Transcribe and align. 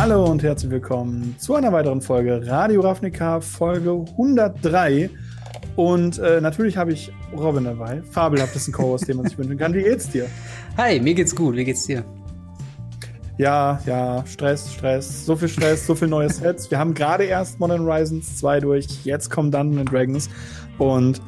Hallo 0.00 0.24
und 0.24 0.42
herzlich 0.42 0.70
willkommen 0.70 1.34
zu 1.38 1.54
einer 1.54 1.74
weiteren 1.74 2.00
Folge 2.00 2.40
Radio 2.46 2.80
Ravnica, 2.80 3.38
Folge 3.42 4.02
103. 4.12 5.10
Und 5.76 6.18
äh, 6.18 6.40
natürlich 6.40 6.78
habe 6.78 6.92
ich 6.92 7.12
Robin 7.36 7.64
dabei. 7.64 8.00
Fabelhaftesten 8.10 8.72
Co-Host, 8.72 9.08
den 9.08 9.18
man 9.18 9.26
sich 9.26 9.36
wünschen 9.36 9.58
kann. 9.58 9.74
Wie 9.74 9.82
geht's 9.82 10.08
dir? 10.08 10.26
Hi, 10.78 10.98
mir 11.00 11.12
geht's 11.12 11.36
gut. 11.36 11.54
Wie 11.54 11.64
geht's 11.66 11.84
dir? 11.84 12.02
Ja, 13.36 13.78
ja, 13.84 14.24
Stress, 14.24 14.72
Stress, 14.72 15.26
so 15.26 15.36
viel 15.36 15.48
Stress, 15.48 15.86
so 15.86 15.94
viel 15.94 16.08
neue 16.08 16.30
Sets. 16.30 16.70
Wir 16.70 16.78
haben 16.78 16.94
gerade 16.94 17.24
erst 17.24 17.60
Modern 17.60 17.82
Horizons 17.82 18.38
2 18.38 18.60
durch, 18.60 19.04
jetzt 19.04 19.28
kommen 19.28 19.50
Dungeons 19.50 19.90
Dragons 19.90 20.30
und 20.78 21.20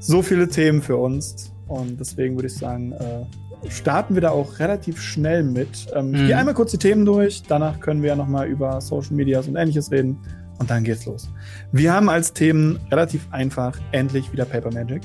so 0.00 0.20
viele 0.20 0.46
Themen 0.48 0.82
für 0.82 0.98
uns. 0.98 1.50
Und 1.66 1.98
deswegen 1.98 2.34
würde 2.34 2.48
ich 2.48 2.56
sagen, 2.56 2.92
äh, 2.92 3.24
starten 3.68 4.14
wir 4.14 4.22
da 4.22 4.30
auch 4.30 4.58
relativ 4.58 5.00
schnell 5.00 5.42
mit. 5.42 5.86
Ähm, 5.94 6.14
Ich 6.14 6.20
gehe 6.22 6.34
Mhm. 6.34 6.38
einmal 6.40 6.54
kurz 6.54 6.70
die 6.70 6.78
Themen 6.78 7.04
durch, 7.04 7.42
danach 7.46 7.80
können 7.80 8.02
wir 8.02 8.08
ja 8.10 8.16
nochmal 8.16 8.48
über 8.48 8.80
Social 8.80 9.14
Medias 9.14 9.46
und 9.48 9.56
ähnliches 9.56 9.90
reden 9.90 10.18
und 10.58 10.70
dann 10.70 10.84
geht's 10.84 11.06
los. 11.06 11.28
Wir 11.72 11.92
haben 11.92 12.08
als 12.08 12.32
Themen 12.32 12.78
relativ 12.90 13.26
einfach 13.30 13.78
endlich 13.92 14.32
wieder 14.32 14.44
Paper 14.44 14.72
Magic. 14.72 15.02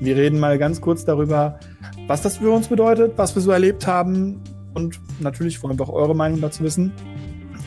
Wir 0.00 0.16
reden 0.16 0.38
mal 0.38 0.58
ganz 0.58 0.80
kurz 0.80 1.04
darüber, 1.04 1.58
was 2.06 2.22
das 2.22 2.36
für 2.38 2.50
uns 2.50 2.68
bedeutet, 2.68 3.12
was 3.16 3.34
wir 3.34 3.42
so 3.42 3.50
erlebt 3.50 3.86
haben 3.86 4.40
und 4.74 5.00
natürlich 5.20 5.60
wollen 5.62 5.78
wir 5.78 5.88
auch 5.88 5.92
eure 5.92 6.14
Meinung 6.14 6.40
dazu 6.40 6.62
wissen. 6.62 6.92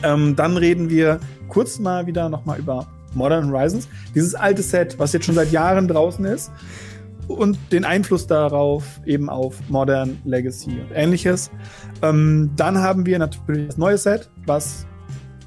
Ähm, 0.02 0.34
dann 0.34 0.56
reden 0.56 0.88
wir 0.88 1.20
kurz 1.48 1.78
mal 1.78 2.06
wieder 2.06 2.28
nochmal 2.28 2.58
über 2.58 2.86
Modern 3.14 3.52
Horizons, 3.52 3.86
dieses 4.14 4.34
alte 4.34 4.62
Set, 4.62 4.98
was 4.98 5.12
jetzt 5.12 5.26
schon 5.26 5.34
seit 5.34 5.52
Jahren 5.52 5.86
draußen 5.86 6.24
ist 6.24 6.50
und 7.28 7.58
den 7.70 7.84
Einfluss 7.84 8.26
darauf 8.26 9.00
eben 9.06 9.28
auf 9.28 9.56
Modern 9.68 10.18
Legacy 10.24 10.80
und 10.80 10.90
ähnliches. 10.94 11.50
Ähm, 12.02 12.50
dann 12.56 12.78
haben 12.78 13.06
wir 13.06 13.18
natürlich 13.18 13.68
das 13.68 13.78
neue 13.78 13.98
Set, 13.98 14.28
was 14.46 14.86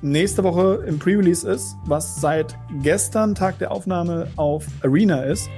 nächste 0.02 0.44
Woche 0.44 0.84
im 0.88 1.00
Pre-Release 1.00 1.50
ist, 1.50 1.76
was 1.86 2.22
seit 2.22 2.56
gestern 2.82 3.36
Tag 3.36 3.60
der 3.60 3.72
Aufnahme 3.72 4.28
auf 4.36 4.66
Arena 4.84 5.24
ist. 5.24 5.50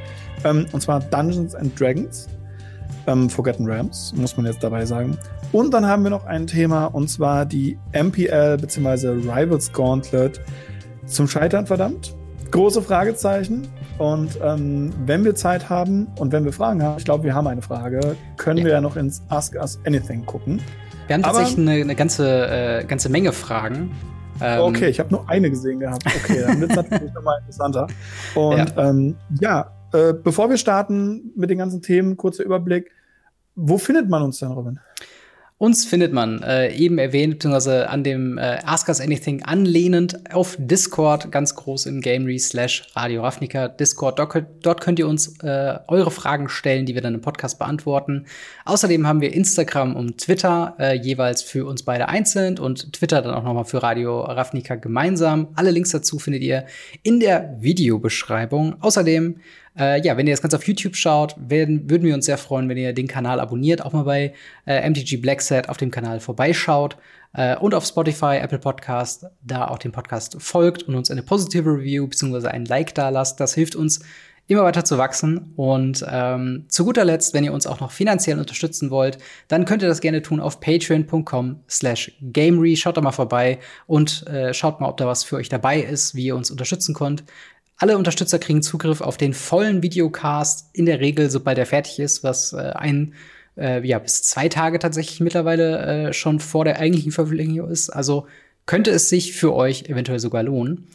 Ähm, 0.44 0.66
und 0.72 0.82
zwar 0.82 1.00
Dungeons 1.00 1.56
and 1.56 1.80
Dragons. 1.80 2.28
Ähm, 3.08 3.30
Forgotten 3.30 3.66
Realms, 3.66 4.14
muss 4.16 4.36
man 4.36 4.46
jetzt 4.46 4.62
dabei 4.64 4.86
sagen. 4.86 5.18
Und 5.54 5.74
dann 5.74 5.86
haben 5.86 6.04
wir 6.04 6.10
noch 6.10 6.26
ein 6.26 6.46
Thema, 6.46 6.86
und 6.86 7.10
zwar 7.10 7.46
die 7.46 7.80
MPL 7.94 8.58
bzw. 8.58 9.08
Rivals 9.08 9.72
Gauntlet 9.72 10.42
zum 11.06 11.28
Scheitern 11.28 11.66
verdammt. 11.66 12.16
Große 12.52 12.82
Fragezeichen. 12.82 13.68
Und 13.98 14.38
ähm, 14.44 14.94
wenn 15.06 15.24
wir 15.26 15.34
Zeit 15.36 15.70
haben 15.70 16.08
und 16.20 16.32
wenn 16.32 16.46
wir 16.46 16.54
Fragen 16.54 16.84
haben, 16.84 16.98
ich 17.00 17.06
glaube, 17.06 17.24
wir 17.24 17.34
haben 17.34 17.48
eine 17.48 17.62
Frage, 17.64 18.16
können 18.38 18.60
Ja. 18.60 18.66
wir 18.66 18.72
ja 18.74 18.82
noch 18.82 18.96
ins 18.96 19.24
Ask 19.30 19.56
Us 19.56 19.80
Anything 19.86 20.26
gucken. 20.26 20.62
Wir 21.08 21.16
haben 21.16 21.24
Aber- 21.24 21.40
tatsächlich 21.40 21.68
eine, 21.68 21.82
eine 21.82 21.96
ganze, 21.96 22.48
äh, 22.48 22.84
ganze 22.86 23.10
Menge 23.10 23.32
Fragen. 23.32 23.92
Ähm, 24.40 24.60
Okay, 24.62 24.90
ich 24.90 25.00
habe 25.00 25.10
nur 25.10 25.28
eine 25.28 25.50
gesehen 25.50 25.80
gehabt. 25.80 26.06
Okay, 26.06 26.44
dann 26.46 26.60
wird 26.62 26.70
es 26.72 26.76
natürlich 26.76 27.12
nochmal 27.16 27.40
interessanter. 27.40 27.88
Und 28.36 28.58
ja, 28.58 28.66
ähm, 28.90 29.16
ja 29.40 29.72
äh, 29.94 30.14
bevor 30.14 30.50
wir 30.50 30.58
starten 30.58 31.32
mit 31.36 31.50
den 31.50 31.58
ganzen 31.58 31.82
Themen, 31.82 32.18
kurzer 32.18 32.44
Überblick. 32.44 32.92
Wo 33.56 33.80
findet 33.80 34.08
man 34.10 34.22
uns 34.22 34.38
denn, 34.38 34.52
Robin? 34.52 34.80
Uns 35.60 35.86
findet 35.86 36.14
man 36.14 36.44
äh, 36.44 36.72
eben 36.76 37.00
erwähnt, 37.00 37.34
beziehungsweise 37.34 37.90
an 37.90 38.04
dem 38.04 38.38
äh, 38.38 38.60
Ask 38.64 38.90
Us 38.90 39.02
Anything 39.02 39.42
anlehnend 39.42 40.32
auf 40.32 40.56
Discord, 40.60 41.32
ganz 41.32 41.56
groß 41.56 41.88
im 41.88 42.00
Gamery 42.02 42.38
slash 42.38 42.84
Radio 42.96 43.24
Ravnica 43.24 43.68
Discord. 43.68 44.20
Dort, 44.20 44.30
könnt- 44.30 44.48
dort 44.62 44.82
könnt 44.82 45.00
ihr 45.00 45.08
uns 45.08 45.40
äh, 45.42 45.80
eure 45.88 46.12
Fragen 46.12 46.48
stellen, 46.48 46.86
die 46.86 46.94
wir 46.94 47.02
dann 47.02 47.16
im 47.16 47.22
Podcast 47.22 47.58
beantworten. 47.58 48.26
Außerdem 48.66 49.08
haben 49.08 49.20
wir 49.20 49.34
Instagram 49.34 49.96
und 49.96 50.20
Twitter 50.20 50.76
äh, 50.78 50.94
jeweils 50.96 51.42
für 51.42 51.66
uns 51.66 51.82
beide 51.82 52.08
einzeln 52.08 52.60
und 52.60 52.94
Twitter 52.94 53.24
dann 53.24 53.34
auch 53.34 53.44
nochmal 53.44 53.66
für 53.66 53.82
Radio 53.82 54.22
Ravnica 54.22 54.76
gemeinsam. 54.76 55.48
Alle 55.56 55.72
Links 55.72 55.90
dazu 55.90 56.20
findet 56.20 56.44
ihr 56.44 56.66
in 57.02 57.20
der 57.20 57.56
Videobeschreibung. 57.60 58.76
Außerdem 58.82 59.38
äh, 59.78 60.02
ja, 60.06 60.18
wenn 60.18 60.28
ihr 60.28 60.34
das 60.34 60.42
Ganze 60.42 60.58
auf 60.58 60.68
YouTube 60.68 60.96
schaut, 60.96 61.36
werden, 61.38 61.90
würden 61.90 62.04
wir 62.04 62.16
uns 62.16 62.26
sehr 62.26 62.38
freuen, 62.38 62.70
wenn 62.70 62.78
ihr 62.78 62.94
den 62.94 63.08
Kanal 63.08 63.40
abonniert, 63.40 63.84
auch 63.84 63.94
mal 63.94 64.04
bei 64.04 64.34
äh, 64.66 64.90
MTG 64.90 65.18
Blackset 65.18 65.70
auf 65.70 65.78
dem 65.78 65.92
Kanal 65.92 66.20
vorbeischaut 66.20 66.98
äh, 67.34 67.56
und 67.58 67.74
auf 67.74 67.86
Spotify, 67.86 68.38
Apple 68.38 68.60
Podcast, 68.60 69.28
da 69.42 69.68
auch 69.68 69.78
dem 69.78 69.92
Podcast 69.92 70.42
folgt 70.42 70.84
und 70.84 70.96
uns 70.96 71.12
eine 71.12 71.24
positive 71.24 71.70
Review 71.70 72.08
bzw. 72.08 72.48
ein 72.48 72.66
Like 72.66 72.96
da 72.96 73.10
lasst. 73.10 73.40
Das 73.40 73.54
hilft 73.54 73.76
uns 73.76 74.02
immer 74.48 74.64
weiter 74.64 74.86
zu 74.86 74.98
wachsen. 74.98 75.54
Und 75.56 76.06
ähm, 76.10 76.66
zu 76.70 76.86
guter 76.86 77.06
Letzt, 77.06 77.34
wenn 77.34 77.44
ihr 77.44 77.54
uns 77.54 77.68
auch 77.68 77.80
noch 77.80 77.92
finanziell 77.92 78.40
unterstützen 78.40 78.90
wollt, 78.90 79.18
dann 79.50 79.66
könnt 79.66 79.82
ihr 79.82 79.90
das 79.90 80.02
gerne 80.02 80.22
tun 80.22 80.40
auf 80.40 80.60
patreon.com 80.60 81.60
slash 81.70 82.14
gamery. 82.22 82.76
Schaut 82.76 82.98
da 82.98 83.02
mal 83.02 83.12
vorbei 83.12 83.60
und 83.86 84.26
äh, 84.28 84.54
schaut 84.54 84.80
mal, 84.80 84.90
ob 84.90 84.98
da 84.98 85.06
was 85.06 85.24
für 85.24 85.36
euch 85.36 85.50
dabei 85.50 85.82
ist, 85.82 86.16
wie 86.16 86.26
ihr 86.26 86.36
uns 86.36 86.50
unterstützen 86.50 86.96
könnt. 86.96 87.24
Alle 87.78 87.98
Unterstützer 87.98 88.40
kriegen 88.40 88.64
Zugriff 88.64 89.02
auf 89.02 89.18
den 89.18 89.34
vollen 89.34 89.84
Videocast 89.84 90.70
in 90.74 90.86
der 90.86 91.00
Regel, 91.00 91.30
sobald 91.30 91.58
er 91.58 91.66
fertig 91.66 92.00
ist, 92.00 92.24
was 92.24 92.54
äh, 92.54 92.58
ein 92.58 93.14
äh, 93.56 93.86
ja 93.88 94.00
bis 94.00 94.24
zwei 94.24 94.50
Tage 94.50 94.80
tatsächlich 94.80 95.20
mittlerweile 95.20 96.08
äh, 96.08 96.14
schon 96.14 96.40
vor 96.40 96.66
der 96.66 96.80
eigentlichen 96.80 97.12
Veröffentlichung 97.12 97.70
ist. 97.70 97.90
Also 97.90 98.28
könnte 98.66 98.92
es 98.92 99.10
sich 99.10 99.34
für 99.34 99.54
euch 99.54 99.90
eventuell 99.90 100.20
sogar 100.20 100.44
lohnen. 100.44 100.88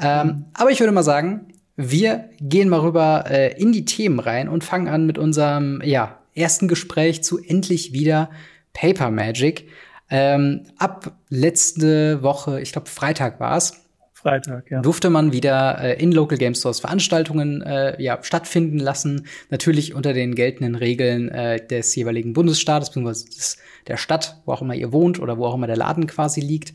Ähm, 0.00 0.46
aber 0.54 0.70
ich 0.70 0.80
würde 0.80 0.92
mal 0.92 1.04
sagen, 1.04 1.48
wir 1.76 2.28
gehen 2.40 2.68
mal 2.68 2.80
rüber 2.80 3.24
äh, 3.28 3.60
in 3.60 3.72
die 3.72 3.84
Themen 3.84 4.18
rein 4.18 4.48
und 4.48 4.64
fangen 4.64 4.88
an 4.88 5.06
mit 5.06 5.18
unserem 5.18 5.80
ja, 5.84 6.18
ersten 6.34 6.68
Gespräch 6.68 7.22
zu 7.22 7.42
endlich 7.42 7.92
wieder 7.92 8.30
Paper 8.72 9.10
Magic. 9.10 9.68
Ähm, 10.10 10.66
ab 10.78 11.16
letzte 11.30 12.22
Woche, 12.22 12.60
ich 12.60 12.72
glaube 12.72 12.88
Freitag 12.88 13.40
war 13.40 13.56
es, 13.56 13.83
Freitag, 14.24 14.70
ja. 14.70 14.80
durfte 14.80 15.10
man 15.10 15.32
wieder 15.32 15.78
äh, 15.80 16.02
in 16.02 16.10
Local 16.10 16.38
Game 16.38 16.54
Stores 16.54 16.80
Veranstaltungen 16.80 17.60
äh, 17.60 18.02
ja, 18.02 18.18
stattfinden 18.22 18.78
lassen. 18.78 19.26
Natürlich 19.50 19.94
unter 19.94 20.14
den 20.14 20.34
geltenden 20.34 20.76
Regeln 20.76 21.28
äh, 21.28 21.64
des 21.64 21.94
jeweiligen 21.94 22.32
Bundesstaates, 22.32 22.88
beziehungsweise 22.88 23.26
des, 23.26 23.58
der 23.86 23.98
Stadt, 23.98 24.40
wo 24.46 24.52
auch 24.52 24.62
immer 24.62 24.74
ihr 24.74 24.92
wohnt 24.92 25.20
oder 25.20 25.36
wo 25.36 25.44
auch 25.44 25.54
immer 25.54 25.66
der 25.66 25.76
Laden 25.76 26.06
quasi 26.06 26.40
liegt. 26.40 26.72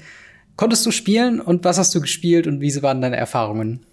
Konntest 0.58 0.86
du 0.86 0.92
spielen 0.92 1.42
und 1.42 1.66
was 1.66 1.80
hast 1.80 1.96
du 1.96 2.02
gespielt 2.02 2.46
und 2.46 2.62
wie 2.62 2.84
waren 2.84 3.02
deine 3.02 3.18
Erfahrungen? 3.18 3.84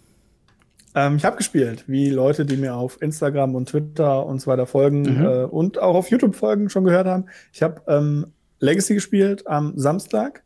Ähm, 0.94 1.16
ich 1.16 1.24
habe 1.24 1.38
gespielt, 1.38 1.84
wie 1.86 2.10
Leute, 2.10 2.44
die 2.44 2.58
mir 2.58 2.74
auf 2.74 3.00
Instagram 3.00 3.54
und 3.54 3.70
Twitter 3.70 4.26
und 4.26 4.40
so 4.42 4.50
weiter 4.50 4.66
folgen 4.66 5.00
Mhm. 5.02 5.24
äh, 5.24 5.44
und 5.44 5.78
auch 5.78 5.94
auf 5.94 6.10
YouTube 6.10 6.36
folgen, 6.36 6.68
schon 6.68 6.84
gehört 6.84 7.06
haben. 7.06 7.24
Ich 7.54 7.62
habe 7.62 7.80
ähm, 7.88 8.26
Legacy 8.60 8.94
gespielt 8.94 9.46
am 9.46 9.72
Samstag 9.76 10.42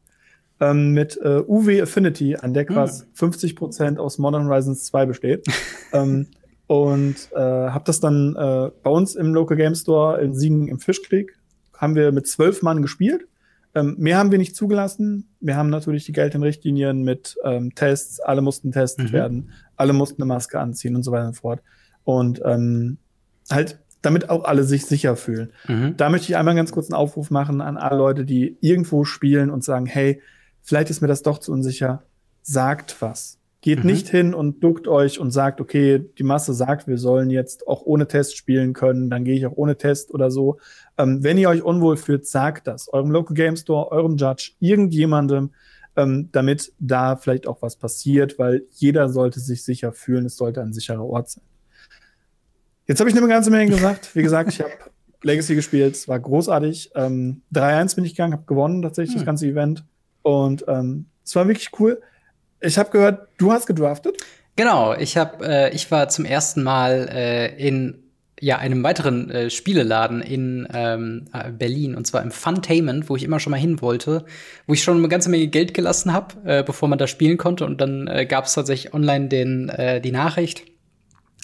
ähm, 0.60 0.90
mit 0.92 1.18
äh, 1.22 1.42
UW 1.46 1.82
Affinity, 1.82 2.36
ein 2.36 2.52
Deck, 2.54 2.70
Mhm. 2.70 2.74
was 2.76 3.06
50% 3.16 3.98
aus 3.98 4.18
Modern 4.18 4.46
Horizons 4.46 4.84
2 4.84 5.06
besteht. 5.06 5.46
ähm, 5.92 6.26
und 6.66 7.16
äh, 7.34 7.38
habe 7.40 7.82
das 7.84 7.98
dann 8.00 8.36
äh, 8.36 8.70
bei 8.82 8.90
uns 8.90 9.16
im 9.16 9.34
Local 9.34 9.56
Game 9.56 9.74
Store 9.74 10.20
in 10.20 10.34
Siegen 10.34 10.68
im 10.68 10.78
Fischkrieg, 10.78 11.36
haben 11.76 11.94
wir 11.96 12.12
mit 12.12 12.26
zwölf 12.28 12.62
Mann 12.62 12.82
gespielt. 12.82 13.26
Ähm, 13.74 13.94
mehr 13.98 14.18
haben 14.18 14.30
wir 14.32 14.38
nicht 14.38 14.54
zugelassen. 14.56 15.28
Wir 15.40 15.56
haben 15.56 15.70
natürlich 15.70 16.04
die 16.04 16.12
geltenden 16.12 16.42
Richtlinien 16.42 17.02
mit 17.02 17.36
ähm, 17.44 17.74
Tests. 17.74 18.20
Alle 18.20 18.40
mussten 18.42 18.72
testet 18.72 19.08
Mhm. 19.08 19.12
werden. 19.12 19.50
Alle 19.76 19.92
mussten 19.92 20.20
eine 20.22 20.28
Maske 20.28 20.58
anziehen 20.60 20.94
und 20.96 21.02
so 21.04 21.12
weiter 21.12 21.26
und 21.28 21.34
so 21.34 21.40
fort. 21.40 21.60
Und 22.04 22.40
ähm, 22.44 22.98
halt, 23.50 23.78
damit 24.02 24.28
auch 24.30 24.44
alle 24.44 24.64
sich 24.64 24.86
sicher 24.86 25.14
fühlen. 25.16 25.50
Mhm. 25.68 25.94
Da 25.96 26.08
möchte 26.08 26.30
ich 26.32 26.36
einmal 26.36 26.54
ganz 26.54 26.72
kurz 26.72 26.86
einen 26.90 26.94
Aufruf 27.00 27.30
machen 27.30 27.60
an 27.60 27.76
alle 27.76 27.98
Leute, 27.98 28.24
die 28.24 28.56
irgendwo 28.60 29.04
spielen 29.04 29.50
und 29.50 29.62
sagen, 29.62 29.86
hey, 29.86 30.20
vielleicht 30.70 30.88
ist 30.88 31.00
mir 31.00 31.08
das 31.08 31.22
doch 31.22 31.38
zu 31.38 31.50
unsicher. 31.50 32.04
Sagt 32.42 33.02
was. 33.02 33.38
Geht 33.60 33.80
Mhm. 33.80 33.90
nicht 33.90 34.08
hin 34.08 34.34
und 34.34 34.60
duckt 34.62 34.86
euch 34.86 35.18
und 35.18 35.32
sagt, 35.32 35.60
okay, 35.60 35.98
die 36.16 36.22
Masse 36.22 36.54
sagt, 36.54 36.86
wir 36.86 36.96
sollen 36.96 37.28
jetzt 37.28 37.66
auch 37.66 37.82
ohne 37.82 38.06
Test 38.06 38.36
spielen 38.36 38.72
können, 38.72 39.10
dann 39.10 39.24
gehe 39.24 39.34
ich 39.34 39.44
auch 39.46 39.56
ohne 39.56 39.76
Test 39.76 40.14
oder 40.14 40.30
so. 40.30 40.58
Ähm, 40.96 41.24
wenn 41.24 41.36
ihr 41.38 41.48
euch 41.48 41.62
unwohl 41.62 41.96
fühlt, 41.96 42.24
sagt 42.26 42.68
das 42.68 42.88
eurem 42.92 43.10
Local 43.10 43.34
Game 43.34 43.56
Store, 43.56 43.90
eurem 43.90 44.16
Judge, 44.16 44.52
irgendjemandem, 44.60 45.50
ähm, 45.96 46.28
damit 46.30 46.72
da 46.78 47.16
vielleicht 47.16 47.48
auch 47.48 47.60
was 47.62 47.74
passiert, 47.74 48.38
weil 48.38 48.62
jeder 48.70 49.08
sollte 49.08 49.40
sich 49.40 49.64
sicher 49.64 49.92
fühlen, 49.92 50.24
es 50.26 50.36
sollte 50.36 50.62
ein 50.62 50.72
sicherer 50.72 51.04
Ort 51.04 51.30
sein. 51.30 51.42
Jetzt 52.86 53.00
habe 53.00 53.10
ich 53.10 53.16
eine 53.16 53.26
ganze 53.26 53.50
Menge 53.50 53.70
gesagt. 53.72 54.14
Wie 54.14 54.22
gesagt, 54.22 54.50
ich 54.52 54.60
habe 54.60 54.70
Legacy 55.22 55.54
gespielt, 55.56 55.96
es 55.96 56.08
war 56.08 56.18
großartig. 56.18 56.92
Ähm, 56.94 57.42
3-1 57.52 57.94
bin 57.96 58.04
ich 58.04 58.12
gegangen, 58.14 58.32
habe 58.32 58.44
gewonnen 58.46 58.80
tatsächlich 58.82 59.14
Hm. 59.16 59.18
das 59.20 59.26
ganze 59.26 59.46
Event. 59.48 59.84
Und 60.22 60.64
ähm, 60.68 61.06
es 61.24 61.34
war 61.36 61.46
wirklich 61.46 61.70
cool. 61.78 62.00
Ich 62.60 62.78
habe 62.78 62.90
gehört, 62.90 63.28
du 63.38 63.52
hast 63.52 63.66
gedraftet. 63.66 64.16
Genau, 64.56 64.94
ich 64.94 65.16
habe, 65.16 65.46
äh, 65.46 65.74
ich 65.74 65.90
war 65.90 66.08
zum 66.08 66.24
ersten 66.24 66.62
Mal 66.62 67.08
äh, 67.10 67.56
in 67.56 68.02
ja 68.40 68.58
einem 68.58 68.82
weiteren 68.82 69.30
äh, 69.30 69.50
Spieleladen 69.50 70.22
in 70.22 70.66
ähm, 70.72 71.26
äh, 71.32 71.50
Berlin 71.50 71.94
und 71.94 72.06
zwar 72.06 72.22
im 72.22 72.30
Funtainment, 72.30 73.08
wo 73.08 73.16
ich 73.16 73.22
immer 73.22 73.38
schon 73.38 73.50
mal 73.50 73.60
hin 73.60 73.80
wollte, 73.82 74.24
wo 74.66 74.72
ich 74.72 74.82
schon 74.82 74.96
eine 74.96 75.08
ganze 75.08 75.28
Menge 75.28 75.48
Geld 75.48 75.74
gelassen 75.74 76.12
habe, 76.12 76.34
äh, 76.44 76.62
bevor 76.62 76.88
man 76.88 76.98
da 76.98 77.06
spielen 77.06 77.36
konnte 77.36 77.66
und 77.66 77.80
dann 77.80 78.06
äh, 78.08 78.26
gab 78.26 78.46
es 78.46 78.54
tatsächlich 78.54 78.94
online 78.94 79.28
den 79.28 79.68
äh, 79.68 80.00
die 80.00 80.12
Nachricht, 80.12 80.64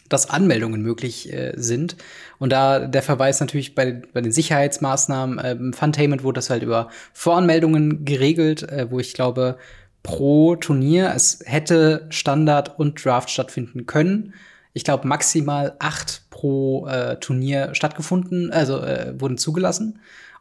dass 0.09 0.31
Anmeldungen 0.31 0.83
möglich 0.83 1.33
äh, 1.33 1.53
sind. 1.57 1.97
Und 2.39 2.51
da 2.53 2.81
der 2.87 3.03
Verweis 3.03 3.41
natürlich 3.41 3.75
bei, 3.75 4.03
bei 4.13 4.21
den 4.21 4.33
Sicherheitsmaßnahmen, 4.33 5.39
äh, 5.39 5.53
im 5.53 5.73
Funtainment 5.73 6.23
wurde 6.23 6.39
das 6.39 6.51
halt 6.51 6.63
über 6.63 6.89
Voranmeldungen 7.13 8.05
geregelt, 8.05 8.63
äh, 8.63 8.91
wo 8.91 8.99
ich 8.99 9.15
glaube, 9.15 9.59
pro 10.03 10.57
Turnier 10.57 11.13
es 11.15 11.41
hätte 11.45 12.07
Standard 12.11 12.79
und 12.79 13.05
Draft 13.05 13.31
stattfinden 13.31 13.87
können. 13.87 14.35
Ich 14.73 14.85
glaube, 14.85 15.09
maximal 15.09 15.75
acht 15.79 16.23
pro 16.31 16.87
äh, 16.87 17.19
Turnier 17.19 17.75
stattgefunden, 17.75 18.53
also 18.53 18.81
äh, 18.83 19.15
wurden 19.19 19.39
zugelassen. 19.39 19.99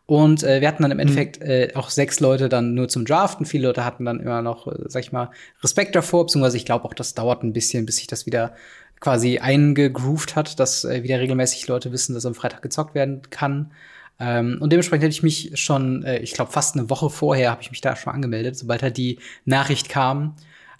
Und 0.08 0.44
äh, 0.44 0.62
wir 0.62 0.68
hatten 0.68 0.84
dann 0.84 0.92
im 0.92 0.98
mhm. 0.98 1.02
Endeffekt 1.02 1.42
äh, 1.42 1.72
auch 1.74 1.90
sechs 1.90 2.20
Leute 2.20 2.48
dann 2.48 2.76
nur 2.76 2.88
zum 2.88 3.06
Draften. 3.06 3.46
Viele 3.46 3.68
Leute 3.68 3.86
hatten 3.86 4.06
dann 4.06 4.20
immer 4.20 4.42
noch, 4.42 4.68
äh, 4.68 4.76
sag 4.86 5.02
ich 5.02 5.12
mal, 5.12 5.32
Respekt 5.64 5.96
davor, 5.96 6.26
beziehungsweise 6.26 6.58
ich 6.58 6.66
glaube 6.66 6.86
auch, 6.86 6.94
das 6.94 7.16
dauert 7.16 7.44
ein 7.44 7.54
bisschen, 7.54 7.86
bis 7.86 7.98
sich 7.98 8.08
das 8.08 8.26
wieder 8.26 8.54
quasi 9.00 9.40
eingegroovt 9.40 10.36
hat, 10.36 10.60
dass 10.60 10.86
äh, 10.86 11.04
wieder 11.04 11.20
regelmäßig 11.20 11.68
Leute 11.68 11.92
wissen, 11.92 12.14
dass 12.14 12.26
am 12.26 12.36
Freitag 12.36 12.62
gezockt 12.62 12.96
werden 12.96 13.22
kann. 13.30 13.72
Ähm, 14.20 14.58
und 14.62 14.72
dementsprechend 14.72 15.04
hätte 15.04 15.16
ich 15.16 15.24
mich 15.24 15.52
schon, 15.56 16.04
äh, 16.04 16.20
ich 16.20 16.34
glaube, 16.34 16.52
fast 16.52 16.76
eine 16.76 16.90
Woche 16.90 17.10
vorher 17.10 17.52
habe 17.52 17.62
ich 17.62 17.72
mich 17.72 17.82
da 17.82 17.96
schon 17.96 18.14
angemeldet, 18.14 18.58
sobald 18.58 18.82
halt 18.82 18.98
die 18.98 19.20
Nachricht 19.44 19.90
kam. 19.90 20.36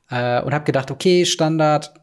Äh, 0.10 0.42
und 0.42 0.54
habe 0.54 0.66
gedacht, 0.66 0.92
okay, 0.92 1.26
Standard 1.26 1.94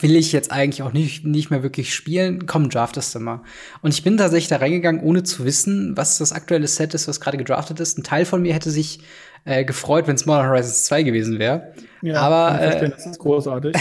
will 0.00 0.16
ich 0.16 0.32
jetzt 0.32 0.50
eigentlich 0.50 0.82
auch 0.82 0.92
nicht, 0.92 1.24
nicht 1.24 1.50
mehr 1.50 1.62
wirklich 1.62 1.94
spielen. 1.94 2.46
Komm, 2.46 2.68
draftest 2.68 3.14
du 3.14 3.20
mal. 3.20 3.42
Und 3.80 3.94
ich 3.94 4.02
bin 4.02 4.16
tatsächlich 4.16 4.48
da 4.48 4.56
reingegangen, 4.56 5.00
ohne 5.02 5.22
zu 5.22 5.44
wissen, 5.44 5.96
was 5.96 6.18
das 6.18 6.32
aktuelle 6.32 6.66
Set 6.66 6.94
ist, 6.94 7.06
was 7.06 7.20
gerade 7.20 7.38
gedraftet 7.38 7.78
ist. 7.80 7.96
Ein 7.96 8.04
Teil 8.04 8.24
von 8.24 8.42
mir 8.42 8.54
hätte 8.54 8.70
sich 8.70 9.00
äh, 9.44 9.64
gefreut, 9.64 10.06
wenn 10.06 10.16
es 10.16 10.26
Modern 10.26 10.48
Horizons 10.48 10.84
2 10.84 11.02
gewesen 11.02 11.38
wäre. 11.38 11.72
Ja, 12.02 12.20
aber 12.20 12.60
äh, 12.60 12.90
das 12.90 13.06
ist 13.06 13.18
großartig. 13.18 13.74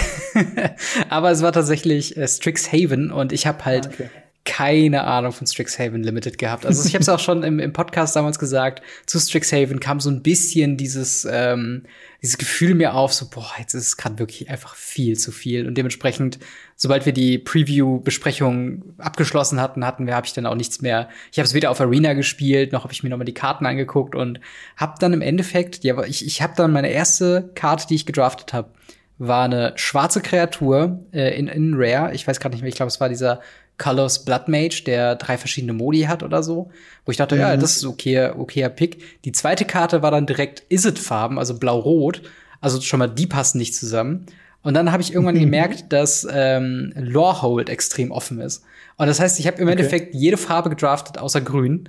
aber 1.10 1.32
es 1.32 1.42
war 1.42 1.52
tatsächlich 1.52 2.18
äh, 2.18 2.28
Strixhaven 2.28 3.12
und 3.12 3.32
ich 3.32 3.46
habe 3.46 3.66
halt 3.66 3.88
ah, 3.88 3.92
okay 3.94 4.10
keine 4.48 5.04
Ahnung 5.04 5.34
von 5.34 5.46
Strixhaven 5.46 6.04
Limited 6.04 6.38
gehabt. 6.38 6.66
Also 6.66 6.88
ich 6.88 6.94
habe 6.94 7.02
es 7.02 7.10
auch 7.10 7.20
schon 7.20 7.44
im, 7.44 7.60
im, 7.60 7.74
Podcast 7.74 8.16
damals 8.16 8.40
gesagt, 8.40 8.82
zu 9.06 9.20
Strixhaven 9.20 9.82
kam 9.82 10.00
so 10.00 10.10
ein 10.10 10.24
bisschen 10.24 10.78
dieses, 10.78 11.28
ähm, 11.30 11.84
dieses 12.22 12.38
Gefühl 12.38 12.74
mir 12.74 12.96
auf, 12.96 13.14
so, 13.14 13.30
boah, 13.30 13.52
jetzt 13.60 13.74
ist 13.74 13.88
es 13.88 13.98
gerade 13.98 14.18
wirklich 14.18 14.50
einfach 14.50 14.76
viel 14.76 15.18
zu 15.18 15.32
viel. 15.32 15.68
Und 15.68 15.78
dementsprechend, 15.78 16.40
sobald 16.76 17.06
wir 17.06 17.14
die 17.14 17.38
Preview-Besprechung 17.38 18.96
abgeschlossen 18.98 19.62
hatten, 19.62 19.86
hatten 19.86 20.08
wir, 20.08 20.16
habe 20.16 20.26
ich 20.26 20.34
dann 20.34 20.48
auch 20.48 20.56
nichts 20.56 20.82
mehr. 20.82 21.10
Ich 21.32 21.38
habe 21.38 21.46
es 21.46 21.54
weder 21.54 21.70
auf 21.70 21.80
Arena 21.80 22.14
gespielt, 22.14 22.72
noch 22.72 22.84
habe 22.84 22.94
ich 22.94 23.04
mir 23.04 23.10
nochmal 23.10 23.26
die 23.26 23.34
Karten 23.34 23.66
angeguckt 23.66 24.16
und 24.16 24.40
habe 24.76 24.96
dann 25.00 25.14
im 25.14 25.22
Endeffekt, 25.22 25.84
ja, 25.84 26.04
ich, 26.04 26.26
ich 26.26 26.42
habe 26.42 26.54
dann 26.56 26.72
meine 26.72 26.90
erste 26.90 27.52
Karte, 27.54 27.86
die 27.88 27.96
ich 27.96 28.06
gedraftet 28.06 28.54
habe, 28.54 28.72
war 29.20 29.46
eine 29.46 29.74
schwarze 29.76 30.22
Kreatur 30.22 31.06
äh, 31.12 31.38
in, 31.38 31.48
in 31.48 31.74
Rare. 31.76 32.14
Ich 32.14 32.28
weiß 32.28 32.40
gerade 32.40 32.56
nicht 32.56 32.62
mehr, 32.62 32.70
ich 32.70 32.76
glaube, 32.76 32.90
es 32.90 33.00
war 33.00 33.10
dieser 33.10 33.42
Colors 33.78 34.26
Blood 34.26 34.48
Mage, 34.48 34.84
der 34.86 35.16
drei 35.16 35.38
verschiedene 35.38 35.74
Modi 35.74 36.02
hat 36.02 36.24
oder 36.24 36.44
so. 36.44 36.72
Wo 37.06 37.12
ich 37.12 37.18
dachte, 37.18 37.36
mhm. 37.36 37.42
ja, 37.42 37.58
das 37.58 37.78
ist 37.78 37.86
okay, 37.86 38.32
okayer 38.32 38.70
Pick. 38.70 39.22
Die 39.24 39.32
zweite 39.32 39.66
Karte 39.66 40.02
war 40.02 40.12
dann 40.12 40.26
direkt 40.26 40.64
Isit-Farben, 40.70 41.38
also 41.38 41.58
blau-rot. 41.60 42.22
Also 42.60 42.82
schon 42.82 43.00
mal, 43.00 43.08
die 43.08 43.28
passen 43.28 43.60
nicht 43.60 43.76
zusammen. 43.76 44.26
Und 44.64 44.74
dann 44.74 44.92
habe 44.92 45.02
ich 45.02 45.14
irgendwann 45.14 45.36
mhm. 45.36 45.42
gemerkt, 45.42 45.94
dass 45.94 46.28
ähm, 46.30 46.92
Lorehold 46.96 47.70
extrem 47.70 48.12
offen 48.12 48.42
ist. 48.42 48.64
Und 48.98 49.08
das 49.08 49.20
heißt, 49.20 49.40
ich 49.40 49.48
habe 49.48 49.58
im 49.58 49.68
okay. 49.68 49.74
Endeffekt 49.74 50.16
jede 50.16 50.38
Farbe 50.38 50.70
gedraftet, 50.70 51.20
außer 51.20 51.42
grün. 51.42 51.88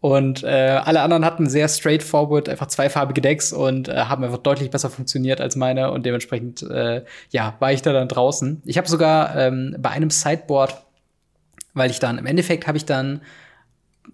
Und 0.00 0.44
äh, 0.44 0.80
alle 0.82 1.02
anderen 1.02 1.24
hatten 1.24 1.48
sehr 1.48 1.68
straightforward 1.68 2.48
einfach 2.48 2.68
zweifarbige 2.68 3.20
Decks 3.20 3.52
und 3.52 3.88
äh, 3.88 3.96
haben 3.96 4.24
einfach 4.24 4.38
deutlich 4.38 4.70
besser 4.70 4.88
funktioniert 4.88 5.40
als 5.40 5.56
meine. 5.56 5.90
Und 5.90 6.06
dementsprechend, 6.06 6.62
äh, 6.62 7.04
ja, 7.30 7.56
war 7.58 7.72
ich 7.72 7.82
da 7.82 7.92
dann 7.92 8.08
draußen. 8.08 8.62
Ich 8.64 8.78
habe 8.78 8.88
sogar 8.88 9.36
ähm, 9.36 9.76
bei 9.78 9.90
einem 9.90 10.10
Sideboard 10.10 10.82
weil 11.74 11.90
ich 11.90 11.98
dann, 11.98 12.18
im 12.18 12.26
Endeffekt 12.26 12.66
habe 12.66 12.78
ich 12.78 12.84
dann 12.84 13.20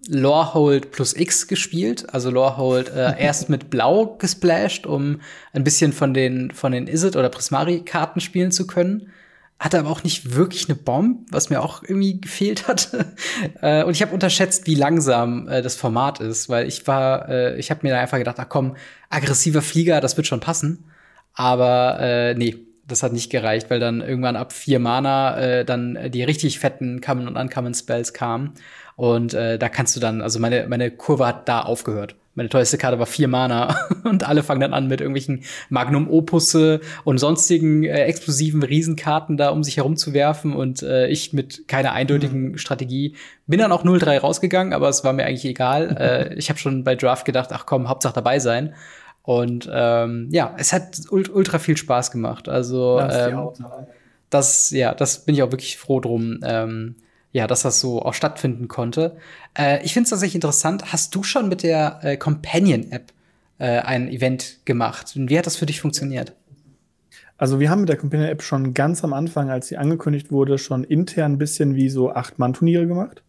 Lorehold 0.07 0.91
plus 0.91 1.15
X 1.15 1.47
gespielt, 1.47 2.13
also 2.13 2.29
Lorehold 2.29 2.89
äh, 2.89 3.15
erst 3.19 3.49
mit 3.49 3.69
Blau 3.69 4.17
gesplashed, 4.17 4.85
um 4.85 5.21
ein 5.53 5.63
bisschen 5.63 5.93
von 5.93 6.13
den, 6.13 6.51
von 6.51 6.71
den 6.71 6.87
Izzet 6.87 7.15
oder 7.15 7.29
Prismari-Karten 7.29 8.19
spielen 8.19 8.51
zu 8.51 8.67
können. 8.67 9.11
Hatte 9.59 9.79
aber 9.79 9.89
auch 9.89 10.03
nicht 10.03 10.35
wirklich 10.35 10.69
eine 10.69 10.75
Bomb, 10.75 11.27
was 11.31 11.49
mir 11.49 11.63
auch 11.63 11.81
irgendwie 11.81 12.21
gefehlt 12.21 12.67
hat. 12.67 12.89
äh, 13.61 13.83
und 13.83 13.93
ich 13.93 14.03
habe 14.03 14.13
unterschätzt, 14.13 14.67
wie 14.67 14.75
langsam 14.75 15.47
äh, 15.47 15.63
das 15.63 15.75
Format 15.75 16.19
ist, 16.19 16.47
weil 16.47 16.67
ich 16.67 16.85
war, 16.85 17.27
äh, 17.27 17.57
ich 17.57 17.71
habe 17.71 17.79
mir 17.83 17.93
da 17.93 17.99
einfach 17.99 18.19
gedacht, 18.19 18.37
ach 18.39 18.49
komm, 18.49 18.75
aggressiver 19.09 19.63
Flieger, 19.63 19.99
das 19.99 20.15
wird 20.15 20.27
schon 20.27 20.41
passen. 20.41 20.83
Aber 21.33 21.97
äh, 21.99 22.33
nee, 22.35 22.66
das 22.87 23.03
hat 23.03 23.13
nicht 23.13 23.29
gereicht, 23.29 23.69
weil 23.69 23.79
dann 23.79 24.01
irgendwann 24.01 24.35
ab 24.35 24.53
vier 24.53 24.79
Mana 24.79 25.37
äh, 25.37 25.65
dann 25.65 25.97
die 26.09 26.23
richtig 26.23 26.59
fetten 26.59 27.01
Common 27.01 27.27
und 27.27 27.35
Uncommon 27.35 27.73
Spells 27.73 28.13
kamen. 28.13 28.53
Und 28.95 29.33
äh, 29.33 29.59
da 29.59 29.69
kannst 29.69 29.95
du 29.95 29.99
dann, 29.99 30.21
also 30.21 30.39
meine, 30.39 30.65
meine 30.67 30.89
Kurve 30.89 31.27
hat 31.27 31.47
da 31.47 31.61
aufgehört. 31.61 32.15
Meine 32.37 32.49
teuerste 32.49 32.77
Karte 32.77 32.99
war 32.99 33.07
vier 33.07 33.27
Mana 33.27 33.75
und 34.03 34.27
alle 34.27 34.43
fangen 34.43 34.61
dann 34.61 34.73
an 34.73 34.87
mit 34.87 35.01
irgendwelchen 35.01 35.43
Magnum 35.69 36.07
Opusse 36.07 36.81
und 37.03 37.17
sonstigen 37.17 37.83
äh, 37.83 38.03
explosiven 38.03 38.61
Riesenkarten 38.61 39.37
da 39.37 39.49
um 39.49 39.63
sich 39.63 39.77
herum 39.77 39.97
zu 39.97 40.13
werfen 40.13 40.53
und 40.53 40.83
äh, 40.83 41.07
ich 41.07 41.33
mit 41.33 41.67
keiner 41.67 41.93
eindeutigen 41.93 42.51
mhm. 42.51 42.57
Strategie 42.59 43.15
bin 43.47 43.59
dann 43.59 43.71
auch 43.71 43.83
0-3 43.83 44.19
rausgegangen, 44.19 44.73
aber 44.73 44.87
es 44.87 45.03
war 45.03 45.13
mir 45.13 45.25
eigentlich 45.25 45.45
egal. 45.45 45.97
äh, 46.31 46.35
ich 46.35 46.49
habe 46.49 46.59
schon 46.59 46.83
bei 46.83 46.95
Draft 46.95 47.25
gedacht, 47.25 47.49
ach 47.51 47.65
komm, 47.65 47.89
Hauptsache 47.89 48.13
dabei 48.13 48.37
sein. 48.37 48.75
Und 49.27 49.69
ähm, 49.69 50.29
ja, 50.31 50.55
es 50.57 50.71
hat 50.71 51.01
ultra 51.11 51.59
viel 51.59 51.75
Spaß 51.75 52.11
gemacht. 52.11 52.47
Also 52.47 52.97
das, 52.97 53.27
ähm, 53.27 53.49
das, 54.29 54.69
ja, 54.69 54.93
das 54.93 55.25
bin 55.25 55.35
ich 55.35 55.43
auch 55.43 55.51
wirklich 55.51 55.75
froh 55.75 55.99
drum, 55.99 56.39
ähm, 56.43 56.95
ja, 57.33 57.45
dass 57.45 57.63
das 57.63 57.81
so 57.81 58.01
auch 58.01 58.13
stattfinden 58.13 58.69
konnte. 58.69 59.17
Äh, 59.53 59.83
ich 59.83 59.91
finde 59.91 60.05
es 60.05 60.11
tatsächlich 60.11 60.35
interessant. 60.35 60.93
Hast 60.93 61.13
du 61.13 61.23
schon 61.23 61.49
mit 61.49 61.61
der 61.61 61.99
äh, 62.03 62.15
Companion-App 62.15 63.11
äh, 63.57 63.79
ein 63.79 64.07
Event 64.07 64.59
gemacht? 64.63 65.11
Und 65.17 65.29
wie 65.29 65.37
hat 65.37 65.45
das 65.45 65.57
für 65.57 65.65
dich 65.65 65.81
funktioniert? 65.81 66.31
Also 67.37 67.59
wir 67.59 67.69
haben 67.69 67.81
mit 67.81 67.89
der 67.89 67.97
Companion-App 67.97 68.41
schon 68.41 68.73
ganz 68.73 69.03
am 69.03 69.11
Anfang, 69.11 69.49
als 69.49 69.67
sie 69.67 69.75
angekündigt 69.75 70.31
wurde, 70.31 70.57
schon 70.57 70.85
intern 70.85 71.33
ein 71.33 71.37
bisschen 71.37 71.75
wie 71.75 71.89
so 71.89 72.13
Acht-Mann-Turniere 72.13 72.87
gemacht. 72.87 73.23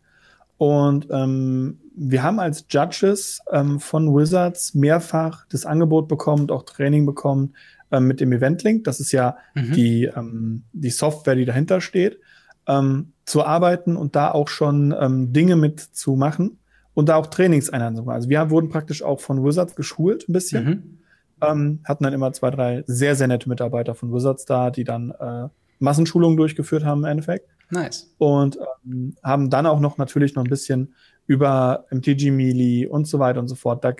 Und 0.58 1.08
ähm, 1.10 1.80
wir 1.98 2.22
haben 2.22 2.38
als 2.38 2.64
Judges 2.68 3.40
ähm, 3.50 3.80
von 3.80 4.14
Wizards 4.14 4.74
mehrfach 4.74 5.46
das 5.48 5.66
Angebot 5.66 6.08
bekommen, 6.08 6.50
auch 6.50 6.62
Training 6.64 7.06
bekommen 7.06 7.54
ähm, 7.90 8.06
mit 8.06 8.20
dem 8.20 8.32
Event-Link. 8.32 8.84
Das 8.84 9.00
ist 9.00 9.12
ja 9.12 9.36
mhm. 9.54 9.72
die, 9.72 10.04
ähm, 10.04 10.62
die 10.72 10.90
Software, 10.90 11.34
die 11.34 11.44
dahinter 11.44 11.80
steht, 11.80 12.20
ähm, 12.66 13.12
zu 13.24 13.44
arbeiten 13.44 13.96
und 13.96 14.14
da 14.14 14.30
auch 14.30 14.48
schon 14.48 14.94
ähm, 14.98 15.32
Dinge 15.32 15.56
mitzumachen 15.56 16.58
und 16.94 17.08
da 17.08 17.16
auch 17.16 17.26
Trainingseinheiten 17.26 17.96
zu 17.96 18.02
machen. 18.02 18.14
Also 18.14 18.28
wir 18.28 18.50
wurden 18.50 18.68
praktisch 18.68 19.02
auch 19.02 19.20
von 19.20 19.44
Wizards 19.44 19.74
geschult 19.74 20.28
ein 20.28 20.32
bisschen. 20.32 20.64
Mhm. 20.64 20.98
Ähm, 21.40 21.80
hatten 21.84 22.04
dann 22.04 22.12
immer 22.12 22.32
zwei, 22.32 22.50
drei 22.50 22.84
sehr, 22.86 23.14
sehr 23.14 23.28
nette 23.28 23.48
Mitarbeiter 23.48 23.94
von 23.94 24.12
Wizards 24.12 24.44
da, 24.44 24.70
die 24.70 24.84
dann 24.84 25.12
äh, 25.12 25.48
Massenschulungen 25.78 26.36
durchgeführt 26.36 26.84
haben 26.84 27.00
im 27.00 27.10
Endeffekt. 27.10 27.48
Nice. 27.70 28.12
Und 28.18 28.58
ähm, 28.84 29.16
haben 29.22 29.50
dann 29.50 29.66
auch 29.66 29.80
noch 29.80 29.98
natürlich 29.98 30.34
noch 30.34 30.44
ein 30.44 30.50
bisschen 30.50 30.94
über 31.28 31.84
MTG 31.90 32.32
Melee 32.32 32.86
und 32.86 33.06
so 33.06 33.20
weiter 33.20 33.38
und 33.38 33.46
so 33.46 33.54
fort, 33.54 33.84
da 33.84 33.94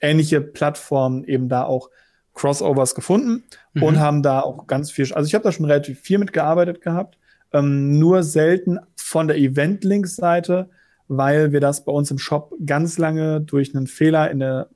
ähnliche 0.00 0.42
Plattformen 0.42 1.24
eben 1.24 1.48
da 1.48 1.64
auch 1.64 1.88
Crossovers 2.34 2.94
gefunden 2.94 3.44
mhm. 3.72 3.82
und 3.82 4.00
haben 4.00 4.22
da 4.22 4.40
auch 4.40 4.66
ganz 4.66 4.90
viel, 4.90 5.10
also 5.14 5.26
ich 5.26 5.34
habe 5.34 5.44
da 5.44 5.52
schon 5.52 5.64
relativ 5.64 6.00
viel 6.00 6.18
mitgearbeitet 6.18 6.82
gehabt, 6.82 7.16
ähm, 7.52 7.98
nur 7.98 8.24
selten 8.24 8.80
von 8.96 9.28
der 9.28 9.38
Event-Links-Seite, 9.38 10.68
weil 11.06 11.52
wir 11.52 11.60
das 11.60 11.84
bei 11.84 11.92
uns 11.92 12.10
im 12.10 12.18
Shop 12.18 12.52
ganz 12.66 12.98
lange 12.98 13.40
durch 13.40 13.74
einen 13.74 13.86
Fehler 13.86 14.30
in 14.30 14.40
der, 14.40 14.68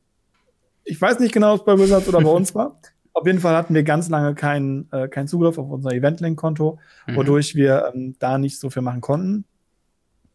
ich 0.85 1.01
weiß 1.01 1.19
nicht 1.19 1.35
genau, 1.35 1.55
ob 1.55 1.61
es 1.61 1.65
bei 1.65 1.79
Wizards 1.79 2.09
oder 2.09 2.21
bei 2.21 2.31
uns 2.31 2.55
war, 2.55 2.81
auf 3.13 3.27
jeden 3.27 3.41
Fall 3.41 3.57
hatten 3.57 3.75
wir 3.75 3.83
ganz 3.83 4.09
lange 4.09 4.37
keinen 4.37 4.89
äh, 4.93 5.09
keinen 5.09 5.27
Zugriff 5.27 5.59
auf 5.59 5.69
unser 5.69 5.91
Eventlink-Konto, 5.91 6.79
mhm. 7.09 7.17
wodurch 7.17 7.57
wir 7.57 7.91
ähm, 7.93 8.15
da 8.21 8.39
nicht 8.39 8.61
so 8.61 8.71
viel 8.71 8.83
machen 8.83 9.01
konnten. 9.01 9.45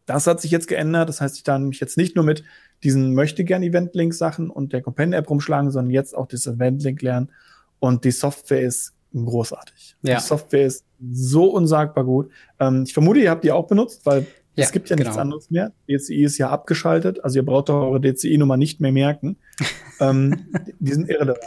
Das 0.06 0.26
hat 0.26 0.40
sich 0.40 0.50
jetzt 0.50 0.68
geändert. 0.68 1.08
Das 1.08 1.20
heißt, 1.20 1.36
ich 1.36 1.44
darf 1.44 1.60
mich 1.60 1.80
jetzt 1.80 1.96
nicht 1.96 2.16
nur 2.16 2.24
mit 2.24 2.44
diesen 2.82 3.14
möchte 3.14 3.44
gern 3.44 3.62
Event-Link-Sachen 3.62 4.50
und 4.50 4.72
der 4.72 4.82
Companion-App 4.82 5.30
rumschlagen, 5.30 5.70
sondern 5.70 5.90
jetzt 5.90 6.14
auch 6.14 6.26
das 6.26 6.46
Event-Link 6.46 7.00
lernen. 7.02 7.30
Und 7.78 8.04
die 8.04 8.10
Software 8.10 8.62
ist 8.62 8.92
großartig. 9.14 9.96
Ja. 10.02 10.16
Die 10.16 10.22
Software 10.22 10.66
ist 10.66 10.84
so 11.12 11.46
unsagbar 11.46 12.04
gut. 12.04 12.30
Ähm, 12.58 12.84
ich 12.86 12.92
vermute, 12.92 13.20
ihr 13.20 13.30
habt 13.30 13.44
die 13.44 13.52
auch 13.52 13.66
benutzt, 13.66 14.04
weil 14.04 14.26
ja, 14.56 14.64
es 14.64 14.72
gibt 14.72 14.88
ja 14.90 14.96
genau. 14.96 15.08
nichts 15.08 15.18
anderes 15.18 15.50
mehr. 15.50 15.72
DCI 15.88 16.24
ist 16.24 16.38
ja 16.38 16.50
abgeschaltet, 16.50 17.22
also 17.24 17.38
ihr 17.38 17.44
braucht 17.44 17.70
eure 17.70 18.00
DCI-Nummer 18.00 18.56
nicht 18.56 18.80
mehr 18.80 18.92
merken. 18.92 19.36
ähm, 20.00 20.46
die 20.78 20.92
sind 20.92 21.08
irrelevant. 21.08 21.44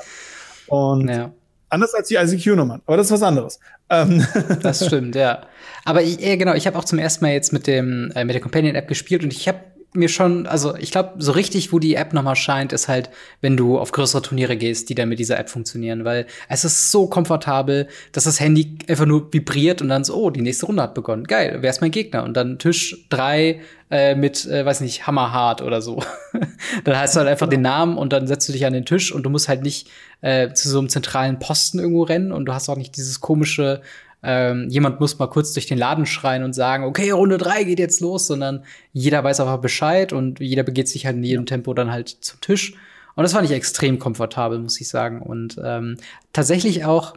Und 0.68 1.08
ja. 1.10 1.34
Anders 1.70 1.94
als 1.94 2.08
die 2.08 2.16
ICQ-Nummern. 2.16 2.82
Aber 2.86 2.98
das 2.98 3.08
ist 3.08 3.14
was 3.14 3.24
anderes. 3.24 3.60
Ähm. 3.90 4.26
Das 4.62 4.86
stimmt, 4.86 5.16
ja. 5.16 5.44
Aber 5.86 6.02
ich, 6.02 6.20
ja, 6.20 6.36
genau, 6.36 6.54
ich 6.54 6.68
habe 6.68 6.78
auch 6.78 6.86
zum 6.86 7.00
ersten 7.00 7.24
Mal 7.24 7.34
jetzt 7.34 7.54
mit 7.54 7.68
dem 7.68 8.12
äh, 8.16 8.26
mit 8.26 8.34
der 8.34 8.42
Companion-App 8.42 8.88
gespielt 8.88 9.24
und 9.24 9.32
ich 9.32 9.48
habe 9.48 9.60
mir 9.94 10.10
schon, 10.10 10.46
also 10.48 10.76
ich 10.76 10.92
glaube, 10.92 11.14
so 11.18 11.32
richtig, 11.32 11.72
wo 11.72 11.80
die 11.80 11.96
App 11.96 12.14
nochmal 12.14 12.36
scheint, 12.36 12.74
ist 12.74 12.88
halt, 12.88 13.10
wenn 13.42 13.58
du 13.58 13.80
auf 13.80 13.92
größere 13.92 14.22
Turniere 14.22 14.58
gehst, 14.58 14.90
die 14.90 14.96
dann 14.96 15.10
mit 15.10 15.20
dieser 15.20 15.40
App 15.40 15.50
funktionieren, 15.50 16.06
weil 16.06 16.28
es 16.50 16.64
ist 16.66 16.92
so 16.92 17.08
komfortabel, 17.08 17.88
dass 18.12 18.26
das 18.26 18.40
Handy 18.40 18.78
einfach 18.88 19.06
nur 19.06 19.32
vibriert 19.34 19.82
und 19.82 19.90
dann 19.90 20.04
so, 20.04 20.16
oh, 20.16 20.30
die 20.30 20.42
nächste 20.42 20.66
Runde 20.68 20.84
hat 20.84 20.94
begonnen. 20.94 21.24
Geil, 21.24 21.58
wer 21.62 21.70
ist 21.70 21.82
mein 21.82 21.92
Gegner? 21.92 22.24
Und 22.24 22.36
dann 22.36 22.60
Tisch 22.60 23.08
drei 23.10 23.62
äh, 23.90 24.16
mit, 24.16 24.46
äh, 24.46 24.66
weiß 24.66 24.82
nicht, 24.82 25.08
Hammerhart 25.08 25.62
oder 25.62 25.82
so. 25.82 26.04
dann 26.84 26.98
heißt 26.98 27.16
du 27.16 27.20
halt 27.20 27.30
einfach 27.30 27.48
den 27.48 27.62
Namen 27.62 27.98
und 27.98 28.14
dann 28.14 28.28
setzt 28.28 28.48
du 28.50 28.54
dich 28.54 28.66
an 28.66 28.74
den 28.74 28.86
Tisch 28.86 29.12
und 29.12 29.24
du 29.24 29.30
musst 29.30 29.48
halt 29.48 29.64
nicht 29.64 29.90
äh, 30.22 30.54
zu 30.54 30.70
so 30.70 30.80
einem 30.80 30.90
zentralen 30.90 31.40
Posten 31.40 31.80
irgendwo 31.80 32.04
rennen 32.04 32.32
und 32.32 32.46
du 32.46 32.54
hast 32.54 32.70
auch 32.70 32.78
nicht 32.78 32.98
dieses 32.98 33.22
komische 33.22 33.82
ähm, 34.30 34.68
jemand 34.68 35.00
muss 35.00 35.18
mal 35.20 35.28
kurz 35.28 35.54
durch 35.54 35.68
den 35.68 35.78
Laden 35.78 36.06
schreien 36.06 36.44
und 36.44 36.52
sagen, 36.52 36.84
okay, 36.84 37.12
Runde 37.12 37.38
drei 37.38 37.64
geht 37.64 37.80
jetzt 37.80 38.02
los, 38.02 38.28
sondern 38.28 38.66
jeder 38.92 39.24
weiß 39.24 39.40
einfach 39.40 39.62
Bescheid 39.62 40.12
und 40.12 40.42
jeder 40.42 40.64
begeht 40.64 40.90
sich 40.90 41.06
halt 41.06 41.16
in 41.16 41.24
jedem 41.24 41.46
Tempo 41.46 41.74
dann 41.74 41.92
halt 41.92 42.10
zum 42.10 42.42
Tisch. 42.42 42.74
Und 43.16 43.24
das 43.24 43.32
fand 43.32 43.50
ich 43.50 43.56
extrem 43.56 44.00
komfortabel, 44.00 44.60
muss 44.60 44.82
ich 44.82 44.90
sagen. 44.90 45.22
Und 45.22 45.58
ähm, 45.64 45.96
tatsächlich 46.34 46.84
auch 46.84 47.14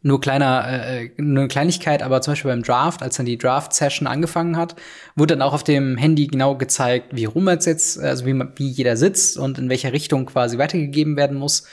nur 0.00 0.18
kleiner, 0.20 0.66
äh, 0.66 1.10
nur 1.18 1.40
eine 1.40 1.48
Kleinigkeit, 1.48 2.02
aber 2.02 2.22
zum 2.22 2.32
Beispiel 2.32 2.50
beim 2.50 2.62
Draft, 2.62 3.02
als 3.02 3.16
dann 3.16 3.26
die 3.26 3.38
Draft-Session 3.38 4.06
angefangen 4.06 4.56
hat, 4.56 4.76
wurde 5.16 5.34
dann 5.34 5.42
auch 5.42 5.52
auf 5.52 5.64
dem 5.64 5.98
Handy 5.98 6.26
genau 6.26 6.56
gezeigt, 6.56 7.08
wie 7.12 7.26
rum 7.26 7.48
jetzt, 7.48 7.98
also 7.98 8.24
wie, 8.24 8.34
wie 8.56 8.68
jeder 8.68 8.96
sitzt 8.96 9.36
und 9.36 9.58
in 9.58 9.68
welcher 9.68 9.92
Richtung 9.92 10.24
quasi 10.24 10.56
weitergegeben 10.56 11.16
werden 11.16 11.36
muss. 11.36 11.66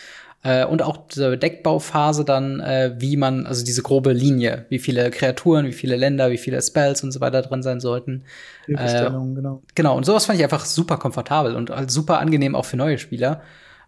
Äh, 0.44 0.66
und 0.66 0.82
auch 0.82 1.08
diese 1.08 1.38
Deckbauphase 1.38 2.26
dann, 2.26 2.60
äh, 2.62 2.96
wie 2.98 3.16
man, 3.16 3.46
also 3.46 3.64
diese 3.64 3.84
grobe 3.84 4.12
Linie, 4.12 4.66
wie 4.70 4.80
viele 4.80 5.12
Kreaturen, 5.12 5.68
wie 5.68 5.74
viele 5.74 5.96
Länder, 5.96 6.32
wie 6.32 6.38
viele 6.38 6.60
Spells 6.62 7.04
und 7.04 7.12
so 7.12 7.22
weiter 7.22 7.44
drin 7.44 7.62
sein 7.62 7.80
sollten. 7.80 8.24
Äh, 8.68 9.10
genau. 9.10 9.62
Genau, 9.76 9.98
und 9.98 10.06
sowas 10.06 10.26
fand 10.26 10.40
ich 10.40 10.44
einfach 10.44 10.66
super 10.66 10.98
komfortabel 10.98 11.56
und 11.56 11.70
halt 11.70 11.92
super 11.92 12.20
angenehm 12.20 12.56
auch 12.56 12.66
für 12.66 12.78
neue 12.78 12.98
Spieler. 12.98 13.42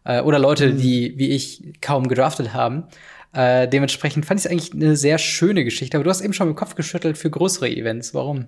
Äh, 0.04 0.22
oder 0.22 0.38
Leute, 0.38 0.70
mhm. 0.70 0.78
die, 0.78 1.14
wie 1.18 1.30
ich, 1.30 1.74
kaum 1.82 2.08
gedraftet 2.08 2.54
haben. 2.54 2.84
Äh, 3.34 3.68
dementsprechend 3.68 4.26
fand 4.26 4.40
ich 4.40 4.46
es 4.46 4.52
eigentlich 4.52 4.74
eine 4.74 4.96
sehr 4.96 5.18
schöne 5.18 5.64
Geschichte. 5.64 5.98
Aber 5.98 6.04
du 6.04 6.10
hast 6.12 6.22
eben 6.22 6.34
schon 6.34 6.48
mit 6.48 6.56
dem 6.56 6.60
Kopf 6.60 6.76
geschüttelt 6.76 7.18
für 7.18 7.32
größere 7.32 7.70
Events. 7.70 8.14
Warum? 8.14 8.46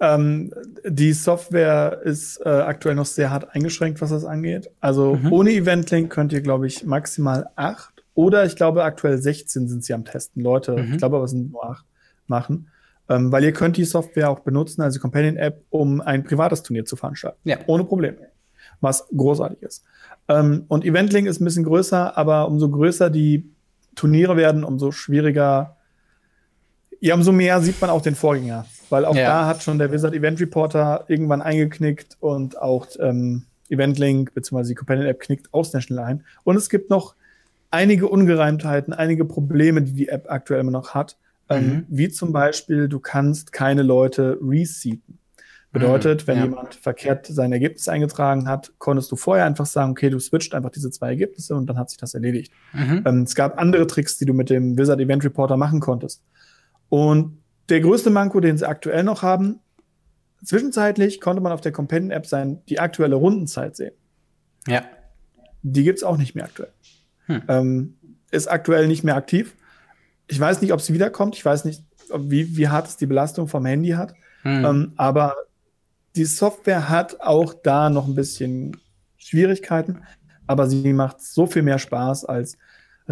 Ähm, 0.00 0.52
die 0.86 1.12
Software 1.12 2.00
ist 2.04 2.40
äh, 2.44 2.48
aktuell 2.48 2.94
noch 2.94 3.06
sehr 3.06 3.30
hart 3.30 3.54
eingeschränkt, 3.54 4.00
was 4.00 4.10
das 4.10 4.24
angeht. 4.24 4.70
Also 4.80 5.16
mhm. 5.16 5.32
ohne 5.32 5.50
Event-Link 5.52 6.10
könnt 6.10 6.32
ihr, 6.32 6.40
glaube 6.40 6.66
ich, 6.66 6.84
maximal 6.84 7.50
acht 7.56 8.02
oder 8.14 8.44
ich 8.44 8.56
glaube 8.56 8.82
aktuell 8.82 9.18
16 9.18 9.68
sind 9.68 9.84
sie 9.84 9.92
am 9.92 10.04
Testen. 10.04 10.42
Leute, 10.42 10.76
mhm. 10.76 10.92
ich 10.92 10.98
glaube 10.98 11.16
aber 11.16 11.26
es 11.26 11.32
sind 11.32 11.52
nur 11.52 11.64
acht 11.64 11.84
machen. 12.26 12.68
Ähm, 13.08 13.30
weil 13.30 13.44
ihr 13.44 13.52
könnt 13.52 13.76
die 13.76 13.84
Software 13.84 14.30
auch 14.30 14.40
benutzen, 14.40 14.82
also 14.82 14.96
die 14.96 15.00
Companion-App, 15.00 15.64
um 15.70 16.00
ein 16.00 16.24
privates 16.24 16.62
Turnier 16.62 16.84
zu 16.84 16.96
veranstalten. 16.96 17.38
Ja. 17.44 17.58
Ohne 17.66 17.84
Probleme. 17.84 18.28
Was 18.80 19.06
großartig 19.08 19.62
ist. 19.62 19.84
Ähm, 20.28 20.64
und 20.68 20.84
Event-Link 20.84 21.26
ist 21.26 21.40
ein 21.40 21.44
bisschen 21.44 21.64
größer, 21.64 22.16
aber 22.16 22.46
umso 22.46 22.70
größer 22.70 23.10
die 23.10 23.50
Turniere 23.96 24.36
werden, 24.36 24.64
umso 24.64 24.92
schwieriger 24.92 25.76
ja, 27.00 27.14
umso 27.14 27.32
mehr 27.32 27.60
sieht 27.60 27.80
man 27.80 27.90
auch 27.90 28.02
den 28.02 28.14
Vorgänger. 28.14 28.66
Weil 28.90 29.04
auch 29.04 29.14
ja. 29.14 29.24
da 29.24 29.46
hat 29.46 29.62
schon 29.62 29.78
der 29.78 29.92
Wizard 29.92 30.14
Event 30.14 30.40
Reporter 30.40 31.04
irgendwann 31.08 31.42
eingeknickt 31.42 32.16
und 32.20 32.60
auch 32.60 32.86
ähm, 32.98 33.44
Eventlink 33.68 34.34
bzw. 34.34 34.68
die 34.68 34.74
Companion 34.74 35.06
App 35.06 35.20
knickt 35.20 35.52
aus 35.54 35.72
National 35.72 36.04
ein. 36.04 36.24
Und 36.44 36.56
es 36.56 36.68
gibt 36.68 36.90
noch 36.90 37.14
einige 37.70 38.08
Ungereimtheiten, 38.08 38.92
einige 38.92 39.24
Probleme, 39.24 39.82
die 39.82 39.92
die 39.92 40.08
App 40.08 40.30
aktuell 40.30 40.60
immer 40.60 40.72
noch 40.72 40.94
hat. 40.94 41.16
Ähm, 41.48 41.66
mhm. 41.66 41.86
Wie 41.88 42.08
zum 42.08 42.32
Beispiel, 42.32 42.88
du 42.88 43.00
kannst 43.00 43.52
keine 43.52 43.82
Leute 43.82 44.38
reseaten. 44.42 45.18
Bedeutet, 45.72 46.22
mhm, 46.22 46.26
wenn 46.26 46.38
ja. 46.38 46.44
jemand 46.44 46.74
verkehrt 46.74 47.26
sein 47.26 47.52
Ergebnis 47.52 47.88
eingetragen 47.88 48.48
hat, 48.48 48.72
konntest 48.78 49.12
du 49.12 49.16
vorher 49.16 49.46
einfach 49.46 49.66
sagen, 49.66 49.92
okay, 49.92 50.10
du 50.10 50.18
switcht 50.18 50.52
einfach 50.52 50.70
diese 50.70 50.90
zwei 50.90 51.10
Ergebnisse 51.10 51.54
und 51.54 51.68
dann 51.68 51.78
hat 51.78 51.90
sich 51.90 51.98
das 51.98 52.14
erledigt. 52.14 52.52
Mhm. 52.72 53.02
Ähm, 53.06 53.22
es 53.22 53.36
gab 53.36 53.56
andere 53.58 53.86
Tricks, 53.86 54.18
die 54.18 54.24
du 54.24 54.34
mit 54.34 54.50
dem 54.50 54.76
Wizard 54.76 54.98
Event 54.98 55.24
Reporter 55.24 55.56
machen 55.56 55.78
konntest. 55.78 56.24
Und 56.88 57.39
der 57.70 57.80
größte 57.80 58.10
Manko, 58.10 58.40
den 58.40 58.58
sie 58.58 58.68
aktuell 58.68 59.04
noch 59.04 59.22
haben, 59.22 59.60
zwischenzeitlich 60.44 61.20
konnte 61.20 61.40
man 61.40 61.52
auf 61.52 61.60
der 61.60 61.72
Companion-App 61.72 62.26
sein, 62.26 62.62
die 62.68 62.80
aktuelle 62.80 63.16
Rundenzeit 63.16 63.76
sehen. 63.76 63.94
Ja. 64.66 64.84
Die 65.62 65.84
gibt's 65.84 66.02
auch 66.02 66.16
nicht 66.16 66.34
mehr 66.34 66.44
aktuell. 66.44 66.72
Hm. 67.26 67.42
Ähm, 67.48 67.94
ist 68.30 68.48
aktuell 68.48 68.86
nicht 68.88 69.04
mehr 69.04 69.16
aktiv. 69.16 69.56
Ich 70.28 70.38
weiß 70.38 70.62
nicht, 70.62 70.72
ob 70.72 70.80
sie 70.80 70.94
wiederkommt. 70.94 71.36
Ich 71.36 71.44
weiß 71.44 71.64
nicht, 71.64 71.82
wie, 72.16 72.56
wie 72.56 72.68
hart 72.68 72.88
es 72.88 72.96
die 72.96 73.06
Belastung 73.06 73.48
vom 73.48 73.66
Handy 73.66 73.90
hat. 73.90 74.14
Hm. 74.42 74.64
Ähm, 74.64 74.92
aber 74.96 75.36
die 76.16 76.24
Software 76.24 76.88
hat 76.88 77.20
auch 77.20 77.54
da 77.54 77.90
noch 77.90 78.06
ein 78.06 78.14
bisschen 78.14 78.76
Schwierigkeiten. 79.16 80.02
Aber 80.46 80.68
sie 80.68 80.92
macht 80.92 81.20
so 81.20 81.46
viel 81.46 81.62
mehr 81.62 81.78
Spaß 81.78 82.24
als 82.24 82.56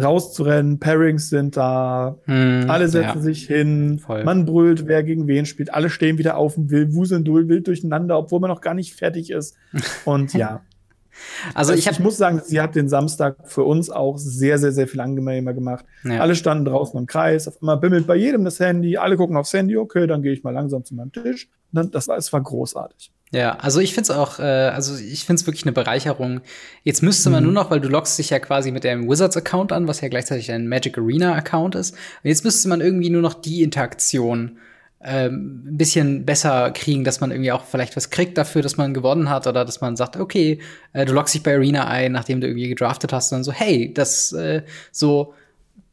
rauszurennen, 0.01 0.79
Pairings 0.79 1.29
sind 1.29 1.57
da, 1.57 2.17
hm, 2.25 2.65
alle 2.67 2.87
setzen 2.87 3.17
ja. 3.17 3.21
sich 3.21 3.45
hin, 3.45 3.99
Voll. 3.99 4.23
man 4.23 4.45
brüllt, 4.45 4.87
wer 4.87 5.03
gegen 5.03 5.27
wen 5.27 5.45
spielt, 5.45 5.73
alle 5.73 5.89
stehen 5.89 6.17
wieder 6.17 6.37
auf 6.37 6.57
und 6.57 6.69
will, 6.69 6.93
wuseln 6.93 7.25
wild 7.25 7.67
durcheinander, 7.67 8.17
obwohl 8.17 8.39
man 8.39 8.49
noch 8.49 8.61
gar 8.61 8.73
nicht 8.73 8.93
fertig 8.93 9.31
ist. 9.31 9.55
Und 10.05 10.33
ja. 10.33 10.61
Also 11.53 11.73
ich, 11.73 11.87
hab, 11.87 11.93
ich 11.93 11.99
muss 11.99 12.17
sagen, 12.17 12.41
sie 12.43 12.61
hat 12.61 12.75
den 12.75 12.87
Samstag 12.87 13.35
für 13.43 13.63
uns 13.63 13.89
auch 13.89 14.17
sehr, 14.17 14.57
sehr, 14.57 14.71
sehr 14.71 14.87
viel 14.87 15.01
angenehmer 15.01 15.53
gemacht. 15.53 15.85
Ja. 16.03 16.21
Alle 16.21 16.35
standen 16.35 16.65
draußen 16.65 16.97
im 16.97 17.07
Kreis, 17.07 17.47
auf 17.47 17.61
einmal 17.61 17.77
bimmelt 17.77 18.07
bei 18.07 18.15
jedem 18.15 18.45
das 18.45 18.59
Handy, 18.59 18.97
alle 18.97 19.17
gucken 19.17 19.35
aufs 19.35 19.53
Handy, 19.53 19.75
okay, 19.75 20.07
dann 20.07 20.21
gehe 20.21 20.31
ich 20.31 20.43
mal 20.43 20.53
langsam 20.53 20.85
zu 20.85 20.95
meinem 20.95 21.11
Tisch. 21.11 21.49
Und 21.71 21.77
dann, 21.77 21.91
das 21.91 22.07
war, 22.07 22.17
es 22.17 22.31
war 22.31 22.41
großartig. 22.41 23.11
Ja, 23.31 23.57
also 23.57 23.79
ich 23.79 23.93
finde 23.93 24.11
es 24.11 24.17
auch, 24.17 24.39
äh, 24.39 24.43
also 24.43 24.97
ich 24.97 25.23
finde 25.25 25.39
es 25.39 25.45
wirklich 25.45 25.63
eine 25.63 25.71
Bereicherung. 25.71 26.41
Jetzt 26.83 27.03
müsste 27.03 27.29
man 27.29 27.43
mhm. 27.43 27.53
nur 27.53 27.63
noch, 27.63 27.69
weil 27.69 27.79
du 27.79 27.87
loggst 27.87 28.17
dich 28.17 28.31
ja 28.31 28.39
quasi 28.39 28.71
mit 28.71 28.83
deinem 28.83 29.07
Wizards-Account 29.07 29.71
an, 29.71 29.87
was 29.87 30.01
ja 30.01 30.07
gleichzeitig 30.07 30.51
ein 30.51 30.67
Magic 30.67 30.97
Arena-Account 30.97 31.75
ist. 31.75 31.93
Und 31.93 32.29
jetzt 32.29 32.43
müsste 32.43 32.67
man 32.69 32.81
irgendwie 32.81 33.11
nur 33.11 33.21
noch 33.21 33.35
die 33.35 33.61
Interaktion 33.61 34.57
ähm, 35.01 35.63
ein 35.67 35.77
bisschen 35.77 36.25
besser 36.25 36.71
kriegen, 36.71 37.03
dass 37.03 37.21
man 37.21 37.29
irgendwie 37.29 37.51
auch 37.51 37.63
vielleicht 37.63 37.95
was 37.95 38.09
kriegt 38.09 38.37
dafür, 38.37 38.63
dass 38.63 38.77
man 38.77 38.95
gewonnen 38.95 39.29
hat 39.29 39.45
oder 39.45 39.63
dass 39.63 39.79
man 39.79 39.95
sagt, 39.95 40.17
okay, 40.17 40.59
äh, 40.93 41.05
du 41.05 41.13
loggst 41.13 41.35
dich 41.35 41.43
bei 41.43 41.53
Arena 41.53 41.87
ein, 41.87 42.11
nachdem 42.11 42.41
du 42.41 42.47
irgendwie 42.47 42.67
gedraftet 42.67 43.13
hast 43.13 43.31
und 43.31 43.37
dann 43.37 43.43
so, 43.43 43.51
hey, 43.51 43.93
das 43.93 44.33
äh, 44.33 44.63
so 44.91 45.35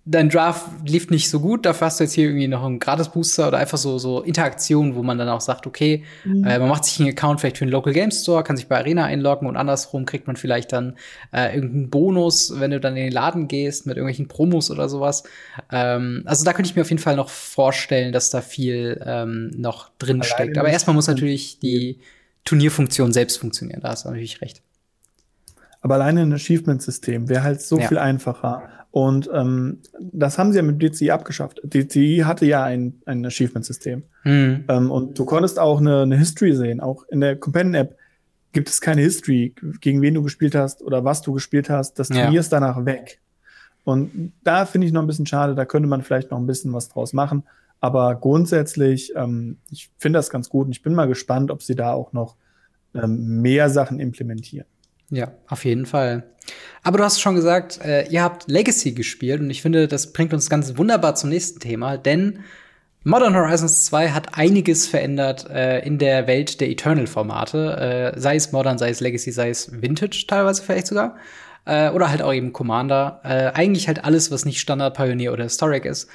dein 0.08 0.28
Draft 0.28 0.88
lief 0.88 1.10
nicht 1.10 1.28
so 1.28 1.40
gut, 1.40 1.66
dafür 1.66 1.88
hast 1.88 1.98
du 1.98 2.04
jetzt 2.04 2.12
hier 2.12 2.26
irgendwie 2.26 2.46
noch 2.46 2.64
einen 2.64 2.78
Gratis-Booster 2.78 3.48
oder 3.48 3.58
einfach 3.58 3.76
so, 3.76 3.98
so 3.98 4.22
Interaktionen, 4.22 4.94
wo 4.94 5.02
man 5.02 5.18
dann 5.18 5.28
auch 5.28 5.40
sagt, 5.40 5.66
okay, 5.66 6.04
mhm. 6.24 6.44
äh, 6.44 6.60
man 6.60 6.68
macht 6.68 6.84
sich 6.84 7.00
einen 7.00 7.10
Account 7.10 7.40
vielleicht 7.40 7.58
für 7.58 7.64
einen 7.64 7.72
Local 7.72 7.92
Game 7.92 8.12
Store, 8.12 8.44
kann 8.44 8.56
sich 8.56 8.68
bei 8.68 8.78
Arena 8.78 9.04
einloggen 9.04 9.48
und 9.48 9.56
andersrum 9.56 10.06
kriegt 10.06 10.28
man 10.28 10.36
vielleicht 10.36 10.72
dann 10.72 10.94
äh, 11.32 11.56
irgendeinen 11.56 11.90
Bonus, 11.90 12.54
wenn 12.60 12.70
du 12.70 12.78
dann 12.78 12.96
in 12.96 13.02
den 13.02 13.12
Laden 13.12 13.48
gehst 13.48 13.86
mit 13.86 13.96
irgendwelchen 13.96 14.28
Promos 14.28 14.70
oder 14.70 14.88
sowas. 14.88 15.24
Ähm, 15.72 16.22
also 16.24 16.44
da 16.44 16.52
könnte 16.52 16.70
ich 16.70 16.76
mir 16.76 16.82
auf 16.82 16.90
jeden 16.90 17.02
Fall 17.02 17.16
noch 17.16 17.28
vorstellen, 17.28 18.12
dass 18.12 18.30
da 18.30 18.42
viel 18.42 19.02
ähm, 19.04 19.50
noch 19.56 19.90
drin 19.98 20.20
Alleine 20.20 20.24
steckt. 20.24 20.58
Aber 20.58 20.68
erstmal 20.68 20.94
muss 20.94 21.08
natürlich 21.08 21.58
die 21.58 21.98
Turnierfunktion 22.44 23.12
selbst 23.12 23.38
funktionieren, 23.38 23.80
da 23.82 23.88
hast 23.88 24.04
du 24.04 24.08
natürlich 24.08 24.40
recht. 24.40 24.62
Aber 25.80 25.94
alleine 25.94 26.22
ein 26.22 26.32
Achievement-System 26.32 27.28
wäre 27.28 27.42
halt 27.42 27.60
so 27.60 27.78
ja. 27.78 27.88
viel 27.88 27.98
einfacher. 27.98 28.68
Und 28.96 29.28
ähm, 29.30 29.80
das 30.00 30.38
haben 30.38 30.52
sie 30.52 30.56
ja 30.56 30.62
mit 30.62 30.82
DCI 30.82 31.10
abgeschafft. 31.10 31.60
DCI 31.62 32.22
hatte 32.24 32.46
ja 32.46 32.64
ein, 32.64 33.02
ein 33.04 33.26
Achievement-System. 33.26 34.04
Mhm. 34.24 34.64
Ähm, 34.68 34.90
und 34.90 35.18
du 35.18 35.26
konntest 35.26 35.58
auch 35.58 35.80
eine, 35.80 36.00
eine 36.00 36.16
History 36.16 36.54
sehen. 36.54 36.80
Auch 36.80 37.04
in 37.10 37.20
der 37.20 37.36
Companion-App 37.36 37.94
gibt 38.52 38.70
es 38.70 38.80
keine 38.80 39.02
History, 39.02 39.54
gegen 39.82 40.00
wen 40.00 40.14
du 40.14 40.22
gespielt 40.22 40.54
hast 40.54 40.80
oder 40.80 41.04
was 41.04 41.20
du 41.20 41.34
gespielt 41.34 41.68
hast. 41.68 41.98
Das 41.98 42.08
Turnier 42.08 42.32
ja. 42.32 42.40
ist 42.40 42.54
danach 42.54 42.86
weg. 42.86 43.20
Und 43.84 44.32
da 44.44 44.64
finde 44.64 44.86
ich 44.86 44.94
noch 44.94 45.02
ein 45.02 45.06
bisschen 45.06 45.26
schade, 45.26 45.54
da 45.54 45.66
könnte 45.66 45.90
man 45.90 46.00
vielleicht 46.00 46.30
noch 46.30 46.38
ein 46.38 46.46
bisschen 46.46 46.72
was 46.72 46.88
draus 46.88 47.12
machen. 47.12 47.42
Aber 47.80 48.14
grundsätzlich, 48.14 49.12
ähm, 49.14 49.58
ich 49.70 49.90
finde 49.98 50.20
das 50.20 50.30
ganz 50.30 50.48
gut 50.48 50.68
und 50.68 50.72
ich 50.72 50.80
bin 50.80 50.94
mal 50.94 51.06
gespannt, 51.06 51.50
ob 51.50 51.62
sie 51.62 51.74
da 51.74 51.92
auch 51.92 52.14
noch 52.14 52.36
ähm, 52.94 53.42
mehr 53.42 53.68
Sachen 53.68 54.00
implementieren. 54.00 54.66
Ja, 55.10 55.32
auf 55.48 55.64
jeden 55.64 55.86
Fall. 55.86 56.24
Aber 56.82 56.98
du 56.98 57.04
hast 57.04 57.20
schon 57.20 57.34
gesagt, 57.34 57.80
äh, 57.84 58.06
ihr 58.08 58.22
habt 58.22 58.48
Legacy 58.48 58.92
gespielt 58.92 59.40
und 59.40 59.50
ich 59.50 59.62
finde, 59.62 59.88
das 59.88 60.12
bringt 60.12 60.32
uns 60.32 60.50
ganz 60.50 60.76
wunderbar 60.76 61.14
zum 61.14 61.30
nächsten 61.30 61.60
Thema, 61.60 61.96
denn 61.96 62.40
Modern 63.04 63.36
Horizons 63.36 63.84
2 63.84 64.10
hat 64.10 64.36
einiges 64.36 64.88
verändert 64.88 65.48
äh, 65.48 65.78
in 65.86 65.98
der 65.98 66.26
Welt 66.26 66.60
der 66.60 66.68
Eternal-Formate, 66.70 68.14
äh, 68.16 68.20
sei 68.20 68.34
es 68.34 68.50
Modern, 68.50 68.78
sei 68.78 68.90
es 68.90 68.98
Legacy, 68.98 69.30
sei 69.30 69.50
es 69.50 69.80
Vintage 69.80 70.24
teilweise 70.26 70.62
vielleicht 70.62 70.88
sogar, 70.88 71.16
äh, 71.66 71.90
oder 71.90 72.10
halt 72.10 72.20
auch 72.20 72.32
eben 72.32 72.52
Commander. 72.52 73.20
Äh, 73.22 73.52
eigentlich 73.56 73.86
halt 73.86 74.04
alles, 74.04 74.32
was 74.32 74.44
nicht 74.44 74.58
Standard, 74.58 74.96
Pioneer 74.96 75.32
oder 75.32 75.44
Historic 75.44 75.84
ist, 75.84 76.08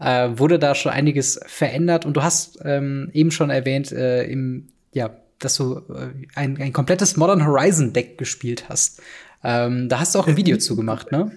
äh, 0.00 0.28
wurde 0.34 0.58
da 0.58 0.74
schon 0.74 0.92
einiges 0.92 1.40
verändert. 1.46 2.04
Und 2.04 2.14
du 2.14 2.22
hast 2.22 2.58
ähm, 2.62 3.08
eben 3.14 3.30
schon 3.30 3.48
erwähnt, 3.48 3.90
äh, 3.90 4.24
im 4.24 4.68
ja, 4.92 5.10
dass 5.44 5.56
du 5.56 5.76
äh, 5.92 6.10
ein, 6.34 6.60
ein 6.60 6.72
komplettes 6.72 7.16
Modern 7.16 7.46
Horizon 7.46 7.92
Deck 7.92 8.18
gespielt 8.18 8.68
hast. 8.68 9.00
Ähm, 9.42 9.88
da 9.88 10.00
hast 10.00 10.14
du 10.14 10.18
auch 10.18 10.26
ein 10.26 10.36
Video 10.36 10.56
zu 10.56 10.74
gemacht, 10.76 11.12
ne? 11.12 11.30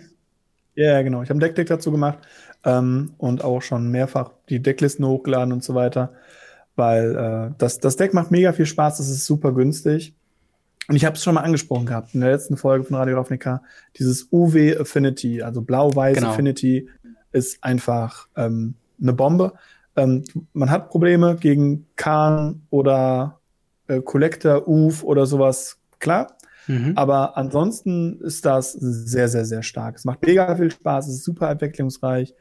Ja, 0.76 1.02
genau. 1.02 1.24
Ich 1.24 1.30
habe 1.30 1.38
ein 1.38 1.42
Deck-Deck 1.42 1.68
dazu 1.68 1.92
gemacht 1.92 2.20
ähm, 2.64 3.14
und 3.18 3.44
auch 3.44 3.62
schon 3.62 3.90
mehrfach 3.90 4.32
die 4.50 4.62
Decklisten 4.62 5.06
hochgeladen 5.06 5.52
und 5.52 5.64
so 5.64 5.76
weiter. 5.76 6.14
weil 6.78 7.16
äh, 7.16 7.56
das, 7.58 7.80
das 7.80 7.98
Deck 7.98 8.14
macht 8.14 8.32
mega 8.32 8.54
viel 8.54 8.68
Spaß, 8.68 8.98
das 8.98 9.10
ist 9.10 9.26
super 9.26 9.52
günstig. 9.52 10.14
Und 10.88 10.96
ich 10.96 11.04
habe 11.04 11.16
es 11.16 11.24
schon 11.24 11.36
mal 11.36 11.42
angesprochen 11.42 11.86
gehabt 11.86 12.14
in 12.14 12.22
der 12.22 12.32
letzten 12.32 12.56
Folge 12.56 12.86
von 12.86 12.96
Radio 12.96 13.18
Ravnica. 13.18 13.62
Dieses 13.98 14.30
UW 14.32 14.78
Affinity, 14.78 15.42
also 15.42 15.62
blau-weiß 15.62 16.16
genau. 16.16 16.30
Affinity, 16.30 16.88
ist 17.34 17.62
einfach 17.62 18.28
ähm, 18.38 18.76
eine 19.02 19.12
Bombe. 19.12 19.54
Ähm, 19.98 20.24
man 20.54 20.70
hat 20.70 20.90
Probleme 20.90 21.36
gegen 21.36 21.88
Khan 21.98 22.62
oder 22.70 23.40
äh, 23.88 24.02
Collector, 24.02 24.68
UV 24.68 25.04
oder 25.04 25.26
sowas, 25.26 25.78
klar. 26.00 26.38
Mhm. 26.68 26.94
Aber 26.96 27.38
ansonsten 27.38 28.20
ist 28.22 28.46
das 28.46 28.74
sehr, 28.74 29.30
sehr, 29.30 29.46
sehr 29.46 29.64
stark. 29.64 29.96
Es 29.96 30.06
macht 30.06 30.26
mega 30.26 30.56
viel 30.56 30.72
Spaß, 30.72 31.08
es 31.08 31.16
ist 31.16 31.24
super 31.24 31.50
entwicklungsreich. 31.50 32.34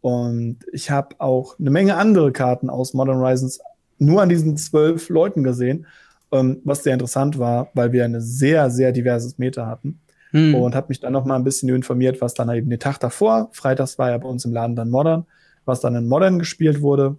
Und 0.00 0.58
ich 0.72 0.90
habe 0.90 1.16
auch 1.18 1.58
eine 1.58 1.70
Menge 1.70 1.96
andere 1.96 2.32
Karten 2.32 2.68
aus 2.68 2.94
Modern 2.94 3.18
Horizons 3.18 3.60
nur 3.98 4.22
an 4.22 4.28
diesen 4.28 4.56
zwölf 4.56 5.08
Leuten 5.08 5.42
gesehen, 5.44 5.86
ähm, 6.32 6.60
was 6.64 6.82
sehr 6.82 6.94
interessant 6.94 7.38
war, 7.38 7.68
weil 7.74 7.92
wir 7.92 8.04
ein 8.04 8.20
sehr, 8.20 8.70
sehr 8.70 8.92
diverses 8.92 9.38
Meta 9.38 9.66
hatten. 9.66 10.00
Mhm. 10.32 10.56
Und 10.56 10.74
habe 10.74 10.88
mich 10.88 11.00
dann 11.00 11.12
noch 11.12 11.24
mal 11.24 11.36
ein 11.36 11.44
bisschen 11.44 11.68
informiert, 11.68 12.20
was 12.20 12.34
dann 12.34 12.50
eben 12.50 12.68
den 12.68 12.80
Tag 12.80 12.98
davor, 12.98 13.50
freitags 13.52 13.98
war 13.98 14.10
ja 14.10 14.18
bei 14.18 14.28
uns 14.28 14.44
im 14.44 14.52
Laden 14.52 14.76
dann 14.76 14.90
Modern, 14.90 15.26
was 15.64 15.80
dann 15.80 15.94
in 15.94 16.08
Modern 16.08 16.38
gespielt 16.38 16.82
wurde, 16.82 17.16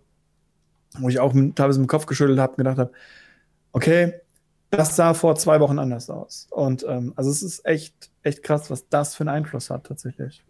wo 0.99 1.09
ich 1.09 1.19
auch 1.19 1.33
teilweise 1.55 1.79
im 1.79 1.87
Kopf 1.87 2.05
geschüttelt 2.05 2.39
habe 2.39 2.51
und 2.51 2.57
gedacht 2.57 2.77
habe, 2.77 2.91
okay, 3.75 4.13
das 4.71 4.95
sah 4.95 5.13
vor 5.13 5.35
zwei 5.35 5.59
Wochen 5.59 5.79
anders 5.79 6.09
aus. 6.09 6.47
Und 6.49 6.85
ähm, 6.87 7.13
also 7.15 7.29
es 7.29 7.43
ist 7.43 7.65
echt, 7.65 7.93
echt 8.23 8.41
krass, 8.41 8.71
was 8.71 8.87
das 8.89 9.15
für 9.15 9.21
einen 9.21 9.29
Einfluss 9.29 9.69
hat 9.69 9.85
tatsächlich. 9.85 10.43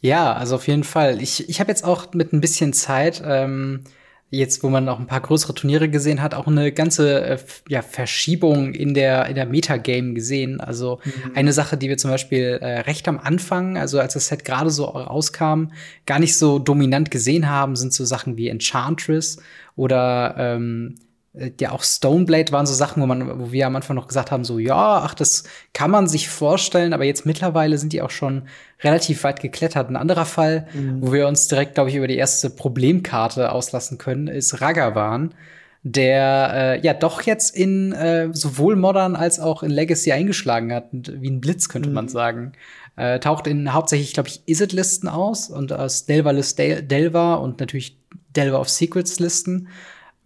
Ja, 0.00 0.32
also 0.34 0.54
auf 0.54 0.66
jeden 0.68 0.84
Fall. 0.84 1.20
Ich, 1.20 1.48
ich 1.48 1.60
habe 1.60 1.70
jetzt 1.70 1.84
auch 1.84 2.12
mit 2.14 2.32
ein 2.32 2.40
bisschen 2.40 2.72
Zeit, 2.72 3.22
ähm, 3.24 3.84
jetzt 4.30 4.62
wo 4.62 4.68
man 4.68 4.88
auch 4.88 4.98
ein 4.98 5.06
paar 5.06 5.20
größere 5.22 5.54
Turniere 5.54 5.88
gesehen 5.88 6.22
hat, 6.22 6.34
auch 6.34 6.46
eine 6.46 6.70
ganze 6.70 7.22
äh, 7.22 7.38
ja, 7.68 7.80
Verschiebung 7.80 8.74
in 8.74 8.92
der, 8.92 9.26
in 9.26 9.34
der 9.34 9.46
Metagame 9.46 10.12
gesehen. 10.12 10.60
Also 10.60 11.00
mhm. 11.04 11.32
eine 11.34 11.52
Sache, 11.54 11.78
die 11.78 11.88
wir 11.88 11.96
zum 11.96 12.10
Beispiel 12.10 12.58
äh, 12.60 12.80
recht 12.80 13.08
am 13.08 13.18
Anfang, 13.18 13.78
also 13.78 13.98
als 13.98 14.12
das 14.12 14.28
Set 14.28 14.44
gerade 14.44 14.70
so 14.70 14.84
rauskam, 14.84 15.72
gar 16.04 16.18
nicht 16.18 16.36
so 16.36 16.58
dominant 16.58 17.10
gesehen 17.10 17.48
haben, 17.48 17.76
sind 17.76 17.94
so 17.94 18.04
Sachen 18.04 18.36
wie 18.36 18.48
Enchantress 18.48 19.38
oder 19.74 20.34
ähm, 20.38 20.96
äh, 20.96 21.07
ja 21.60 21.72
auch 21.72 21.82
Stoneblade 21.82 22.52
waren 22.52 22.66
so 22.66 22.74
Sachen, 22.74 23.02
wo 23.02 23.06
man, 23.06 23.40
wo 23.40 23.52
wir 23.52 23.66
am 23.66 23.76
Anfang 23.76 23.96
noch 23.96 24.08
gesagt 24.08 24.30
haben, 24.30 24.44
so 24.44 24.58
ja, 24.58 25.02
ach, 25.04 25.14
das 25.14 25.44
kann 25.72 25.90
man 25.90 26.06
sich 26.08 26.28
vorstellen, 26.28 26.92
aber 26.92 27.04
jetzt 27.04 27.26
mittlerweile 27.26 27.78
sind 27.78 27.92
die 27.92 28.02
auch 28.02 28.10
schon 28.10 28.42
relativ 28.82 29.24
weit 29.24 29.40
geklettert. 29.40 29.88
Ein 29.88 29.96
anderer 29.96 30.24
Fall, 30.24 30.66
mhm. 30.72 31.02
wo 31.02 31.12
wir 31.12 31.28
uns 31.28 31.48
direkt, 31.48 31.74
glaube 31.74 31.90
ich, 31.90 31.96
über 31.96 32.08
die 32.08 32.16
erste 32.16 32.50
Problemkarte 32.50 33.52
auslassen 33.52 33.98
können, 33.98 34.28
ist 34.28 34.60
Ragavan, 34.60 35.34
der 35.82 36.50
äh, 36.54 36.80
ja 36.80 36.94
doch 36.94 37.22
jetzt 37.22 37.54
in 37.54 37.92
äh, 37.92 38.28
sowohl 38.32 38.76
Modern 38.76 39.14
als 39.14 39.38
auch 39.38 39.62
in 39.62 39.70
Legacy 39.70 40.12
eingeschlagen 40.12 40.72
hat, 40.72 40.88
wie 40.92 41.30
ein 41.30 41.40
Blitz 41.40 41.68
könnte 41.68 41.88
mhm. 41.88 41.94
man 41.94 42.08
sagen. 42.08 42.52
Äh, 42.96 43.20
taucht 43.20 43.46
in 43.46 43.72
hauptsächlich, 43.72 44.12
glaube 44.12 44.28
ich, 44.28 44.42
Isid-Listen 44.46 45.08
aus 45.08 45.50
und 45.50 45.72
aus 45.72 46.06
Delvalus 46.06 46.56
Del 46.56 46.82
Delva 46.82 47.34
und 47.34 47.60
natürlich 47.60 47.96
Delva 48.34 48.58
of 48.58 48.68
Secrets-Listen. 48.68 49.68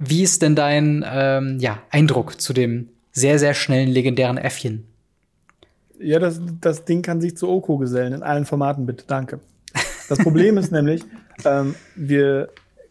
Wie 0.05 0.23
ist 0.23 0.43
denn 0.43 0.57
dein 0.57 1.05
ähm, 1.09 1.59
ja, 1.61 1.79
Eindruck 1.91 2.41
zu 2.41 2.53
dem 2.53 2.89
sehr, 3.13 3.39
sehr 3.39 3.55
schnellen, 3.55 3.89
legendären 3.89 4.37
Äffchen? 4.37 4.85
Ja, 6.01 6.19
das, 6.19 6.41
das 6.61 6.85
Ding 6.85 7.03
kann 7.03 7.21
sich 7.21 7.37
zu 7.37 7.49
Oko 7.49 7.79
gesellen, 7.79 8.13
in 8.13 8.23
allen 8.25 8.45
Formaten, 8.45 8.85
bitte, 8.85 9.05
danke. 9.07 9.39
Das 10.09 10.19
Problem 10.19 10.59
ist 10.59 10.73
nämlich, 10.73 11.05
ähm, 11.45 11.77
wir, 11.95 12.49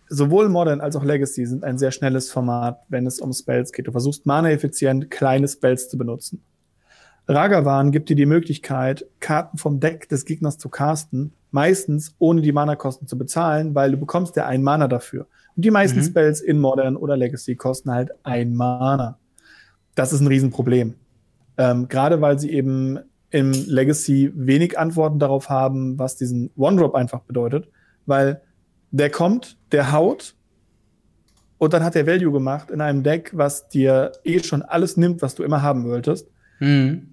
sowohl 0.08 0.48
Modern 0.48 0.80
als 0.80 0.96
auch 0.96 1.03
Legacy 1.03 1.46
sind 1.46 1.65
ein 1.65 1.77
sehr 1.77 1.91
schnelles 1.91 2.32
Format, 2.32 2.80
wenn 2.88 3.06
es 3.06 3.20
um 3.20 3.34
Spells 3.34 3.74
geht. 3.74 3.88
Du 3.88 3.91
versuchst 3.91 4.25
mana-effizient 4.25 5.12
kleine 5.12 5.50
Spells 5.50 5.89
zu 5.89 5.98
benutzen. 5.98 6.41
Ragavan 7.31 7.91
gibt 7.91 8.09
dir 8.09 8.15
die 8.15 8.25
Möglichkeit, 8.25 9.05
Karten 9.19 9.57
vom 9.57 9.79
Deck 9.79 10.09
des 10.09 10.25
Gegners 10.25 10.57
zu 10.57 10.69
casten, 10.69 11.33
meistens 11.51 12.15
ohne 12.19 12.41
die 12.41 12.51
Mana-Kosten 12.51 13.07
zu 13.07 13.17
bezahlen, 13.17 13.73
weil 13.73 13.91
du 13.91 13.97
bekommst 13.97 14.35
ja 14.35 14.45
ein 14.45 14.63
Mana 14.63 14.88
dafür. 14.88 15.27
Und 15.55 15.65
die 15.65 15.71
meisten 15.71 16.00
mhm. 16.00 16.03
Spells 16.03 16.41
in 16.41 16.59
Modern 16.59 16.95
oder 16.95 17.15
Legacy 17.15 17.55
kosten 17.55 17.91
halt 17.91 18.11
ein 18.23 18.53
Mana. 18.53 19.17
Das 19.95 20.13
ist 20.13 20.21
ein 20.21 20.27
Riesenproblem. 20.27 20.95
Ähm, 21.57 21.88
Gerade 21.88 22.21
weil 22.21 22.38
sie 22.38 22.51
eben 22.51 23.00
im 23.29 23.51
Legacy 23.51 24.31
wenig 24.35 24.77
Antworten 24.77 25.20
darauf 25.20 25.50
haben, 25.50 25.98
was 25.98 26.17
diesen 26.17 26.51
One-Drop 26.57 26.96
einfach 26.96 27.22
bedeutet. 27.22 27.70
Weil 28.05 28.41
der 28.91 29.09
kommt, 29.09 29.57
der 29.72 29.91
haut 29.94 30.35
und 31.57 31.74
dann 31.74 31.83
hat 31.83 31.96
der 31.96 32.07
Value 32.07 32.31
gemacht 32.31 32.72
in 32.72 32.81
einem 32.81 33.03
Deck, 33.03 33.31
was 33.33 33.70
dir 33.70 34.11
eh 34.24 34.41
schon 34.44 34.63
alles 34.63 34.98
nimmt, 34.98 35.22
was 35.22 35.35
du 35.35 35.44
immer 35.44 35.61
haben 35.61 35.85
wolltest. 35.85 36.27
Mhm. 36.59 37.10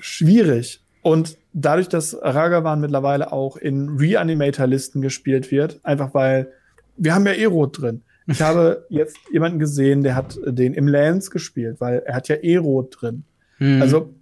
Schwierig. 0.00 0.82
Und 1.02 1.36
dadurch, 1.52 1.88
dass 1.88 2.16
Ragavan 2.20 2.80
mittlerweile 2.80 3.32
auch 3.32 3.56
in 3.56 3.96
Reanimator-Listen 3.98 5.02
gespielt 5.02 5.50
wird, 5.50 5.80
einfach 5.82 6.14
weil 6.14 6.52
wir 6.96 7.14
haben 7.14 7.26
ja 7.26 7.32
E-Rot 7.32 7.80
drin. 7.80 8.02
Ich 8.26 8.40
habe 8.42 8.86
jetzt 8.88 9.16
jemanden 9.32 9.58
gesehen, 9.58 10.02
der 10.02 10.14
hat 10.14 10.38
den 10.44 10.74
im 10.74 10.86
Lance 10.86 11.30
gespielt, 11.30 11.80
weil 11.80 12.02
er 12.06 12.14
hat 12.14 12.28
ja 12.28 12.36
E-Rot 12.36 12.96
drin. 13.00 13.24
Mhm. 13.58 13.82
Also 13.82 14.14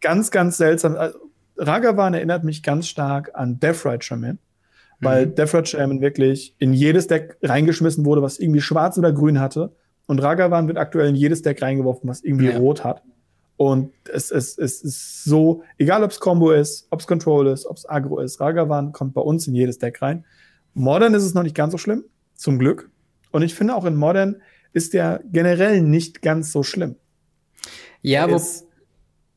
ganz, 0.00 0.30
ganz 0.30 0.56
seltsam. 0.56 0.96
Also, 0.96 1.18
Ragavan 1.56 2.14
erinnert 2.14 2.44
mich 2.44 2.62
ganz 2.62 2.88
stark 2.88 3.30
an 3.34 3.60
Death 3.60 3.84
Ride 3.84 4.02
Shaman, 4.02 4.38
weil 5.00 5.26
mhm. 5.26 5.34
Death 5.34 5.54
Ride 5.54 5.66
Shaman 5.66 6.00
wirklich 6.00 6.54
in 6.58 6.72
jedes 6.72 7.06
Deck 7.06 7.36
reingeschmissen 7.42 8.04
wurde, 8.04 8.22
was 8.22 8.38
irgendwie 8.38 8.62
schwarz 8.62 8.96
oder 8.98 9.12
grün 9.12 9.38
hatte. 9.38 9.72
Und 10.06 10.20
Ragavan 10.20 10.66
wird 10.66 10.78
aktuell 10.78 11.08
in 11.08 11.14
jedes 11.14 11.42
Deck 11.42 11.62
reingeworfen, 11.62 12.08
was 12.08 12.22
irgendwie 12.22 12.46
ja. 12.46 12.58
rot 12.58 12.84
hat. 12.84 13.02
Und 13.64 13.92
es, 14.12 14.32
es, 14.32 14.58
es 14.58 14.82
ist 14.82 15.22
so, 15.22 15.62
egal 15.78 16.02
ob 16.02 16.10
es 16.10 16.18
Combo 16.18 16.50
ist, 16.50 16.88
ob 16.90 16.98
es 16.98 17.06
Control 17.06 17.46
ist, 17.46 17.64
ob 17.64 17.76
es 17.76 17.88
Agro 17.88 18.18
ist, 18.18 18.40
Ragavan 18.40 18.90
kommt 18.90 19.14
bei 19.14 19.20
uns 19.20 19.46
in 19.46 19.54
jedes 19.54 19.78
Deck 19.78 20.02
rein. 20.02 20.24
Modern 20.74 21.14
ist 21.14 21.22
es 21.22 21.32
noch 21.32 21.44
nicht 21.44 21.54
ganz 21.54 21.70
so 21.70 21.78
schlimm 21.78 22.04
zum 22.34 22.58
Glück. 22.58 22.90
Und 23.30 23.42
ich 23.42 23.54
finde 23.54 23.76
auch 23.76 23.84
in 23.84 23.94
Modern 23.94 24.42
ist 24.72 24.94
der 24.94 25.20
generell 25.30 25.80
nicht 25.80 26.22
ganz 26.22 26.50
so 26.50 26.64
schlimm. 26.64 26.96
Ja, 28.00 28.24
aber 28.24 28.34
ist 28.34 28.66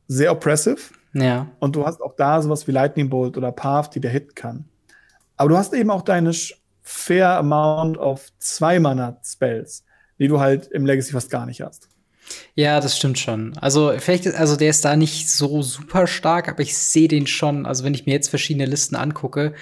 sehr 0.08 0.32
oppressive. 0.32 0.80
Ja. 1.12 1.46
Und 1.60 1.76
du 1.76 1.86
hast 1.86 2.02
auch 2.02 2.16
da 2.16 2.42
sowas 2.42 2.66
wie 2.66 2.72
Lightning 2.72 3.08
Bolt 3.08 3.36
oder 3.36 3.52
Path, 3.52 3.94
die 3.94 4.00
der 4.00 4.10
hit 4.10 4.34
kann. 4.34 4.64
Aber 5.36 5.50
du 5.50 5.56
hast 5.56 5.72
eben 5.72 5.90
auch 5.90 6.02
deine 6.02 6.32
fair 6.82 7.36
amount 7.36 7.96
of 7.96 8.32
zwei 8.40 8.80
Mana 8.80 9.20
Spells, 9.22 9.84
die 10.18 10.26
du 10.26 10.40
halt 10.40 10.66
im 10.72 10.84
Legacy 10.84 11.12
fast 11.12 11.30
gar 11.30 11.46
nicht 11.46 11.60
hast. 11.60 11.90
Ja, 12.54 12.80
das 12.80 12.96
stimmt 12.96 13.18
schon. 13.18 13.56
Also 13.58 13.92
vielleicht, 13.98 14.26
also 14.28 14.56
der 14.56 14.70
ist 14.70 14.84
da 14.84 14.96
nicht 14.96 15.28
so 15.30 15.62
super 15.62 16.06
stark, 16.06 16.48
aber 16.48 16.60
ich 16.60 16.76
sehe 16.76 17.06
den 17.06 17.26
schon. 17.26 17.66
Also 17.66 17.84
wenn 17.84 17.92
ich 17.92 18.06
mir 18.06 18.12
jetzt 18.12 18.28
verschiedene 18.28 18.64
Listen 18.64 18.96
angucke, 18.96 19.52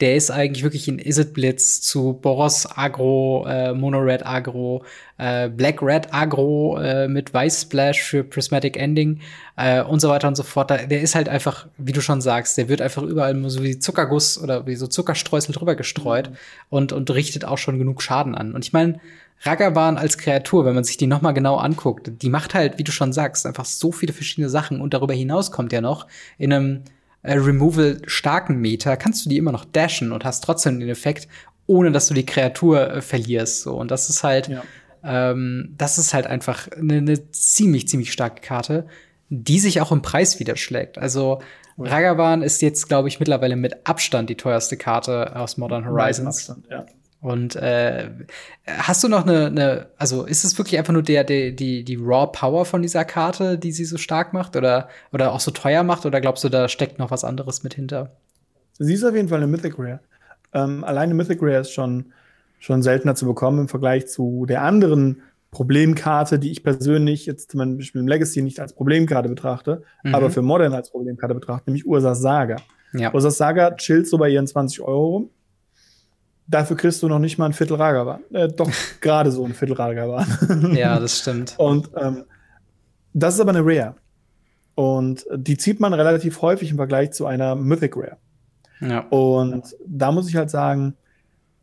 der 0.00 0.16
ist 0.16 0.30
eigentlich 0.30 0.62
wirklich 0.62 0.86
in 0.86 0.98
Isid 0.98 1.34
Blitz 1.34 1.80
zu 1.80 2.12
Boros 2.14 2.66
Agro, 2.76 3.44
äh, 3.48 3.74
Mono 3.74 3.98
Red 3.98 4.24
Agro, 4.24 4.84
äh, 5.18 5.48
Black 5.48 5.82
Red 5.82 6.12
Agro 6.12 6.78
äh, 6.80 7.08
mit 7.08 7.34
Weiß 7.34 7.62
Splash 7.62 8.02
für 8.02 8.22
Prismatic 8.22 8.76
Ending 8.76 9.20
äh, 9.56 9.82
und 9.82 10.00
so 10.00 10.08
weiter 10.08 10.28
und 10.28 10.36
so 10.36 10.42
fort. 10.44 10.70
Der 10.70 11.00
ist 11.00 11.14
halt 11.14 11.28
einfach, 11.28 11.66
wie 11.76 11.92
du 11.92 12.00
schon 12.00 12.20
sagst, 12.20 12.56
der 12.56 12.68
wird 12.68 12.80
einfach 12.80 13.02
überall 13.02 13.36
so 13.50 13.62
wie 13.62 13.78
Zuckerguss 13.78 14.40
oder 14.40 14.66
wie 14.66 14.76
so 14.76 14.86
Zuckerstreusel 14.86 15.54
drüber 15.54 15.74
gestreut 15.74 16.30
mhm. 16.30 16.36
und 16.70 16.92
und 16.92 17.10
richtet 17.10 17.44
auch 17.44 17.58
schon 17.58 17.78
genug 17.78 18.02
Schaden 18.02 18.34
an. 18.34 18.54
Und 18.54 18.64
ich 18.64 18.72
meine 18.72 19.00
Ragavan 19.42 19.98
als 19.98 20.16
Kreatur, 20.18 20.64
wenn 20.64 20.74
man 20.74 20.84
sich 20.84 20.96
die 20.96 21.06
noch 21.06 21.20
mal 21.20 21.32
genau 21.32 21.56
anguckt, 21.56 22.10
die 22.22 22.30
macht 22.30 22.54
halt, 22.54 22.78
wie 22.78 22.84
du 22.84 22.92
schon 22.92 23.12
sagst, 23.12 23.46
einfach 23.46 23.64
so 23.64 23.92
viele 23.92 24.12
verschiedene 24.12 24.48
Sachen 24.48 24.80
und 24.80 24.94
darüber 24.94 25.14
hinaus 25.14 25.50
kommt 25.50 25.72
ja 25.72 25.80
noch 25.80 26.06
in 26.38 26.52
einem 26.52 26.82
äh, 27.22 27.34
Removal 27.34 28.02
starken 28.06 28.56
Meter 28.60 28.96
kannst 28.96 29.24
du 29.24 29.30
die 29.30 29.38
immer 29.38 29.52
noch 29.52 29.64
dashen 29.64 30.12
und 30.12 30.24
hast 30.24 30.44
trotzdem 30.44 30.78
den 30.78 30.88
Effekt, 30.88 31.28
ohne 31.66 31.90
dass 31.90 32.06
du 32.06 32.14
die 32.14 32.26
Kreatur 32.26 32.90
äh, 32.90 33.00
verlierst. 33.02 33.62
So 33.62 33.74
und 33.76 33.90
das 33.90 34.08
ist 34.08 34.22
halt, 34.24 34.48
ja. 34.48 34.62
ähm, 35.02 35.74
das 35.76 35.98
ist 35.98 36.14
halt 36.14 36.26
einfach 36.26 36.68
eine, 36.72 36.98
eine 36.98 37.30
ziemlich 37.30 37.88
ziemlich 37.88 38.12
starke 38.12 38.40
Karte, 38.40 38.86
die 39.30 39.58
sich 39.58 39.80
auch 39.80 39.90
im 39.90 40.02
Preis 40.02 40.38
widerschlägt. 40.38 40.98
Also 40.98 41.40
Ragavan 41.78 42.42
ist 42.42 42.62
jetzt, 42.62 42.88
glaube 42.88 43.08
ich, 43.08 43.18
mittlerweile 43.18 43.56
mit 43.56 43.86
Abstand 43.86 44.30
die 44.30 44.36
teuerste 44.36 44.76
Karte 44.76 45.34
aus 45.34 45.56
Modern 45.56 45.86
Horizons. 45.86 46.50
Abstand, 46.50 46.66
ja. 46.70 46.86
Und 47.24 47.56
äh, 47.56 48.10
hast 48.66 49.02
du 49.02 49.08
noch 49.08 49.26
eine, 49.26 49.46
eine, 49.46 49.86
also 49.96 50.26
ist 50.26 50.44
es 50.44 50.58
wirklich 50.58 50.76
einfach 50.76 50.92
nur 50.92 51.00
der, 51.00 51.24
der, 51.24 51.52
die, 51.52 51.82
die 51.82 51.96
Raw 51.96 52.30
Power 52.30 52.66
von 52.66 52.82
dieser 52.82 53.06
Karte, 53.06 53.56
die 53.56 53.72
sie 53.72 53.86
so 53.86 53.96
stark 53.96 54.34
macht 54.34 54.56
oder, 54.56 54.90
oder 55.10 55.32
auch 55.32 55.40
so 55.40 55.50
teuer 55.50 55.84
macht? 55.84 56.04
Oder 56.04 56.20
glaubst 56.20 56.44
du, 56.44 56.50
da 56.50 56.68
steckt 56.68 56.98
noch 56.98 57.10
was 57.10 57.24
anderes 57.24 57.62
mit 57.62 57.72
hinter? 57.72 58.14
Sie 58.78 58.92
ist 58.92 59.04
auf 59.04 59.14
jeden 59.14 59.28
Fall 59.28 59.38
eine 59.38 59.46
Mythic 59.46 59.78
Rare. 59.78 60.00
Ähm, 60.52 60.84
alleine 60.84 61.14
Mythic 61.14 61.40
Rare 61.40 61.60
ist 61.60 61.72
schon, 61.72 62.12
schon 62.58 62.82
seltener 62.82 63.14
zu 63.14 63.24
bekommen 63.24 63.60
im 63.60 63.68
Vergleich 63.68 64.06
zu 64.06 64.44
der 64.44 64.60
anderen 64.60 65.22
Problemkarte, 65.50 66.38
die 66.38 66.50
ich 66.50 66.62
persönlich 66.62 67.24
jetzt 67.24 67.52
zum 67.52 67.78
Beispiel 67.78 68.02
im 68.02 68.06
Legacy 68.06 68.42
nicht 68.42 68.60
als 68.60 68.74
Problemkarte 68.74 69.30
betrachte, 69.30 69.82
mhm. 70.02 70.14
aber 70.14 70.28
für 70.30 70.42
Modern 70.42 70.74
als 70.74 70.90
Problemkarte 70.90 71.34
betrachte, 71.34 71.70
nämlich 71.70 71.86
Ursas 71.86 72.20
Saga. 72.20 72.56
Ja. 72.92 73.14
Ursas 73.14 73.38
Saga 73.38 73.70
chillt 73.76 74.06
so 74.08 74.18
bei 74.18 74.28
ihren 74.28 74.46
20 74.46 74.82
Euro 74.82 75.06
rum 75.06 75.30
dafür 76.46 76.76
kriegst 76.76 77.02
du 77.02 77.08
noch 77.08 77.18
nicht 77.18 77.38
mal 77.38 77.46
ein 77.46 77.52
Viertel 77.52 77.76
Ragavan. 77.76 78.20
Äh, 78.32 78.48
doch 78.48 78.70
gerade 79.00 79.30
so 79.30 79.44
ein 79.44 79.54
Viertel 79.54 79.76
Ragavan. 79.76 80.74
ja, 80.74 80.98
das 80.98 81.18
stimmt. 81.18 81.54
Und 81.58 81.90
ähm, 81.96 82.24
das 83.12 83.34
ist 83.34 83.40
aber 83.40 83.50
eine 83.50 83.64
Rare. 83.64 83.94
Und 84.74 85.24
die 85.34 85.56
zieht 85.56 85.78
man 85.80 85.94
relativ 85.94 86.42
häufig 86.42 86.70
im 86.70 86.76
Vergleich 86.76 87.12
zu 87.12 87.26
einer 87.26 87.54
Mythic 87.54 87.96
Rare. 87.96 88.16
Ja. 88.80 89.00
Und 89.08 89.76
da 89.86 90.10
muss 90.10 90.28
ich 90.28 90.36
halt 90.36 90.50
sagen, 90.50 90.94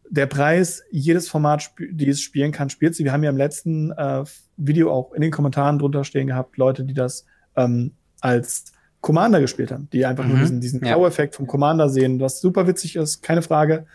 der 0.09 0.25
Preis, 0.25 0.83
jedes 0.91 1.29
Format, 1.29 1.71
die 1.79 2.09
es 2.09 2.21
spielen 2.21 2.51
kann, 2.51 2.69
spielt 2.69 2.95
sie. 2.95 3.03
Wir 3.03 3.13
haben 3.13 3.23
ja 3.23 3.29
im 3.29 3.37
letzten 3.37 3.91
äh, 3.91 4.23
Video 4.57 4.91
auch 4.91 5.13
in 5.13 5.21
den 5.21 5.31
Kommentaren 5.31 5.79
drunter 5.79 6.03
stehen 6.03 6.27
gehabt, 6.27 6.57
Leute, 6.57 6.83
die 6.83 6.93
das 6.93 7.25
ähm, 7.55 7.93
als 8.19 8.65
Commander 8.99 9.41
gespielt 9.41 9.71
haben, 9.71 9.89
die 9.91 10.05
einfach 10.05 10.25
mhm. 10.25 10.31
nur 10.31 10.39
diesen, 10.39 10.61
diesen 10.61 10.85
ja. 10.85 10.97
effekt 11.05 11.35
vom 11.35 11.47
Commander 11.47 11.89
sehen, 11.89 12.19
was 12.19 12.41
super 12.41 12.67
witzig 12.67 12.95
ist, 12.97 13.21
keine 13.21 13.41
Frage. 13.41 13.85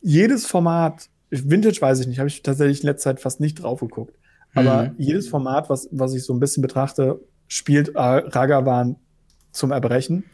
Jedes 0.00 0.46
Format, 0.46 1.08
Vintage 1.30 1.80
weiß 1.80 2.00
ich 2.00 2.06
nicht, 2.06 2.18
habe 2.18 2.28
ich 2.28 2.42
tatsächlich 2.42 2.80
in 2.80 2.86
letzter 2.86 3.10
Zeit 3.10 3.20
fast 3.20 3.40
nicht 3.40 3.62
drauf 3.62 3.80
geguckt. 3.80 4.14
Aber 4.54 4.84
mhm. 4.84 4.94
jedes 4.98 5.28
Format, 5.28 5.70
was, 5.70 5.88
was 5.92 6.14
ich 6.14 6.24
so 6.24 6.32
ein 6.32 6.40
bisschen 6.40 6.62
betrachte, 6.62 7.20
spielt 7.48 7.94
Ragavan 7.94 8.96
zum 9.52 9.72
Erbrechen. 9.72 10.24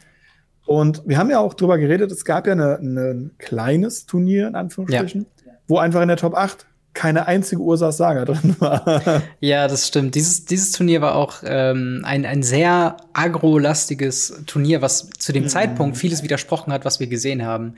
Und 0.66 1.02
wir 1.06 1.18
haben 1.18 1.30
ja 1.30 1.38
auch 1.38 1.54
drüber 1.54 1.78
geredet, 1.78 2.10
es 2.10 2.24
gab 2.24 2.46
ja 2.46 2.54
ein 2.54 3.32
kleines 3.38 4.06
Turnier, 4.06 4.48
in 4.48 4.54
Anführungsstrichen, 4.54 5.26
ja. 5.44 5.52
wo 5.68 5.78
einfach 5.78 6.02
in 6.02 6.08
der 6.08 6.16
Top 6.16 6.34
8 6.34 6.66
keine 6.92 7.26
einzige 7.26 7.60
Ursas 7.60 7.98
Saga 7.98 8.24
drin 8.24 8.56
war. 8.58 9.22
Ja, 9.40 9.68
das 9.68 9.86
stimmt. 9.86 10.14
Dieses, 10.14 10.46
dieses 10.46 10.72
Turnier 10.72 11.02
war 11.02 11.14
auch 11.14 11.42
ähm, 11.44 12.02
ein, 12.04 12.24
ein 12.24 12.42
sehr 12.42 12.96
agro-lastiges 13.12 14.42
Turnier, 14.46 14.80
was 14.80 15.10
zu 15.10 15.32
dem 15.32 15.44
mhm. 15.44 15.48
Zeitpunkt 15.48 15.98
vieles 15.98 16.22
widersprochen 16.22 16.72
hat, 16.72 16.84
was 16.84 16.98
wir 16.98 17.06
gesehen 17.06 17.44
haben. 17.44 17.74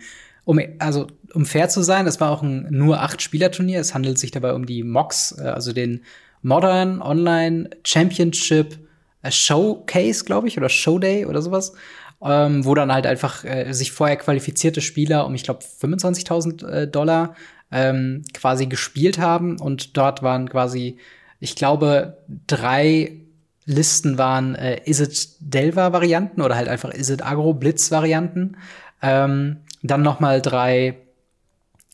Um, 0.48 0.58
also, 0.78 1.08
um 1.34 1.44
fair 1.44 1.68
zu 1.68 1.82
sein, 1.82 2.06
es 2.06 2.20
war 2.20 2.30
auch 2.30 2.42
ein 2.42 2.68
nur 2.70 3.02
acht 3.02 3.20
Spieler-Turnier. 3.20 3.80
Es 3.80 3.92
handelt 3.92 4.18
sich 4.18 4.30
dabei 4.30 4.54
um 4.54 4.64
die 4.64 4.82
MOX, 4.82 5.36
äh, 5.38 5.42
also 5.42 5.74
den 5.74 6.04
Modern 6.40 7.02
Online 7.02 7.68
Championship 7.84 8.78
äh, 9.20 9.30
Showcase, 9.30 10.24
glaube 10.24 10.48
ich, 10.48 10.56
oder 10.56 10.70
Showday 10.70 11.26
oder 11.26 11.42
sowas. 11.42 11.74
Ähm, 12.22 12.64
wo 12.64 12.74
dann 12.74 12.90
halt 12.90 13.06
einfach 13.06 13.44
äh, 13.44 13.74
sich 13.74 13.92
vorher 13.92 14.16
qualifizierte 14.16 14.80
Spieler 14.80 15.26
um, 15.26 15.34
ich 15.34 15.44
glaube, 15.44 15.60
25.000 15.62 16.66
äh, 16.66 16.88
Dollar 16.88 17.34
ähm, 17.70 18.24
quasi 18.32 18.64
gespielt 18.64 19.18
haben. 19.18 19.60
Und 19.60 19.98
dort 19.98 20.22
waren 20.22 20.48
quasi, 20.48 20.96
ich 21.40 21.56
glaube, 21.56 22.22
drei 22.46 23.20
Listen 23.66 24.16
waren 24.16 24.54
äh, 24.54 24.80
Is 24.86 24.98
it 24.98 25.28
Delva-Varianten 25.40 26.40
oder 26.40 26.56
halt 26.56 26.68
einfach 26.68 26.88
Is 26.88 27.10
it 27.10 27.22
Agro-Blitz-Varianten. 27.22 28.56
Ähm, 29.02 29.58
dann 29.88 30.02
noch 30.02 30.20
mal 30.20 30.40
drei 30.40 30.96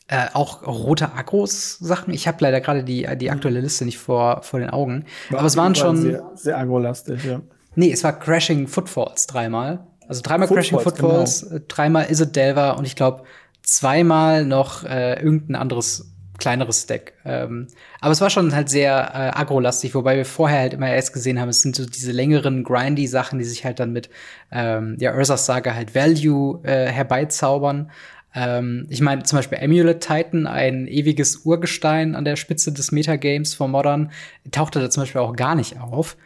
äh, 0.07 0.27
auch 0.33 0.65
rote 0.67 1.13
Agros-Sachen. 1.13 2.13
Ich 2.13 2.27
habe 2.27 2.37
leider 2.41 2.61
gerade 2.61 2.83
die, 2.83 3.07
die 3.17 3.31
aktuelle 3.31 3.59
Liste 3.59 3.85
nicht 3.85 3.97
vor, 3.97 4.43
vor 4.43 4.59
den 4.59 4.69
Augen. 4.69 5.05
War 5.29 5.39
Aber 5.39 5.47
es 5.47 5.57
waren 5.57 5.73
schon. 5.73 5.97
Sehr, 5.97 6.31
sehr 6.35 6.57
agro-lastig, 6.57 7.23
ja. 7.23 7.41
Nee, 7.75 7.91
es 7.91 8.03
war 8.03 8.17
Crashing 8.17 8.67
Footfalls 8.67 9.27
dreimal. 9.27 9.87
Also 10.07 10.21
dreimal 10.23 10.47
Footfalls, 10.47 10.69
Crashing 10.69 10.79
Footfalls, 10.79 11.49
genau. 11.49 11.61
Dreimal 11.67 12.05
Is 12.05 12.21
it 12.21 12.35
Delva 12.35 12.71
und 12.71 12.85
ich 12.85 12.95
glaube 12.95 13.23
zweimal 13.63 14.45
noch 14.45 14.83
äh, 14.83 15.19
irgendein 15.21 15.55
anderes 15.55 16.14
kleineres 16.37 16.85
Deck. 16.85 17.13
Ähm, 17.25 17.67
aber 18.01 18.11
es 18.11 18.21
war 18.21 18.29
schon 18.29 18.53
halt 18.55 18.69
sehr 18.69 19.11
äh, 19.13 19.39
agro-lastig, 19.39 19.95
wobei 19.95 20.17
wir 20.17 20.25
vorher 20.25 20.59
halt 20.59 20.73
immer 20.73 20.89
erst 20.89 21.13
gesehen 21.13 21.39
haben, 21.39 21.49
es 21.49 21.61
sind 21.61 21.75
so 21.75 21.85
diese 21.85 22.11
längeren 22.11 22.63
Grindy-Sachen, 22.63 23.39
die 23.39 23.45
sich 23.45 23.65
halt 23.65 23.79
dann 23.79 23.93
mit 23.93 24.09
ähm, 24.51 24.97
ja, 24.99 25.15
Ursas 25.15 25.45
Saga 25.45 25.73
halt 25.73 25.95
Value 25.95 26.59
äh, 26.63 26.87
herbeizaubern. 26.87 27.91
Ähm, 28.35 28.85
ich 28.89 29.01
meine, 29.01 29.23
zum 29.23 29.39
Beispiel 29.39 29.59
Amulet 29.61 30.01
Titan, 30.01 30.45
ein 30.45 30.87
ewiges 30.87 31.37
Urgestein 31.45 32.15
an 32.15 32.25
der 32.25 32.35
Spitze 32.35 32.73
des 32.73 32.91
Metagames 32.91 33.53
von 33.53 33.71
Modern, 33.71 34.11
tauchte 34.51 34.81
da 34.81 34.89
zum 34.89 35.03
Beispiel 35.03 35.21
auch 35.21 35.35
gar 35.35 35.55
nicht 35.55 35.79
auf. 35.79 36.17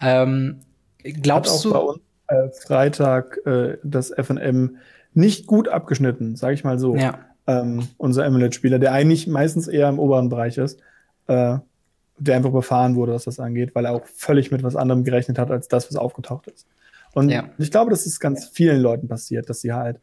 Ähm, 0.00 0.60
glaubst 1.02 1.64
du? 1.64 1.72
Bei 1.72 1.78
uns, 1.78 2.00
äh, 2.28 2.48
Freitag 2.66 3.38
äh, 3.46 3.78
das 3.82 4.10
FNM 4.10 4.76
nicht 5.14 5.46
gut 5.46 5.68
abgeschnitten, 5.68 6.36
sage 6.36 6.54
ich 6.54 6.62
mal 6.62 6.78
so. 6.78 6.94
Ja. 6.94 7.18
Ähm, 7.46 7.86
unser 7.96 8.24
Amulet-Spieler, 8.24 8.78
der 8.78 8.92
eigentlich 8.92 9.26
meistens 9.26 9.68
eher 9.68 9.88
im 9.88 9.98
oberen 9.98 10.28
Bereich 10.28 10.58
ist, 10.58 10.80
äh, 11.28 11.58
der 12.18 12.36
einfach 12.36 12.50
befahren 12.50 12.96
wurde, 12.96 13.12
was 13.12 13.24
das 13.24 13.38
angeht, 13.38 13.74
weil 13.74 13.84
er 13.84 13.92
auch 13.92 14.06
völlig 14.06 14.50
mit 14.50 14.62
was 14.62 14.74
anderem 14.74 15.04
gerechnet 15.04 15.38
hat, 15.38 15.50
als 15.50 15.68
das, 15.68 15.88
was 15.88 15.96
aufgetaucht 15.96 16.48
ist. 16.48 16.66
Und 17.14 17.28
ja. 17.30 17.48
ich 17.58 17.70
glaube, 17.70 17.90
das 17.90 18.06
ist 18.06 18.20
ganz 18.20 18.46
vielen 18.46 18.80
Leuten 18.80 19.08
passiert, 19.08 19.48
dass 19.48 19.60
sie 19.60 19.72
halt 19.72 20.00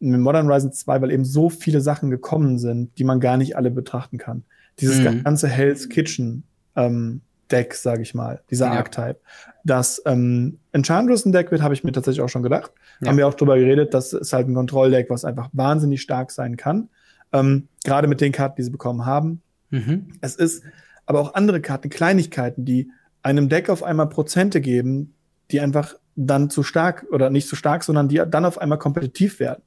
mit 0.00 0.20
Modern 0.20 0.46
Horizon 0.46 0.72
2, 0.72 1.00
weil 1.00 1.10
eben 1.12 1.24
so 1.24 1.48
viele 1.48 1.80
Sachen 1.80 2.10
gekommen 2.10 2.58
sind, 2.58 2.98
die 2.98 3.04
man 3.04 3.20
gar 3.20 3.36
nicht 3.36 3.56
alle 3.56 3.70
betrachten 3.70 4.18
kann. 4.18 4.44
Dieses 4.80 4.98
mhm. 4.98 5.22
ganze 5.22 5.48
Hell's 5.48 5.88
Kitchen 5.88 6.44
ähm, 6.76 7.20
Deck, 7.52 7.74
sage 7.74 8.02
ich 8.02 8.14
mal, 8.14 8.42
dieser 8.50 8.66
ja. 8.66 8.72
Archetype. 8.72 9.20
Dass 9.64 10.02
ähm, 10.06 10.58
Enchantress 10.72 11.24
ein 11.24 11.32
Deck 11.32 11.50
wird, 11.50 11.62
habe 11.62 11.74
ich 11.74 11.84
mir 11.84 11.92
tatsächlich 11.92 12.22
auch 12.22 12.28
schon 12.28 12.42
gedacht. 12.42 12.72
Ja. 13.00 13.08
Haben 13.08 13.18
wir 13.18 13.28
auch 13.28 13.34
drüber 13.34 13.58
geredet, 13.58 13.94
das 13.94 14.12
ist 14.12 14.32
halt 14.32 14.48
ein 14.48 14.54
Kontrolldeck, 14.54 15.10
was 15.10 15.24
einfach 15.24 15.50
wahnsinnig 15.52 16.02
stark 16.02 16.30
sein 16.30 16.56
kann. 16.56 16.88
Ähm, 17.32 17.68
Gerade 17.84 18.08
mit 18.08 18.20
den 18.20 18.32
Karten, 18.32 18.56
die 18.56 18.62
sie 18.62 18.70
bekommen 18.70 19.06
haben. 19.06 19.42
Mhm. 19.70 20.08
Es 20.20 20.34
ist 20.36 20.64
aber 21.06 21.20
auch 21.20 21.34
andere 21.34 21.60
Karten, 21.60 21.90
Kleinigkeiten, 21.90 22.64
die 22.64 22.90
einem 23.22 23.48
Deck 23.48 23.68
auf 23.70 23.82
einmal 23.82 24.08
Prozente 24.08 24.60
geben, 24.60 25.14
die 25.50 25.60
einfach 25.60 25.94
dann 26.16 26.50
zu 26.50 26.62
stark 26.62 27.06
oder 27.10 27.30
nicht 27.30 27.48
zu 27.48 27.56
stark, 27.56 27.84
sondern 27.84 28.08
die 28.08 28.22
dann 28.28 28.44
auf 28.44 28.58
einmal 28.58 28.78
kompetitiv 28.78 29.40
werden. 29.40 29.62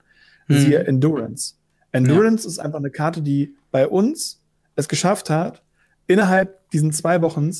Mhm. 0.47 0.57
Siehe 0.57 0.85
Endurance. 0.85 1.55
Endurance 1.91 2.43
ja. 2.43 2.51
ist 2.51 2.59
einfach 2.59 2.79
eine 2.79 2.91
Karte, 2.91 3.21
die 3.21 3.55
bei 3.71 3.87
uns 3.87 4.41
es 4.75 4.87
geschafft 4.87 5.29
hat, 5.29 5.63
innerhalb 6.07 6.69
diesen 6.71 6.91
zwei 6.91 7.21
Wochen 7.21 7.51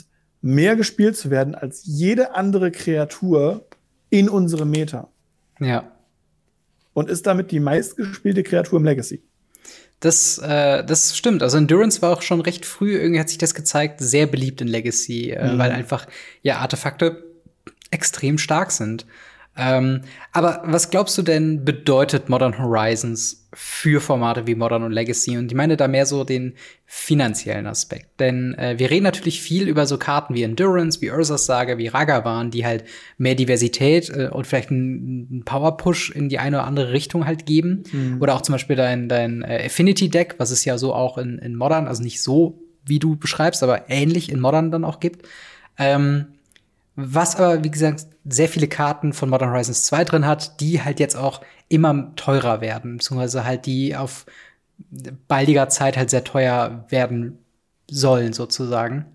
mehr 0.46 0.76
gespielt 0.76 1.18
zu 1.18 1.32
werden 1.32 1.56
als 1.56 1.82
jede 1.86 2.36
andere 2.36 2.70
Kreatur 2.70 3.66
in 4.12 4.30
unserem 4.30 4.70
Meta. 4.70 5.10
Ja. 5.60 5.92
Und 6.94 7.10
ist 7.10 7.26
damit 7.26 7.50
die 7.52 7.60
meistgespielte 7.60 8.44
Kreatur 8.44 8.78
im 8.78 8.86
Legacy. 8.86 9.24
Das, 10.00 10.38
äh, 10.38 10.84
das 10.86 11.18
stimmt. 11.18 11.42
Also 11.42 11.58
Endurance 11.58 12.04
war 12.04 12.16
auch 12.16 12.22
schon 12.22 12.42
recht 12.42 12.68
früh, 12.68 12.96
irgendwie 12.96 13.20
hat 13.20 13.30
sich 13.30 13.40
das 13.40 13.56
gezeigt, 13.56 14.02
sehr 14.02 14.28
beliebt 14.28 14.62
in 14.62 14.68
Legacy, 14.68 15.32
äh, 15.32 15.54
mhm. 15.54 15.58
weil 15.58 15.72
einfach 15.72 16.06
ja 16.44 16.58
Artefakte 16.58 17.24
extrem 17.90 18.38
stark 18.38 18.72
sind. 18.72 19.08
Ähm, 19.58 20.02
aber 20.34 20.64
was 20.66 20.90
glaubst 20.90 21.18
du 21.18 21.22
denn 21.22 21.64
bedeutet 21.64 22.28
Modern 22.28 22.60
Horizons 22.60 23.48
für 23.54 24.02
Formate 24.02 24.48
wie 24.48 24.56
Modern 24.56 24.84
und 24.84 24.92
Legacy? 24.92 25.38
Und 25.38 25.50
ich 25.50 25.56
meine 25.56 25.78
da 25.78 25.88
mehr 25.88 26.06
so 26.06 26.26
den 26.26 26.56
finanziellen 26.86 27.66
Aspekt. 27.66 28.20
Denn 28.20 28.54
äh, 28.56 28.76
wir 28.78 28.90
reden 28.90 29.04
natürlich 29.04 29.42
viel 29.42 29.70
über 29.70 29.86
so 29.86 29.98
Karten 29.98 30.36
wie 30.36 30.44
Endurance, 30.44 31.00
wie 31.00 31.10
Ursas 31.10 31.46
Saga, 31.46 31.78
wie 31.78 31.88
Ragavan, 31.88 32.52
die 32.52 32.66
halt 32.66 32.84
mehr 33.18 33.36
Diversität 33.36 34.10
äh, 34.10 34.28
und 34.30 34.46
vielleicht 34.46 34.72
einen 34.72 35.44
Power-Push 35.46 36.12
in 36.12 36.28
die 36.28 36.40
eine 36.40 36.58
oder 36.58 36.68
andere 36.68 36.92
Richtung 36.92 37.26
halt 37.26 37.46
geben. 37.46 37.84
Mhm. 37.94 38.22
Oder 38.22 38.36
auch 38.36 38.42
zum 38.42 38.54
Beispiel 38.54 38.76
dein, 38.76 39.08
dein 39.08 39.42
äh, 39.42 39.64
Affinity-Deck, 39.68 40.36
was 40.38 40.52
es 40.52 40.66
ja 40.66 40.78
so 40.78 40.94
auch 40.94 41.18
in, 41.18 41.38
in 41.38 41.56
Modern, 41.56 41.88
also 41.88 42.04
nicht 42.04 42.22
so, 42.22 42.60
wie 42.86 43.00
du 43.00 43.16
beschreibst, 43.16 43.64
aber 43.64 43.90
ähnlich 43.90 44.30
in 44.32 44.42
Modern 44.42 44.70
dann 44.70 44.84
auch 44.84 45.00
gibt. 45.00 45.26
Ähm, 45.78 46.28
was 46.96 47.36
aber, 47.36 47.64
wie 47.64 47.72
gesagt, 47.72 48.06
sehr 48.26 48.48
viele 48.48 48.68
Karten 48.68 49.14
von 49.14 49.30
Modern 49.30 49.50
Horizons 49.50 49.86
2 49.86 50.06
drin 50.06 50.26
hat, 50.26 50.60
die 50.62 50.82
halt 50.82 51.00
jetzt 51.00 51.16
auch 51.16 51.42
immer 51.68 52.16
teurer 52.16 52.62
werden, 52.62 52.98
beziehungsweise 52.98 53.44
halt 53.44 53.66
die 53.66 53.96
auf 53.96 54.26
baldiger 55.28 55.70
Zeit 55.70 55.98
halt 55.98 56.10
sehr 56.10 56.24
teuer 56.24 56.86
werden 56.90 57.40
sollen, 57.90 58.34
sozusagen. 58.34 59.06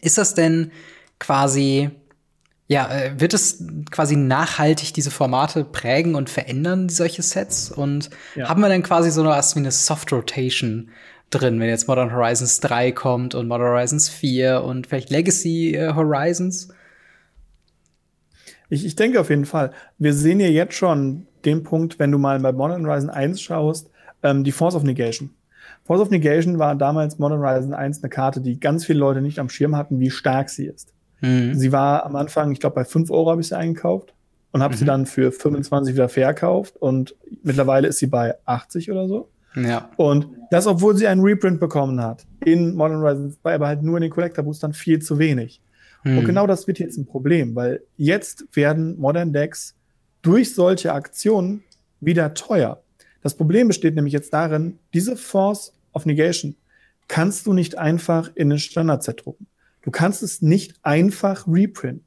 Ist 0.00 0.18
das 0.18 0.34
denn 0.34 0.70
quasi, 1.18 1.90
ja, 2.68 2.88
äh, 2.90 3.20
wird 3.20 3.34
es 3.34 3.64
quasi 3.90 4.16
nachhaltig 4.16 4.92
diese 4.94 5.10
Formate 5.10 5.64
prägen 5.64 6.14
und 6.14 6.30
verändern, 6.30 6.88
solche 6.88 7.22
Sets? 7.22 7.70
Und 7.70 8.10
ja. 8.34 8.48
haben 8.48 8.60
wir 8.60 8.68
dann 8.68 8.82
quasi 8.82 9.10
so 9.10 9.24
was 9.24 9.56
wie 9.56 9.60
eine 9.60 9.72
Soft 9.72 10.12
Rotation 10.12 10.90
drin, 11.30 11.58
wenn 11.60 11.68
jetzt 11.68 11.88
Modern 11.88 12.12
Horizons 12.12 12.60
3 12.60 12.92
kommt 12.92 13.34
und 13.34 13.48
Modern 13.48 13.68
Horizons 13.68 14.08
4 14.08 14.62
und 14.62 14.86
vielleicht 14.86 15.10
Legacy 15.10 15.74
äh, 15.74 15.94
Horizons? 15.94 16.68
Ich, 18.68 18.84
ich 18.84 18.96
denke 18.96 19.20
auf 19.20 19.30
jeden 19.30 19.46
Fall. 19.46 19.72
Wir 19.98 20.14
sehen 20.14 20.40
ja 20.40 20.48
jetzt 20.48 20.74
schon 20.74 21.26
den 21.44 21.62
Punkt, 21.62 21.98
wenn 21.98 22.12
du 22.12 22.18
mal 22.18 22.38
bei 22.40 22.52
Modern 22.52 22.86
Horizon 22.86 23.10
1 23.10 23.40
schaust, 23.40 23.90
ähm, 24.22 24.44
die 24.44 24.52
Force 24.52 24.74
of 24.74 24.82
Negation. 24.82 25.30
Force 25.84 26.00
of 26.00 26.10
Negation 26.10 26.58
war 26.58 26.74
damals 26.74 27.18
Modern 27.18 27.40
Horizon 27.40 27.72
1 27.72 28.02
eine 28.02 28.10
Karte, 28.10 28.40
die 28.40 28.60
ganz 28.60 28.84
viele 28.84 28.98
Leute 28.98 29.22
nicht 29.22 29.38
am 29.38 29.48
Schirm 29.48 29.76
hatten, 29.76 30.00
wie 30.00 30.10
stark 30.10 30.50
sie 30.50 30.66
ist. 30.66 30.92
Mhm. 31.20 31.54
Sie 31.54 31.72
war 31.72 32.04
am 32.04 32.16
Anfang, 32.16 32.52
ich 32.52 32.60
glaube, 32.60 32.74
bei 32.74 32.84
5 32.84 33.10
Euro 33.10 33.30
habe 33.30 33.40
ich 33.40 33.48
sie 33.48 33.56
eingekauft 33.56 34.12
und 34.52 34.62
habe 34.62 34.74
mhm. 34.74 34.78
sie 34.78 34.84
dann 34.84 35.06
für 35.06 35.32
25 35.32 35.94
wieder 35.94 36.08
verkauft 36.08 36.76
und 36.76 37.14
mittlerweile 37.42 37.88
ist 37.88 37.98
sie 37.98 38.06
bei 38.06 38.34
80 38.44 38.90
oder 38.90 39.08
so. 39.08 39.28
Ja. 39.54 39.88
Und 39.96 40.28
das, 40.50 40.66
obwohl 40.66 40.96
sie 40.96 41.06
einen 41.06 41.22
Reprint 41.22 41.58
bekommen 41.58 42.00
hat 42.02 42.26
in 42.44 42.74
Modern 42.74 43.00
Horizon 43.00 43.32
2, 43.42 43.54
aber 43.54 43.66
halt 43.66 43.82
nur 43.82 43.96
in 43.96 44.02
den 44.02 44.10
Collector 44.10 44.44
Boostern 44.44 44.72
viel 44.72 45.00
zu 45.00 45.18
wenig. 45.18 45.60
Hm. 46.02 46.18
Und 46.18 46.24
genau 46.24 46.46
das 46.46 46.66
wird 46.66 46.78
jetzt 46.78 46.96
ein 46.96 47.06
Problem, 47.06 47.54
weil 47.54 47.82
jetzt 47.96 48.44
werden 48.52 48.98
Modern 48.98 49.32
Decks 49.32 49.74
durch 50.22 50.54
solche 50.54 50.92
Aktionen 50.92 51.62
wieder 52.00 52.34
teuer. 52.34 52.82
Das 53.22 53.36
Problem 53.36 53.68
besteht 53.68 53.94
nämlich 53.94 54.12
jetzt 54.12 54.32
darin, 54.32 54.78
diese 54.94 55.16
Force 55.16 55.72
of 55.92 56.06
Negation 56.06 56.56
kannst 57.08 57.46
du 57.46 57.52
nicht 57.52 57.78
einfach 57.78 58.30
in 58.34 58.52
ein 58.52 58.58
Standardset 58.58 59.24
drucken. 59.24 59.46
Du 59.82 59.90
kannst 59.90 60.22
es 60.22 60.42
nicht 60.42 60.74
einfach 60.82 61.46
reprinten. 61.48 62.04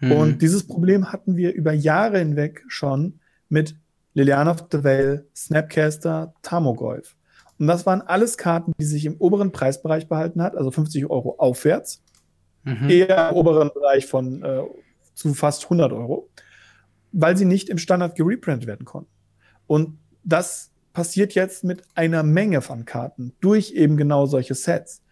Mhm. 0.00 0.12
Und 0.12 0.42
dieses 0.42 0.66
Problem 0.66 1.12
hatten 1.12 1.36
wir 1.36 1.52
über 1.52 1.72
Jahre 1.72 2.18
hinweg 2.18 2.64
schon 2.68 3.20
mit 3.48 3.76
Liliana 4.14 4.52
of 4.52 4.64
the 4.70 4.84
Vale, 4.84 5.26
Snapcaster, 5.34 6.34
Tamogolf. 6.42 7.16
Und 7.58 7.66
das 7.66 7.86
waren 7.86 8.02
alles 8.02 8.38
Karten, 8.38 8.72
die 8.78 8.84
sich 8.84 9.04
im 9.04 9.16
oberen 9.16 9.50
Preisbereich 9.50 10.08
behalten 10.08 10.42
hat, 10.42 10.56
also 10.56 10.70
50 10.70 11.10
Euro 11.10 11.36
aufwärts. 11.38 12.02
Mhm. 12.68 12.90
Eher 12.90 13.30
im 13.30 13.36
oberen 13.36 13.70
Bereich 13.72 14.06
von 14.06 14.42
äh, 14.42 14.62
zu 15.14 15.34
fast 15.34 15.64
100 15.64 15.92
Euro, 15.92 16.28
weil 17.12 17.36
sie 17.36 17.46
nicht 17.46 17.70
im 17.70 17.78
Standard 17.78 18.14
gereprintet 18.14 18.66
werden 18.66 18.84
konnten. 18.84 19.10
Und 19.66 19.98
das 20.22 20.70
passiert 20.92 21.34
jetzt 21.34 21.64
mit 21.64 21.82
einer 21.94 22.22
Menge 22.22 22.60
von 22.60 22.84
Karten 22.84 23.32
durch 23.40 23.72
eben 23.72 23.96
genau 23.96 24.26
solche 24.26 24.54
Sets. 24.54 25.02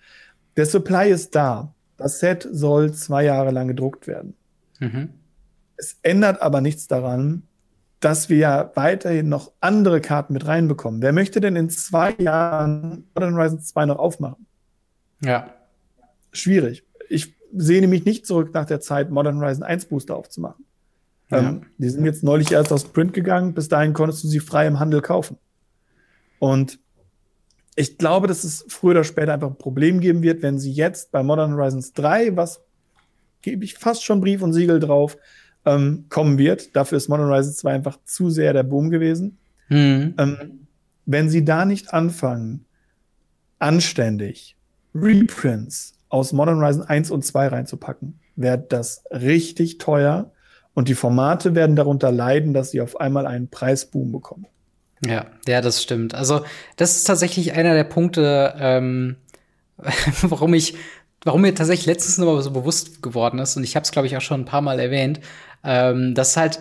Der 0.57 0.66
Supply 0.66 1.11
ist 1.11 1.35
da. 1.35 1.75
Das 1.97 2.19
Set 2.21 2.47
soll 2.51 2.92
zwei 2.92 3.25
Jahre 3.25 3.51
lang 3.53 3.69
gedruckt 3.69 4.07
werden. 4.07 4.35
Mhm. 4.79 5.14
Es 5.77 5.99
ändert 6.03 6.42
aber 6.42 6.61
nichts 6.61 6.87
daran, 6.87 7.42
dass 8.01 8.29
wir 8.29 8.37
ja 8.37 8.73
weiterhin 8.75 9.29
noch 9.29 9.53
andere 9.61 10.01
Karten 10.01 10.35
mit 10.35 10.47
reinbekommen. 10.47 11.01
Wer 11.01 11.12
möchte 11.12 11.40
denn 11.40 11.57
in 11.57 11.71
zwei 11.71 12.14
Jahren 12.19 13.09
Modern 13.14 13.35
Horizons 13.35 13.69
2 13.69 13.87
noch 13.87 13.99
aufmachen? 13.99 14.47
Ja. 15.23 15.55
Schwierig. 16.33 16.85
Ich 17.09 17.36
sehe 17.54 17.80
nämlich 17.80 18.04
nicht 18.04 18.26
zurück 18.26 18.50
nach 18.54 18.66
der 18.66 18.80
Zeit, 18.80 19.11
Modern 19.11 19.40
Horizon 19.40 19.62
1 19.62 19.87
Booster 19.87 20.16
aufzumachen. 20.16 20.64
Ja. 21.30 21.38
Ähm, 21.38 21.62
die 21.78 21.88
sind 21.88 22.04
jetzt 22.04 22.22
neulich 22.22 22.52
erst 22.52 22.72
aus 22.72 22.85
Print 22.85 23.12
gegangen. 23.12 23.54
Bis 23.54 23.68
dahin 23.68 23.92
konntest 23.92 24.24
du 24.24 24.28
sie 24.28 24.40
frei 24.40 24.66
im 24.66 24.78
Handel 24.78 25.00
kaufen. 25.00 25.38
Und 26.38 26.78
ich 27.74 27.98
glaube, 27.98 28.26
dass 28.26 28.44
es 28.44 28.64
früher 28.68 28.92
oder 28.92 29.04
später 29.04 29.35
einfach 29.35 29.48
ein 29.48 29.59
Problem 29.59 30.00
geben 30.00 30.22
wird, 30.22 30.42
wenn 30.42 30.59
sie 30.59 30.72
jetzt 30.72 31.12
bei 31.12 31.22
Modern 31.22 31.54
Horizons 31.54 31.92
3, 31.92 32.37
was 32.37 32.61
gebe 33.42 33.64
ich 33.64 33.74
fast 33.74 34.04
schon 34.04 34.20
Brief 34.20 34.42
und 34.42 34.52
Siegel 34.52 34.80
drauf, 34.80 35.16
ähm, 35.64 36.06
kommen 36.09 36.38
wird. 36.38 36.74
Dafür 36.74 36.98
ist 36.98 37.09
Modern 37.09 37.28
Horizons 37.28 37.59
2 37.59 37.72
einfach 37.74 37.98
zu 38.04 38.30
sehr 38.30 38.52
der 38.52 38.62
Boom 38.62 38.90
gewesen. 38.90 39.38
Mhm. 39.68 40.14
Ähm, 40.16 40.66
wenn 41.04 41.28
sie 41.28 41.44
da 41.44 41.64
nicht 41.64 41.92
anfangen, 41.92 42.64
anständig 43.59 44.56
Reprints 44.94 45.95
aus 46.16 46.33
Modern 46.33 46.61
Horizon 46.61 46.83
1 46.83 47.11
und 47.11 47.24
2 47.24 47.48
reinzupacken, 47.48 48.18
wird 48.37 48.72
das 48.72 49.05
richtig 49.11 49.79
teuer 49.79 50.33
und 50.74 50.88
die 50.88 50.94
Formate 50.94 51.55
werden 51.55 51.76
darunter 51.76 52.11
leiden, 52.11 52.55
dass 52.55 52.70
sie 52.70 52.81
auf 52.81 53.00
einmal 53.00 53.26
einen 53.26 53.48
Preisboom 53.48 54.12
bekommen. 54.12 54.46
Ja, 55.05 55.26
ja, 55.46 55.61
das 55.61 55.83
stimmt. 55.83 56.14
Also, 56.14 56.42
das 56.76 56.96
ist 56.96 57.05
tatsächlich 57.05 57.52
einer 57.52 57.74
der 57.74 57.85
Punkte, 57.85 58.55
ähm, 58.59 59.16
warum 60.22 60.55
ich, 60.55 60.74
warum 61.22 61.42
mir 61.42 61.55
tatsächlich 61.55 61.87
letztens 61.87 62.18
noch 62.18 62.26
mal 62.26 62.42
so 62.42 62.50
bewusst 62.50 63.02
geworden 63.02 63.38
ist, 63.38 63.57
und 63.57 63.64
ich 63.64 63.76
habe 63.76 63.85
es, 63.85 63.92
glaube 63.92 64.07
ich, 64.07 64.16
auch 64.16 64.22
schon 64.22 64.40
ein 64.40 64.46
paar 64.46 64.62
Mal 64.62 64.81
erwähnt, 64.81 65.20
ähm, 65.64 66.14
dass 66.14 66.37
halt, 66.37 66.61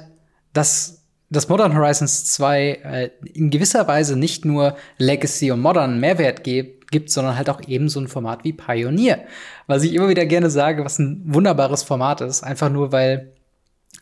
dass 0.52 1.06
das 1.30 1.50
Modern 1.50 1.76
Horizons 1.76 2.26
2 2.26 2.70
äh, 2.84 3.10
in 3.34 3.50
gewisser 3.50 3.88
Weise 3.88 4.18
nicht 4.18 4.46
nur 4.46 4.76
Legacy 4.98 5.52
und 5.52 5.62
Modern 5.62 6.00
Mehrwert 6.00 6.44
gibt, 6.44 6.75
gibt, 6.92 7.12
sondern 7.12 7.38
halt 7.38 7.50
auch 7.50 7.62
eben 7.68 7.90
so 7.90 8.00
ein 8.00 8.08
Format 8.08 8.44
wie 8.44 8.54
Pioneer. 8.54 9.26
Was 9.68 9.84
ich 9.84 9.94
immer 9.94 10.10
wieder 10.10 10.26
gerne 10.26 10.50
sage, 10.50 10.86
was 10.86 11.00
ein 11.00 11.22
wunderbares 11.26 11.84
Format 11.84 12.22
ist, 12.22 12.44
einfach 12.44 12.70
nur 12.70 12.92
weil 12.92 13.32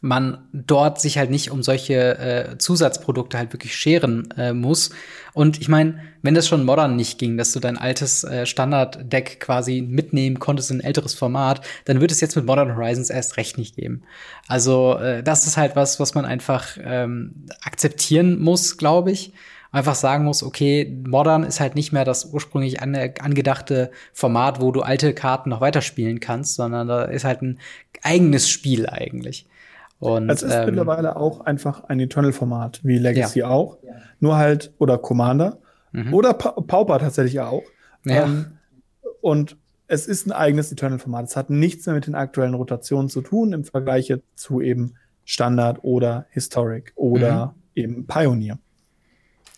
man 0.03 0.49
dort 0.51 0.99
sich 0.99 1.17
halt 1.17 1.29
nicht 1.29 1.49
um 1.49 1.63
solche 1.63 2.17
äh, 2.17 2.57
Zusatzprodukte 2.57 3.37
halt 3.37 3.53
wirklich 3.53 3.73
scheren 3.73 4.29
äh, 4.37 4.51
muss. 4.51 4.89
Und 5.33 5.61
ich 5.61 5.69
meine, 5.69 5.97
wenn 6.21 6.33
das 6.33 6.45
schon 6.45 6.65
modern 6.65 6.97
nicht 6.97 7.19
ging, 7.19 7.37
dass 7.37 7.53
du 7.53 7.61
dein 7.61 7.77
altes 7.77 8.25
äh, 8.25 8.45
Standard-Deck 8.45 9.39
quasi 9.39 9.81
mitnehmen 9.81 10.39
konntest 10.39 10.71
in 10.71 10.77
ein 10.79 10.83
älteres 10.83 11.13
Format, 11.13 11.65
dann 11.85 12.01
wird 12.01 12.11
es 12.11 12.19
jetzt 12.19 12.35
mit 12.35 12.45
Modern 12.45 12.75
Horizons 12.75 13.09
erst 13.09 13.37
recht 13.37 13.57
nicht 13.57 13.77
geben. 13.77 14.03
Also 14.49 14.97
äh, 14.97 15.23
das 15.23 15.47
ist 15.47 15.55
halt 15.55 15.77
was, 15.77 16.01
was 16.01 16.15
man 16.15 16.25
einfach 16.25 16.77
ähm, 16.83 17.45
akzeptieren 17.61 18.41
muss, 18.41 18.77
glaube 18.77 19.11
ich 19.11 19.31
einfach 19.73 19.95
sagen 19.95 20.23
muss, 20.23 20.43
okay, 20.43 20.97
Modern 21.05 21.43
ist 21.43 21.59
halt 21.59 21.75
nicht 21.75 21.91
mehr 21.91 22.05
das 22.05 22.25
ursprünglich 22.25 22.81
angedachte 22.81 23.91
Format, 24.13 24.61
wo 24.61 24.71
du 24.71 24.81
alte 24.81 25.13
Karten 25.13 25.49
noch 25.49 25.59
weiterspielen 25.59 26.21
kannst, 26.21 26.55
sondern 26.55 26.87
da 26.87 27.03
ist 27.03 27.25
halt 27.25 27.41
ein 27.41 27.59
eigenes 28.03 28.47
Spiel 28.47 28.87
eigentlich. 28.87 29.47
Und, 29.99 30.29
es 30.29 30.43
ist 30.43 30.53
ähm, 30.53 30.67
mittlerweile 30.67 31.15
auch 31.15 31.41
einfach 31.41 31.85
ein 31.85 31.99
Eternal-Format, 31.99 32.81
wie 32.83 32.97
Legacy 32.97 33.39
ja. 33.39 33.47
auch. 33.47 33.77
Nur 34.19 34.37
halt, 34.37 34.71
oder 34.77 34.97
Commander. 34.97 35.57
Mhm. 35.91 36.13
Oder 36.13 36.33
pa 36.33 36.51
Pauper 36.51 36.99
tatsächlich 36.99 37.39
auch. 37.39 37.63
Ja. 38.05 38.25
Ähm, 38.25 38.57
und 39.21 39.57
es 39.87 40.07
ist 40.07 40.27
ein 40.27 40.33
eigenes 40.33 40.71
Eternal-Format. 40.71 41.25
Es 41.25 41.35
hat 41.35 41.49
nichts 41.49 41.85
mehr 41.85 41.95
mit 41.95 42.05
den 42.05 42.15
aktuellen 42.15 42.53
Rotationen 42.53 43.09
zu 43.09 43.21
tun 43.21 43.53
im 43.53 43.63
Vergleich 43.63 44.13
zu 44.35 44.61
eben 44.61 44.95
Standard 45.25 45.83
oder 45.83 46.25
Historic 46.29 46.91
oder 46.95 47.47
mhm. 47.47 47.81
eben 47.81 48.07
Pioneer. 48.07 48.59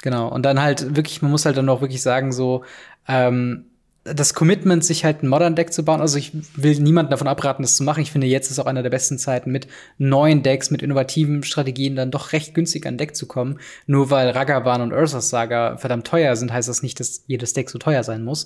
Genau. 0.01 0.27
Und 0.27 0.43
dann 0.43 0.61
halt 0.61 0.95
wirklich, 0.95 1.21
man 1.21 1.31
muss 1.31 1.45
halt 1.45 1.57
dann 1.57 1.69
auch 1.69 1.81
wirklich 1.81 2.01
sagen, 2.01 2.31
so, 2.31 2.63
ähm, 3.07 3.65
das 4.05 4.35
Commitment, 4.35 4.85
sich 4.85 5.03
halt 5.03 5.23
ein 5.23 5.27
Modern 5.27 5.55
Deck 5.55 5.73
zu 5.73 5.83
bauen. 5.83 5.99
Also 5.99 6.19
ich 6.19 6.31
will 6.55 6.79
niemanden 6.79 7.09
davon 7.09 7.27
abraten, 7.27 7.63
das 7.63 7.75
zu 7.75 7.83
machen. 7.83 8.01
Ich 8.01 8.11
finde, 8.11 8.27
jetzt 8.27 8.51
ist 8.51 8.59
auch 8.59 8.67
einer 8.67 8.83
der 8.83 8.91
besten 8.91 9.17
Zeiten, 9.17 9.51
mit 9.51 9.67
neuen 9.97 10.43
Decks, 10.43 10.69
mit 10.69 10.83
innovativen 10.83 11.41
Strategien 11.41 11.95
dann 11.95 12.11
doch 12.11 12.31
recht 12.31 12.53
günstig 12.53 12.85
an 12.85 12.99
Deck 12.99 13.15
zu 13.15 13.25
kommen. 13.25 13.59
Nur 13.87 14.11
weil 14.11 14.29
Ragavan 14.29 14.81
und 14.81 14.93
Ursa's 14.93 15.31
Saga 15.31 15.77
verdammt 15.77 16.05
teuer 16.05 16.35
sind, 16.35 16.53
heißt 16.53 16.69
das 16.69 16.83
nicht, 16.83 16.99
dass 16.99 17.23
jedes 17.25 17.53
Deck 17.53 17.71
so 17.71 17.79
teuer 17.79 18.03
sein 18.03 18.23
muss. 18.23 18.45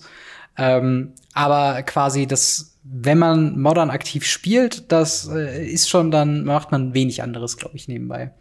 Ähm, 0.57 1.11
aber 1.33 1.83
quasi 1.83 2.25
das, 2.25 2.77
wenn 2.83 3.17
man 3.17 3.59
Modern 3.59 3.89
aktiv 3.89 4.25
spielt, 4.25 4.89
das 4.93 5.27
äh, 5.27 5.65
ist 5.67 5.89
schon 5.89 6.09
dann, 6.09 6.45
macht 6.45 6.71
man 6.71 6.93
wenig 6.93 7.21
anderes, 7.21 7.57
glaube 7.57 7.75
ich, 7.75 7.89
nebenbei. 7.89 8.31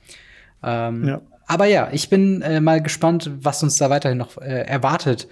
Ähm, 0.62 1.09
ja. 1.09 1.21
Aber 1.49 1.65
ja, 1.65 1.89
ich 1.93 2.11
bin 2.11 2.43
äh, 2.43 2.61
mal 2.61 2.83
gespannt, 2.83 3.31
was 3.41 3.63
uns 3.63 3.79
da 3.79 3.89
weiterhin 3.89 4.19
noch 4.19 4.37
äh, 4.37 4.67
erwartet 4.67 5.29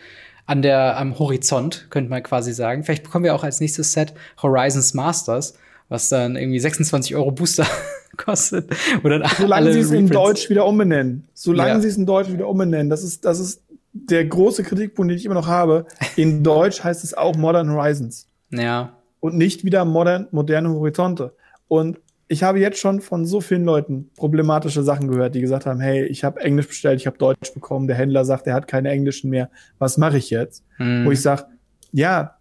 an 0.46 0.62
der, 0.62 0.96
am 0.96 1.18
Horizont, 1.18 1.88
könnte 1.90 2.09
man 2.09 2.22
quasi 2.22 2.52
sagen. 2.52 2.85
Vielleicht 2.85 3.05
bekommen 3.05 3.24
wir 3.24 3.35
auch 3.35 3.44
als 3.44 3.61
nächstes 3.61 3.92
Set 3.92 4.14
Horizons 4.42 4.94
Masters, 4.94 5.55
was 5.88 6.09
dann 6.09 6.37
irgendwie 6.37 6.59
26 6.59 7.14
Euro 7.16 7.33
Booster 7.33 7.66
kostet. 8.16 8.70
Oder 9.05 9.29
Solange 9.38 9.72
sie 9.72 9.81
es 9.81 9.90
in 9.90 10.09
Deutsch 10.09 10.48
wieder 10.48 10.66
umbenennen. 10.66 11.29
Solange 11.35 11.70
ja. 11.70 11.81
sie 11.81 11.88
es 11.88 11.98
in 11.98 12.07
Deutsch 12.07 12.33
wieder 12.33 12.48
umbenennen. 12.48 12.88
Das 12.88 13.05
ist, 13.05 13.24
das 13.26 13.38
ist 13.38 13.62
der 13.92 14.24
große 14.24 14.62
Kritikpunkt, 14.62 15.11
den 15.11 15.18
ich 15.18 15.26
immer 15.26 15.35
noch 15.35 15.48
habe. 15.48 15.85
In 16.16 16.42
Deutsch 16.42 16.83
heißt 16.83 17.05
es 17.05 17.12
auch 17.12 17.37
Modern 17.37 17.70
Horizons. 17.70 18.26
Ja. 18.50 18.94
Und 19.20 19.37
nicht 19.37 19.64
wieder 19.64 19.85
modern, 19.85 20.29
moderne 20.31 20.70
Horizonte. 20.70 21.35
Und 21.68 21.98
ich 22.28 22.42
habe 22.42 22.58
jetzt 22.58 22.78
schon 22.78 23.00
von 23.00 23.24
so 23.24 23.40
vielen 23.40 23.64
Leuten 23.64 24.10
problematische 24.16 24.82
Sachen 24.82 25.08
gehört, 25.08 25.34
die 25.34 25.40
gesagt 25.40 25.66
haben, 25.66 25.80
hey, 25.80 26.04
ich 26.04 26.24
habe 26.24 26.40
Englisch 26.40 26.68
bestellt, 26.68 27.00
ich 27.00 27.06
habe 27.06 27.18
Deutsch 27.18 27.54
bekommen, 27.54 27.86
der 27.86 27.96
Händler 27.96 28.24
sagt, 28.24 28.46
er 28.46 28.54
hat 28.54 28.66
keine 28.66 28.90
Englischen 28.90 29.30
mehr, 29.30 29.50
was 29.78 29.96
mache 29.96 30.18
ich 30.18 30.30
jetzt? 30.30 30.64
Mhm. 30.78 31.04
Wo 31.06 31.12
ich 31.12 31.22
sage, 31.22 31.44
ja, 31.92 32.36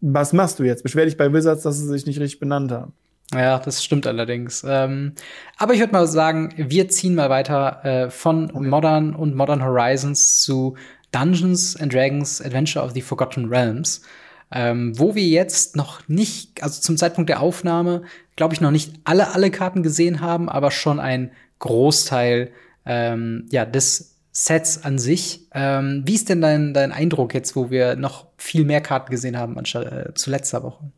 was 0.00 0.32
machst 0.32 0.58
du 0.58 0.64
jetzt? 0.64 0.82
Beschwer 0.82 1.04
dich 1.04 1.16
bei 1.16 1.32
Wizards, 1.32 1.62
dass 1.62 1.78
sie 1.78 1.86
sich 1.86 2.06
nicht 2.06 2.20
richtig 2.20 2.40
benannt 2.40 2.72
haben. 2.72 2.92
Ja, 3.34 3.58
das 3.58 3.84
stimmt 3.84 4.06
allerdings. 4.06 4.64
Ähm, 4.66 5.12
aber 5.58 5.74
ich 5.74 5.80
würde 5.80 5.92
mal 5.92 6.06
sagen, 6.06 6.54
wir 6.56 6.88
ziehen 6.88 7.14
mal 7.14 7.28
weiter 7.28 7.84
äh, 7.84 8.10
von 8.10 8.50
okay. 8.50 8.66
Modern 8.66 9.14
und 9.14 9.34
Modern 9.34 9.62
Horizons 9.62 10.40
zu 10.40 10.76
Dungeons 11.12 11.76
and 11.76 11.92
Dragons 11.92 12.40
Adventure 12.40 12.82
of 12.82 12.92
the 12.92 13.02
Forgotten 13.02 13.46
Realms 13.46 14.02
ähm, 14.50 14.98
wo 14.98 15.14
wir 15.14 15.26
jetzt 15.26 15.76
noch 15.76 16.06
nicht, 16.08 16.62
also 16.62 16.80
zum 16.80 16.96
Zeitpunkt 16.96 17.28
der 17.28 17.40
Aufnahme, 17.40 18.02
glaube 18.36 18.54
ich, 18.54 18.60
noch 18.60 18.70
nicht 18.70 18.94
alle, 19.04 19.34
alle 19.34 19.50
Karten 19.50 19.82
gesehen 19.82 20.20
haben, 20.20 20.48
aber 20.48 20.70
schon 20.70 21.00
ein 21.00 21.30
Großteil 21.58 22.50
ähm, 22.86 23.46
ja, 23.50 23.64
des 23.64 24.16
Sets 24.32 24.84
an 24.84 24.98
sich. 24.98 25.48
Ähm, 25.52 26.02
wie 26.06 26.14
ist 26.14 26.28
denn 26.28 26.40
dein, 26.40 26.72
dein 26.72 26.92
Eindruck 26.92 27.34
jetzt, 27.34 27.56
wo 27.56 27.70
wir 27.70 27.96
noch 27.96 28.28
viel 28.36 28.64
mehr 28.64 28.80
Karten 28.80 29.10
gesehen 29.10 29.36
haben 29.36 29.58
anstatt 29.58 29.92
äh, 29.92 30.14
zu 30.14 30.30
letzter 30.30 30.62
Woche? 30.62 30.90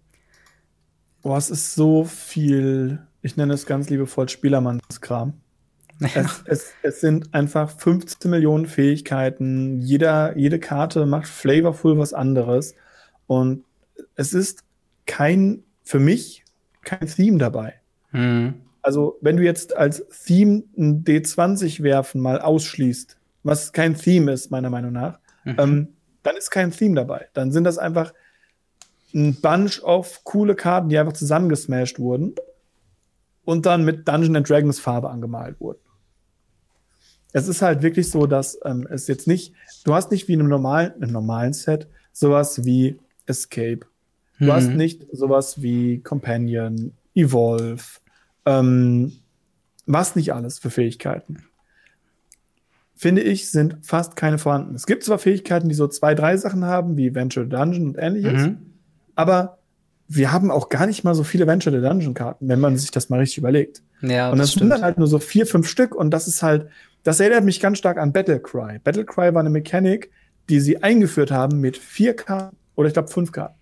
Boah, 1.22 1.38
es 1.38 1.50
ist 1.50 1.74
so 1.74 2.04
viel, 2.04 3.00
ich 3.22 3.36
nenne 3.36 3.54
es 3.54 3.66
ganz 3.66 3.90
liebevoll 3.90 4.28
Spielermannskram. 4.28 5.34
Es, 6.14 6.42
es, 6.46 6.72
es, 6.82 7.00
sind 7.02 7.34
einfach 7.34 7.68
15 7.78 8.30
Millionen 8.30 8.64
Fähigkeiten. 8.64 9.82
Jeder, 9.82 10.34
jede 10.34 10.58
Karte 10.58 11.04
macht 11.04 11.26
flavorful 11.26 11.98
was 11.98 12.14
anderes. 12.14 12.74
Und 13.30 13.62
es 14.16 14.32
ist 14.32 14.64
kein, 15.06 15.62
für 15.84 16.00
mich, 16.00 16.44
kein 16.82 17.06
Theme 17.06 17.38
dabei. 17.38 17.74
Mhm. 18.10 18.54
Also, 18.82 19.18
wenn 19.20 19.36
du 19.36 19.44
jetzt 19.44 19.76
als 19.76 20.04
Theme 20.24 20.64
ein 20.76 21.04
D20 21.04 21.84
werfen 21.84 22.20
mal 22.20 22.40
ausschließt, 22.40 23.16
was 23.44 23.72
kein 23.72 23.94
Theme 23.94 24.32
ist, 24.32 24.50
meiner 24.50 24.68
Meinung 24.68 24.90
nach, 24.90 25.20
mhm. 25.44 25.56
ähm, 25.58 25.88
dann 26.24 26.36
ist 26.36 26.50
kein 26.50 26.72
Theme 26.72 26.96
dabei. 26.96 27.28
Dann 27.32 27.52
sind 27.52 27.62
das 27.62 27.78
einfach 27.78 28.12
ein 29.14 29.40
Bunch 29.40 29.80
of 29.84 30.24
coole 30.24 30.56
Karten, 30.56 30.88
die 30.88 30.98
einfach 30.98 31.12
zusammengesmashed 31.12 32.00
wurden 32.00 32.34
und 33.44 33.64
dann 33.64 33.84
mit 33.84 34.08
Dungeon 34.08 34.34
and 34.34 34.50
Dragons 34.50 34.80
Farbe 34.80 35.08
angemalt 35.08 35.60
wurden. 35.60 35.78
es 37.32 37.46
ist 37.46 37.62
halt 37.62 37.82
wirklich 37.82 38.10
so, 38.10 38.26
dass 38.26 38.58
ähm, 38.64 38.88
es 38.90 39.06
jetzt 39.06 39.28
nicht, 39.28 39.54
du 39.84 39.94
hast 39.94 40.10
nicht 40.10 40.26
wie 40.26 40.32
in 40.32 40.40
einem 40.40 40.48
normalen, 40.48 40.94
einem 40.94 41.12
normalen 41.12 41.52
Set 41.52 41.86
sowas 42.12 42.64
wie 42.64 42.98
Escape. 43.30 43.80
Du 44.38 44.46
mhm. 44.46 44.52
hast 44.52 44.70
nicht 44.70 45.06
sowas 45.12 45.62
wie 45.62 46.00
Companion, 46.00 46.92
Evolve, 47.14 47.84
ähm, 48.46 49.12
was 49.86 50.16
nicht 50.16 50.32
alles 50.32 50.58
für 50.58 50.70
Fähigkeiten. 50.70 51.44
Finde 52.94 53.22
ich, 53.22 53.50
sind 53.50 53.78
fast 53.82 54.14
keine 54.14 54.38
vorhanden. 54.38 54.74
Es 54.74 54.86
gibt 54.86 55.04
zwar 55.04 55.18
Fähigkeiten, 55.18 55.68
die 55.68 55.74
so 55.74 55.88
zwei, 55.88 56.14
drei 56.14 56.36
Sachen 56.36 56.64
haben, 56.64 56.96
wie 56.96 57.14
Venture 57.14 57.46
Dungeon 57.46 57.88
und 57.88 57.96
ähnliches, 57.98 58.48
mhm. 58.48 58.58
aber 59.14 59.58
wir 60.12 60.32
haben 60.32 60.50
auch 60.50 60.68
gar 60.68 60.86
nicht 60.86 61.04
mal 61.04 61.14
so 61.14 61.22
viele 61.22 61.46
Venture 61.46 61.72
the 61.72 61.80
Dungeon 61.80 62.14
Karten, 62.14 62.48
wenn 62.48 62.58
man 62.58 62.76
sich 62.76 62.90
das 62.90 63.10
mal 63.10 63.20
richtig 63.20 63.38
überlegt. 63.38 63.82
Ja, 64.02 64.30
und 64.30 64.38
das, 64.38 64.52
das 64.52 64.58
sind 64.58 64.70
dann 64.70 64.82
halt 64.82 64.98
nur 64.98 65.06
so 65.06 65.18
vier, 65.18 65.46
fünf 65.46 65.68
Stück 65.68 65.94
und 65.94 66.10
das 66.10 66.26
ist 66.26 66.42
halt, 66.42 66.66
das 67.04 67.20
erinnert 67.20 67.44
mich 67.44 67.60
ganz 67.60 67.78
stark 67.78 67.96
an 67.96 68.12
Battlecry. 68.12 68.80
Battlecry 68.80 69.32
war 69.32 69.40
eine 69.40 69.50
Mechanik, 69.50 70.10
die 70.48 70.60
sie 70.60 70.82
eingeführt 70.82 71.30
haben 71.30 71.60
mit 71.60 71.76
vier 71.78 72.16
Karten 72.16 72.56
oder 72.74 72.88
ich 72.88 72.94
glaube 72.94 73.08
fünf 73.08 73.32
Karten. 73.32 73.54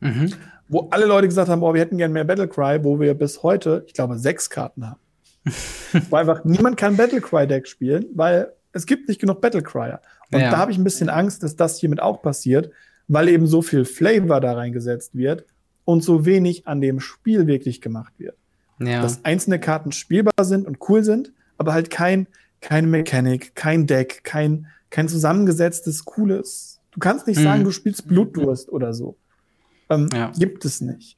Mhm. 0.00 0.32
Wo 0.68 0.88
alle 0.90 1.06
Leute 1.06 1.28
gesagt 1.28 1.48
haben, 1.48 1.62
oh, 1.62 1.72
wir 1.72 1.80
hätten 1.80 1.98
gern 1.98 2.12
mehr 2.12 2.24
Battlecry, 2.24 2.84
wo 2.84 3.00
wir 3.00 3.14
bis 3.14 3.42
heute, 3.42 3.84
ich 3.86 3.94
glaube, 3.94 4.18
sechs 4.18 4.50
Karten 4.50 4.86
haben. 4.86 5.00
weil 6.10 6.20
einfach 6.20 6.44
niemand 6.44 6.76
kann 6.76 6.96
Battlecry-Deck 6.96 7.66
spielen, 7.66 8.06
weil 8.14 8.52
es 8.72 8.86
gibt 8.86 9.08
nicht 9.08 9.20
genug 9.20 9.40
Battlecryer. 9.40 10.00
Und 10.30 10.40
ja. 10.40 10.50
da 10.50 10.58
habe 10.58 10.72
ich 10.72 10.78
ein 10.78 10.84
bisschen 10.84 11.08
Angst, 11.08 11.42
dass 11.42 11.56
das 11.56 11.78
hiermit 11.78 12.00
auch 12.00 12.20
passiert, 12.20 12.70
weil 13.08 13.28
eben 13.28 13.46
so 13.46 13.62
viel 13.62 13.84
Flavor 13.84 14.40
da 14.40 14.52
reingesetzt 14.52 15.14
wird 15.16 15.46
und 15.84 16.04
so 16.04 16.26
wenig 16.26 16.66
an 16.66 16.80
dem 16.80 17.00
Spiel 17.00 17.46
wirklich 17.46 17.80
gemacht 17.80 18.12
wird. 18.18 18.36
Ja. 18.78 19.00
Dass 19.00 19.24
einzelne 19.24 19.58
Karten 19.58 19.92
spielbar 19.92 20.44
sind 20.44 20.66
und 20.66 20.78
cool 20.88 21.02
sind, 21.02 21.32
aber 21.56 21.72
halt 21.72 21.90
kein, 21.90 22.28
keine 22.60 22.86
Mechanik, 22.86 23.54
kein 23.54 23.86
Deck, 23.86 24.22
kein, 24.22 24.66
kein 24.90 25.08
zusammengesetztes, 25.08 26.04
cooles. 26.04 26.77
Du 26.98 27.00
kannst 27.00 27.28
nicht 27.28 27.38
mhm. 27.38 27.44
sagen, 27.44 27.64
du 27.64 27.70
spielst 27.70 28.08
Blutdurst 28.08 28.68
oder 28.70 28.92
so. 28.92 29.16
Ähm, 29.88 30.08
ja. 30.12 30.32
Gibt 30.36 30.64
es 30.64 30.80
nicht. 30.80 31.16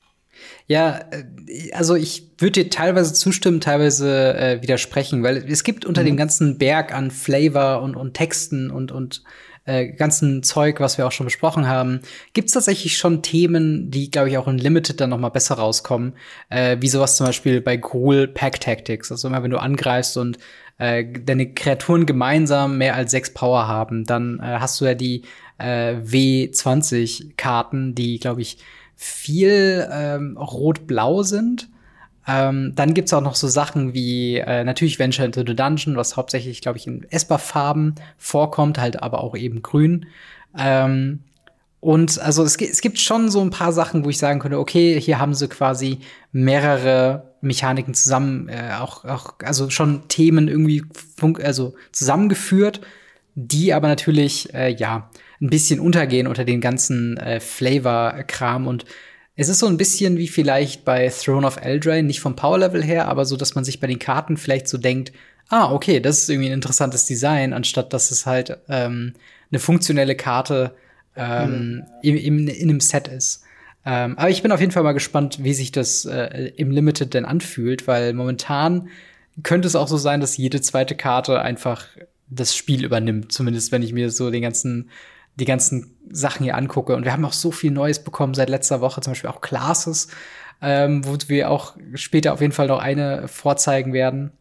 Ja, 0.66 1.00
äh, 1.10 1.72
also 1.72 1.94
ich 1.94 2.32
würde 2.36 2.64
dir 2.64 2.68
teilweise 2.68 3.14
zustimmen, 3.14 3.62
teilweise 3.62 4.34
äh, 4.34 4.62
widersprechen, 4.62 5.22
weil 5.22 5.38
es 5.38 5.64
gibt 5.64 5.86
unter 5.86 6.02
mhm. 6.02 6.06
dem 6.06 6.16
ganzen 6.18 6.58
Berg 6.58 6.94
an 6.94 7.10
Flavor 7.10 7.80
und, 7.80 7.96
und 7.96 8.12
Texten 8.12 8.70
und, 8.70 8.92
und 8.92 9.22
äh, 9.64 9.88
ganzen 9.88 10.42
Zeug, 10.42 10.80
was 10.80 10.98
wir 10.98 11.06
auch 11.06 11.12
schon 11.12 11.24
besprochen 11.24 11.66
haben, 11.66 12.00
gibt 12.34 12.48
es 12.48 12.54
tatsächlich 12.54 12.98
schon 12.98 13.22
Themen, 13.22 13.90
die, 13.90 14.10
glaube 14.10 14.28
ich, 14.28 14.36
auch 14.36 14.48
in 14.48 14.58
Limited 14.58 15.00
dann 15.00 15.08
noch 15.08 15.18
mal 15.18 15.30
besser 15.30 15.54
rauskommen, 15.54 16.12
äh, 16.50 16.76
wie 16.80 16.88
sowas 16.88 17.16
zum 17.16 17.24
Beispiel 17.24 17.62
bei 17.62 17.78
Gruul 17.78 18.28
Pack 18.28 18.60
Tactics. 18.60 19.10
Also 19.10 19.28
immer 19.28 19.42
wenn 19.42 19.50
du 19.50 19.58
angreifst 19.58 20.18
und 20.18 20.36
äh, 20.78 21.04
deine 21.04 21.52
Kreaturen 21.52 22.06
gemeinsam 22.06 22.78
mehr 22.78 22.94
als 22.94 23.10
sechs 23.10 23.34
Power 23.34 23.68
haben, 23.68 24.04
dann 24.04 24.40
äh, 24.40 24.56
hast 24.60 24.80
du 24.80 24.86
ja 24.86 24.94
die 24.94 25.22
äh, 25.60 25.96
W20-Karten, 26.04 27.94
die, 27.94 28.18
glaube 28.18 28.42
ich, 28.42 28.58
viel 28.96 29.88
ähm, 29.90 30.36
rot-blau 30.36 31.22
sind. 31.22 31.68
Ähm, 32.26 32.74
dann 32.74 32.94
gibt's 32.94 33.12
auch 33.12 33.22
noch 33.22 33.34
so 33.34 33.48
Sachen 33.48 33.94
wie 33.94 34.36
äh, 34.36 34.62
natürlich 34.62 34.98
Venture 34.98 35.24
into 35.24 35.40
the 35.46 35.56
Dungeon, 35.56 35.96
was 35.96 36.16
hauptsächlich, 36.16 36.60
glaube 36.60 36.78
ich, 36.78 36.86
in 36.86 37.06
Esper-Farben 37.10 37.94
vorkommt, 38.18 38.78
halt 38.78 39.02
aber 39.02 39.24
auch 39.24 39.36
eben 39.36 39.62
grün. 39.62 40.06
Ähm, 40.56 41.20
und 41.80 42.20
also 42.20 42.44
es, 42.44 42.56
es, 42.56 42.82
gibt 42.82 42.98
schon 42.98 43.30
so 43.30 43.40
ein 43.40 43.48
paar 43.48 43.72
Sachen, 43.72 44.04
wo 44.04 44.10
ich 44.10 44.18
sagen 44.18 44.38
könnte, 44.38 44.58
okay, 44.58 45.00
hier 45.00 45.18
haben 45.18 45.34
sie 45.34 45.48
quasi 45.48 46.00
mehrere 46.30 47.32
Mechaniken 47.40 47.94
zusammen, 47.94 48.50
äh, 48.50 48.74
auch, 48.78 49.06
auch, 49.06 49.34
also 49.42 49.70
schon 49.70 50.06
Themen 50.08 50.46
irgendwie 50.46 50.84
also 51.42 51.74
zusammengeführt, 51.92 52.82
die 53.34 53.72
aber 53.72 53.88
natürlich, 53.88 54.52
äh, 54.52 54.74
ja, 54.74 55.08
ein 55.40 55.50
bisschen 55.50 55.80
untergehen 55.80 56.26
unter 56.26 56.44
den 56.44 56.60
ganzen 56.60 57.16
äh, 57.16 57.40
Flavor-Kram 57.40 58.66
und 58.66 58.84
es 59.36 59.48
ist 59.48 59.60
so 59.60 59.66
ein 59.66 59.78
bisschen 59.78 60.18
wie 60.18 60.28
vielleicht 60.28 60.84
bei 60.84 61.08
Throne 61.08 61.46
of 61.46 61.56
Eldraine, 61.56 62.06
nicht 62.06 62.20
vom 62.20 62.36
Power-Level 62.36 62.84
her, 62.84 63.08
aber 63.08 63.24
so, 63.24 63.36
dass 63.36 63.54
man 63.54 63.64
sich 63.64 63.80
bei 63.80 63.86
den 63.86 63.98
Karten 63.98 64.36
vielleicht 64.36 64.68
so 64.68 64.76
denkt, 64.76 65.12
ah, 65.48 65.72
okay, 65.72 66.00
das 66.00 66.18
ist 66.18 66.28
irgendwie 66.28 66.50
ein 66.50 66.54
interessantes 66.54 67.06
Design, 67.06 67.52
anstatt 67.54 67.92
dass 67.92 68.10
es 68.10 68.26
halt 68.26 68.58
ähm, 68.68 69.14
eine 69.50 69.58
funktionelle 69.58 70.14
Karte 70.14 70.74
ähm, 71.16 71.74
mhm. 71.74 71.82
in, 72.02 72.16
in, 72.16 72.48
in 72.48 72.70
einem 72.70 72.80
Set 72.80 73.08
ist. 73.08 73.42
Ähm, 73.84 74.18
aber 74.18 74.30
ich 74.30 74.42
bin 74.42 74.52
auf 74.52 74.60
jeden 74.60 74.72
Fall 74.72 74.82
mal 74.82 74.92
gespannt, 74.92 75.42
wie 75.42 75.54
sich 75.54 75.72
das 75.72 76.04
äh, 76.04 76.52
im 76.56 76.70
Limited 76.70 77.14
denn 77.14 77.24
anfühlt, 77.24 77.86
weil 77.86 78.12
momentan 78.12 78.88
könnte 79.42 79.66
es 79.68 79.76
auch 79.76 79.88
so 79.88 79.96
sein, 79.96 80.20
dass 80.20 80.36
jede 80.36 80.60
zweite 80.60 80.94
Karte 80.94 81.40
einfach 81.40 81.86
das 82.28 82.54
Spiel 82.54 82.84
übernimmt. 82.84 83.32
Zumindest 83.32 83.72
wenn 83.72 83.82
ich 83.82 83.92
mir 83.92 84.10
so 84.10 84.30
den 84.30 84.42
ganzen 84.42 84.90
die 85.40 85.44
ganzen 85.46 85.96
Sachen 86.10 86.44
hier 86.44 86.56
angucke. 86.56 86.94
Und 86.94 87.04
wir 87.04 87.12
haben 87.12 87.24
auch 87.24 87.32
so 87.32 87.50
viel 87.50 87.70
Neues 87.70 88.02
bekommen 88.02 88.34
seit 88.34 88.50
letzter 88.50 88.80
Woche, 88.80 89.00
zum 89.00 89.12
Beispiel 89.12 89.30
auch 89.30 89.40
Classes, 89.40 90.08
ähm, 90.62 91.04
wo 91.04 91.16
wir 91.26 91.50
auch 91.50 91.76
später 91.94 92.32
auf 92.32 92.40
jeden 92.40 92.52
Fall 92.52 92.68
noch 92.68 92.80
eine 92.80 93.28
vorzeigen 93.28 93.92
werden. 93.92 94.32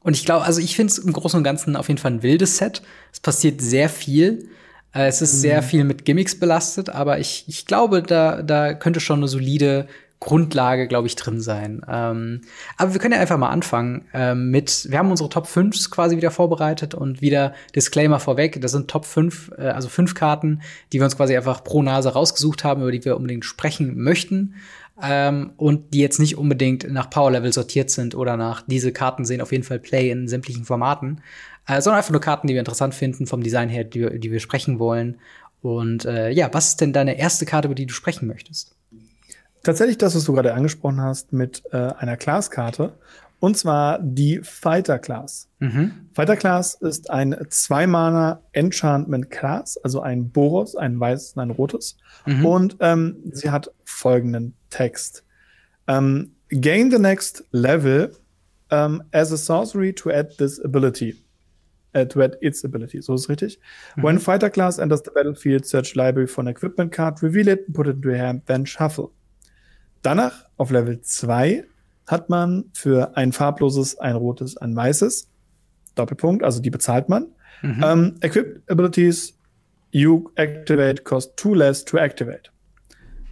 Und 0.00 0.16
ich 0.16 0.24
glaube, 0.24 0.44
also 0.44 0.60
ich 0.60 0.76
finde 0.76 0.92
es 0.92 0.98
im 0.98 1.12
Großen 1.12 1.38
und 1.38 1.44
Ganzen 1.44 1.76
auf 1.76 1.88
jeden 1.88 1.98
Fall 1.98 2.12
ein 2.12 2.22
wildes 2.22 2.56
Set. 2.56 2.82
Es 3.12 3.20
passiert 3.20 3.60
sehr 3.60 3.88
viel. 3.88 4.48
Äh, 4.94 5.06
es 5.06 5.22
ist 5.22 5.34
mhm. 5.34 5.38
sehr 5.38 5.62
viel 5.62 5.84
mit 5.84 6.04
Gimmicks 6.04 6.38
belastet, 6.38 6.90
aber 6.90 7.18
ich, 7.18 7.44
ich 7.48 7.66
glaube, 7.66 8.02
da, 8.02 8.42
da 8.42 8.74
könnte 8.74 9.00
schon 9.00 9.20
eine 9.20 9.28
solide 9.28 9.86
Grundlage, 10.22 10.86
glaube 10.86 11.08
ich, 11.08 11.16
drin 11.16 11.40
sein. 11.40 11.84
Ähm, 11.88 12.42
aber 12.76 12.92
wir 12.92 13.00
können 13.00 13.14
ja 13.14 13.20
einfach 13.20 13.38
mal 13.38 13.48
anfangen 13.48 14.04
ähm, 14.14 14.52
mit, 14.52 14.86
wir 14.88 14.98
haben 14.98 15.10
unsere 15.10 15.28
Top 15.28 15.48
5 15.48 15.90
quasi 15.90 16.16
wieder 16.16 16.30
vorbereitet 16.30 16.94
und 16.94 17.20
wieder 17.20 17.54
Disclaimer 17.74 18.20
vorweg, 18.20 18.60
das 18.60 18.70
sind 18.70 18.88
Top 18.88 19.04
5, 19.04 19.50
äh, 19.58 19.62
also 19.62 19.88
fünf 19.88 20.14
Karten, 20.14 20.62
die 20.92 21.00
wir 21.00 21.06
uns 21.06 21.16
quasi 21.16 21.36
einfach 21.36 21.64
pro 21.64 21.82
Nase 21.82 22.12
rausgesucht 22.12 22.62
haben, 22.62 22.82
über 22.82 22.92
die 22.92 23.04
wir 23.04 23.16
unbedingt 23.16 23.44
sprechen 23.44 24.00
möchten. 24.00 24.54
Ähm, 25.02 25.54
und 25.56 25.92
die 25.92 25.98
jetzt 26.00 26.20
nicht 26.20 26.38
unbedingt 26.38 26.88
nach 26.88 27.10
Power 27.10 27.32
Level 27.32 27.52
sortiert 27.52 27.90
sind 27.90 28.14
oder 28.14 28.36
nach 28.36 28.62
diese 28.64 28.92
Karten 28.92 29.24
sehen 29.24 29.40
auf 29.40 29.50
jeden 29.50 29.64
Fall 29.64 29.80
Play 29.80 30.10
in 30.10 30.28
sämtlichen 30.28 30.64
Formaten, 30.64 31.20
äh, 31.66 31.80
sondern 31.80 31.98
einfach 31.98 32.12
nur 32.12 32.20
Karten, 32.20 32.46
die 32.46 32.54
wir 32.54 32.60
interessant 32.60 32.94
finden 32.94 33.26
vom 33.26 33.42
Design 33.42 33.68
her, 33.68 33.82
die, 33.82 34.20
die 34.20 34.30
wir 34.30 34.38
sprechen 34.38 34.78
wollen. 34.78 35.16
Und 35.62 36.04
äh, 36.04 36.30
ja, 36.30 36.48
was 36.52 36.68
ist 36.68 36.80
denn 36.80 36.92
deine 36.92 37.18
erste 37.18 37.44
Karte, 37.44 37.66
über 37.66 37.74
die 37.74 37.86
du 37.86 37.94
sprechen 37.94 38.28
möchtest? 38.28 38.76
Tatsächlich 39.62 39.98
das, 39.98 40.14
was 40.14 40.24
du 40.24 40.32
gerade 40.32 40.54
angesprochen 40.54 41.00
hast 41.00 41.32
mit 41.32 41.62
äh, 41.72 41.76
einer 41.76 42.16
Class-Karte. 42.16 42.92
Und 43.42 43.58
zwar 43.58 43.98
die 44.00 44.38
Fighter 44.44 45.00
Class. 45.00 45.48
Mhm. 45.58 46.08
Fighter 46.14 46.36
Class 46.36 46.74
ist 46.74 47.10
ein 47.10 47.36
Zwei-Mana 47.48 48.40
Enchantment 48.52 49.30
Class, 49.30 49.76
also 49.78 50.00
ein 50.00 50.30
Boros, 50.30 50.76
ein 50.76 51.00
weißes 51.00 51.32
und 51.32 51.42
ein 51.42 51.50
rotes. 51.50 51.96
Mhm. 52.24 52.46
Und 52.46 52.76
ähm, 52.78 53.16
sie 53.32 53.50
hat 53.50 53.72
folgenden 53.84 54.54
Text. 54.70 55.24
Um, 55.88 56.36
gain 56.50 56.92
the 56.92 57.00
next 57.00 57.42
level 57.50 58.12
um, 58.70 59.02
as 59.10 59.32
a 59.32 59.36
sorcery 59.36 59.92
to 59.92 60.10
add 60.10 60.36
this 60.38 60.64
ability. 60.64 61.16
Uh, 61.96 62.04
to 62.04 62.22
add 62.22 62.38
its 62.42 62.64
ability. 62.64 63.02
So 63.02 63.14
ist 63.14 63.28
richtig. 63.28 63.58
Mhm. 63.96 64.02
When 64.04 64.18
Fighter 64.20 64.50
Class 64.50 64.78
enters 64.78 65.02
the 65.04 65.10
battlefield, 65.10 65.66
search 65.66 65.96
library 65.96 66.28
for 66.28 66.42
an 66.42 66.46
equipment 66.46 66.92
card, 66.92 67.20
reveal 67.24 67.48
it, 67.48 67.72
put 67.72 67.88
it 67.88 67.96
into 67.96 68.10
your 68.10 68.18
hand, 68.18 68.42
then 68.46 68.64
shuffle. 68.64 69.10
Danach 70.02 70.44
auf 70.56 70.70
Level 70.70 71.00
2 71.00 71.64
hat 72.06 72.28
man 72.28 72.64
für 72.74 73.16
ein 73.16 73.32
farbloses, 73.32 73.98
ein 73.98 74.16
rotes, 74.16 74.56
ein 74.56 74.74
weißes. 74.74 75.28
Doppelpunkt, 75.94 76.42
also 76.42 76.60
die 76.60 76.70
bezahlt 76.70 77.08
man. 77.08 77.26
Mhm. 77.62 77.82
Um, 77.82 78.14
Equipped 78.20 78.68
Abilities 78.70 79.38
you 79.92 80.30
activate 80.36 81.04
cost 81.04 81.36
two 81.36 81.54
less 81.54 81.84
to 81.84 81.98
activate. 81.98 82.50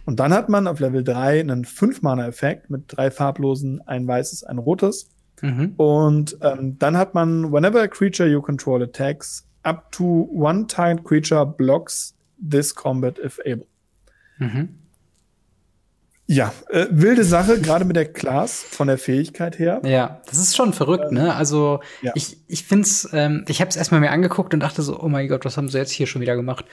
Und 0.05 0.19
dann 0.19 0.33
hat 0.33 0.49
man 0.49 0.67
auf 0.67 0.79
Level 0.79 1.03
3 1.03 1.41
einen 1.41 1.65
5-Mana-Effekt 1.65 2.69
mit 2.69 2.85
drei 2.87 3.11
farblosen, 3.11 3.81
ein 3.87 4.07
weißes, 4.07 4.43
ein 4.43 4.57
rotes. 4.57 5.09
Mhm. 5.41 5.73
Und 5.77 6.37
ähm, 6.41 6.77
dann 6.79 6.97
hat 6.97 7.13
man, 7.13 7.51
whenever 7.51 7.81
a 7.81 7.87
creature 7.87 8.29
you 8.29 8.41
control 8.41 8.81
attacks, 8.83 9.47
up 9.63 9.91
to 9.91 10.27
one 10.31 10.67
tiled 10.67 11.03
creature 11.03 11.45
blocks 11.45 12.15
this 12.37 12.73
combat 12.73 13.19
if 13.19 13.39
able. 13.45 13.67
Mhm. 14.39 14.80
Ja, 16.31 16.53
äh, 16.69 16.85
wilde 16.91 17.25
Sache, 17.25 17.59
gerade 17.59 17.83
mit 17.83 17.97
der 17.97 18.05
Class 18.05 18.63
von 18.63 18.87
der 18.87 18.97
Fähigkeit 18.97 19.59
her. 19.59 19.81
Ja, 19.83 20.21
das 20.29 20.37
ist 20.37 20.55
schon 20.55 20.71
verrückt, 20.71 21.11
ne? 21.11 21.35
Also 21.35 21.81
ja. 22.01 22.13
ich, 22.15 22.37
ich 22.47 22.63
find's, 22.63 23.09
ähm, 23.11 23.43
ich 23.49 23.59
habe 23.59 23.67
es 23.67 23.75
erstmal 23.75 23.99
mir 23.99 24.11
angeguckt 24.11 24.53
und 24.53 24.61
dachte 24.61 24.81
so, 24.81 24.97
oh 24.97 25.09
mein 25.09 25.27
Gott, 25.27 25.43
was 25.43 25.57
haben 25.57 25.67
sie 25.67 25.77
jetzt 25.77 25.91
hier 25.91 26.07
schon 26.07 26.21
wieder 26.21 26.37
gemacht? 26.37 26.63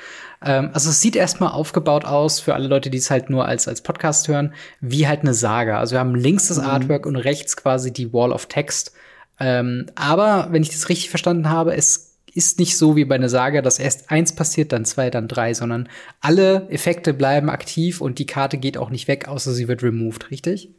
Ähm, 0.45 0.71
also 0.75 0.91
es 0.91 1.01
sieht 1.01 1.17
erstmal 1.17 1.51
aufgebaut 1.51 2.05
aus 2.05 2.39
für 2.39 2.55
alle 2.55 2.69
Leute, 2.69 2.89
die 2.89 2.99
es 2.99 3.11
halt 3.11 3.31
nur 3.31 3.47
als, 3.47 3.67
als 3.67 3.81
Podcast 3.81 4.29
hören, 4.29 4.55
wie 4.81 5.09
halt 5.09 5.23
eine 5.23 5.35
Saga. 5.35 5.81
Also 5.81 5.97
wir 5.97 5.99
haben 5.99 6.15
links 6.15 6.47
das 6.47 6.59
mhm. 6.59 6.67
Artwork 6.67 7.05
und 7.05 7.17
rechts 7.17 7.57
quasi 7.57 7.93
die 7.93 8.13
Wall 8.13 8.31
of 8.31 8.47
Text. 8.47 8.93
Ähm, 9.41 9.87
aber 9.97 10.47
wenn 10.53 10.63
ich 10.63 10.71
das 10.71 10.89
richtig 10.89 11.11
verstanden 11.11 11.51
habe, 11.51 11.75
es 11.75 12.08
ist 12.39 12.61
nicht 12.61 12.79
so 12.79 12.95
wie 12.95 13.05
bei 13.05 13.17
einer 13.17 13.29
Saga, 13.29 13.63
dass 13.63 13.81
erst 13.81 14.13
eins 14.13 14.33
passiert, 14.33 14.73
dann 14.73 14.85
zwei, 14.85 15.11
dann 15.11 15.27
drei, 15.27 15.55
sondern 15.55 15.89
alle 16.21 16.71
Effekte 16.71 17.13
bleiben 17.13 17.51
aktiv 17.51 18.01
und 18.01 18.21
die 18.21 18.27
Karte 18.27 18.59
geht 18.59 18.79
auch 18.79 18.91
nicht 18.91 19.09
weg, 19.09 19.27
außer 19.27 19.53
sie 19.53 19.67
wird 19.67 19.83
removed, 19.83 20.31
richtig? 20.31 20.71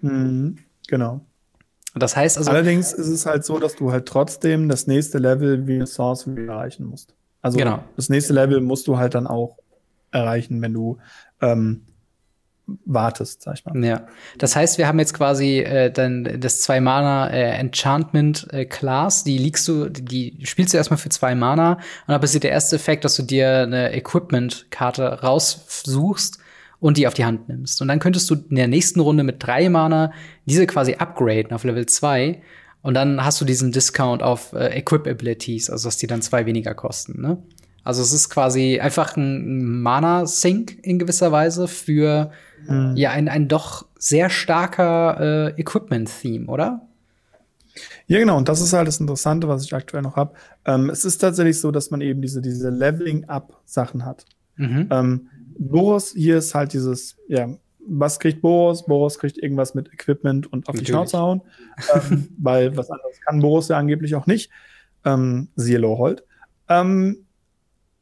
Mhm, 0.00 0.56
genau. 0.88 1.20
Das 1.94 2.16
heißt 2.16 2.38
also. 2.38 2.50
Allerdings 2.50 2.94
ist 2.94 3.08
es 3.08 3.26
halt 3.26 3.44
so, 3.44 3.58
dass 3.58 3.76
du 3.76 3.92
halt 3.92 4.06
trotzdem 4.06 4.70
das 4.70 4.86
nächste 4.86 5.18
Level 5.18 5.66
wie 5.66 5.74
eine 5.74 5.86
Sorcery 5.86 6.46
erreichen 6.46 6.86
musst. 6.86 7.14
Also 7.42 7.58
genau. 7.58 7.84
das 7.96 8.08
nächste 8.08 8.32
Level 8.32 8.62
musst 8.62 8.86
du 8.86 8.96
halt 8.96 9.14
dann 9.14 9.26
auch 9.26 9.58
erreichen, 10.12 10.62
wenn 10.62 10.72
du 10.72 10.96
ähm, 11.42 11.82
wartest, 12.84 13.42
sag 13.42 13.54
ich 13.54 13.64
mal. 13.64 13.84
Ja. 13.84 14.06
Das 14.38 14.56
heißt, 14.56 14.78
wir 14.78 14.86
haben 14.86 14.98
jetzt 14.98 15.14
quasi 15.14 15.58
äh, 15.58 15.90
dann 15.90 16.40
das 16.40 16.60
zwei 16.60 16.80
Mana 16.80 17.30
äh, 17.30 17.58
Enchantment 17.58 18.46
äh, 18.52 18.64
Class, 18.64 19.24
die 19.24 19.38
liegst 19.38 19.66
du, 19.68 19.88
die 19.88 20.38
spielst 20.44 20.72
du 20.72 20.78
erstmal 20.78 20.98
für 20.98 21.08
zwei 21.08 21.34
Mana 21.34 21.74
und 21.74 22.08
dann 22.08 22.20
passiert 22.20 22.44
der 22.44 22.50
erste 22.50 22.76
Effekt, 22.76 23.04
dass 23.04 23.16
du 23.16 23.22
dir 23.22 23.60
eine 23.60 23.94
Equipment 23.94 24.66
Karte 24.70 25.20
raussuchst 25.22 26.38
und 26.80 26.96
die 26.96 27.06
auf 27.06 27.14
die 27.14 27.24
Hand 27.24 27.48
nimmst. 27.48 27.80
Und 27.80 27.88
dann 27.88 28.00
könntest 28.00 28.28
du 28.28 28.34
in 28.34 28.56
der 28.56 28.68
nächsten 28.68 29.00
Runde 29.00 29.22
mit 29.22 29.36
drei 29.38 29.68
Mana 29.68 30.12
diese 30.46 30.66
quasi 30.66 30.94
upgraden 30.94 31.52
auf 31.52 31.64
Level 31.64 31.86
2 31.86 32.42
und 32.82 32.94
dann 32.94 33.24
hast 33.24 33.40
du 33.40 33.44
diesen 33.44 33.72
Discount 33.72 34.22
auf 34.22 34.52
äh, 34.52 34.78
Equip 34.78 35.06
Abilities, 35.06 35.70
also 35.70 35.88
dass 35.88 35.96
die 35.96 36.08
dann 36.08 36.22
zwei 36.22 36.46
weniger 36.46 36.74
kosten, 36.74 37.20
ne? 37.20 37.38
Also 37.84 38.02
es 38.02 38.12
ist 38.12 38.30
quasi 38.30 38.78
einfach 38.80 39.16
ein 39.16 39.80
Mana-Sink 39.82 40.78
in 40.82 40.98
gewisser 40.98 41.32
Weise 41.32 41.66
für 41.66 42.30
mhm. 42.66 42.96
ja 42.96 43.10
ein, 43.10 43.28
ein 43.28 43.48
doch 43.48 43.86
sehr 43.98 44.30
starker 44.30 45.52
äh, 45.56 45.60
Equipment-Theme, 45.60 46.46
oder? 46.46 46.86
Ja, 48.06 48.18
genau. 48.18 48.36
Und 48.36 48.48
das 48.48 48.60
ist 48.60 48.72
halt 48.72 48.88
das 48.88 49.00
Interessante, 49.00 49.48
was 49.48 49.64
ich 49.64 49.74
aktuell 49.74 50.02
noch 50.02 50.16
habe. 50.16 50.34
Ähm, 50.64 50.90
es 50.90 51.04
ist 51.04 51.18
tatsächlich 51.18 51.60
so, 51.60 51.70
dass 51.70 51.90
man 51.90 52.00
eben 52.00 52.20
diese, 52.20 52.42
diese 52.42 52.70
Leveling-Up-Sachen 52.70 54.04
hat. 54.04 54.26
Mhm. 54.56 54.88
Ähm, 54.90 55.28
Boros 55.58 56.12
hier 56.12 56.38
ist 56.38 56.54
halt 56.54 56.72
dieses, 56.72 57.16
ja, 57.28 57.48
was 57.86 58.20
kriegt 58.20 58.42
Boros? 58.42 58.86
Boros 58.86 59.18
kriegt 59.18 59.38
irgendwas 59.38 59.74
mit 59.74 59.92
Equipment 59.92 60.52
und 60.52 60.68
auf 60.68 60.74
Natürlich. 60.74 60.86
die 60.86 60.92
Schnauze 60.92 61.18
hauen. 61.18 61.42
ähm, 61.94 62.28
weil 62.38 62.76
was 62.76 62.90
anderes 62.90 63.20
kann 63.24 63.40
Boros 63.40 63.68
ja 63.68 63.78
angeblich 63.78 64.14
auch 64.14 64.26
nicht. 64.26 64.50
Ähm, 65.04 65.48
siehe 65.56 65.78
Lowhold. 65.78 66.24
Ähm, 66.68 67.26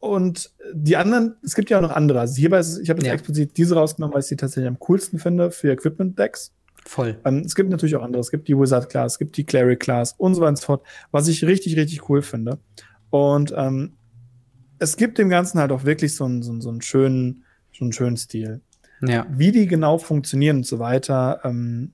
und 0.00 0.50
die 0.72 0.96
anderen, 0.96 1.36
es 1.44 1.54
gibt 1.54 1.68
ja 1.68 1.76
auch 1.76 1.82
noch 1.82 1.90
andere. 1.90 2.20
Also 2.20 2.36
hierbei 2.36 2.58
ist, 2.58 2.78
ich 2.78 2.88
habe 2.88 3.00
jetzt 3.00 3.06
ja. 3.06 3.12
explizit 3.12 3.56
diese 3.58 3.74
rausgenommen, 3.74 4.14
weil 4.14 4.20
ich 4.20 4.26
sie 4.26 4.36
tatsächlich 4.36 4.68
am 4.68 4.78
coolsten 4.78 5.18
finde 5.18 5.50
für 5.50 5.70
Equipment-Decks. 5.70 6.52
Voll. 6.86 7.20
Ähm, 7.26 7.42
es 7.44 7.54
gibt 7.54 7.68
natürlich 7.68 7.94
auch 7.96 8.02
andere. 8.02 8.20
Es 8.20 8.30
gibt 8.30 8.48
die 8.48 8.56
Wizard-Class, 8.58 9.12
es 9.12 9.18
gibt 9.18 9.36
die 9.36 9.44
Cleric-Class 9.44 10.14
und 10.16 10.34
so 10.34 10.40
weiter 10.40 10.48
und 10.48 10.58
so 10.58 10.64
fort, 10.64 10.86
was 11.10 11.28
ich 11.28 11.44
richtig, 11.44 11.76
richtig 11.76 12.08
cool 12.08 12.22
finde. 12.22 12.58
Und 13.10 13.52
ähm, 13.54 13.92
es 14.78 14.96
gibt 14.96 15.18
dem 15.18 15.28
Ganzen 15.28 15.60
halt 15.60 15.70
auch 15.70 15.84
wirklich 15.84 16.14
so 16.14 16.24
einen, 16.24 16.42
so, 16.42 16.50
einen, 16.52 16.62
so 16.62 16.70
einen 16.70 16.80
schönen, 16.80 17.44
so 17.70 17.84
einen 17.84 17.92
schönen 17.92 18.16
Stil. 18.16 18.62
Ja. 19.06 19.26
Wie 19.30 19.52
die 19.52 19.66
genau 19.66 19.98
funktionieren 19.98 20.58
und 20.58 20.66
so 20.66 20.78
weiter, 20.78 21.40
ähm, 21.44 21.92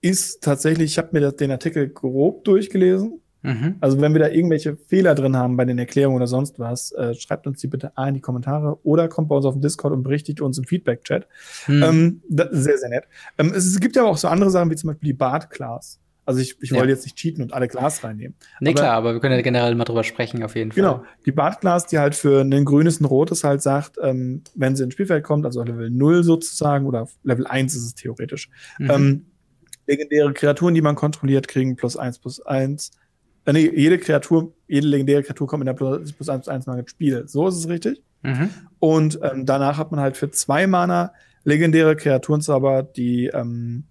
ist 0.00 0.42
tatsächlich, 0.42 0.92
ich 0.92 0.98
habe 0.98 1.08
mir 1.12 1.32
den 1.32 1.50
Artikel 1.50 1.88
grob 1.88 2.44
durchgelesen 2.44 3.20
Mhm. 3.42 3.76
Also 3.80 4.00
wenn 4.00 4.12
wir 4.12 4.20
da 4.20 4.28
irgendwelche 4.28 4.76
Fehler 4.76 5.14
drin 5.14 5.36
haben 5.36 5.56
bei 5.56 5.64
den 5.64 5.78
Erklärungen 5.78 6.16
oder 6.16 6.26
sonst 6.26 6.58
was, 6.58 6.92
äh, 6.92 7.14
schreibt 7.14 7.46
uns 7.46 7.60
die 7.60 7.68
bitte 7.68 7.96
A 7.96 8.08
in 8.08 8.14
die 8.14 8.20
Kommentare 8.20 8.78
oder 8.84 9.08
kommt 9.08 9.28
bei 9.28 9.36
uns 9.36 9.46
auf 9.46 9.54
den 9.54 9.62
Discord 9.62 9.92
und 9.92 10.02
berichtigt 10.02 10.40
uns 10.40 10.58
im 10.58 10.64
Feedback-Chat. 10.64 11.26
Mhm. 11.66 11.82
Ähm, 11.82 12.22
sehr, 12.28 12.78
sehr 12.78 12.88
nett. 12.88 13.04
Ähm, 13.38 13.52
es, 13.54 13.66
es, 13.66 13.80
gibt 13.80 13.96
ja 13.96 14.04
auch 14.04 14.16
so 14.16 14.28
andere 14.28 14.50
Sachen 14.50 14.70
wie 14.70 14.76
zum 14.76 14.88
Beispiel 14.88 15.08
die 15.08 15.14
Bart-Class. 15.14 16.00
Also 16.26 16.40
ich, 16.40 16.56
ich 16.60 16.70
ja. 16.70 16.76
wollte 16.76 16.90
jetzt 16.92 17.04
nicht 17.04 17.16
cheaten 17.16 17.42
und 17.42 17.52
alle 17.54 17.66
Glas 17.66 18.04
reinnehmen. 18.04 18.36
Nee, 18.60 18.70
aber, 18.70 18.80
klar, 18.80 18.92
aber 18.92 19.12
wir 19.14 19.20
können 19.20 19.34
ja 19.34 19.42
generell 19.42 19.74
mal 19.74 19.84
drüber 19.84 20.04
sprechen, 20.04 20.42
auf 20.44 20.54
jeden 20.54 20.70
Fall. 20.70 20.76
Genau. 20.76 21.04
Die 21.26 21.32
Bartglas, 21.32 21.86
die 21.86 21.98
halt 21.98 22.14
für 22.14 22.42
ein 22.42 22.64
grünes, 22.64 23.00
ein 23.00 23.04
rotes 23.04 23.42
halt 23.42 23.62
sagt, 23.62 23.96
ähm, 24.00 24.42
wenn 24.54 24.76
sie 24.76 24.84
ins 24.84 24.92
Spielfeld 24.92 25.24
kommt, 25.24 25.44
also 25.44 25.62
Level 25.64 25.90
0 25.90 26.22
sozusagen, 26.22 26.86
oder 26.86 27.08
Level 27.24 27.46
1 27.46 27.74
ist 27.74 27.84
es 27.84 27.94
theoretisch. 27.94 28.48
Mhm. 28.78 28.90
Ähm, 28.90 29.26
legendäre 29.86 30.32
Kreaturen, 30.32 30.74
die 30.74 30.82
man 30.82 30.94
kontrolliert, 30.94 31.48
kriegen 31.48 31.74
plus 31.74 31.96
1 31.96 32.20
plus 32.20 32.40
1 32.40 32.92
äh, 33.44 33.52
nee, 33.52 33.70
jede 33.74 33.98
Kreatur, 33.98 34.52
jede 34.68 34.86
legendäre 34.86 35.22
Kreatur 35.22 35.46
kommt 35.46 35.62
in 35.62 35.66
der 35.66 35.74
plus, 35.74 36.12
plus 36.12 36.28
1 36.28 36.44
plus 36.44 36.48
1 36.48 36.66
Mal 36.66 36.78
ins 36.78 36.90
Spiel. 36.90 37.24
So 37.26 37.48
ist 37.48 37.56
es 37.56 37.68
richtig. 37.68 38.02
Mhm. 38.22 38.50
Und 38.78 39.18
ähm, 39.22 39.46
danach 39.46 39.78
hat 39.78 39.90
man 39.90 40.00
halt 40.00 40.16
für 40.16 40.30
zwei 40.30 40.66
Mana 40.66 41.12
legendäre 41.44 41.96
Kreaturenzauber, 41.96 42.82
die 42.82 43.26
ähm, 43.26 43.84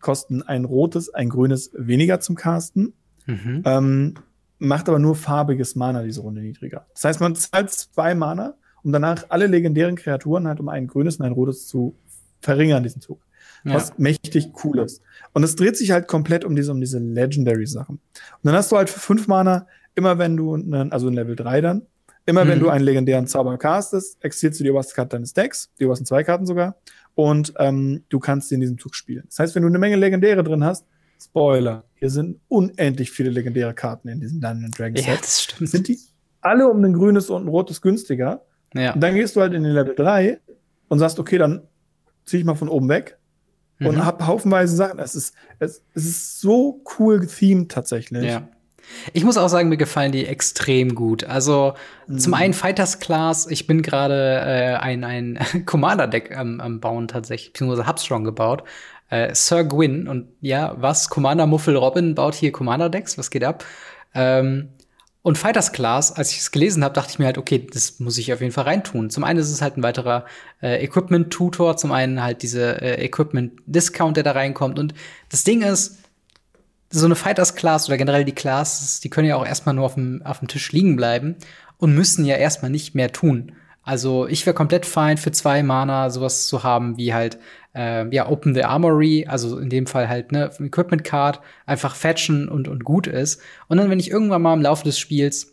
kosten 0.00 0.42
ein 0.42 0.64
rotes, 0.64 1.12
ein 1.12 1.28
grünes 1.28 1.70
weniger 1.74 2.20
zum 2.20 2.36
Casten. 2.36 2.92
Mhm. 3.26 3.62
Ähm, 3.64 4.14
macht 4.58 4.88
aber 4.88 4.98
nur 4.98 5.16
farbiges 5.16 5.74
Mana 5.74 6.02
diese 6.02 6.20
Runde 6.20 6.40
niedriger. 6.40 6.86
Das 6.94 7.04
heißt, 7.04 7.20
man 7.20 7.34
zahlt 7.34 7.70
zwei 7.70 8.14
Mana, 8.14 8.54
um 8.84 8.92
danach 8.92 9.24
alle 9.28 9.46
legendären 9.46 9.96
Kreaturen 9.96 10.46
halt 10.46 10.60
um 10.60 10.68
ein 10.68 10.86
grünes 10.86 11.16
und 11.16 11.26
ein 11.26 11.32
rotes 11.32 11.66
zu 11.66 11.96
verringern, 12.40 12.82
diesen 12.82 13.02
Zug. 13.02 13.20
Ja. 13.64 13.74
Was 13.74 13.98
mächtig 13.98 14.52
cool 14.64 14.80
ist. 14.80 15.02
Und 15.32 15.42
es 15.42 15.56
dreht 15.56 15.76
sich 15.76 15.90
halt 15.90 16.08
komplett 16.08 16.44
um 16.44 16.54
diese, 16.54 16.72
um 16.72 16.80
diese 16.80 16.98
Legendary-Sachen. 16.98 17.96
Und 17.96 18.02
dann 18.42 18.54
hast 18.54 18.70
du 18.70 18.76
halt 18.76 18.90
für 18.90 19.00
fünf 19.00 19.28
Mana, 19.28 19.66
immer 19.94 20.18
wenn 20.18 20.36
du, 20.36 20.54
einen, 20.54 20.92
also 20.92 21.08
in 21.08 21.14
Level 21.14 21.36
3 21.36 21.60
dann, 21.60 21.86
immer 22.26 22.44
mhm. 22.44 22.48
wenn 22.48 22.60
du 22.60 22.68
einen 22.68 22.84
legendären 22.84 23.26
Zauber 23.26 23.56
castest, 23.58 24.22
exilst 24.22 24.60
du 24.60 24.64
die 24.64 24.70
oberste 24.70 24.94
Karte 24.94 25.16
deines 25.16 25.32
Decks, 25.32 25.70
die 25.80 25.86
obersten 25.86 26.06
zwei 26.06 26.22
Karten 26.22 26.46
sogar, 26.46 26.76
und 27.14 27.52
ähm, 27.58 28.04
du 28.08 28.18
kannst 28.18 28.48
sie 28.48 28.54
in 28.54 28.60
diesem 28.60 28.78
Zug 28.78 28.94
spielen. 28.94 29.24
Das 29.28 29.38
heißt, 29.38 29.54
wenn 29.54 29.62
du 29.62 29.68
eine 29.68 29.78
Menge 29.78 29.96
Legendäre 29.96 30.44
drin 30.44 30.64
hast, 30.64 30.86
Spoiler, 31.22 31.84
hier 31.94 32.10
sind 32.10 32.40
unendlich 32.48 33.10
viele 33.10 33.30
legendäre 33.30 33.74
Karten 33.74 34.08
in 34.08 34.20
diesem 34.20 34.40
Dungeon 34.40 34.72
Dragon 34.72 34.96
Set. 34.96 35.06
Ja, 35.06 35.16
das 35.16 35.42
stimmt. 35.42 35.70
Sind 35.70 35.88
die 35.88 35.98
alle 36.40 36.68
um 36.68 36.82
ein 36.82 36.92
grünes 36.92 37.30
und 37.30 37.44
ein 37.44 37.48
rotes 37.48 37.80
günstiger? 37.80 38.44
Ja. 38.74 38.94
Und 38.94 39.00
dann 39.00 39.14
gehst 39.14 39.36
du 39.36 39.40
halt 39.40 39.54
in 39.54 39.62
den 39.62 39.72
Level 39.72 39.94
3 39.94 40.40
und 40.88 40.98
sagst, 40.98 41.20
okay, 41.20 41.38
dann 41.38 41.62
zieh 42.24 42.38
ich 42.38 42.44
mal 42.44 42.54
von 42.54 42.68
oben 42.68 42.88
weg, 42.88 43.18
mhm. 43.82 43.88
und 43.88 44.04
habe 44.04 44.26
haufenweise 44.26 44.74
Sachen. 44.74 44.98
Es 44.98 45.14
ist, 45.14 45.34
es, 45.58 45.82
es 45.94 46.04
ist 46.06 46.40
so 46.40 46.82
cool 46.98 47.20
gethemed 47.20 47.70
tatsächlich. 47.70 48.24
Ja. 48.24 48.48
Ich 49.12 49.24
muss 49.24 49.38
auch 49.38 49.48
sagen, 49.48 49.68
mir 49.68 49.76
gefallen 49.76 50.12
die 50.12 50.26
extrem 50.26 50.94
gut. 50.94 51.24
Also 51.24 51.74
mhm. 52.06 52.18
zum 52.18 52.34
einen 52.34 52.52
Fighters 52.52 52.98
Class, 52.98 53.46
ich 53.48 53.66
bin 53.66 53.82
gerade 53.82 54.40
äh, 54.44 54.74
ein, 54.76 55.04
ein 55.04 55.38
Commander-Deck 55.66 56.36
am, 56.36 56.60
am 56.60 56.80
Bauen 56.80 57.08
tatsächlich, 57.08 57.52
beziehungsweise 57.52 57.86
hab's 57.86 58.04
schon 58.04 58.24
gebaut. 58.24 58.64
Äh, 59.08 59.34
Sir 59.34 59.64
Gwyn 59.64 60.08
und 60.08 60.28
ja, 60.40 60.74
was? 60.78 61.08
Commander 61.08 61.46
Muffel 61.46 61.76
Robin 61.76 62.14
baut 62.14 62.34
hier 62.34 62.52
Commander-Decks, 62.52 63.18
was 63.18 63.30
geht 63.30 63.44
ab? 63.44 63.64
Ähm, 64.14 64.70
und 65.22 65.38
Fighters 65.38 65.72
Class, 65.72 66.10
als 66.10 66.32
ich 66.32 66.38
es 66.38 66.50
gelesen 66.50 66.82
habe, 66.82 66.94
dachte 66.94 67.10
ich 67.10 67.18
mir 67.18 67.26
halt, 67.26 67.38
okay, 67.38 67.64
das 67.72 68.00
muss 68.00 68.18
ich 68.18 68.32
auf 68.32 68.40
jeden 68.40 68.52
Fall 68.52 68.64
reintun. 68.64 69.08
Zum 69.08 69.22
einen 69.22 69.38
ist 69.38 69.50
es 69.50 69.62
halt 69.62 69.76
ein 69.76 69.82
weiterer 69.84 70.26
äh, 70.60 70.84
Equipment-Tutor, 70.84 71.76
zum 71.76 71.92
einen 71.92 72.22
halt 72.22 72.42
diese 72.42 72.82
äh, 72.82 73.04
Equipment-Discount, 73.04 74.16
der 74.16 74.24
da 74.24 74.32
reinkommt. 74.32 74.80
Und 74.80 74.94
das 75.28 75.44
Ding 75.44 75.62
ist, 75.62 75.98
so 76.90 77.06
eine 77.06 77.14
Fighters 77.14 77.54
Class 77.54 77.88
oder 77.88 77.96
generell 77.96 78.24
die 78.24 78.34
Classes, 78.34 79.00
die 79.00 79.08
können 79.10 79.28
ja 79.28 79.36
auch 79.36 79.46
erstmal 79.46 79.74
nur 79.74 79.86
auf 79.86 79.94
dem, 79.94 80.22
auf 80.24 80.40
dem 80.40 80.48
Tisch 80.48 80.72
liegen 80.72 80.96
bleiben 80.96 81.36
und 81.78 81.94
müssen 81.94 82.24
ja 82.24 82.36
erstmal 82.36 82.70
nicht 82.70 82.94
mehr 82.94 83.12
tun. 83.12 83.52
Also 83.82 84.28
ich 84.28 84.44
wäre 84.46 84.54
komplett 84.54 84.86
fein 84.86 85.18
für 85.18 85.32
zwei 85.32 85.62
Mana 85.62 86.10
sowas 86.10 86.46
zu 86.46 86.62
haben 86.62 86.98
wie 86.98 87.14
halt 87.14 87.38
äh, 87.74 88.06
ja 88.14 88.28
Open 88.28 88.54
the 88.54 88.64
Armory, 88.64 89.26
also 89.28 89.58
in 89.58 89.70
dem 89.70 89.86
Fall 89.86 90.08
halt 90.08 90.32
ne 90.32 90.50
Equipment 90.60 91.04
Card 91.04 91.40
einfach 91.66 91.94
fetchen 91.94 92.48
und 92.48 92.68
und 92.68 92.84
gut 92.84 93.06
ist. 93.06 93.40
Und 93.68 93.78
dann 93.78 93.90
wenn 93.90 94.00
ich 94.00 94.10
irgendwann 94.10 94.42
mal 94.42 94.54
im 94.54 94.62
Laufe 94.62 94.84
des 94.84 94.98
Spiels 94.98 95.52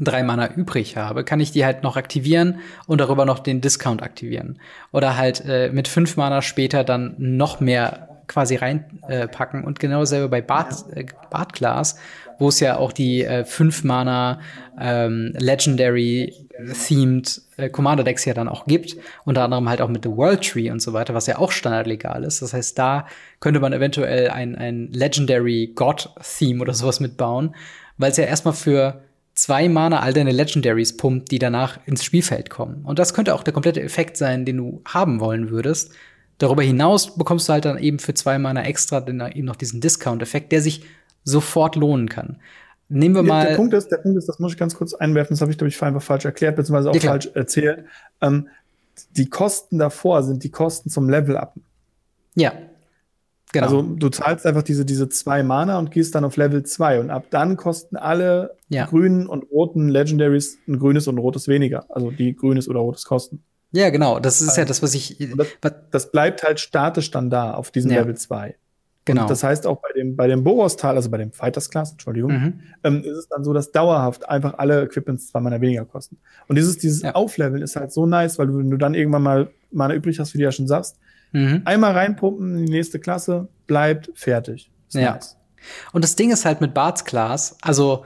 drei 0.00 0.22
Mana 0.22 0.52
übrig 0.54 0.96
habe, 0.96 1.24
kann 1.24 1.40
ich 1.40 1.52
die 1.52 1.64
halt 1.64 1.82
noch 1.82 1.96
aktivieren 1.96 2.60
und 2.86 3.00
darüber 3.00 3.24
noch 3.24 3.38
den 3.38 3.60
Discount 3.60 4.02
aktivieren. 4.02 4.58
Oder 4.92 5.16
halt 5.16 5.44
äh, 5.46 5.70
mit 5.70 5.88
fünf 5.88 6.16
Mana 6.16 6.42
später 6.42 6.84
dann 6.84 7.14
noch 7.18 7.60
mehr 7.60 8.08
quasi 8.26 8.56
reinpacken. 8.56 9.62
Äh, 9.62 9.66
und 9.66 9.80
genau 9.80 10.00
dasselbe 10.00 10.28
bei 10.28 10.40
Bart, 10.40 10.84
äh, 10.94 11.06
Bart 11.30 11.52
Class, 11.52 11.96
wo 12.38 12.48
es 12.48 12.60
ja 12.60 12.76
auch 12.76 12.92
die 12.92 13.24
äh, 13.24 13.44
fünf 13.44 13.84
Mana 13.84 14.40
ähm, 14.80 15.32
Legendary 15.36 16.43
themed 16.86 17.42
äh, 17.56 17.68
Commander 17.68 18.04
Decks 18.04 18.24
ja 18.24 18.34
dann 18.34 18.48
auch 18.48 18.66
gibt, 18.66 18.96
unter 19.24 19.42
anderem 19.42 19.68
halt 19.68 19.80
auch 19.80 19.88
mit 19.88 20.04
The 20.04 20.10
World 20.10 20.42
Tree 20.48 20.70
und 20.70 20.80
so 20.80 20.92
weiter, 20.92 21.14
was 21.14 21.26
ja 21.26 21.38
auch 21.38 21.52
standardlegal 21.52 22.24
ist. 22.24 22.42
Das 22.42 22.52
heißt, 22.52 22.78
da 22.78 23.06
könnte 23.40 23.60
man 23.60 23.72
eventuell 23.72 24.30
ein, 24.30 24.54
ein 24.56 24.88
Legendary 24.92 25.72
God 25.74 26.10
Theme 26.38 26.60
oder 26.60 26.74
sowas 26.74 27.00
mitbauen, 27.00 27.54
weil 27.98 28.10
es 28.10 28.16
ja 28.16 28.24
erstmal 28.24 28.54
für 28.54 29.02
zwei 29.34 29.68
Mana 29.68 30.00
all 30.00 30.12
deine 30.12 30.30
Legendaries 30.30 30.96
pumpt, 30.96 31.30
die 31.30 31.38
danach 31.38 31.78
ins 31.86 32.04
Spielfeld 32.04 32.50
kommen. 32.50 32.84
Und 32.84 32.98
das 32.98 33.14
könnte 33.14 33.34
auch 33.34 33.42
der 33.42 33.52
komplette 33.52 33.82
Effekt 33.82 34.16
sein, 34.16 34.44
den 34.44 34.56
du 34.58 34.82
haben 34.86 35.20
wollen 35.20 35.50
würdest. 35.50 35.92
Darüber 36.38 36.62
hinaus 36.62 37.16
bekommst 37.16 37.48
du 37.48 37.52
halt 37.52 37.64
dann 37.64 37.78
eben 37.78 37.98
für 37.98 38.14
zwei 38.14 38.38
Mana 38.38 38.64
extra 38.64 39.00
dann 39.00 39.20
eben 39.32 39.46
noch 39.46 39.56
diesen 39.56 39.80
Discount-Effekt, 39.80 40.52
der 40.52 40.60
sich 40.60 40.84
sofort 41.24 41.76
lohnen 41.76 42.08
kann. 42.08 42.38
Nehmen 42.88 43.14
wir 43.14 43.22
mal. 43.22 43.48
Der 43.48 43.56
Punkt 43.56 43.74
ist, 43.74 43.88
der 43.88 43.98
Punkt 43.98 44.18
ist, 44.18 44.28
das 44.28 44.38
muss 44.38 44.52
ich 44.52 44.58
ganz 44.58 44.74
kurz 44.74 44.94
einwerfen, 44.94 45.34
das 45.34 45.40
habe 45.40 45.50
ich, 45.50 45.58
glaube 45.58 45.68
ich, 45.68 45.82
einfach 45.82 46.02
falsch 46.02 46.24
erklärt, 46.24 46.56
beziehungsweise 46.56 46.90
auch 46.90 46.94
ja, 46.94 47.10
falsch 47.10 47.30
erzählt. 47.34 47.84
Ähm, 48.20 48.48
die 49.10 49.28
Kosten 49.28 49.78
davor 49.78 50.22
sind 50.22 50.44
die 50.44 50.50
Kosten 50.50 50.90
zum 50.90 51.08
Level-Up. 51.08 51.54
Ja. 52.34 52.52
Genau. 53.52 53.66
Also 53.66 53.82
du 53.82 54.08
zahlst 54.08 54.46
einfach 54.46 54.62
diese, 54.62 54.84
diese 54.84 55.08
zwei 55.08 55.44
Mana 55.44 55.78
und 55.78 55.92
gehst 55.92 56.14
dann 56.16 56.24
auf 56.24 56.36
Level 56.36 56.64
2 56.64 57.00
und 57.00 57.10
ab 57.10 57.26
dann 57.30 57.56
kosten 57.56 57.96
alle 57.96 58.56
ja. 58.68 58.86
grünen 58.86 59.28
und 59.28 59.44
roten 59.50 59.88
Legendaries 59.88 60.58
ein 60.66 60.80
grünes 60.80 61.06
und 61.06 61.14
ein 61.14 61.18
rotes 61.18 61.46
weniger. 61.46 61.86
Also 61.88 62.10
die 62.10 62.34
grünes 62.34 62.68
oder 62.68 62.80
rotes 62.80 63.04
kosten. 63.04 63.44
Ja, 63.70 63.90
genau. 63.90 64.18
Das 64.18 64.40
ist 64.42 64.56
ja 64.56 64.64
das, 64.64 64.82
was 64.82 64.94
ich. 64.94 65.18
Das, 65.60 65.72
das, 65.90 66.10
bleibt 66.10 66.42
halt 66.42 66.58
statisch 66.58 67.10
dann 67.12 67.30
da 67.30 67.54
auf 67.54 67.70
diesem 67.70 67.92
ja. 67.92 68.00
Level 68.00 68.16
2. 68.16 68.56
Genau. 69.04 69.22
Und 69.22 69.30
das 69.30 69.42
heißt 69.42 69.66
auch 69.66 69.80
bei 69.82 69.90
dem, 69.94 70.16
bei 70.16 70.26
dem 70.26 70.44
Boros-Tal, 70.44 70.96
also 70.96 71.10
bei 71.10 71.18
dem 71.18 71.30
Fighters 71.30 71.68
Class, 71.68 71.92
Entschuldigung, 71.92 72.32
mhm. 72.32 72.60
ähm, 72.84 73.02
ist 73.04 73.18
es 73.18 73.28
dann 73.28 73.44
so, 73.44 73.52
dass 73.52 73.70
dauerhaft 73.70 74.28
einfach 74.28 74.54
alle 74.58 74.84
Equipments 74.84 75.28
zwei 75.28 75.40
Mana 75.40 75.60
weniger 75.60 75.84
kosten. 75.84 76.16
Und 76.48 76.56
dieses, 76.56 76.78
dieses 76.78 77.02
ja. 77.02 77.14
Aufleveln 77.14 77.62
ist 77.62 77.76
halt 77.76 77.92
so 77.92 78.06
nice, 78.06 78.38
weil 78.38 78.46
du, 78.46 78.58
wenn 78.58 78.70
du 78.70 78.78
dann 78.78 78.94
irgendwann 78.94 79.22
mal 79.22 79.50
Mana 79.70 79.94
übrig 79.94 80.18
hast, 80.20 80.32
wie 80.32 80.38
du 80.38 80.44
ja 80.44 80.52
schon 80.52 80.68
sagst, 80.68 80.96
mhm. 81.32 81.62
einmal 81.66 81.92
reinpumpen 81.92 82.56
in 82.56 82.66
die 82.66 82.72
nächste 82.72 82.98
Klasse, 82.98 83.48
bleibt 83.66 84.10
fertig. 84.14 84.70
Ist 84.88 84.94
ja. 84.94 85.14
Nice. 85.14 85.36
Und 85.92 86.04
das 86.04 86.16
Ding 86.16 86.30
ist 86.30 86.44
halt 86.44 86.60
mit 86.60 86.72
Barts 86.74 87.04
Class, 87.04 87.56
also 87.60 88.04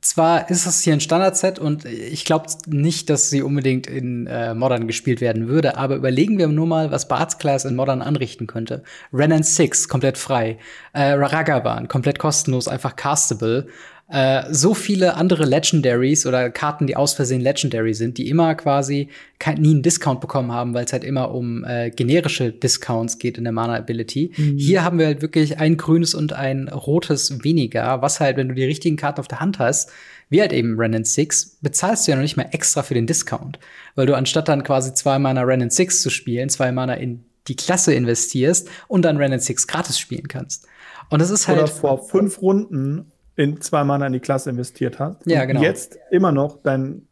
zwar 0.00 0.48
ist 0.50 0.66
es 0.66 0.80
hier 0.82 0.92
ein 0.92 1.00
Standardset 1.00 1.58
und 1.58 1.84
ich 1.84 2.24
glaube 2.24 2.46
nicht, 2.66 3.10
dass 3.10 3.30
sie 3.30 3.42
unbedingt 3.42 3.86
in 3.86 4.26
äh, 4.26 4.54
Modern 4.54 4.86
gespielt 4.86 5.20
werden 5.20 5.48
würde, 5.48 5.76
aber 5.76 5.96
überlegen 5.96 6.38
wir 6.38 6.48
nur 6.48 6.66
mal, 6.66 6.90
was 6.90 7.08
Bart's 7.08 7.38
Class 7.38 7.64
in 7.64 7.74
Modern 7.74 8.02
anrichten 8.02 8.46
könnte. 8.46 8.82
Renan 9.12 9.42
6 9.42 9.88
komplett 9.88 10.16
frei, 10.16 10.58
äh, 10.92 11.12
Ragavan 11.12 11.88
komplett 11.88 12.18
kostenlos, 12.18 12.68
einfach 12.68 12.96
castable. 12.96 13.68
Äh, 14.10 14.44
so 14.54 14.72
viele 14.72 15.16
andere 15.16 15.44
Legendaries 15.44 16.24
oder 16.24 16.48
Karten, 16.48 16.86
die 16.86 16.96
aus 16.96 17.12
Versehen 17.12 17.42
Legendary 17.42 17.92
sind, 17.92 18.16
die 18.16 18.30
immer 18.30 18.54
quasi 18.54 19.08
kein, 19.38 19.58
nie 19.58 19.72
einen 19.72 19.82
Discount 19.82 20.22
bekommen 20.22 20.50
haben, 20.50 20.72
weil 20.72 20.86
es 20.86 20.94
halt 20.94 21.04
immer 21.04 21.34
um 21.34 21.62
äh, 21.64 21.90
generische 21.90 22.50
Discounts 22.50 23.18
geht 23.18 23.36
in 23.36 23.44
der 23.44 23.52
Mana 23.52 23.76
Ability. 23.76 24.32
Mhm. 24.34 24.56
Hier 24.56 24.82
haben 24.82 24.98
wir 24.98 25.06
halt 25.06 25.20
wirklich 25.20 25.58
ein 25.58 25.76
grünes 25.76 26.14
und 26.14 26.32
ein 26.32 26.68
rotes 26.68 27.44
weniger, 27.44 28.00
was 28.00 28.18
halt, 28.18 28.38
wenn 28.38 28.48
du 28.48 28.54
die 28.54 28.64
richtigen 28.64 28.96
Karten 28.96 29.20
auf 29.20 29.28
der 29.28 29.40
Hand 29.40 29.58
hast, 29.58 29.90
wie 30.30 30.40
halt 30.40 30.54
eben 30.54 30.80
Renan 30.80 31.04
6, 31.04 31.58
bezahlst 31.60 32.06
du 32.06 32.12
ja 32.12 32.16
noch 32.16 32.22
nicht 32.22 32.38
mal 32.38 32.48
extra 32.52 32.82
für 32.82 32.94
den 32.94 33.06
Discount. 33.06 33.58
Weil 33.94 34.06
du 34.06 34.16
anstatt 34.16 34.48
dann 34.48 34.62
quasi 34.62 34.94
zwei 34.94 35.18
Mana 35.18 35.42
Renan 35.42 35.70
6 35.70 36.00
zu 36.00 36.08
spielen, 36.08 36.48
zwei 36.48 36.72
Mana 36.72 36.94
in 36.94 37.24
die 37.46 37.56
Klasse 37.56 37.92
investierst 37.92 38.70
und 38.88 39.02
dann 39.02 39.18
Renan 39.18 39.40
6 39.40 39.66
gratis 39.66 39.98
spielen 39.98 40.28
kannst. 40.28 40.66
Und 41.10 41.20
das 41.20 41.28
ist 41.30 41.46
halt. 41.46 41.58
Oder 41.58 41.68
vor 41.68 42.06
fünf 42.06 42.40
Runden 42.40 43.12
in 43.38 43.60
zwei 43.60 43.84
Mana 43.84 44.08
in 44.08 44.12
die 44.12 44.20
Klasse 44.20 44.50
investiert 44.50 44.98
hast 44.98 45.24
ja, 45.24 45.44
genau. 45.44 45.60
und 45.60 45.64
jetzt 45.64 45.96
immer 46.10 46.32
noch 46.32 46.58
dein 46.62 47.06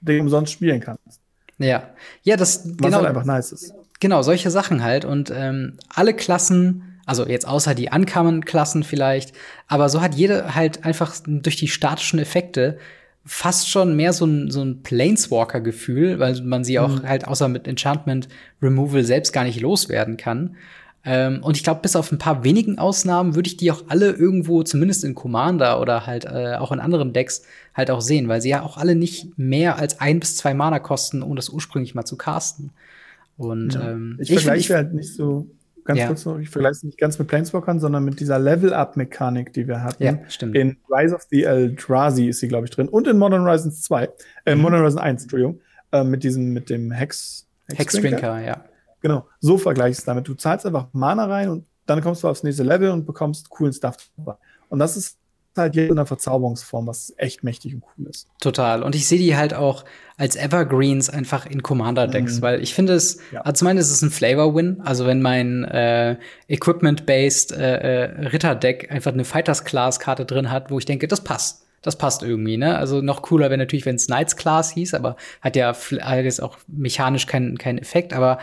Ding 0.00 0.20
umsonst 0.20 0.52
spielen 0.52 0.80
kannst. 0.80 1.20
Ja, 1.58 1.90
ja, 2.22 2.36
das 2.36 2.64
Was 2.64 2.76
genau, 2.76 2.98
halt 2.98 3.08
einfach 3.08 3.24
nice 3.24 3.50
ist. 3.50 3.74
Genau, 3.98 4.22
solche 4.22 4.50
Sachen 4.52 4.84
halt 4.84 5.04
und 5.04 5.32
ähm, 5.34 5.78
alle 5.88 6.14
Klassen, 6.14 7.00
also 7.06 7.26
jetzt 7.26 7.46
außer 7.48 7.74
die 7.74 7.90
Ankamen-Klassen 7.90 8.84
vielleicht, 8.84 9.34
aber 9.66 9.88
so 9.88 10.00
hat 10.00 10.14
jede 10.14 10.54
halt 10.54 10.84
einfach 10.84 11.12
durch 11.26 11.56
die 11.56 11.68
statischen 11.68 12.20
Effekte 12.20 12.78
fast 13.26 13.68
schon 13.68 13.96
mehr 13.96 14.12
so 14.12 14.26
ein, 14.26 14.52
so 14.52 14.62
ein 14.62 14.82
Planeswalker-Gefühl, 14.82 16.20
weil 16.20 16.40
man 16.42 16.62
sie 16.62 16.78
auch 16.78 17.02
mhm. 17.02 17.08
halt 17.08 17.26
außer 17.26 17.48
mit 17.48 17.66
Enchantment 17.66 18.28
Removal 18.62 19.02
selbst 19.02 19.32
gar 19.32 19.42
nicht 19.42 19.60
loswerden 19.60 20.16
kann. 20.16 20.56
Ähm, 21.04 21.42
und 21.42 21.56
ich 21.56 21.62
glaube, 21.62 21.80
bis 21.82 21.96
auf 21.96 22.10
ein 22.12 22.18
paar 22.18 22.44
wenigen 22.44 22.78
Ausnahmen 22.78 23.34
würde 23.34 23.48
ich 23.48 23.56
die 23.56 23.70
auch 23.70 23.84
alle 23.88 24.12
irgendwo, 24.12 24.62
zumindest 24.62 25.04
in 25.04 25.14
Commander 25.14 25.80
oder 25.80 26.06
halt 26.06 26.24
äh, 26.24 26.56
auch 26.58 26.72
in 26.72 26.80
anderen 26.80 27.12
Decks, 27.12 27.42
halt 27.74 27.90
auch 27.90 28.00
sehen, 28.00 28.28
weil 28.28 28.40
sie 28.40 28.50
ja 28.50 28.62
auch 28.62 28.78
alle 28.78 28.94
nicht 28.94 29.36
mehr 29.38 29.78
als 29.78 30.00
ein 30.00 30.20
bis 30.20 30.36
zwei 30.36 30.54
Mana 30.54 30.78
kosten, 30.78 31.22
um 31.22 31.36
das 31.36 31.50
ursprünglich 31.50 31.94
mal 31.94 32.04
zu 32.04 32.16
casten. 32.16 32.70
Und 33.36 33.74
ja. 33.74 33.90
ähm, 33.90 34.16
ich, 34.18 34.30
ich 34.30 34.40
vergleiche 34.40 34.76
halt 34.76 34.94
nicht 34.94 35.12
so 35.14 35.46
ganz 35.84 35.98
ja. 35.98 36.06
kurz 36.06 36.24
noch, 36.24 36.38
ich 36.38 36.48
vergleiche 36.48 36.72
es 36.72 36.82
nicht 36.84 36.98
ganz 36.98 37.18
mit 37.18 37.28
Planeswalkern, 37.28 37.80
sondern 37.80 38.04
mit 38.04 38.20
dieser 38.20 38.38
Level-Up-Mechanik, 38.38 39.52
die 39.52 39.68
wir 39.68 39.82
hatten. 39.82 40.02
Ja, 40.02 40.18
stimmt. 40.28 40.56
In 40.56 40.78
Rise 40.88 41.14
of 41.14 41.26
the 41.30 41.42
Eldrazi 41.42 42.28
ist 42.28 42.40
sie, 42.40 42.48
glaube 42.48 42.66
ich, 42.66 42.70
drin. 42.70 42.88
Und 42.88 43.06
in 43.06 43.18
Modern 43.18 43.42
Horizons 43.42 43.82
2, 43.82 44.08
äh, 44.46 44.54
mhm. 44.54 44.62
Modern 44.62 44.80
Horizons 44.80 45.02
1, 45.02 45.22
Entschuldigung, 45.24 45.60
äh, 45.92 46.04
mit 46.04 46.24
diesem, 46.24 46.52
mit 46.52 46.70
dem 46.70 46.90
Hex. 46.90 47.46
Hexdrinker, 47.74 48.36
Hex 48.36 48.46
ja. 48.46 48.64
Genau, 49.04 49.28
so 49.38 49.58
vergleiche 49.58 49.90
ich 49.90 49.98
es 49.98 50.04
damit. 50.06 50.26
Du 50.26 50.32
zahlst 50.32 50.64
einfach 50.64 50.86
Mana 50.94 51.26
rein 51.26 51.50
und 51.50 51.66
dann 51.84 52.00
kommst 52.00 52.22
du 52.22 52.28
aufs 52.28 52.42
nächste 52.42 52.62
Level 52.62 52.88
und 52.88 53.04
bekommst 53.04 53.50
coolen 53.50 53.74
Stuff. 53.74 53.96
Und 54.70 54.78
das 54.78 54.96
ist 54.96 55.18
halt 55.54 55.76
jetzt 55.76 55.90
in 55.90 55.98
einer 55.98 56.06
Verzauberungsform, 56.06 56.86
was 56.86 57.12
echt 57.18 57.44
mächtig 57.44 57.74
und 57.74 57.82
cool 57.98 58.06
ist. 58.08 58.28
Total. 58.40 58.82
Und 58.82 58.94
ich 58.94 59.06
sehe 59.06 59.18
die 59.18 59.36
halt 59.36 59.52
auch 59.52 59.84
als 60.16 60.36
Evergreens 60.36 61.10
einfach 61.10 61.44
in 61.44 61.62
Commander-Decks, 61.62 62.38
mhm. 62.38 62.42
weil 62.42 62.62
ich 62.62 62.72
finde 62.72 62.94
es, 62.94 63.18
ja. 63.30 63.42
also 63.42 63.58
zum 63.58 63.68
einen 63.68 63.78
ist 63.78 63.90
es 63.90 64.00
ein 64.00 64.10
Flavor-Win. 64.10 64.80
Also 64.80 65.04
wenn 65.04 65.20
mein 65.20 65.64
äh, 65.64 66.16
Equipment-based 66.48 67.52
äh, 67.52 68.04
äh, 68.06 68.26
Ritter-Deck 68.28 68.90
einfach 68.90 69.12
eine 69.12 69.26
Fighters-Class-Karte 69.26 70.24
drin 70.24 70.50
hat, 70.50 70.70
wo 70.70 70.78
ich 70.78 70.86
denke, 70.86 71.08
das 71.08 71.22
passt. 71.22 71.66
Das 71.82 71.98
passt 71.98 72.22
irgendwie, 72.22 72.56
ne? 72.56 72.78
Also 72.78 73.02
noch 73.02 73.20
cooler 73.20 73.50
wäre 73.50 73.58
natürlich, 73.58 73.84
wenn 73.84 73.96
es 73.96 74.06
Knights 74.06 74.36
Class 74.36 74.70
hieß, 74.70 74.94
aber 74.94 75.16
hat 75.42 75.54
ja 75.54 75.76
alles 76.00 76.40
auch 76.40 76.56
mechanisch 76.66 77.26
keinen 77.26 77.58
keinen 77.58 77.76
Effekt, 77.76 78.14
aber 78.14 78.38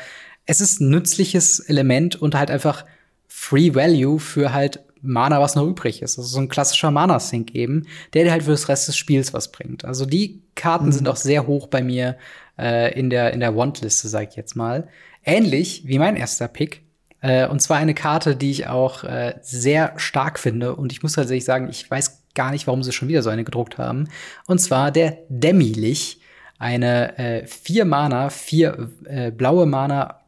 es 0.46 0.62
ist 0.62 0.82
ein 0.82 0.90
nützliches 0.90 1.60
Element 1.60 2.16
und 2.16 2.36
halt 2.36 2.52
einfach 2.52 2.86
Free 3.28 3.74
Value 3.74 4.20
für 4.20 4.54
halt 4.54 4.84
Mana, 5.02 5.42
was 5.42 5.56
noch 5.56 5.66
übrig 5.66 6.02
ist. 6.02 6.18
Also 6.18 6.30
so 6.30 6.40
ein 6.40 6.50
klassischer 6.50 6.92
Mana-Sync 6.92 7.56
eben, 7.56 7.88
der 8.14 8.24
dir 8.24 8.32
halt 8.32 8.44
für 8.44 8.52
das 8.52 8.70
Rest 8.70 8.88
des 8.88 8.98
Spiels 8.98 9.34
was 9.34 9.52
bringt. 9.52 9.84
Also 9.84 10.06
die 10.06 10.42
Karten 10.56 10.88
mhm. 10.88 10.92
sind 10.92 11.08
auch 11.08 11.16
sehr 11.16 11.48
hoch 11.48 11.68
bei 11.68 11.82
mir 11.82 12.18
äh, 12.60 12.98
in 12.98 13.10
der, 13.10 13.34
in 13.34 13.40
der 13.40 13.56
Want-Liste, 13.56 14.08
sag 14.08 14.30
ich 14.30 14.36
jetzt 14.36 14.56
mal. 14.56 14.88
Ähnlich 15.24 15.84
wie 15.88 16.00
mein 16.00 16.16
erster 16.16 16.48
Pick. 16.48 16.84
Äh, 17.22 17.48
und 17.48 17.62
zwar 17.62 17.78
eine 17.78 17.94
Karte, 17.94 18.36
die 18.36 18.52
ich 18.52 18.68
auch 18.68 19.04
äh, 19.04 19.36
sehr 19.42 19.94
stark 19.98 20.40
finde. 20.40 20.76
Und 20.76 20.92
ich 20.92 21.02
muss 21.02 21.14
tatsächlich 21.14 21.46
sagen, 21.46 21.70
ich 21.70 21.90
weiß 21.90 22.24
gar 22.36 22.52
nicht, 22.52 22.68
warum 22.68 22.84
sie 22.84 22.92
schon 22.92 23.08
wieder 23.08 23.24
so 23.24 23.30
eine 23.30 23.44
gedruckt 23.44 23.78
haben. 23.78 24.08
Und 24.48 24.60
zwar 24.60 24.92
der 24.92 25.18
Demi-Lich. 25.30 26.20
Eine 26.60 27.18
äh, 27.18 27.48
vier 27.48 27.86
Mana, 27.86 28.30
vier 28.30 28.92
äh, 29.06 29.32
blaue 29.32 29.66
Mana 29.66 30.21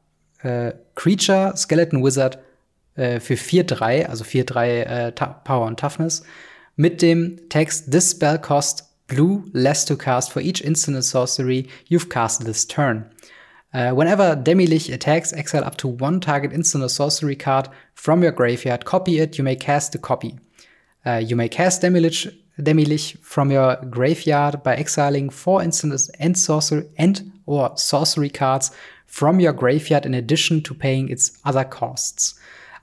äh, 0.43 0.73
Creature, 0.95 1.53
Skeleton 1.55 2.03
Wizard 2.03 2.39
äh, 2.95 3.19
für 3.19 3.35
4-3, 3.35 4.05
also 4.05 4.23
4-3 4.23 4.65
äh, 4.67 5.11
Power 5.43 5.65
und 5.65 5.79
Toughness, 5.79 6.23
mit 6.75 7.01
dem 7.01 7.49
Text 7.49 7.91
This 7.91 8.11
spell 8.11 8.39
cost 8.39 8.85
blue 9.07 9.43
less 9.53 9.85
to 9.85 9.95
cast 9.95 10.31
for 10.31 10.41
each 10.41 10.61
instant 10.61 10.95
and 10.95 11.03
sorcery 11.03 11.67
you've 11.87 12.09
cast 12.09 12.45
this 12.45 12.67
turn. 12.67 13.05
Uh, 13.73 13.91
whenever 13.91 14.35
Demilich 14.35 14.93
attacks, 14.93 15.33
exile 15.33 15.63
up 15.63 15.77
to 15.77 15.87
one 15.87 16.19
target 16.19 16.53
instant 16.53 16.83
or 16.83 16.89
sorcery 16.89 17.35
card 17.35 17.69
from 17.95 18.21
your 18.21 18.31
graveyard, 18.31 18.85
copy 18.85 19.19
it, 19.19 19.37
you 19.37 19.43
may 19.43 19.55
cast 19.55 19.93
the 19.93 19.97
copy. 19.97 20.37
Uh, 21.05 21.15
you 21.15 21.35
may 21.35 21.49
cast 21.49 21.81
Demilich, 21.81 22.31
Demilich 22.59 23.17
from 23.23 23.49
your 23.49 23.77
graveyard 23.89 24.61
by 24.61 24.75
exiling 24.75 25.31
four 25.31 25.63
instant 25.63 25.99
and 26.19 26.37
sorcery 26.37 26.87
and 26.97 27.31
or 27.47 27.75
sorcery 27.75 28.29
cards 28.29 28.69
from 29.13 29.39
your 29.39 29.53
graveyard 29.53 30.07
in 30.07 30.15
addition 30.15 30.63
to 30.63 30.73
paying 30.73 31.07
its 31.07 31.33
other 31.45 31.63
costs. 31.63 32.35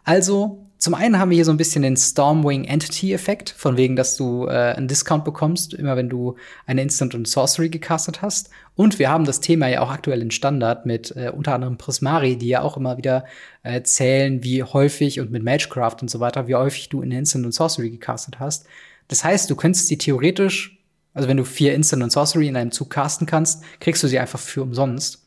Also, 0.05 0.65
zum 0.79 0.95
einen 0.95 1.19
haben 1.19 1.31
wir 1.31 1.35
hier 1.35 1.45
so 1.45 1.51
ein 1.51 1.57
bisschen 1.57 1.83
den 1.83 1.97
Stormwing 1.97 2.67
Entity 2.67 3.13
Effekt, 3.13 3.51
von 3.51 3.77
wegen, 3.77 3.97
dass 3.97 4.17
du 4.17 4.47
äh, 4.47 4.75
einen 4.77 4.87
Discount 4.87 5.25
bekommst, 5.25 5.75
immer 5.75 5.97
wenn 5.97 6.09
du 6.09 6.37
eine 6.67 6.83
Instant 6.83 7.17
und 7.17 7.27
Sorcery 7.27 7.69
gecastet 7.69 8.23
hast. 8.23 8.49
Und 8.77 9.01
wir 9.01 9.11
haben 9.11 9.25
das 9.25 9.41
Thema 9.41 9.67
ja 9.67 9.81
auch 9.81 9.91
aktuell 9.91 10.23
in 10.23 10.31
Standard 10.31 10.87
mit 10.87 11.15
äh, 11.17 11.33
unter 11.37 11.53
anderem 11.53 11.79
Prismari, 11.79 12.37
die 12.37 12.49
ja 12.49 12.63
auch 12.63 12.77
immer 12.77 12.97
wieder 12.97 13.25
äh, 13.65 13.83
zählen, 13.83 14.45
wie 14.45 14.63
häufig 14.63 15.19
und 15.19 15.33
mit 15.33 15.43
Magecraft 15.43 15.97
und 16.01 16.11
so 16.11 16.21
weiter, 16.21 16.47
wie 16.47 16.55
häufig 16.55 16.91
du 16.91 17.03
eine 17.03 17.19
Instant 17.19 17.45
und 17.45 17.53
Sorcery 17.53 17.91
gecastet 17.91 18.39
hast. 18.39 18.67
Das 19.09 19.25
heißt, 19.25 19.51
du 19.51 19.57
könntest 19.57 19.91
die 19.91 19.99
theoretisch, 19.99 20.79
also 21.13 21.29
wenn 21.29 21.39
du 21.39 21.45
vier 21.45 21.75
Instant 21.75 22.05
und 22.05 22.13
Sorcery 22.13 22.47
in 22.47 22.57
einem 22.57 22.71
Zug 22.71 22.91
casten 22.91 23.27
kannst, 23.27 23.65
kriegst 23.81 24.05
du 24.05 24.07
sie 24.07 24.21
einfach 24.21 24.39
für 24.39 24.63
umsonst. 24.63 25.20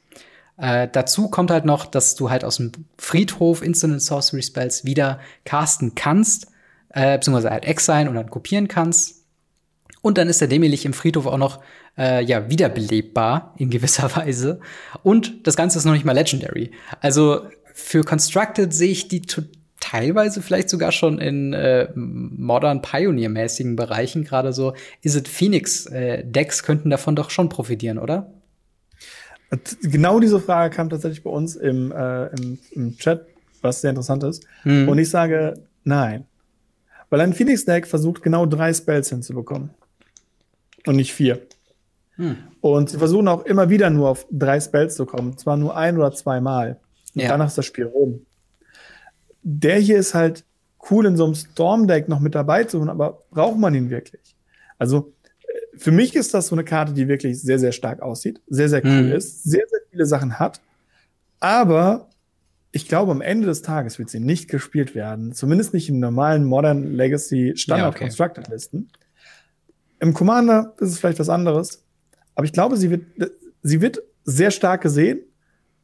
Äh, 0.57 0.87
dazu 0.91 1.29
kommt 1.29 1.51
halt 1.51 1.65
noch, 1.65 1.85
dass 1.85 2.15
du 2.15 2.29
halt 2.29 2.43
aus 2.43 2.57
dem 2.57 2.71
Friedhof 2.97 3.63
Instant 3.63 4.01
Sorcery 4.01 4.43
Spells 4.43 4.85
wieder 4.85 5.19
casten 5.45 5.95
kannst, 5.95 6.47
äh, 6.89 7.17
beziehungsweise 7.17 7.49
halt 7.49 7.65
exilen 7.65 8.07
und 8.07 8.15
dann 8.15 8.29
kopieren 8.29 8.67
kannst. 8.67 9.23
Und 10.01 10.17
dann 10.17 10.27
ist 10.27 10.41
der 10.41 10.47
Demilich 10.47 10.85
im 10.85 10.93
Friedhof 10.93 11.25
auch 11.25 11.37
noch 11.37 11.61
äh, 11.97 12.23
ja 12.23 12.49
wiederbelebbar 12.49 13.55
in 13.57 13.69
gewisser 13.69 14.15
Weise. 14.15 14.59
Und 15.01 15.47
das 15.47 15.55
Ganze 15.55 15.79
ist 15.79 15.85
noch 15.85 15.93
nicht 15.93 16.05
mal 16.05 16.13
Legendary. 16.13 16.71
Also 17.01 17.41
für 17.73 18.03
Constructed 18.03 18.73
sehe 18.73 18.91
ich 18.91 19.07
die 19.07 19.23
teilweise 19.79 20.41
vielleicht 20.41 20.69
sogar 20.69 20.91
schon 20.91 21.19
in 21.19 21.53
äh, 21.53 21.89
modern 21.95 22.81
Pioneer-mäßigen 22.81 23.75
Bereichen, 23.75 24.23
gerade 24.23 24.53
so 24.53 24.73
Is 25.01 25.15
it 25.15 25.27
Phoenix 25.27 25.87
äh, 25.87 26.23
Decks 26.23 26.63
könnten 26.63 26.89
davon 26.89 27.15
doch 27.15 27.29
schon 27.29 27.49
profitieren, 27.49 27.97
oder? 27.97 28.31
Genau 29.81 30.19
diese 30.19 30.39
Frage 30.39 30.75
kam 30.75 30.89
tatsächlich 30.89 31.23
bei 31.23 31.29
uns 31.29 31.55
im, 31.55 31.91
äh, 31.91 32.27
im, 32.27 32.59
im 32.71 32.97
Chat, 32.97 33.25
was 33.61 33.81
sehr 33.81 33.91
interessant 33.91 34.23
ist. 34.23 34.45
Mhm. 34.63 34.89
Und 34.89 34.97
ich 34.97 35.09
sage 35.09 35.55
nein. 35.83 36.25
Weil 37.09 37.21
ein 37.21 37.33
Phoenix 37.33 37.65
Deck 37.65 37.85
versucht 37.85 38.23
genau 38.23 38.45
drei 38.45 38.73
Spells 38.73 39.09
hinzubekommen. 39.09 39.69
Und 40.85 40.95
nicht 40.95 41.13
vier. 41.13 41.41
Mhm. 42.17 42.37
Und 42.61 42.89
sie 42.89 42.97
versuchen 42.97 43.27
auch 43.27 43.45
immer 43.45 43.69
wieder 43.69 43.89
nur 43.89 44.09
auf 44.09 44.25
drei 44.31 44.59
Spells 44.59 44.95
zu 44.95 45.05
kommen. 45.05 45.37
Zwar 45.37 45.57
nur 45.57 45.77
ein 45.77 45.97
oder 45.97 46.11
zweimal. 46.11 46.79
Und 47.13 47.21
ja. 47.21 47.29
danach 47.29 47.47
ist 47.47 47.57
das 47.57 47.65
Spiel 47.65 47.85
rum. 47.85 48.25
Der 49.43 49.77
hier 49.77 49.97
ist 49.97 50.13
halt 50.13 50.43
cool 50.89 51.05
in 51.05 51.17
so 51.17 51.25
einem 51.25 51.35
Storm 51.35 51.87
Deck 51.87 52.09
noch 52.09 52.19
mit 52.19 52.35
dabei 52.35 52.63
zu 52.63 52.79
haben, 52.79 52.89
aber 52.89 53.23
braucht 53.31 53.57
man 53.57 53.75
ihn 53.75 53.89
wirklich? 53.89 54.35
Also, 54.77 55.12
für 55.77 55.91
mich 55.91 56.15
ist 56.15 56.33
das 56.33 56.47
so 56.47 56.55
eine 56.55 56.63
Karte, 56.63 56.93
die 56.93 57.07
wirklich 57.07 57.41
sehr, 57.41 57.59
sehr 57.59 57.71
stark 57.71 58.01
aussieht, 58.01 58.41
sehr, 58.47 58.69
sehr 58.69 58.83
cool 58.83 59.03
mhm. 59.03 59.11
ist, 59.11 59.43
sehr, 59.43 59.63
sehr 59.69 59.79
viele 59.89 60.05
Sachen 60.05 60.39
hat, 60.39 60.61
aber 61.39 62.09
ich 62.71 62.87
glaube, 62.87 63.11
am 63.11 63.21
Ende 63.21 63.45
des 63.45 63.61
Tages 63.61 63.99
wird 63.99 64.09
sie 64.09 64.19
nicht 64.19 64.49
gespielt 64.49 64.95
werden. 64.95 65.33
Zumindest 65.33 65.75
nicht 65.75 65.89
in 65.89 65.99
normalen 65.99 66.43
Modern 66.43 66.95
Legacy 66.95 67.53
Standard 67.55 67.85
ja, 67.85 67.89
okay. 67.89 68.05
Constructed 68.05 68.47
Listen. 68.47 68.89
Im 69.99 70.13
Commander 70.15 70.73
ist 70.79 70.89
es 70.89 70.99
vielleicht 70.99 71.19
was 71.19 71.29
anderes. 71.29 71.83
Aber 72.33 72.45
ich 72.45 72.51
glaube, 72.51 72.75
sie 72.77 72.89
wird, 72.89 73.03
sie 73.61 73.79
wird 73.79 74.01
sehr 74.23 74.49
stark 74.49 74.81
gesehen 74.81 75.21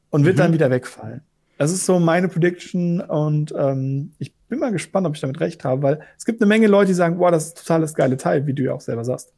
und 0.10 0.26
wird 0.26 0.38
mhm. 0.38 0.40
dann 0.40 0.54
wieder 0.54 0.72
wegfallen. 0.72 1.22
Das 1.60 1.72
ist 1.72 1.86
so 1.86 2.00
meine 2.00 2.28
Prediction 2.28 3.02
und 3.02 3.54
ähm, 3.56 4.14
ich 4.18 4.34
bin 4.48 4.60
mal 4.60 4.72
gespannt, 4.72 5.06
ob 5.06 5.14
ich 5.14 5.22
damit 5.22 5.40
recht 5.42 5.64
habe, 5.64 5.84
weil 5.84 6.00
es 6.18 6.26
gibt 6.26 6.42
eine 6.42 6.48
Menge 6.48 6.68
Leute, 6.68 6.88
die 6.88 6.94
sagen, 6.94 7.18
boah, 7.18 7.32
das 7.32 7.48
ist 7.48 7.58
total 7.58 7.82
das 7.82 7.94
geile 7.94 8.18
Teil, 8.18 8.48
wie 8.48 8.54
du 8.54 8.64
ja 8.64 8.74
auch 8.74 8.82
selber 8.82 9.04
sagst. 9.04 9.34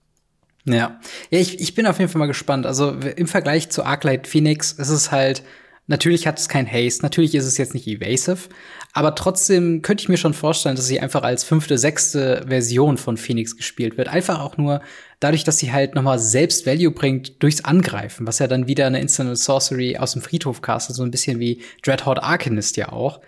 Ja, 0.65 0.99
ja 1.29 1.39
ich, 1.39 1.59
ich 1.59 1.73
bin 1.75 1.87
auf 1.87 1.99
jeden 1.99 2.11
Fall 2.11 2.19
mal 2.19 2.27
gespannt. 2.27 2.65
Also 2.65 2.91
im 2.91 3.27
Vergleich 3.27 3.69
zu 3.69 3.83
Arclight 3.83 4.27
Phoenix 4.27 4.73
ist 4.73 4.89
es 4.89 5.11
halt, 5.11 5.43
natürlich 5.87 6.27
hat 6.27 6.39
es 6.39 6.49
kein 6.49 6.71
Haste, 6.71 7.03
natürlich 7.03 7.35
ist 7.35 7.45
es 7.45 7.57
jetzt 7.57 7.73
nicht 7.73 7.87
evasive, 7.87 8.49
aber 8.93 9.15
trotzdem 9.15 9.81
könnte 9.81 10.03
ich 10.03 10.09
mir 10.09 10.17
schon 10.17 10.33
vorstellen, 10.33 10.75
dass 10.75 10.87
sie 10.87 10.99
einfach 10.99 11.23
als 11.23 11.43
fünfte, 11.43 11.77
sechste 11.77 12.45
Version 12.47 12.97
von 12.97 13.17
Phoenix 13.17 13.55
gespielt 13.55 13.97
wird. 13.97 14.09
Einfach 14.09 14.41
auch 14.41 14.57
nur 14.57 14.81
dadurch, 15.21 15.43
dass 15.43 15.59
sie 15.59 15.71
halt 15.71 15.95
nochmal 15.95 16.19
selbst 16.19 16.65
Value 16.65 16.91
bringt 16.91 17.41
durchs 17.41 17.63
Angreifen, 17.63 18.27
was 18.27 18.39
ja 18.39 18.47
dann 18.47 18.67
wieder 18.67 18.87
eine 18.87 18.99
Instant 18.99 19.37
Sorcery 19.37 19.97
aus 19.97 20.13
dem 20.13 20.21
Friedhof 20.21 20.61
castet, 20.61 20.95
so 20.95 21.03
ein 21.03 21.11
bisschen 21.11 21.39
wie 21.39 21.61
Dreadhorde 21.83 22.23
Arcanist 22.23 22.75
ja 22.75 22.91
auch. 22.91 23.21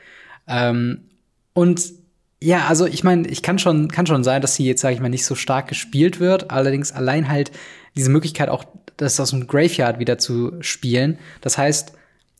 Ähm, 0.48 1.06
und 1.54 2.03
ja, 2.44 2.66
also 2.68 2.86
ich 2.86 3.06
meine, 3.06 3.28
ich 3.30 3.42
kann 3.42 3.58
schon, 3.58 3.88
kann 3.88 4.06
schon 4.06 4.24
sein, 4.24 4.42
dass 4.42 4.56
sie 4.56 4.66
jetzt, 4.66 4.82
sage 4.82 4.94
ich 4.94 5.00
mal, 5.00 5.08
nicht 5.08 5.26
so 5.26 5.34
stark 5.34 5.70
gespielt 5.70 6.20
wird. 6.20 6.52
Allerdings 6.52 6.92
allein 6.92 7.30
halt 7.30 7.52
diese 7.96 8.10
Möglichkeit 8.10 8.50
auch, 8.50 8.66
das 8.98 9.20
aus 9.20 9.30
dem 9.30 9.48
Graveyard 9.48 9.98
wieder 10.00 10.18
zu 10.18 10.52
spielen. 10.60 11.20
Das 11.40 11.58
heißt, 11.58 11.94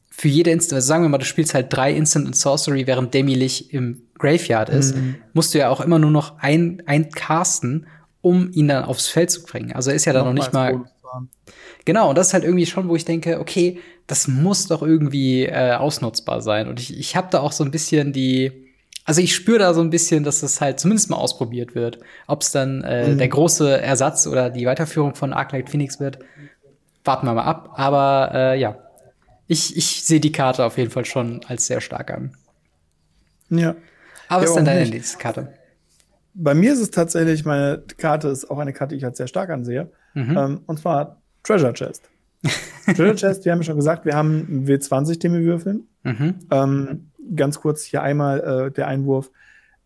für 0.10 0.28
jede 0.28 0.52
Instant, 0.52 0.76
also 0.76 0.88
sagen 0.88 1.04
wir 1.04 1.10
mal, 1.10 1.20
du 1.20 1.26
spielst 1.26 1.54
halt 1.54 1.68
drei 1.72 1.94
Instant 1.94 2.26
und 2.28 2.36
Sorcery, 2.36 2.86
während 2.86 3.14
Demi-Lich 3.14 3.74
im 3.74 4.02
Graveyard 4.20 4.70
ist, 4.70 4.96
mhm. 4.96 5.16
musst 5.32 5.54
du 5.54 5.60
ja 5.60 5.70
auch 5.70 5.80
immer 5.80 6.00
nur 6.00 6.12
noch 6.12 6.38
ein, 6.40 6.84
ein 6.86 7.10
casten, 7.10 7.88
um 8.22 8.52
ihn 8.52 8.68
dann 8.68 8.84
aufs 8.84 9.08
Feld 9.08 9.32
zu 9.32 9.44
bringen. 9.44 9.72
Also 9.72 9.90
er 9.90 9.96
ist 9.96 10.06
ja 10.06 10.12
dann 10.12 10.26
noch, 10.26 10.34
noch 10.34 10.42
nicht 10.42 10.54
mal. 10.54 10.84
Genau, 11.86 12.10
und 12.10 12.18
das 12.18 12.28
ist 12.28 12.34
halt 12.34 12.44
irgendwie 12.44 12.66
schon, 12.66 12.90
wo 12.90 12.96
ich 12.96 13.06
denke, 13.06 13.40
okay, 13.40 13.80
das 14.08 14.28
muss 14.28 14.68
doch 14.68 14.82
irgendwie 14.82 15.46
äh, 15.46 15.74
ausnutzbar 15.74 16.42
sein. 16.42 16.68
Und 16.68 16.80
ich, 16.80 16.98
ich 16.98 17.16
habe 17.16 17.28
da 17.32 17.40
auch 17.40 17.52
so 17.52 17.64
ein 17.64 17.72
bisschen 17.72 18.14
die, 18.14 18.63
also 19.06 19.22
ich 19.22 19.36
spüre 19.36 19.60
da 19.60 19.74
so 19.74 19.82
ein 19.82 19.90
bisschen, 19.90 20.24
dass 20.24 20.40
das 20.40 20.62
halt 20.62 20.80
zumindest 20.80 21.10
mal 21.10 21.18
ausprobiert 21.18 21.76
wird. 21.76 22.00
Ob 22.28 22.42
es 22.42 22.52
dann 22.52 22.84
äh, 22.84 23.10
mhm. 23.10 23.18
der 23.18 23.28
große 23.28 23.82
Ersatz 23.82 24.28
oder 24.28 24.50
die 24.50 24.66
Weiterführung 24.66 25.16
von 25.16 25.34
Arclight 25.34 25.70
Phoenix 25.70 26.00
wird, 26.00 26.20
warten 27.04 27.28
wir 27.28 27.34
mal 27.34 27.44
ab. 27.44 27.74
Aber 27.76 28.32
äh, 28.34 28.60
ja, 28.60 28.78
ich, 29.48 29.76
ich 29.76 30.06
sehe 30.06 30.22
die 30.22 30.32
Karte 30.32 30.64
auf 30.64 30.78
jeden 30.78 30.90
Fall 30.90 31.06
schon 31.06 31.42
als 31.48 31.66
sehr 31.66 31.82
stark 31.82 32.12
an. 32.12 32.38
Ja. 33.50 33.76
Aber 34.30 34.44
was 34.44 34.52
ist 34.52 34.56
denn 34.56 34.66
deine 34.66 34.90
nächste 34.90 35.18
Karte? 35.18 35.54
Bei 36.34 36.56
mir 36.56 36.74
ist 36.74 36.80
es 36.80 36.90
tatsächlich, 36.90 37.46
meine 37.46 37.84
Karte 37.98 38.30
ist 38.30 38.50
auch 38.50 38.58
eine 38.58 38.74
Karte, 38.74 38.96
die 38.96 39.00
ich 39.00 39.06
als 39.06 39.18
sehr 39.18 39.28
stark 39.28 39.50
ansehe. 39.50 39.92
Mhm. 40.14 40.38
Ähm, 40.38 40.62
und 40.66 40.80
zwar 40.80 41.22
Treasure 41.44 41.74
Chest. 41.74 42.10
Treasure 42.86 43.16
Chest, 43.16 43.46
wir 43.46 43.52
haben 43.52 43.60
ja 43.60 43.66
schon 43.66 43.76
gesagt, 43.76 44.06
wir 44.06 44.16
haben 44.16 44.48
einen 44.48 44.68
W20, 44.68 45.20
den 45.20 45.34
wir 45.34 45.42
würfeln. 45.42 45.88
Mhm. 46.04 46.36
Ähm, 46.50 47.12
ganz 47.36 47.60
kurz 47.60 47.84
hier 47.84 48.02
einmal 48.02 48.40
äh, 48.40 48.72
der 48.72 48.88
Einwurf. 48.88 49.32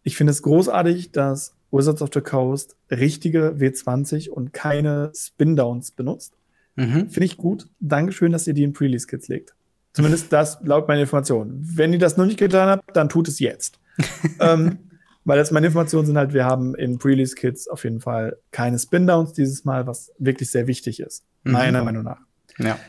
Ich 0.04 0.16
finde 0.16 0.32
es 0.32 0.42
großartig, 0.42 1.12
dass 1.12 1.56
Wizards 1.72 2.02
of 2.02 2.10
the 2.14 2.22
Coast 2.22 2.76
richtige 2.90 3.56
W20 3.58 4.30
und 4.30 4.54
keine 4.54 5.12
Spin-Downs 5.14 5.92
benutzt. 5.92 6.34
Mhm. 6.76 7.10
Finde 7.10 7.26
ich 7.26 7.38
gut. 7.38 7.68
Dankeschön, 7.80 8.32
dass 8.32 8.48
ihr 8.48 8.54
die 8.54 8.64
in 8.64 8.74
Pre-Release-Kits 8.74 9.28
legt. 9.28 9.54
Zumindest 9.94 10.32
das 10.32 10.60
laut 10.62 10.88
meiner 10.88 11.02
Information. 11.02 11.60
Wenn 11.60 11.92
ihr 11.92 12.00
das 12.00 12.18
noch 12.18 12.26
nicht 12.26 12.40
getan 12.40 12.70
habt, 12.70 12.96
dann 12.96 13.10
tut 13.10 13.28
es 13.28 13.40
jetzt. 13.40 13.80
ähm, 14.40 14.78
weil 15.26 15.40
jetzt 15.40 15.52
meine 15.52 15.68
Informationen 15.68 16.06
sind 16.06 16.18
halt, 16.18 16.34
wir 16.34 16.46
haben 16.46 16.76
in 16.76 17.00
Pre-Release-Kits 17.00 17.68
auf 17.68 17.84
jeden 17.84 18.00
Fall 18.00 18.38
keine 18.52 18.80
Spin-Downs 18.80 19.34
dieses 19.34 19.66
Mal, 19.66 19.88
was 19.88 20.12
wirklich 20.20 20.52
sehr 20.52 20.68
wichtig 20.68 21.00
ist. 21.00 21.26
Mhm. 21.44 21.52
Meiner 21.52 21.84
Meinung 21.84 22.04
nach. 22.04 22.20
Ja. 22.60 22.80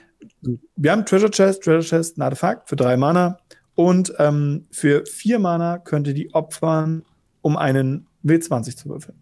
Wir 0.76 0.92
haben 0.92 1.04
Treasure 1.06 1.30
Chest, 1.30 1.62
Treasure 1.62 1.82
Chest, 1.82 2.18
ein 2.18 2.22
Artefakt 2.22 2.68
für 2.68 2.76
drei 2.76 2.96
Mana. 2.96 3.38
Und 3.78 4.12
ähm, 4.18 4.66
für 4.72 5.06
vier 5.06 5.38
Mana 5.38 5.78
könnt 5.78 6.08
ihr 6.08 6.12
die 6.12 6.34
opfern, 6.34 7.04
um 7.42 7.56
einen 7.56 8.08
W20 8.24 8.76
zu 8.76 8.88
würfeln. 8.88 9.16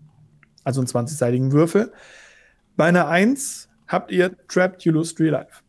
Also 0.65 0.81
einen 0.81 0.89
20-seitigen 0.89 1.53
Würfel. 1.53 1.93
Bei 2.75 2.87
einer 2.87 3.07
1 3.07 3.69
habt 3.87 4.11
ihr 4.11 4.35
Trapped, 4.49 4.83
You 4.83 4.93
Lose 4.93 5.15
Three 5.15 5.29
Life. 5.29 5.61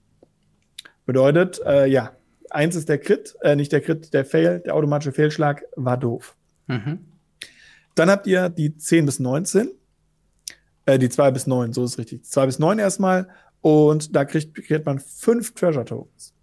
Bedeutet, 1.06 1.60
äh, 1.66 1.88
ja, 1.88 2.14
1 2.50 2.78
ist 2.78 2.88
der 2.88 2.98
Crit, 2.98 3.36
äh, 3.42 3.58
nicht 3.58 3.74
der 3.74 3.82
Crit, 3.82 4.14
der 4.14 4.24
Fail, 4.24 4.62
der 4.62 4.74
automatische 4.74 5.12
Fehlschlag 5.12 5.66
war 5.76 5.98
doof. 5.98 6.38
Mhm. 6.68 7.00
Dann 7.96 8.10
habt 8.10 8.26
ihr 8.26 8.48
die 8.48 8.78
10 8.78 9.06
bis 9.06 9.20
19. 9.20 9.70
Äh, 10.86 10.98
die 10.98 11.10
2 11.10 11.32
bis 11.32 11.46
9, 11.46 11.74
so 11.74 11.84
ist 11.84 11.98
richtig. 11.98 12.24
2 12.24 12.46
bis 12.46 12.58
9 12.58 12.80
erstmal. 12.80 13.28
Und 13.60 14.16
da 14.16 14.24
kriegt, 14.24 14.56
kriegt 14.56 14.86
man 14.86 15.00
5 15.00 15.56
Treasure 15.56 15.84
Tokens. 15.84 16.34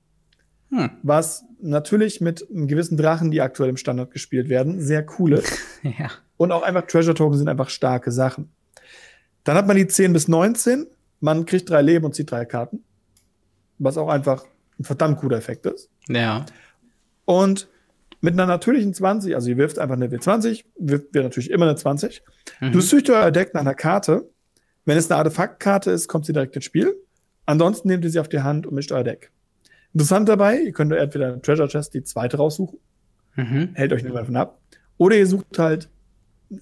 Hm. 0.70 0.90
Was 1.02 1.44
natürlich 1.60 2.20
mit 2.20 2.48
einem 2.50 2.66
gewissen 2.66 2.96
Drachen, 2.96 3.30
die 3.30 3.40
aktuell 3.40 3.70
im 3.70 3.76
Standard 3.76 4.10
gespielt 4.10 4.48
werden, 4.48 4.80
sehr 4.80 5.06
cool 5.18 5.34
ist. 5.34 5.58
ja. 5.82 6.10
Und 6.36 6.52
auch 6.52 6.62
einfach 6.62 6.86
Treasure 6.86 7.14
Token 7.14 7.38
sind 7.38 7.48
einfach 7.48 7.68
starke 7.68 8.10
Sachen. 8.10 8.52
Dann 9.44 9.56
hat 9.56 9.66
man 9.66 9.76
die 9.76 9.86
10 9.86 10.12
bis 10.12 10.28
19. 10.28 10.86
Man 11.20 11.46
kriegt 11.46 11.70
drei 11.70 11.82
Leben 11.82 12.04
und 12.04 12.14
zieht 12.14 12.30
drei 12.30 12.44
Karten. 12.44 12.82
Was 13.78 13.96
auch 13.96 14.08
einfach 14.08 14.44
ein 14.78 14.84
verdammt 14.84 15.20
guter 15.20 15.36
Effekt 15.36 15.66
ist. 15.66 15.90
Ja. 16.08 16.44
Und 17.24 17.68
mit 18.20 18.34
einer 18.34 18.46
natürlichen 18.46 18.94
20, 18.94 19.34
also 19.34 19.50
ihr 19.50 19.58
wirft 19.58 19.78
einfach 19.78 19.96
eine 19.96 20.08
W20, 20.08 20.64
wirft 20.78 21.12
wir 21.12 21.22
natürlich 21.22 21.50
immer 21.50 21.66
eine 21.66 21.76
20. 21.76 22.22
Mhm. 22.60 22.72
Du 22.72 22.80
suchst 22.80 23.10
euer 23.10 23.30
Deck 23.30 23.54
nach 23.54 23.60
einer 23.60 23.74
Karte. 23.74 24.30
Wenn 24.86 24.96
es 24.96 25.10
eine 25.10 25.18
Artefaktkarte 25.18 25.90
ist, 25.90 26.08
kommt 26.08 26.26
sie 26.26 26.32
direkt 26.32 26.56
ins 26.56 26.64
Spiel. 26.64 26.94
Ansonsten 27.46 27.88
nehmt 27.88 28.04
ihr 28.04 28.10
sie 28.10 28.20
auf 28.20 28.28
die 28.28 28.40
Hand 28.40 28.66
und 28.66 28.74
mischt 28.74 28.92
euer 28.92 29.04
Deck. 29.04 29.30
Interessant 29.94 30.28
dabei, 30.28 30.58
ihr 30.58 30.72
könnt 30.72 30.92
entweder 30.92 31.28
eine 31.28 31.40
Treasure 31.40 31.68
Chest 31.68 31.94
die 31.94 32.02
zweite 32.02 32.36
raussuchen, 32.36 32.78
mhm. 33.36 33.70
hält 33.74 33.92
euch 33.92 34.02
nicht 34.02 34.12
mehr 34.12 34.22
davon 34.22 34.36
ab, 34.36 34.58
oder 34.98 35.16
ihr 35.16 35.26
sucht 35.26 35.58
halt 35.58 35.88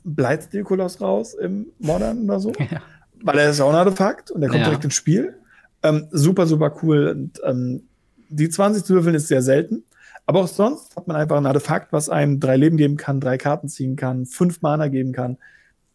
Blightsteel-Koloss 0.04 1.00
raus 1.00 1.34
im 1.34 1.66
Modern 1.78 2.24
oder 2.24 2.40
so, 2.40 2.52
ja. 2.58 2.82
weil 3.22 3.38
er 3.38 3.50
ist 3.50 3.60
auch 3.60 3.70
ein 3.70 3.74
Artefakt 3.74 4.30
und 4.30 4.42
der 4.42 4.50
kommt 4.50 4.60
ja. 4.60 4.68
direkt 4.68 4.84
ins 4.84 4.94
Spiel. 4.94 5.34
Ähm, 5.82 6.08
super, 6.10 6.46
super 6.46 6.76
cool. 6.82 7.08
Und, 7.08 7.40
ähm, 7.44 7.82
die 8.28 8.48
20 8.48 8.84
zu 8.84 8.94
würfeln 8.94 9.14
ist 9.14 9.28
sehr 9.28 9.42
selten. 9.42 9.84
Aber 10.26 10.40
auch 10.40 10.48
sonst 10.48 10.96
hat 10.96 11.08
man 11.08 11.16
einfach 11.16 11.36
ein 11.36 11.46
Artefakt, 11.46 11.92
was 11.92 12.08
einem 12.08 12.38
drei 12.38 12.56
Leben 12.56 12.76
geben 12.76 12.96
kann, 12.96 13.20
drei 13.20 13.38
Karten 13.38 13.68
ziehen 13.68 13.96
kann, 13.96 14.24
fünf 14.24 14.62
Mana 14.62 14.88
geben 14.88 15.12
kann. 15.12 15.36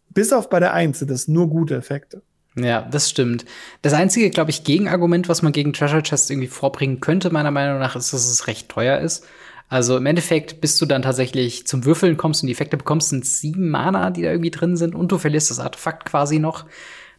Bis 0.09 0.33
auf 0.33 0.49
bei 0.49 0.59
der 0.59 0.73
1 0.73 0.99
sind 0.99 1.11
das 1.11 1.27
nur 1.27 1.49
gute 1.49 1.75
Effekte. 1.75 2.21
Ja, 2.57 2.81
das 2.81 3.09
stimmt. 3.09 3.45
Das 3.83 3.93
einzige, 3.93 4.29
glaube 4.31 4.49
ich, 4.49 4.63
Gegenargument, 4.63 5.29
was 5.29 5.43
man 5.43 5.51
gegen 5.51 5.73
Treasure 5.73 6.01
Chest 6.01 6.31
irgendwie 6.31 6.47
vorbringen 6.47 6.99
könnte, 6.99 7.29
meiner 7.29 7.51
Meinung 7.51 7.77
nach, 7.79 7.95
ist, 7.95 8.13
dass 8.13 8.25
es 8.25 8.47
recht 8.47 8.67
teuer 8.67 8.99
ist. 8.99 9.25
Also 9.69 9.97
im 9.97 10.05
Endeffekt, 10.05 10.59
bis 10.61 10.77
du 10.77 10.85
dann 10.85 11.01
tatsächlich 11.01 11.67
zum 11.67 11.85
Würfeln 11.85 12.17
kommst 12.17 12.41
und 12.41 12.47
die 12.47 12.53
Effekte 12.53 12.77
bekommst, 12.77 13.09
sind 13.09 13.25
sieben 13.25 13.69
Mana, 13.69 14.09
die 14.09 14.23
da 14.23 14.31
irgendwie 14.31 14.49
drin 14.49 14.77
sind 14.77 14.95
und 14.95 15.11
du 15.11 15.17
verlierst 15.17 15.51
das 15.51 15.59
Artefakt 15.59 16.05
quasi 16.05 16.39
noch. 16.39 16.65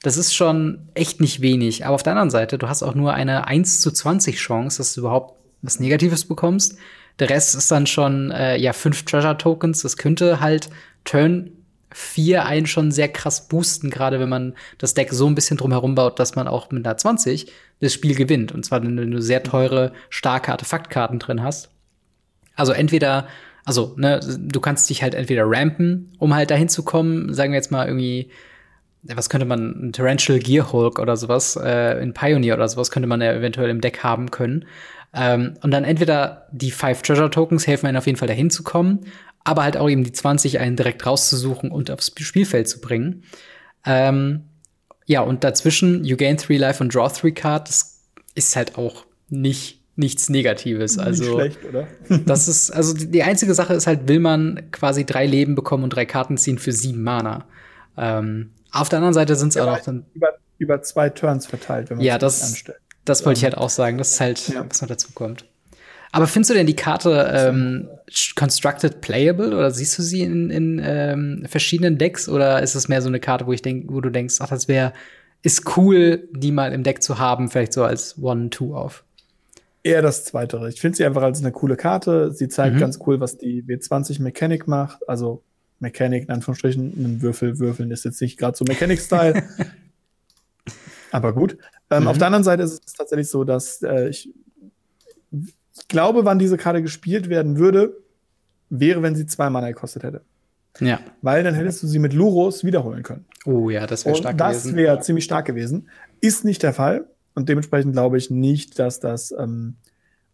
Das 0.02 0.16
ist 0.16 0.34
schon 0.34 0.88
echt 0.94 1.20
nicht 1.20 1.40
wenig. 1.40 1.84
Aber 1.84 1.94
auf 1.94 2.02
der 2.02 2.14
anderen 2.14 2.30
Seite, 2.30 2.58
du 2.58 2.68
hast 2.68 2.82
auch 2.82 2.94
nur 2.94 3.14
eine 3.14 3.46
1 3.46 3.80
zu 3.80 3.92
20 3.92 4.38
Chance, 4.38 4.78
dass 4.78 4.94
du 4.94 5.02
überhaupt 5.02 5.34
was 5.62 5.78
Negatives 5.78 6.24
bekommst. 6.24 6.76
Der 7.18 7.30
Rest 7.30 7.54
ist 7.54 7.70
dann 7.70 7.86
schon, 7.86 8.30
äh, 8.30 8.56
ja, 8.56 8.72
fünf 8.72 9.04
Treasure 9.04 9.36
Tokens. 9.36 9.82
Das 9.82 9.96
könnte 9.96 10.40
halt 10.40 10.70
Turn 11.04 11.50
4 11.92 12.44
einen 12.44 12.66
schon 12.66 12.90
sehr 12.90 13.08
krass 13.08 13.48
boosten, 13.48 13.90
gerade 13.90 14.20
wenn 14.20 14.28
man 14.28 14.54
das 14.78 14.94
Deck 14.94 15.12
so 15.12 15.26
ein 15.26 15.34
bisschen 15.34 15.56
drumherum 15.56 15.94
baut, 15.94 16.18
dass 16.18 16.36
man 16.36 16.48
auch 16.48 16.70
mit 16.70 16.86
einer 16.86 16.96
20 16.96 17.50
das 17.80 17.92
Spiel 17.92 18.14
gewinnt. 18.14 18.52
Und 18.52 18.64
zwar, 18.64 18.82
wenn 18.82 19.10
du 19.10 19.22
sehr 19.22 19.42
teure, 19.42 19.92
starke 20.10 20.52
Artefaktkarten 20.52 21.18
drin 21.18 21.42
hast. 21.42 21.70
Also 22.56 22.72
entweder, 22.72 23.28
also, 23.64 23.94
ne, 23.96 24.20
du 24.38 24.60
kannst 24.60 24.90
dich 24.90 25.02
halt 25.02 25.14
entweder 25.14 25.44
rampen, 25.46 26.12
um 26.18 26.34
halt 26.34 26.50
dahin 26.50 26.68
zu 26.68 26.82
kommen, 26.82 27.32
sagen 27.32 27.52
wir 27.52 27.58
jetzt 27.58 27.70
mal 27.70 27.86
irgendwie, 27.86 28.30
was 29.02 29.30
könnte 29.30 29.46
man, 29.46 29.88
ein 29.88 29.92
Torrential 29.92 30.38
Gearhulk 30.38 30.98
oder 30.98 31.16
sowas, 31.16 31.56
äh, 31.56 32.02
in 32.02 32.12
Pioneer 32.12 32.54
oder 32.54 32.68
sowas 32.68 32.90
könnte 32.90 33.06
man 33.06 33.20
ja 33.20 33.32
eventuell 33.32 33.70
im 33.70 33.80
Deck 33.80 34.02
haben 34.02 34.30
können. 34.30 34.64
Ähm, 35.14 35.54
und 35.62 35.70
dann 35.70 35.84
entweder 35.84 36.48
die 36.52 36.70
Five 36.70 37.02
Treasure 37.02 37.30
Tokens 37.30 37.66
helfen 37.66 37.86
einem 37.86 37.96
auf 37.96 38.06
jeden 38.06 38.18
Fall 38.18 38.28
dahin 38.28 38.50
zu 38.50 38.62
kommen, 38.62 39.00
aber 39.48 39.62
halt 39.62 39.78
auch 39.78 39.88
eben 39.88 40.04
die 40.04 40.12
20 40.12 40.60
einen 40.60 40.76
direkt 40.76 41.06
rauszusuchen 41.06 41.70
und 41.70 41.90
aufs 41.90 42.12
Spielfeld 42.18 42.68
zu 42.68 42.80
bringen. 42.82 43.24
Ähm, 43.86 44.44
ja, 45.06 45.22
und 45.22 45.42
dazwischen, 45.42 46.04
you 46.04 46.18
gain 46.18 46.36
three 46.36 46.58
life 46.58 46.82
und 46.84 46.94
draw 46.94 47.08
three 47.08 47.32
card, 47.32 47.66
das 47.66 48.02
ist 48.34 48.54
halt 48.56 48.76
auch 48.76 49.06
nicht 49.30 49.80
nichts 49.96 50.28
Negatives. 50.28 50.96
Nicht 50.96 51.06
also 51.06 51.34
schlecht, 51.34 51.64
oder? 51.64 51.88
das 52.26 52.46
ist 52.46 52.70
also 52.70 52.92
die 52.94 53.22
einzige 53.22 53.54
Sache 53.54 53.72
ist 53.72 53.86
halt, 53.86 54.06
will 54.06 54.20
man 54.20 54.70
quasi 54.70 55.06
drei 55.06 55.26
Leben 55.26 55.54
bekommen 55.54 55.82
und 55.82 55.90
drei 55.90 56.04
Karten 56.04 56.36
ziehen 56.36 56.58
für 56.58 56.72
sieben 56.72 57.02
Mana. 57.02 57.46
Ähm, 57.96 58.50
auf 58.70 58.90
der 58.90 58.98
anderen 58.98 59.14
Seite 59.14 59.34
sind 59.34 59.48
es 59.48 59.56
auch 59.56 59.66
noch 59.66 59.80
dann 59.80 60.04
über, 60.12 60.34
über 60.58 60.82
zwei 60.82 61.08
Turns 61.08 61.46
verteilt, 61.46 61.88
wenn 61.88 61.96
man 61.96 62.06
ja, 62.06 62.18
das 62.18 62.42
anstellt. 62.42 62.78
Das 63.06 63.24
wollte 63.24 63.38
ich 63.38 63.44
halt 63.44 63.56
auch 63.56 63.70
sagen. 63.70 63.96
Das 63.96 64.12
ist 64.12 64.20
halt, 64.20 64.48
ja. 64.48 64.64
was 64.68 64.82
noch 64.82 64.88
dazu 64.88 65.08
kommt. 65.14 65.46
Aber 66.12 66.26
findest 66.26 66.50
du 66.50 66.54
denn 66.54 66.66
die 66.66 66.76
Karte 66.76 67.30
ähm, 67.34 67.88
constructed 68.34 69.00
playable 69.00 69.54
oder 69.56 69.70
siehst 69.70 69.98
du 69.98 70.02
sie 70.02 70.22
in, 70.22 70.50
in 70.50 70.80
ähm, 70.82 71.44
verschiedenen 71.46 71.98
Decks 71.98 72.28
oder 72.28 72.62
ist 72.62 72.74
es 72.74 72.88
mehr 72.88 73.02
so 73.02 73.08
eine 73.08 73.20
Karte, 73.20 73.46
wo 73.46 73.52
ich 73.52 73.62
denk, 73.62 73.92
wo 73.92 74.00
du 74.00 74.10
denkst, 74.10 74.36
ach, 74.40 74.48
das 74.48 74.68
wäre 74.68 74.92
ist 75.42 75.76
cool, 75.76 76.28
die 76.32 76.50
mal 76.50 76.72
im 76.72 76.82
Deck 76.82 77.02
zu 77.02 77.18
haben, 77.18 77.48
vielleicht 77.48 77.72
so 77.72 77.84
als 77.84 78.20
One-Two 78.20 78.74
auf? 78.74 79.04
Eher 79.82 80.02
das 80.02 80.24
Zweite. 80.24 80.66
Ich 80.68 80.80
finde 80.80 80.96
sie 80.96 81.04
einfach 81.04 81.22
als 81.22 81.40
eine 81.40 81.52
coole 81.52 81.76
Karte. 81.76 82.32
Sie 82.32 82.48
zeigt 82.48 82.76
mhm. 82.76 82.80
ganz 82.80 82.98
cool, 83.06 83.20
was 83.20 83.38
die 83.38 83.62
W20 83.62 84.20
Mechanik 84.20 84.66
macht. 84.66 85.08
Also 85.08 85.42
Mechanik, 85.78 86.24
in 86.24 86.30
Anführungsstrichen, 86.30 86.92
einen 86.96 87.22
Würfel 87.22 87.58
würfeln 87.58 87.90
ist 87.92 88.04
jetzt 88.04 88.20
nicht 88.20 88.38
gerade 88.38 88.56
so 88.56 88.64
Mechanik-Style. 88.66 89.42
Aber 91.12 91.32
gut. 91.32 91.56
Ähm, 91.90 92.02
mhm. 92.02 92.08
Auf 92.08 92.18
der 92.18 92.26
anderen 92.26 92.44
Seite 92.44 92.64
ist 92.64 92.82
es 92.84 92.92
tatsächlich 92.92 93.28
so, 93.28 93.44
dass 93.44 93.82
äh, 93.82 94.08
ich, 94.08 94.28
ich 95.80 95.88
glaube, 95.88 96.24
wann 96.24 96.38
diese 96.38 96.56
Karte 96.56 96.82
gespielt 96.82 97.28
werden 97.28 97.58
würde, 97.58 97.96
wäre, 98.70 99.02
wenn 99.02 99.14
sie 99.14 99.26
zwei 99.26 99.50
Mana 99.50 99.68
gekostet 99.68 100.02
hätte. 100.02 100.22
Ja. 100.80 101.00
Weil 101.22 101.42
dann 101.42 101.54
hättest 101.54 101.82
du 101.82 101.86
sie 101.86 101.98
mit 101.98 102.12
Luros 102.12 102.64
wiederholen 102.64 103.02
können. 103.02 103.24
Oh 103.46 103.70
ja, 103.70 103.86
das 103.86 104.04
wäre 104.04 104.16
stark 104.16 104.38
das 104.38 104.62
gewesen. 104.62 104.68
Das 104.68 104.76
wäre 104.76 105.00
ziemlich 105.00 105.24
stark 105.24 105.46
gewesen. 105.46 105.88
Ist 106.20 106.44
nicht 106.44 106.62
der 106.62 106.72
Fall. 106.72 107.06
Und 107.34 107.48
dementsprechend 107.48 107.92
glaube 107.92 108.18
ich 108.18 108.30
nicht, 108.30 108.78
dass 108.78 109.00
das 109.00 109.32
ähm, 109.32 109.76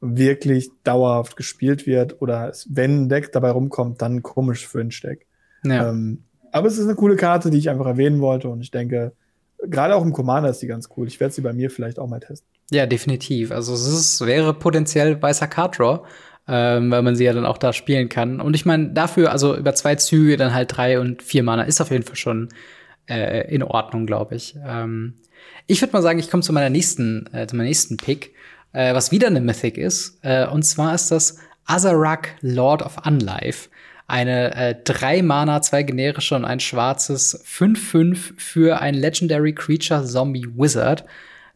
wirklich 0.01 0.71
dauerhaft 0.85 1.37
gespielt 1.37 1.87
wird 1.87 2.21
oder 2.21 2.49
es, 2.49 2.67
wenn 2.71 3.05
ein 3.05 3.09
Deck 3.09 3.33
dabei 3.33 3.51
rumkommt, 3.51 4.03
dann 4.03 4.23
komisch 4.23 4.67
für 4.67 4.81
ein 4.81 4.91
Deck. 4.91 5.27
Ja. 5.65 5.91
Ähm, 5.91 6.25
aber 6.53 6.69
es 6.69 6.79
ist 6.79 6.85
eine 6.85 6.95
coole 6.95 7.17
Karte, 7.17 7.51
die 7.51 7.59
ich 7.59 7.71
einfach 7.71 7.87
erwähnen 7.87 8.21
wollte 8.21 8.49
und 8.49 8.61
ich 8.61 8.71
denke, 8.71 9.13
gerade 9.63 9.95
auch 9.95 10.03
im 10.03 10.13
Commander 10.13 10.51
ist 10.51 10.63
die 10.63 10.67
ganz 10.67 10.89
cool. 10.97 11.07
Ich 11.07 11.21
werde 11.21 11.35
sie 11.35 11.41
bei 11.41 11.53
mir 11.53 11.71
vielleicht 11.71 11.99
auch 11.99 12.07
mal 12.07 12.21
testen. 12.21 12.49
Ja, 12.71 12.87
definitiv. 12.87 13.53
Also 13.53 13.75
es 13.75 13.87
ist, 13.87 14.27
wäre 14.27 14.55
potenziell 14.55 15.21
weißer 15.21 15.47
Card 15.47 15.79
Draw, 15.79 16.01
ähm, 16.49 16.91
weil 16.91 17.03
man 17.03 17.17
sie 17.17 17.25
ja 17.25 17.33
dann 17.33 17.47
auch 17.47 17.59
da 17.59 17.73
spielen 17.73 18.09
kann. 18.09 18.41
Und 18.41 18.55
ich 18.55 18.65
meine, 18.65 18.91
dafür, 18.91 19.33
also 19.33 19.57
über 19.57 19.75
zwei 19.75 19.97
Züge 19.97 20.37
dann 20.37 20.55
halt 20.55 20.77
drei 20.77 20.99
und 20.99 21.23
vier 21.23 21.43
Mana 21.43 21.63
ist 21.63 21.81
auf 21.81 21.91
jeden 21.91 22.05
Fall 22.05 22.17
schon 22.17 22.49
äh, 23.09 23.53
in 23.53 23.63
Ordnung, 23.63 24.07
glaube 24.07 24.35
ich. 24.35 24.57
Ähm, 24.67 25.15
ich 25.67 25.81
würde 25.81 25.93
mal 25.93 26.03
sagen, 26.03 26.19
ich 26.19 26.31
komme 26.31 26.43
zu 26.43 26.53
meiner 26.53 26.71
nächsten, 26.71 27.29
äh, 27.33 27.47
zu 27.47 27.57
meinem 27.57 27.67
nächsten 27.67 27.97
Pick, 27.97 28.35
äh, 28.73 28.95
was 28.95 29.11
wieder 29.11 29.27
eine 29.29 29.41
Mythic 29.41 29.79
ist. 29.79 30.19
Äh, 30.23 30.47
und 30.47 30.63
zwar 30.63 30.95
ist 30.95 31.11
das 31.11 31.39
Azarak 31.67 32.37
Lord 32.41 32.83
of 32.83 33.07
Unlife. 33.07 33.69
Eine 34.07 34.55
äh, 34.55 34.75
drei 34.85 35.23
Mana, 35.23 35.63
zwei 35.63 35.83
generische 35.83 36.35
und 36.35 36.45
ein 36.45 36.61
schwarzes 36.61 37.43
5-5 37.47 38.35
für 38.37 38.81
ein 38.81 38.95
Legendary 38.95 39.55
Creature 39.55 40.05
Zombie 40.05 40.47
Wizard. 40.55 41.05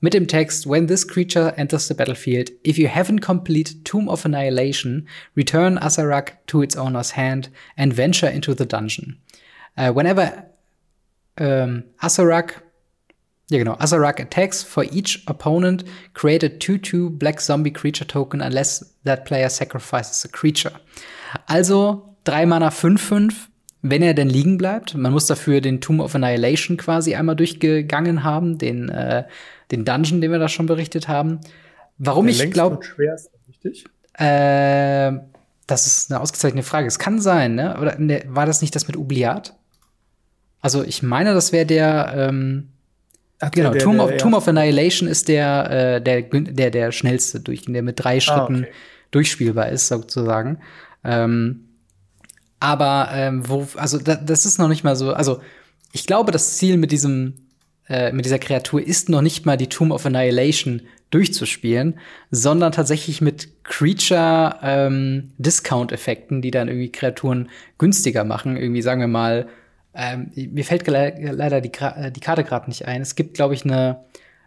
Mit 0.01 0.14
dem 0.14 0.28
Text, 0.28 0.66
when 0.66 0.86
this 0.86 1.07
creature 1.07 1.53
enters 1.57 1.88
the 1.88 1.94
battlefield, 1.94 2.51
if 2.62 2.78
you 2.78 2.88
haven't 2.88 3.20
completed 3.20 3.84
Tomb 3.84 4.09
of 4.09 4.24
Annihilation, 4.24 5.09
return 5.34 5.76
Azarak 5.78 6.34
to 6.46 6.62
its 6.62 6.76
owner's 6.76 7.12
hand 7.12 7.49
and 7.76 7.92
venture 7.92 8.28
into 8.28 8.55
the 8.55 8.66
dungeon. 8.66 9.18
Uh, 9.76 9.92
whenever 9.92 10.46
um, 11.38 11.84
Azarak 12.01 12.62
ja, 13.51 13.59
genau. 13.59 13.76
Azarak 13.78 14.20
attacks 14.20 14.62
for 14.62 14.84
each 14.92 15.22
opponent, 15.26 15.84
create 16.12 16.42
a 16.44 16.51
2-2 16.51 17.18
Black 17.18 17.40
Zombie 17.40 17.70
Creature 17.70 18.07
Token 18.07 18.42
unless 18.42 18.94
that 19.05 19.24
player 19.24 19.49
sacrifices 19.49 20.24
a 20.24 20.28
creature. 20.28 20.72
Also 21.46 22.14
3 22.24 22.44
Mana 22.44 22.68
5-5, 22.68 23.49
wenn 23.80 24.03
er 24.03 24.12
denn 24.12 24.28
liegen 24.28 24.59
bleibt. 24.59 24.94
Man 24.94 25.12
muss 25.12 25.26
dafür 25.26 25.62
den 25.62 25.80
Tomb 25.80 26.01
of 26.01 26.14
Annihilation 26.14 26.76
quasi 26.76 27.14
einmal 27.14 27.36
durchgegangen 27.36 28.22
haben, 28.22 28.59
den, 28.59 28.90
äh, 28.90 29.24
den 29.70 29.84
Dungeon, 29.84 30.20
den 30.20 30.32
wir 30.32 30.38
da 30.38 30.48
schon 30.48 30.66
berichtet 30.66 31.08
haben. 31.08 31.40
Warum 31.98 32.26
Der 32.26 32.34
ich 32.34 32.50
glaube. 32.50 32.80
richtig? 33.48 33.84
Äh, 34.14 35.12
das 35.66 35.86
ist 35.86 36.10
eine 36.10 36.20
ausgezeichnete 36.20 36.66
Frage. 36.66 36.86
Es 36.86 36.98
kann 36.98 37.20
sein, 37.20 37.54
ne? 37.54 37.78
Oder 37.80 37.98
ne, 37.98 38.22
war 38.26 38.46
das 38.46 38.62
nicht 38.62 38.74
das 38.74 38.86
mit 38.88 38.96
Ubliat? 38.96 39.54
Also 40.60 40.82
ich 40.82 41.02
meine, 41.02 41.34
das 41.34 41.52
wäre 41.52 41.66
der. 41.66 42.14
Ähm, 42.16 42.68
Ach, 43.40 43.50
genau, 43.52 43.70
der, 43.70 43.82
Tomb, 43.82 44.00
of, 44.00 44.16
Tomb 44.16 44.34
of 44.34 44.48
Annihilation 44.48 45.08
ist 45.08 45.28
der, 45.28 45.70
äh, 45.70 46.02
der, 46.02 46.22
der, 46.22 46.70
der 46.72 46.90
schnellste 46.90 47.38
durch, 47.38 47.62
der 47.66 47.82
mit 47.82 48.02
drei 48.02 48.16
ah, 48.16 48.20
Schritten 48.20 48.56
ah, 48.56 48.58
okay. 48.60 48.72
durchspielbar 49.12 49.68
ist, 49.68 49.86
sozusagen. 49.86 50.58
Ähm, 51.04 51.68
aber 52.58 53.10
ähm, 53.12 53.48
wo, 53.48 53.68
also 53.76 53.98
da, 53.98 54.16
das 54.16 54.44
ist 54.44 54.58
noch 54.58 54.66
nicht 54.66 54.82
mal 54.82 54.96
so, 54.96 55.12
also 55.12 55.40
ich 55.92 56.06
glaube, 56.06 56.32
das 56.32 56.56
Ziel 56.56 56.76
mit 56.76 56.90
diesem, 56.90 57.34
äh, 57.89 58.12
mit 58.12 58.24
dieser 58.24 58.39
Kreatur 58.39 58.84
ist 58.84 59.09
noch 59.09 59.22
nicht 59.22 59.47
mal 59.47 59.57
die 59.57 59.68
Tomb 59.68 59.93
of 59.93 60.07
Annihilation 60.07 60.82
durchzuspielen, 61.11 61.99
sondern 62.30 62.72
tatsächlich 62.72 63.20
mit 63.20 63.64
Creature 63.64 64.57
ähm, 64.62 65.32
die 66.43 66.51
dann 66.51 66.68
irgendwie 66.68 66.93
Kreaturen 66.93 67.49
günstiger 67.78 68.24
machen. 68.24 68.57
Irgendwie 68.57 68.82
sagen 68.82 69.01
wir 69.01 69.09
mal 69.09 69.49
ähm, 69.95 70.30
mir 70.34 70.64
fällt 70.64 70.86
leider 70.86 71.61
die, 71.61 71.72
äh, 71.80 72.12
die 72.12 72.20
Karte 72.20 72.45
gerade 72.45 72.68
nicht 72.68 72.86
ein. 72.86 73.03
Es 73.03 73.16
gibt, 73.16 73.34
glaube 73.34 73.55
ich, 73.55 73.64
eine 73.64 74.05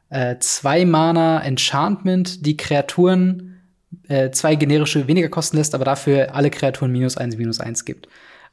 äh, 0.10 0.38
zwei 0.40 0.86
Mana 0.86 1.44
Enchantment, 1.44 2.46
die 2.46 2.56
Kreaturen 2.56 3.62
äh, 4.08 4.32
zwei 4.32 4.56
generische 4.56 5.08
weniger 5.08 5.30
kosten 5.30 5.58
lässt, 5.58 5.76
aber 5.76 5.84
dafür 5.84 6.36
alle 6.36 6.50
Kreaturen 6.50 6.92
minus 6.92 7.18
eins, 7.18 7.38
minus 7.38 7.60
eins 7.60 7.86
gibt. 7.86 8.08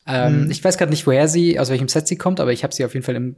Ähm, 0.07 0.45
mhm. 0.45 0.51
Ich 0.51 0.65
weiß 0.65 0.79
gerade 0.79 0.91
nicht, 0.91 1.07
woher 1.07 1.29
sie, 1.29 1.61
aus 1.61 1.71
welchem 1.71 1.89
Set 1.89 2.09
sie 2.09 2.17
kommt, 2.17 2.41
aber 2.41 2.53
ich 2.53 2.65
habe 2.65 2.75
sie 2.75 2.85
auf 2.85 2.95
jeden 2.95 3.05
Fall 3.05 3.17
im, 3.17 3.37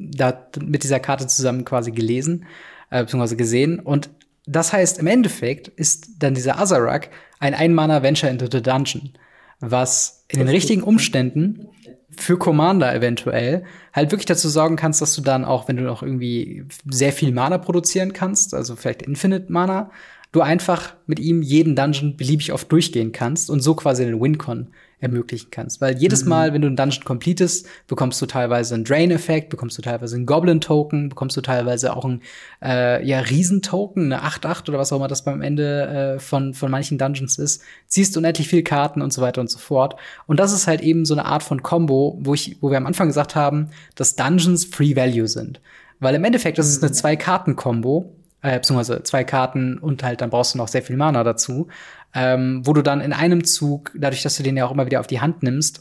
da, 0.00 0.46
mit 0.60 0.82
dieser 0.82 1.00
Karte 1.00 1.26
zusammen 1.26 1.64
quasi 1.64 1.92
gelesen, 1.92 2.46
äh, 2.90 3.02
beziehungsweise 3.02 3.36
gesehen. 3.36 3.78
Und 3.78 4.10
das 4.46 4.72
heißt, 4.72 4.98
im 4.98 5.06
Endeffekt 5.06 5.68
ist 5.68 6.08
dann 6.18 6.34
dieser 6.34 6.58
Azarak 6.58 7.10
ein 7.38 7.54
Ein-Mana 7.54 8.02
Venture 8.02 8.30
into 8.30 8.46
the 8.50 8.62
Dungeon, 8.62 9.12
was 9.60 10.24
in 10.28 10.38
den 10.38 10.48
richtigen 10.48 10.82
Umständen 10.82 11.68
für 12.16 12.38
Commander 12.38 12.94
eventuell 12.94 13.64
halt 13.92 14.10
wirklich 14.10 14.26
dazu 14.26 14.48
sorgen 14.48 14.76
kannst, 14.76 15.00
dass 15.00 15.14
du 15.14 15.22
dann 15.22 15.44
auch, 15.44 15.68
wenn 15.68 15.76
du 15.76 15.82
noch 15.82 16.02
irgendwie 16.02 16.64
sehr 16.88 17.12
viel 17.12 17.32
Mana 17.32 17.58
produzieren 17.58 18.12
kannst, 18.12 18.54
also 18.54 18.76
vielleicht 18.76 19.02
Infinite 19.02 19.50
Mana, 19.52 19.90
du 20.32 20.40
einfach 20.42 20.94
mit 21.06 21.18
ihm 21.18 21.42
jeden 21.42 21.74
Dungeon 21.74 22.16
beliebig 22.16 22.52
oft 22.52 22.70
durchgehen 22.70 23.12
kannst 23.12 23.50
und 23.50 23.60
so 23.60 23.74
quasi 23.74 24.04
den 24.04 24.20
Wincon 24.20 24.68
ermöglichen 25.00 25.48
kannst. 25.50 25.80
Weil 25.80 25.96
jedes 25.96 26.24
mhm. 26.24 26.28
Mal, 26.28 26.52
wenn 26.52 26.60
du 26.60 26.68
einen 26.68 26.76
Dungeon 26.76 27.04
completest, 27.04 27.66
bekommst 27.88 28.20
du 28.20 28.26
teilweise 28.26 28.74
einen 28.74 28.84
Drain-Effekt, 28.84 29.48
bekommst 29.48 29.76
du 29.78 29.82
teilweise 29.82 30.14
einen 30.14 30.26
Goblin-Token, 30.26 31.08
bekommst 31.08 31.36
du 31.36 31.40
teilweise 31.40 31.96
auch 31.96 32.04
einen 32.04 32.20
äh, 32.62 33.04
ja, 33.04 33.20
Riesen-Token, 33.20 34.12
eine 34.12 34.22
8-8 34.22 34.68
oder 34.68 34.78
was 34.78 34.92
auch 34.92 34.98
immer 34.98 35.08
das 35.08 35.24
beim 35.24 35.40
Ende 35.40 36.16
äh, 36.16 36.18
von, 36.20 36.54
von 36.54 36.70
manchen 36.70 36.98
Dungeons 36.98 37.38
ist, 37.38 37.62
ziehst 37.86 38.16
unendlich 38.16 38.48
viel 38.48 38.62
Karten 38.62 39.02
und 39.02 39.12
so 39.12 39.22
weiter 39.22 39.40
und 39.40 39.50
so 39.50 39.58
fort. 39.58 39.96
Und 40.26 40.38
das 40.38 40.52
ist 40.52 40.66
halt 40.66 40.82
eben 40.82 41.04
so 41.06 41.14
eine 41.14 41.24
Art 41.24 41.42
von 41.42 41.62
Combo, 41.62 42.18
wo 42.20 42.34
ich, 42.34 42.58
wo 42.60 42.70
wir 42.70 42.76
am 42.76 42.86
Anfang 42.86 43.08
gesagt 43.08 43.34
haben, 43.34 43.70
dass 43.94 44.16
Dungeons 44.16 44.66
Free 44.66 44.94
Value 44.94 45.28
sind. 45.28 45.60
Weil 45.98 46.14
im 46.14 46.24
Endeffekt, 46.24 46.58
das 46.58 46.68
ist 46.68 46.82
eine 46.82 46.92
Zwei-Karten-Kombo, 46.92 48.12
äh, 48.42 48.56
beziehungsweise 48.56 49.02
zwei 49.02 49.24
Karten 49.24 49.78
und 49.78 50.02
halt 50.02 50.20
dann 50.20 50.30
brauchst 50.30 50.54
du 50.54 50.58
noch 50.58 50.68
sehr 50.68 50.82
viel 50.82 50.96
Mana 50.96 51.24
dazu 51.24 51.68
ähm, 52.14 52.62
wo 52.64 52.72
du 52.72 52.82
dann 52.82 53.00
in 53.00 53.12
einem 53.12 53.44
Zug, 53.44 53.92
dadurch, 53.94 54.22
dass 54.22 54.36
du 54.36 54.42
den 54.42 54.56
ja 54.56 54.66
auch 54.66 54.72
immer 54.72 54.86
wieder 54.86 55.00
auf 55.00 55.06
die 55.06 55.20
Hand 55.20 55.42
nimmst, 55.42 55.80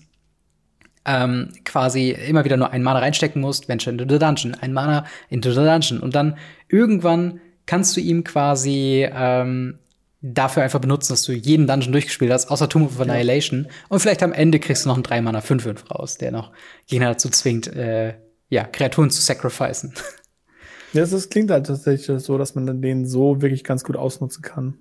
ähm, 1.05 1.49
quasi 1.65 2.11
immer 2.11 2.45
wieder 2.45 2.57
nur 2.57 2.71
ein 2.71 2.83
Mana 2.83 2.99
reinstecken 2.99 3.41
musst, 3.41 3.67
Venture 3.67 3.91
into 3.91 4.05
the 4.07 4.19
Dungeon, 4.19 4.55
ein 4.55 4.73
Mana 4.73 5.05
into 5.29 5.51
the 5.51 5.63
Dungeon. 5.63 5.99
Und 5.99 6.13
dann 6.13 6.37
irgendwann 6.67 7.39
kannst 7.65 7.95
du 7.97 8.01
ihm 8.01 8.23
quasi 8.23 9.07
ähm, 9.11 9.79
dafür 10.21 10.63
einfach 10.63 10.81
benutzen, 10.81 11.13
dass 11.13 11.23
du 11.23 11.31
jeden 11.31 11.65
Dungeon 11.65 11.93
durchgespielt 11.93 12.31
hast, 12.31 12.51
außer 12.51 12.69
Tomb 12.69 12.87
of 12.87 12.99
Annihilation. 12.99 13.65
Ja. 13.65 13.71
Und 13.87 13.99
vielleicht 14.01 14.21
am 14.21 14.33
Ende 14.33 14.59
kriegst 14.59 14.85
du 14.85 14.89
noch 14.89 14.95
einen 14.95 15.03
3 15.03 15.21
Mana 15.21 15.39
5-5 15.39 15.87
raus, 15.87 16.17
der 16.17 16.31
noch 16.31 16.51
Gegner 16.87 17.07
dazu 17.07 17.29
zwingt, 17.29 17.67
äh, 17.67 18.15
ja, 18.49 18.65
Kreaturen 18.65 19.09
zu 19.09 19.21
sacrificen. 19.21 19.93
Ja, 20.93 21.05
das 21.05 21.29
klingt 21.29 21.51
halt 21.51 21.67
tatsächlich 21.67 22.23
so, 22.23 22.37
dass 22.37 22.55
man 22.55 22.81
den 22.81 23.05
so 23.05 23.41
wirklich 23.41 23.63
ganz 23.63 23.83
gut 23.83 23.95
ausnutzen 23.95 24.41
kann 24.41 24.77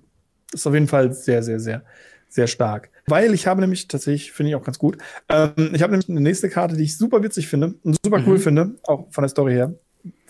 ist 0.53 0.67
auf 0.67 0.73
jeden 0.73 0.87
Fall 0.87 1.13
sehr, 1.13 1.43
sehr, 1.43 1.59
sehr, 1.59 1.83
sehr 2.27 2.47
stark. 2.47 2.89
Weil 3.07 3.33
ich 3.33 3.47
habe 3.47 3.61
nämlich 3.61 3.87
tatsächlich, 3.87 4.31
finde 4.31 4.51
ich 4.51 4.55
auch 4.55 4.63
ganz 4.63 4.79
gut, 4.79 4.97
ähm, 5.29 5.71
ich 5.73 5.81
habe 5.81 5.91
nämlich 5.91 6.09
eine 6.09 6.21
nächste 6.21 6.49
Karte, 6.49 6.75
die 6.75 6.83
ich 6.83 6.97
super 6.97 7.23
witzig 7.23 7.47
finde 7.47 7.75
und 7.83 7.97
super 8.03 8.21
cool 8.25 8.37
mhm. 8.37 8.41
finde, 8.41 8.75
auch 8.83 9.07
von 9.11 9.21
der 9.23 9.29
Story 9.29 9.53
her. 9.53 9.73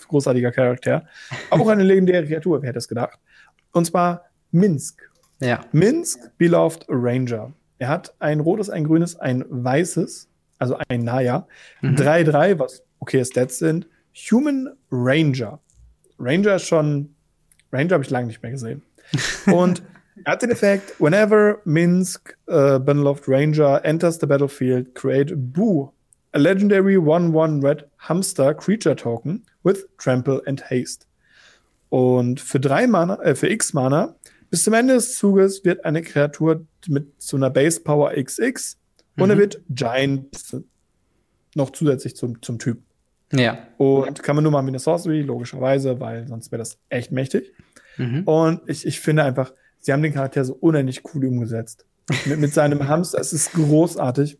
Großartiger 0.08 0.50
Charakter. 0.50 1.06
Auch 1.50 1.68
eine 1.68 1.84
legendäre 1.84 2.26
Kreatur, 2.26 2.60
wer 2.60 2.70
hätte 2.70 2.78
es 2.78 2.88
gedacht. 2.88 3.18
Und 3.72 3.84
zwar 3.84 4.24
Minsk. 4.50 5.08
Ja. 5.40 5.64
Minsk 5.72 6.18
Beloved 6.38 6.86
Ranger. 6.88 7.52
Er 7.78 7.88
hat 7.88 8.14
ein 8.18 8.40
rotes, 8.40 8.68
ein 8.68 8.84
grünes, 8.84 9.16
ein 9.16 9.44
weißes, 9.48 10.28
also 10.58 10.76
ein 10.88 11.04
Naya. 11.04 11.46
3-3, 11.82 12.54
mhm. 12.54 12.58
was 12.58 12.82
okay 12.98 13.24
Stats 13.24 13.58
sind. 13.58 13.86
Human 14.30 14.70
Ranger. 14.90 15.60
Ranger 16.20 16.56
ist 16.56 16.66
schon, 16.66 17.14
Ranger 17.72 17.94
habe 17.94 18.04
ich 18.04 18.10
lange 18.10 18.26
nicht 18.26 18.42
mehr 18.42 18.52
gesehen. 18.52 18.82
Und 19.46 19.82
At 20.24 20.42
den 20.42 20.50
Effekt, 20.50 21.00
whenever 21.00 21.60
Minsk 21.64 22.36
uh, 22.46 22.78
Beneloft 22.78 23.26
Ranger 23.26 23.82
enters 23.84 24.18
the 24.20 24.26
battlefield, 24.26 24.94
create 24.94 25.32
Boo, 25.34 25.94
a 26.34 26.38
legendary 26.38 26.96
1-1 26.96 27.62
red 27.64 27.86
hamster 27.96 28.52
creature 28.52 28.94
token 28.94 29.42
with 29.62 29.86
Trample 29.96 30.42
and 30.46 30.62
Haste. 30.68 31.06
Und 31.88 32.38
für 32.38 32.60
drei 32.60 32.86
Mana, 32.86 33.18
äh, 33.22 33.34
für 33.34 33.48
X 33.48 33.72
Mana 33.72 34.14
Bis 34.50 34.64
zum 34.64 34.74
Ende 34.74 34.94
des 34.94 35.14
Zuges 35.14 35.64
wird 35.64 35.84
eine 35.84 36.02
Kreatur 36.02 36.66
mit 36.88 37.06
so 37.18 37.36
einer 37.36 37.50
Base 37.50 37.80
Power 37.80 38.12
XX 38.12 38.76
mhm. 39.14 39.22
und 39.22 39.30
er 39.30 39.38
wird 39.38 39.62
Giant 39.68 40.62
noch 41.54 41.70
zusätzlich 41.70 42.16
zum, 42.16 42.42
zum 42.42 42.58
Typ. 42.58 42.82
Ja. 43.32 43.58
Und 43.76 44.22
kann 44.22 44.36
man 44.36 44.42
nur 44.42 44.52
machen 44.52 44.66
wie 44.66 44.70
eine 44.70 44.78
Sorcery, 44.78 45.22
logischerweise, 45.22 46.00
weil 46.00 46.26
sonst 46.26 46.50
wäre 46.50 46.58
das 46.58 46.78
echt 46.88 47.12
mächtig. 47.12 47.52
Mhm. 47.96 48.22
Und 48.24 48.60
ich, 48.66 48.86
ich 48.86 49.00
finde 49.00 49.24
einfach, 49.24 49.52
sie 49.78 49.92
haben 49.92 50.02
den 50.02 50.14
Charakter 50.14 50.44
so 50.44 50.54
unendlich 50.54 51.02
cool 51.14 51.26
umgesetzt. 51.26 51.86
mit, 52.26 52.38
mit 52.38 52.52
seinem 52.52 52.88
Hamster, 52.88 53.20
es 53.20 53.32
ist 53.32 53.52
großartig. 53.52 54.38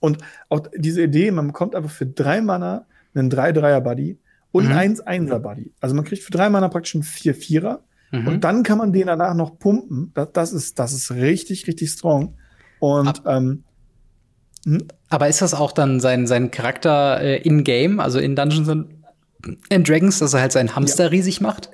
Und 0.00 0.18
auch 0.48 0.66
diese 0.74 1.02
Idee, 1.02 1.30
man 1.30 1.48
bekommt 1.48 1.74
einfach 1.74 1.90
für 1.90 2.06
drei 2.06 2.40
Mana 2.40 2.86
einen 3.14 3.30
3-3er-Buddy 3.30 4.18
und 4.52 4.66
mhm. 4.66 4.72
einen 4.72 4.96
1-1er-Buddy. 4.96 5.72
Also 5.80 5.94
man 5.94 6.04
kriegt 6.04 6.22
für 6.22 6.30
drei 6.30 6.48
Mana 6.48 6.68
praktisch 6.68 6.94
einen 6.94 7.04
4-4er. 7.04 7.80
Mhm. 8.12 8.28
Und 8.28 8.44
dann 8.44 8.62
kann 8.62 8.78
man 8.78 8.92
den 8.92 9.06
danach 9.06 9.34
noch 9.34 9.58
pumpen. 9.58 10.12
Das, 10.14 10.28
das, 10.32 10.52
ist, 10.52 10.78
das 10.78 10.92
ist 10.92 11.10
richtig, 11.10 11.66
richtig 11.66 11.90
strong. 11.90 12.36
Und 12.78 13.08
Ab 13.08 13.22
ähm, 13.26 13.44
hm? 13.44 13.64
Aber 15.08 15.28
ist 15.28 15.42
das 15.42 15.54
auch 15.54 15.72
dann 15.72 16.00
sein, 16.00 16.26
sein 16.26 16.50
Charakter 16.50 17.20
äh, 17.20 17.38
in-game, 17.42 18.00
also 18.00 18.18
in 18.18 18.36
Dungeons 18.36 18.68
and 18.68 19.88
Dragons, 19.88 20.18
dass 20.18 20.34
er 20.34 20.40
halt 20.40 20.52
seinen 20.52 20.74
Hamster 20.74 21.04
ja. 21.04 21.10
riesig 21.10 21.40
macht? 21.40 21.70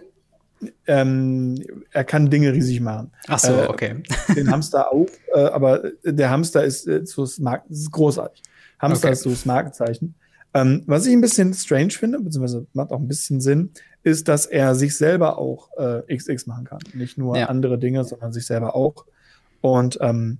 Ähm, 0.86 1.62
er 1.90 2.05
kann 2.05 2.30
Dinge 2.30 2.53
riesig 2.53 2.80
machen. 2.80 3.11
Ach 3.26 3.38
so, 3.38 3.53
äh, 3.53 3.66
okay. 3.68 4.03
Den 4.36 4.51
Hamster 4.51 4.92
auch, 4.92 5.09
äh, 5.34 5.40
aber 5.40 5.90
der 6.05 6.30
Hamster 6.30 6.64
ist, 6.64 6.86
äh, 6.86 7.05
so 7.05 7.22
das 7.22 7.40
ist 7.70 7.90
großartig. 7.90 8.42
Hamster 8.78 9.09
okay. 9.09 9.12
ist 9.12 9.22
so 9.22 9.30
das 9.30 9.45
Markenzeichen. 9.47 10.14
Ähm, 10.53 10.84
was 10.86 11.07
ich 11.07 11.12
ein 11.12 11.20
bisschen 11.20 11.53
strange 11.53 11.90
finde, 11.90 12.20
beziehungsweise 12.20 12.66
macht 12.74 12.92
auch 12.92 13.01
ein 13.01 13.09
bisschen 13.09 13.40
Sinn, 13.40 13.70
ist, 14.05 14.28
dass 14.28 14.47
er 14.47 14.74
sich 14.74 14.97
selber 14.97 15.38
auch 15.38 15.70
äh, 15.76 16.16
XX 16.16 16.47
machen 16.47 16.64
kann. 16.64 16.78
Nicht 16.92 17.18
nur 17.18 17.36
ja. 17.36 17.47
andere 17.47 17.78
Dinge, 17.78 18.05
sondern 18.05 18.32
sich 18.32 18.47
selber 18.47 18.76
auch. 18.76 19.05
Und 19.61 19.99
ähm, 20.01 20.38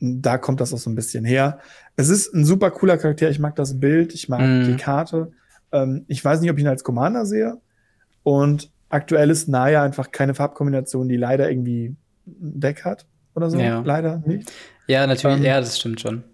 da 0.00 0.38
kommt 0.38 0.60
das 0.60 0.72
auch 0.72 0.78
so 0.78 0.90
ein 0.90 0.94
bisschen 0.94 1.24
her. 1.24 1.58
Es 1.96 2.08
ist 2.08 2.34
ein 2.34 2.44
super 2.44 2.70
cooler 2.70 2.96
Charakter. 2.96 3.30
Ich 3.30 3.38
mag 3.38 3.54
das 3.56 3.78
Bild, 3.78 4.14
ich 4.14 4.28
mag 4.28 4.40
mm. 4.40 4.64
die 4.64 4.76
Karte. 4.76 5.32
Ähm, 5.72 6.04
ich 6.08 6.24
weiß 6.24 6.40
nicht, 6.40 6.50
ob 6.50 6.56
ich 6.56 6.64
ihn 6.64 6.68
als 6.68 6.84
Commander 6.84 7.26
sehe. 7.26 7.58
Und 8.22 8.70
aktuell 8.88 9.30
ist 9.30 9.48
Naya 9.48 9.82
einfach 9.82 10.10
keine 10.10 10.34
Farbkombination, 10.34 11.08
die 11.08 11.16
leider 11.16 11.50
irgendwie 11.50 11.94
ein 12.26 12.60
Deck 12.60 12.84
hat 12.84 13.06
oder 13.34 13.50
so. 13.50 13.58
Ja. 13.58 13.80
Leider 13.80 14.22
nicht. 14.24 14.50
Ja, 14.86 15.06
natürlich. 15.06 15.38
Ähm, 15.38 15.44
ja, 15.44 15.60
das 15.60 15.78
stimmt 15.78 16.00
schon. 16.00 16.24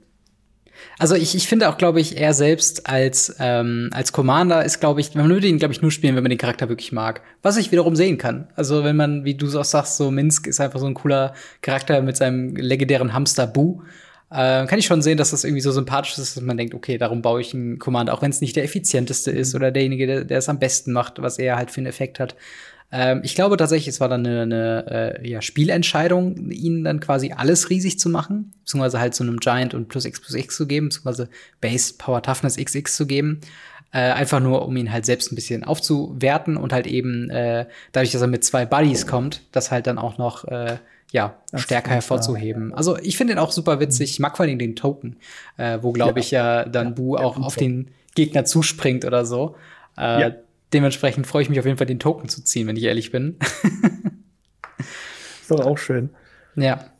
Also 0.98 1.14
ich, 1.14 1.34
ich 1.34 1.46
finde 1.48 1.68
auch, 1.68 1.78
glaube 1.78 2.00
ich, 2.00 2.18
er 2.18 2.34
selbst 2.34 2.88
als, 2.88 3.34
ähm, 3.38 3.90
als 3.92 4.12
Commander 4.12 4.64
ist, 4.64 4.80
glaube 4.80 5.00
ich, 5.00 5.14
man 5.14 5.28
würde 5.28 5.46
ihn, 5.46 5.58
glaube 5.58 5.72
ich, 5.72 5.82
nur 5.82 5.90
spielen, 5.90 6.16
wenn 6.16 6.22
man 6.22 6.30
den 6.30 6.38
Charakter 6.38 6.68
wirklich 6.68 6.92
mag. 6.92 7.20
Was 7.42 7.56
ich 7.56 7.70
wiederum 7.72 7.96
sehen 7.96 8.18
kann. 8.18 8.48
Also 8.54 8.84
wenn 8.84 8.96
man, 8.96 9.24
wie 9.24 9.34
du 9.34 9.46
auch 9.58 9.64
sagst, 9.64 9.96
so 9.96 10.10
Minsk 10.10 10.46
ist 10.46 10.60
einfach 10.60 10.80
so 10.80 10.86
ein 10.86 10.94
cooler 10.94 11.34
Charakter 11.62 12.00
mit 12.02 12.16
seinem 12.16 12.56
legendären 12.56 13.12
Hamster 13.12 13.46
Boo. 13.46 13.82
Äh, 14.30 14.66
kann 14.66 14.78
ich 14.78 14.86
schon 14.86 15.02
sehen, 15.02 15.18
dass 15.18 15.30
das 15.30 15.44
irgendwie 15.44 15.60
so 15.60 15.70
sympathisch 15.70 16.18
ist, 16.18 16.36
dass 16.36 16.42
man 16.42 16.56
denkt, 16.56 16.74
okay, 16.74 16.98
darum 16.98 17.22
baue 17.22 17.40
ich 17.40 17.54
einen 17.54 17.78
Commander, 17.78 18.12
auch 18.12 18.22
wenn 18.22 18.30
es 18.30 18.40
nicht 18.40 18.56
der 18.56 18.64
effizienteste 18.64 19.30
ist 19.30 19.54
oder 19.54 19.70
derjenige, 19.70 20.06
der, 20.06 20.24
der 20.24 20.38
es 20.38 20.48
am 20.48 20.58
besten 20.58 20.92
macht, 20.92 21.22
was 21.22 21.38
er 21.38 21.56
halt 21.56 21.70
für 21.70 21.78
einen 21.78 21.86
Effekt 21.86 22.18
hat. 22.18 22.34
Ähm, 22.92 23.20
ich 23.24 23.34
glaube 23.34 23.56
tatsächlich, 23.56 23.88
es 23.88 24.00
war 24.00 24.08
dann 24.08 24.26
eine, 24.26 24.42
eine 24.42 25.20
äh, 25.20 25.28
ja, 25.28 25.42
Spielentscheidung, 25.42 26.50
ihnen 26.50 26.84
dann 26.84 27.00
quasi 27.00 27.32
alles 27.36 27.70
riesig 27.70 27.98
zu 27.98 28.08
machen, 28.08 28.52
beziehungsweise 28.60 29.00
halt 29.00 29.14
so 29.14 29.24
einem 29.24 29.38
Giant 29.38 29.74
und 29.74 29.88
plus 29.88 30.04
X 30.04 30.20
plus 30.20 30.34
X 30.34 30.56
zu 30.56 30.66
geben, 30.66 30.88
beziehungsweise 30.88 31.28
Base 31.60 31.94
Power 31.98 32.22
Toughness 32.22 32.56
XX 32.56 32.94
zu 32.94 33.06
geben. 33.06 33.40
Äh, 33.92 34.12
einfach 34.12 34.40
nur, 34.40 34.66
um 34.66 34.76
ihn 34.76 34.92
halt 34.92 35.06
selbst 35.06 35.32
ein 35.32 35.36
bisschen 35.36 35.64
aufzuwerten 35.64 36.56
und 36.56 36.72
halt 36.72 36.86
eben 36.86 37.30
äh, 37.30 37.66
dadurch, 37.92 38.12
dass 38.12 38.20
er 38.20 38.28
mit 38.28 38.44
zwei 38.44 38.66
Buddies 38.66 39.06
kommt, 39.06 39.42
das 39.52 39.70
halt 39.70 39.86
dann 39.86 39.98
auch 39.98 40.18
noch 40.18 40.44
äh, 40.44 40.76
ja, 41.12 41.36
das 41.50 41.62
stärker 41.62 41.92
hervorzuheben. 41.92 42.70
Ja. 42.70 42.76
Also 42.76 42.98
ich 42.98 43.16
finde 43.16 43.34
ihn 43.34 43.38
auch 43.38 43.52
super 43.52 43.80
witzig. 43.80 44.10
Ich 44.10 44.18
mag 44.18 44.36
vor 44.36 44.44
allem 44.44 44.58
den 44.58 44.76
Token, 44.76 45.16
äh, 45.56 45.78
wo 45.80 45.92
glaube 45.92 46.18
ja. 46.20 46.24
ich 46.24 46.30
ja 46.30 46.64
dann 46.64 46.88
ja, 46.88 46.92
Bu 46.92 47.16
auch 47.16 47.38
auf 47.38 47.56
den 47.56 47.90
Gegner 48.14 48.44
zuspringt 48.44 49.04
oder 49.04 49.24
so. 49.24 49.56
Äh, 49.96 50.20
ja 50.20 50.30
dementsprechend 50.76 51.26
freue 51.26 51.42
ich 51.42 51.48
mich 51.48 51.58
auf 51.58 51.64
jeden 51.64 51.78
Fall, 51.78 51.86
den 51.86 51.98
Token 51.98 52.28
zu 52.28 52.44
ziehen, 52.44 52.66
wenn 52.66 52.76
ich 52.76 52.84
ehrlich 52.84 53.10
bin. 53.10 53.38
ist 55.40 55.50
doch 55.50 55.64
auch 55.64 55.78
schön. 55.78 56.10
Ja. 56.54 56.90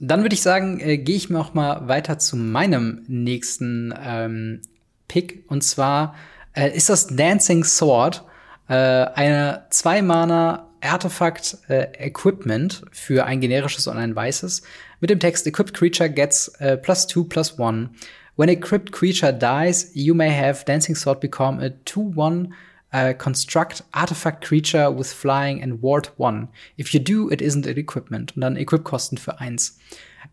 Dann 0.00 0.22
würde 0.22 0.34
ich 0.34 0.42
sagen, 0.42 0.80
äh, 0.80 0.98
gehe 0.98 1.14
ich 1.14 1.30
noch 1.30 1.54
mal 1.54 1.86
weiter 1.86 2.18
zu 2.18 2.36
meinem 2.36 3.04
nächsten 3.06 3.94
ähm, 4.04 4.62
Pick. 5.06 5.44
Und 5.46 5.62
zwar 5.62 6.16
äh, 6.54 6.76
ist 6.76 6.88
das 6.88 7.06
Dancing 7.06 7.62
Sword, 7.62 8.24
äh, 8.68 8.74
eine 8.74 9.66
zwei-Mana 9.70 10.68
Artefakt 10.80 11.58
äh, 11.68 11.86
Equipment 12.04 12.82
für 12.90 13.24
ein 13.26 13.40
generisches 13.40 13.86
und 13.86 13.96
ein 13.96 14.16
weißes 14.16 14.62
mit 14.98 15.10
dem 15.10 15.20
Text 15.20 15.46
Equipped 15.46 15.74
Creature 15.74 16.10
gets 16.10 16.48
äh, 16.58 16.76
plus 16.76 17.06
two 17.06 17.22
plus 17.22 17.56
one. 17.58 17.90
When 18.34 18.48
a 18.48 18.52
equipped 18.52 18.90
creature 18.90 19.32
dies, 19.32 19.92
you 19.94 20.14
may 20.14 20.30
have 20.30 20.64
Dancing 20.64 20.96
Sword 20.96 21.20
become 21.20 21.60
a 21.60 21.68
2-1 21.84 22.50
uh, 22.92 23.14
construct 23.16 23.82
artifact 23.92 24.44
creature 24.44 24.90
with 24.90 25.12
flying 25.12 25.62
and 25.62 25.80
ward 25.80 26.10
1. 26.16 26.48
If 26.76 26.94
you 26.94 27.00
do, 27.00 27.30
it 27.30 27.40
isn't 27.40 27.66
an 27.66 27.76
equipment. 27.76 28.34
Und 28.36 28.42
dann 28.42 28.56
Equip-Kosten 28.56 29.18
für 29.18 29.40
1. 29.40 29.78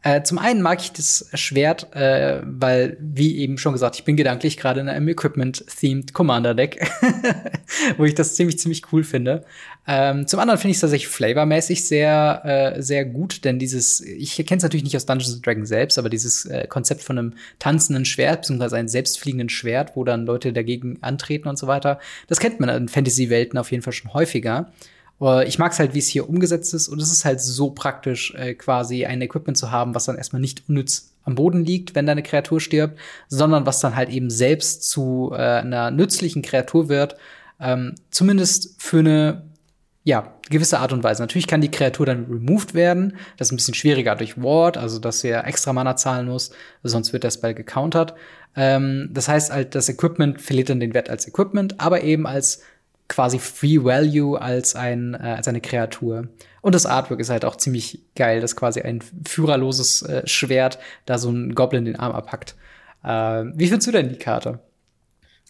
Äh, 0.03 0.23
zum 0.23 0.37
einen 0.37 0.61
mag 0.61 0.79
ich 0.79 0.91
das 0.91 1.29
Schwert, 1.33 1.93
äh, 1.95 2.41
weil, 2.43 2.97
wie 2.99 3.37
eben 3.37 3.57
schon 3.57 3.73
gesagt, 3.73 3.95
ich 3.95 4.03
bin 4.03 4.15
gedanklich 4.15 4.57
gerade 4.57 4.79
in 4.79 4.87
einem 4.87 5.07
Equipment-themed 5.07 6.13
Commander-Deck, 6.13 6.89
wo 7.97 8.05
ich 8.05 8.15
das 8.15 8.35
ziemlich, 8.35 8.59
ziemlich 8.59 8.83
cool 8.93 9.03
finde. 9.03 9.43
Ähm, 9.87 10.27
zum 10.27 10.39
anderen 10.39 10.59
finde 10.59 10.71
ich 10.71 10.77
es 10.77 10.81
tatsächlich 10.81 11.09
flavormäßig 11.09 11.83
sehr, 11.85 12.41
äh, 12.45 12.81
sehr 12.81 13.05
gut, 13.05 13.43
denn 13.43 13.59
dieses, 13.59 14.01
ich 14.01 14.35
kenne 14.35 14.57
es 14.57 14.63
natürlich 14.63 14.83
nicht 14.83 14.95
aus 14.95 15.05
Dungeons 15.05 15.41
Dragons 15.41 15.67
selbst, 15.67 15.97
aber 15.97 16.09
dieses 16.09 16.45
äh, 16.45 16.67
Konzept 16.67 17.01
von 17.01 17.17
einem 17.17 17.33
tanzenden 17.57 18.05
Schwert, 18.05 18.41
beziehungsweise 18.41 18.77
einem 18.77 18.87
selbstfliegenden 18.87 19.49
Schwert, 19.49 19.95
wo 19.95 20.03
dann 20.03 20.25
Leute 20.25 20.53
dagegen 20.53 20.99
antreten 21.01 21.49
und 21.49 21.57
so 21.57 21.67
weiter, 21.67 21.99
das 22.27 22.39
kennt 22.39 22.59
man 22.59 22.69
in 22.69 22.87
Fantasy-Welten 22.87 23.57
auf 23.57 23.71
jeden 23.71 23.83
Fall 23.83 23.93
schon 23.93 24.13
häufiger. 24.13 24.71
Ich 25.45 25.59
mag 25.59 25.73
es 25.73 25.79
halt, 25.79 25.93
wie 25.93 25.99
es 25.99 26.07
hier 26.07 26.29
umgesetzt 26.29 26.73
ist 26.73 26.87
und 26.87 27.01
es 27.01 27.11
ist 27.11 27.25
halt 27.25 27.41
so 27.41 27.71
praktisch, 27.71 28.33
äh, 28.35 28.53
quasi 28.53 29.05
ein 29.05 29.21
Equipment 29.21 29.57
zu 29.57 29.69
haben, 29.69 29.93
was 29.93 30.05
dann 30.05 30.17
erstmal 30.17 30.39
nicht 30.39 30.63
unnütz 30.69 31.13
am 31.23 31.35
Boden 31.35 31.65
liegt, 31.65 31.93
wenn 31.93 32.05
deine 32.05 32.23
Kreatur 32.23 32.61
stirbt, 32.61 32.97
sondern 33.27 33.65
was 33.65 33.81
dann 33.81 33.97
halt 33.97 34.09
eben 34.09 34.29
selbst 34.29 34.89
zu 34.89 35.31
äh, 35.33 35.35
einer 35.35 35.91
nützlichen 35.91 36.41
Kreatur 36.41 36.87
wird. 36.87 37.17
Ähm, 37.59 37.95
zumindest 38.09 38.81
für 38.81 38.99
eine 38.99 39.49
ja, 40.03 40.33
gewisse 40.49 40.79
Art 40.79 40.93
und 40.93 41.03
Weise. 41.03 41.21
Natürlich 41.21 41.47
kann 41.47 41.61
die 41.61 41.69
Kreatur 41.69 42.05
dann 42.05 42.25
removed 42.25 42.73
werden. 42.73 43.17
Das 43.37 43.49
ist 43.49 43.51
ein 43.51 43.57
bisschen 43.57 43.73
schwieriger 43.73 44.15
durch 44.15 44.41
Ward, 44.41 44.77
also 44.77 44.99
dass 44.99 45.23
er 45.23 45.45
extra 45.45 45.73
Mana 45.73 45.95
zahlen 45.97 46.27
muss, 46.27 46.51
sonst 46.83 47.13
wird 47.13 47.23
der 47.23 47.31
Spell 47.31 47.53
gecountert. 47.53 48.15
Ähm, 48.55 49.09
das 49.11 49.27
heißt 49.27 49.51
halt, 49.51 49.75
das 49.75 49.89
Equipment 49.89 50.41
verliert 50.41 50.69
dann 50.69 50.79
den 50.79 50.93
Wert 50.93 51.09
als 51.09 51.27
Equipment, 51.27 51.79
aber 51.79 52.03
eben 52.03 52.25
als 52.25 52.61
quasi 53.09 53.39
Free 53.39 53.83
Value 53.83 54.39
als, 54.41 54.75
ein, 54.75 55.15
äh, 55.15 55.35
als 55.35 55.49
eine 55.49 55.59
Kreatur. 55.59 56.29
Und 56.61 56.75
das 56.75 56.85
Artwork 56.85 57.19
ist 57.19 57.29
halt 57.29 57.43
auch 57.43 57.57
ziemlich 57.57 58.05
geil, 58.15 58.39
dass 58.39 58.55
quasi 58.55 58.81
ein 58.81 59.01
führerloses 59.27 60.03
äh, 60.03 60.25
Schwert 60.25 60.79
da 61.05 61.17
so 61.17 61.29
ein 61.29 61.53
Goblin 61.55 61.83
den 61.83 61.97
Arm 61.97 62.13
abhackt. 62.13 62.55
Äh, 63.03 63.45
wie 63.55 63.67
findest 63.67 63.87
du 63.87 63.91
denn 63.91 64.09
die 64.09 64.17
Karte? 64.17 64.59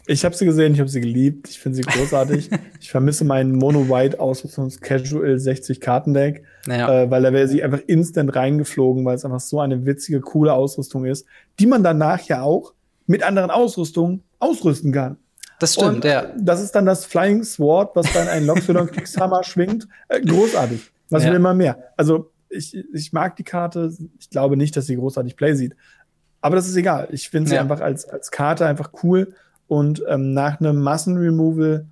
Ich 0.08 0.26
habe 0.26 0.36
sie 0.36 0.46
gesehen, 0.46 0.74
ich 0.74 0.80
habe 0.80 0.90
sie 0.90 1.02
geliebt, 1.02 1.50
ich 1.50 1.60
finde 1.60 1.76
sie 1.76 1.84
großartig. 1.84 2.50
ich 2.80 2.90
vermisse 2.90 3.26
meinen 3.26 3.56
Mono-White 3.56 4.20
Ausrüstungs-Casual 4.20 5.38
60 5.38 5.82
Kartendeck, 5.82 6.44
naja. 6.66 7.04
äh, 7.04 7.12
weil 7.12 7.22
da 7.22 7.32
wäre 7.34 7.48
sie 7.48 7.62
einfach 7.62 7.82
instant 7.86 8.36
reingeflogen, 8.36 9.06
weil 9.06 9.16
es 9.16 9.26
einfach 9.26 9.40
so 9.40 9.60
eine 9.60 9.86
witzige, 9.86 10.22
coole 10.22 10.54
Ausrüstung 10.54 11.06
ist, 11.06 11.28
die 11.60 11.68
man 11.68 11.84
danach 11.84 12.22
ja 12.22 12.42
auch 12.42 12.74
mit 13.06 13.22
anderen 13.22 13.52
Ausrüstungen 13.52 14.24
ausrüsten 14.40 14.92
kann. 14.94 15.18
Das 15.60 15.74
stimmt, 15.74 15.96
und 15.96 16.06
ja. 16.06 16.26
Das 16.38 16.62
ist 16.62 16.74
dann 16.74 16.86
das 16.86 17.06
Flying 17.06 17.44
Sword, 17.44 17.96
was 17.96 18.12
dann 18.14 18.28
ein 18.28 18.46
Loxodon 18.46 18.88
Kriegshammer 18.88 19.44
schwingt. 19.46 19.88
Äh, 20.08 20.22
großartig. 20.22 20.92
Was 21.10 21.24
ja. 21.24 21.30
will 21.30 21.36
immer 21.36 21.54
mehr? 21.54 21.92
Also, 21.98 22.32
ich, 22.50 22.76
ich 22.94 23.14
mag 23.14 23.36
die 23.36 23.44
Karte. 23.44 23.92
Ich 24.20 24.30
glaube 24.30 24.58
nicht, 24.58 24.76
dass 24.76 24.88
sie 24.88 24.96
großartig 24.96 25.36
Play 25.36 25.54
sieht. 25.56 25.76
Aber 26.42 26.56
das 26.56 26.68
ist 26.68 26.76
egal. 26.76 27.10
Ich 27.12 27.30
finde 27.30 27.50
sie 27.50 27.56
ja. 27.56 27.62
einfach 27.62 27.82
als, 27.82 28.08
als 28.08 28.32
Karte 28.32 28.66
einfach 28.66 28.92
cool. 29.04 29.34
Und 29.68 30.04
ähm, 30.08 30.34
nach 30.34 30.60
einem 30.60 30.82
Massenremoval 30.82 31.86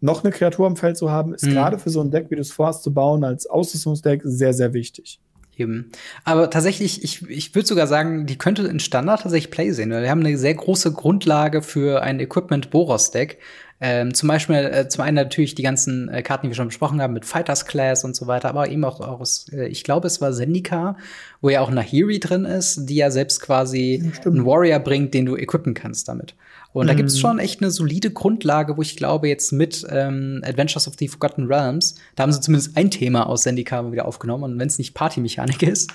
noch 0.00 0.22
eine 0.22 0.32
Kreatur 0.32 0.66
am 0.66 0.76
Feld 0.76 0.96
zu 0.96 1.10
haben, 1.10 1.34
ist 1.34 1.44
mhm. 1.44 1.52
gerade 1.52 1.78
für 1.78 1.90
so 1.90 2.00
ein 2.00 2.10
Deck, 2.10 2.30
wie 2.30 2.36
du 2.36 2.42
es 2.42 2.52
vorhast 2.52 2.82
zu 2.82 2.92
bauen, 2.92 3.24
als 3.24 3.46
Ausrüstungsdeck 3.46 4.22
sehr, 4.24 4.52
sehr 4.52 4.74
wichtig. 4.74 5.20
Eben. 5.58 5.90
Aber 6.24 6.50
tatsächlich, 6.50 7.02
ich, 7.02 7.28
ich 7.30 7.54
würde 7.54 7.66
sogar 7.66 7.86
sagen, 7.86 8.26
die 8.26 8.36
könnte 8.36 8.66
in 8.66 8.78
Standard 8.78 9.22
tatsächlich 9.22 9.50
Play 9.50 9.72
sehen, 9.72 9.90
weil 9.90 10.02
wir 10.02 10.10
haben 10.10 10.20
eine 10.20 10.36
sehr 10.36 10.54
große 10.54 10.92
Grundlage 10.92 11.62
für 11.62 12.02
ein 12.02 12.20
Equipment 12.20 12.70
Boros 12.70 13.10
Deck. 13.10 13.38
Ähm, 13.78 14.14
zum 14.14 14.28
Beispiel, 14.28 14.56
äh, 14.56 14.88
zum 14.88 15.04
einen 15.04 15.16
natürlich 15.16 15.54
die 15.54 15.62
ganzen 15.62 16.08
äh, 16.08 16.22
Karten, 16.22 16.46
die 16.46 16.50
wir 16.50 16.56
schon 16.56 16.68
besprochen 16.68 17.02
haben, 17.02 17.12
mit 17.12 17.26
Fighters 17.26 17.66
Class 17.66 18.04
und 18.04 18.16
so 18.16 18.26
weiter, 18.26 18.48
aber 18.48 18.70
eben 18.70 18.84
auch 18.84 19.00
aus, 19.00 19.46
äh, 19.52 19.66
ich 19.66 19.84
glaube, 19.84 20.06
es 20.06 20.20
war 20.20 20.32
Zendika, 20.32 20.96
wo 21.42 21.50
ja 21.50 21.60
auch 21.60 21.70
Nahiri 21.70 22.18
drin 22.18 22.46
ist, 22.46 22.86
die 22.88 22.96
ja 22.96 23.10
selbst 23.10 23.40
quasi 23.40 24.12
ja, 24.14 24.30
einen 24.30 24.46
Warrior 24.46 24.78
bringt, 24.78 25.12
den 25.12 25.26
du 25.26 25.36
equippen 25.36 25.74
kannst 25.74 26.08
damit. 26.08 26.34
Und 26.72 26.86
mhm. 26.86 26.88
da 26.88 26.94
gibt 26.94 27.10
es 27.10 27.18
schon 27.18 27.38
echt 27.38 27.60
eine 27.60 27.70
solide 27.70 28.10
Grundlage, 28.10 28.78
wo 28.78 28.82
ich 28.82 28.96
glaube, 28.96 29.28
jetzt 29.28 29.52
mit 29.52 29.86
ähm, 29.90 30.42
Adventures 30.44 30.88
of 30.88 30.94
the 30.98 31.08
Forgotten 31.08 31.46
Realms, 31.46 31.96
da 32.14 32.22
haben 32.22 32.32
sie 32.32 32.40
zumindest 32.40 32.78
ein 32.78 32.90
Thema 32.90 33.26
aus 33.26 33.42
Zendika 33.42 33.92
wieder 33.92 34.06
aufgenommen, 34.06 34.44
und 34.44 34.58
wenn 34.58 34.68
es 34.68 34.78
nicht 34.78 34.94
Partymechanik 34.94 35.62
ist, 35.64 35.90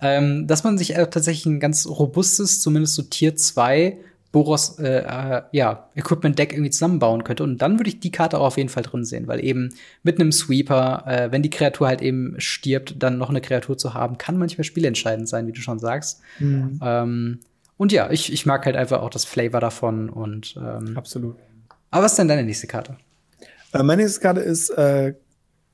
ähm, 0.00 0.46
dass 0.46 0.64
man 0.64 0.78
sich 0.78 0.96
äh, 0.96 1.06
tatsächlich 1.06 1.46
ein 1.46 1.60
ganz 1.60 1.86
robustes, 1.86 2.62
zumindest 2.62 2.94
so 2.94 3.02
Tier 3.02 3.36
2 3.36 3.98
Boros 4.32 4.78
äh, 4.78 4.98
äh, 4.98 5.42
ja, 5.52 5.88
Equipment 5.94 6.38
Deck 6.38 6.52
irgendwie 6.52 6.70
zusammenbauen 6.70 7.24
könnte. 7.24 7.42
Und 7.42 7.62
dann 7.62 7.78
würde 7.78 7.88
ich 7.88 8.00
die 8.00 8.10
Karte 8.10 8.38
auch 8.38 8.46
auf 8.46 8.56
jeden 8.56 8.68
Fall 8.68 8.82
drin 8.82 9.04
sehen, 9.04 9.28
weil 9.28 9.42
eben 9.44 9.70
mit 10.02 10.20
einem 10.20 10.32
Sweeper, 10.32 11.04
äh, 11.06 11.32
wenn 11.32 11.42
die 11.42 11.50
Kreatur 11.50 11.88
halt 11.88 12.02
eben 12.02 12.34
stirbt, 12.38 13.02
dann 13.02 13.18
noch 13.18 13.30
eine 13.30 13.40
Kreatur 13.40 13.78
zu 13.78 13.94
haben, 13.94 14.18
kann 14.18 14.38
manchmal 14.38 14.64
spielentscheidend 14.64 15.28
sein, 15.28 15.46
wie 15.46 15.52
du 15.52 15.60
schon 15.60 15.78
sagst. 15.78 16.20
Mhm. 16.38 16.80
Ähm, 16.82 17.40
und 17.78 17.92
ja, 17.92 18.10
ich, 18.10 18.32
ich 18.32 18.46
mag 18.46 18.64
halt 18.66 18.76
einfach 18.76 19.00
auch 19.02 19.10
das 19.10 19.24
Flavor 19.24 19.60
davon 19.60 20.08
und 20.08 20.56
ähm, 20.56 20.96
absolut. 20.96 21.36
Aber 21.90 22.04
was 22.04 22.12
ist 22.12 22.18
denn 22.18 22.28
deine 22.28 22.44
nächste 22.44 22.66
Karte? 22.66 22.96
Äh, 23.72 23.82
meine 23.82 24.02
nächste 24.02 24.20
Karte 24.20 24.40
ist 24.40 24.70
äh, 24.70 25.14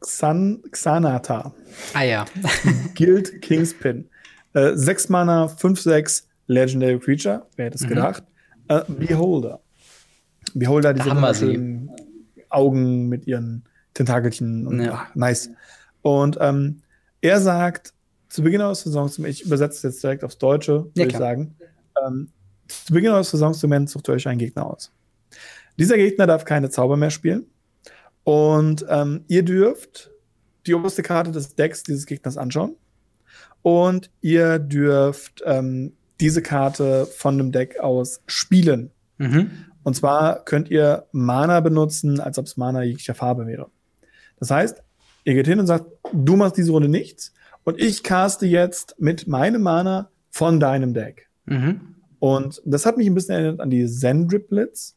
Xan 0.01 0.63
Xanata. 0.71 1.55
Ah 1.95 2.03
ja. 2.03 2.25
Guild 2.97 3.41
Kingspin. 3.43 4.09
Äh, 4.55 4.73
sechs 4.75 5.09
Mana, 5.09 5.47
5-6 5.47 6.25
Legendary 6.47 6.99
Creature. 6.99 7.47
Wer 7.57 7.67
hätte 7.67 7.77
es 7.77 7.83
mhm. 7.83 7.89
gedacht? 7.89 8.25
Äh, 8.79 8.85
Beholder. 8.89 9.61
Beholder, 10.55 10.95
diese 10.95 11.11
wunderschönen 11.11 11.91
Augen 12.49 13.09
mit 13.09 13.27
ihren 13.27 13.65
Tentakelchen 13.95 14.67
und 14.67 14.81
ja. 14.81 14.95
ach, 14.95 15.15
nice. 15.15 15.51
Und 16.03 16.39
ähm, 16.41 16.83
er 17.21 17.41
sagt, 17.41 17.95
zu 18.29 18.43
Beginn 18.43 18.61
der 18.61 18.75
Saison, 18.75 19.11
ich 19.25 19.45
übersetze 19.45 19.77
es 19.77 19.83
jetzt 19.83 20.03
direkt 20.03 20.25
aufs 20.25 20.39
Deutsche, 20.39 20.85
würde 20.85 21.01
ja, 21.01 21.07
ich 21.07 21.17
sagen, 21.17 21.55
ähm, 22.05 22.29
zu 22.69 22.93
Beginn 22.93 23.11
eures 23.11 23.31
Saisonmoments 23.31 23.93
sucht 23.93 24.09
ihr 24.09 24.15
euch 24.15 24.27
einen 24.27 24.39
Gegner 24.39 24.67
aus. 24.67 24.93
Dieser 25.79 25.97
Gegner 25.97 26.27
darf 26.27 26.45
keine 26.45 26.71
Zauber 26.71 26.97
mehr 26.97 27.11
spielen. 27.11 27.47
Und 28.25 28.85
ähm, 28.89 29.25
ihr 29.29 29.45
dürft 29.45 30.11
die 30.67 30.75
oberste 30.75 31.03
Karte 31.03 31.33
des 31.33 31.55
Decks 31.55 31.83
dieses 31.83 32.07
Gegners 32.07 32.37
anschauen. 32.37 32.77
Und 33.63 34.11
ihr 34.21 34.59
dürft 34.59 35.43
ähm, 35.45 35.93
diese 36.21 36.43
Karte 36.43 37.07
von 37.07 37.39
dem 37.39 37.53
Deck 37.53 37.81
aus 37.81 38.23
spielen. 38.27 38.91
Mhm. 39.19 39.51
Und 39.83 39.95
zwar 39.95 40.45
könnt 40.45 40.71
ihr 40.71 41.07
Mana 41.13 41.61
benutzen, 41.61 42.21
als 42.21 42.39
ob 42.39 42.47
es 42.47 42.57
Mana 42.57 42.83
jeglicher 42.83 43.15
Farbe 43.15 43.47
wäre. 43.47 43.69
Das 44.39 44.51
heißt, 44.51 44.83
ihr 45.25 45.35
geht 45.35 45.47
hin 45.47 45.61
und 45.61 45.67
sagt, 45.67 45.87
du 46.13 46.37
machst 46.37 46.57
diese 46.57 46.73
Runde 46.73 46.89
nichts 46.89 47.33
und 47.65 47.81
ich 47.81 48.03
caste 48.03 48.47
jetzt 48.47 48.97
mit 48.99 49.27
meinem 49.27 49.63
Mana 49.63 50.11
von 50.31 50.61
deinem 50.61 50.95
Deck. 50.95 51.29
Mhm. 51.47 51.97
Und 52.19 52.63
das 52.65 52.87
hat 52.87 52.97
mich 52.97 53.07
ein 53.07 53.15
bisschen 53.15 53.35
erinnert 53.35 53.61
an 53.61 53.71
die 53.71 53.87
Zen-Driplets. 53.87 54.97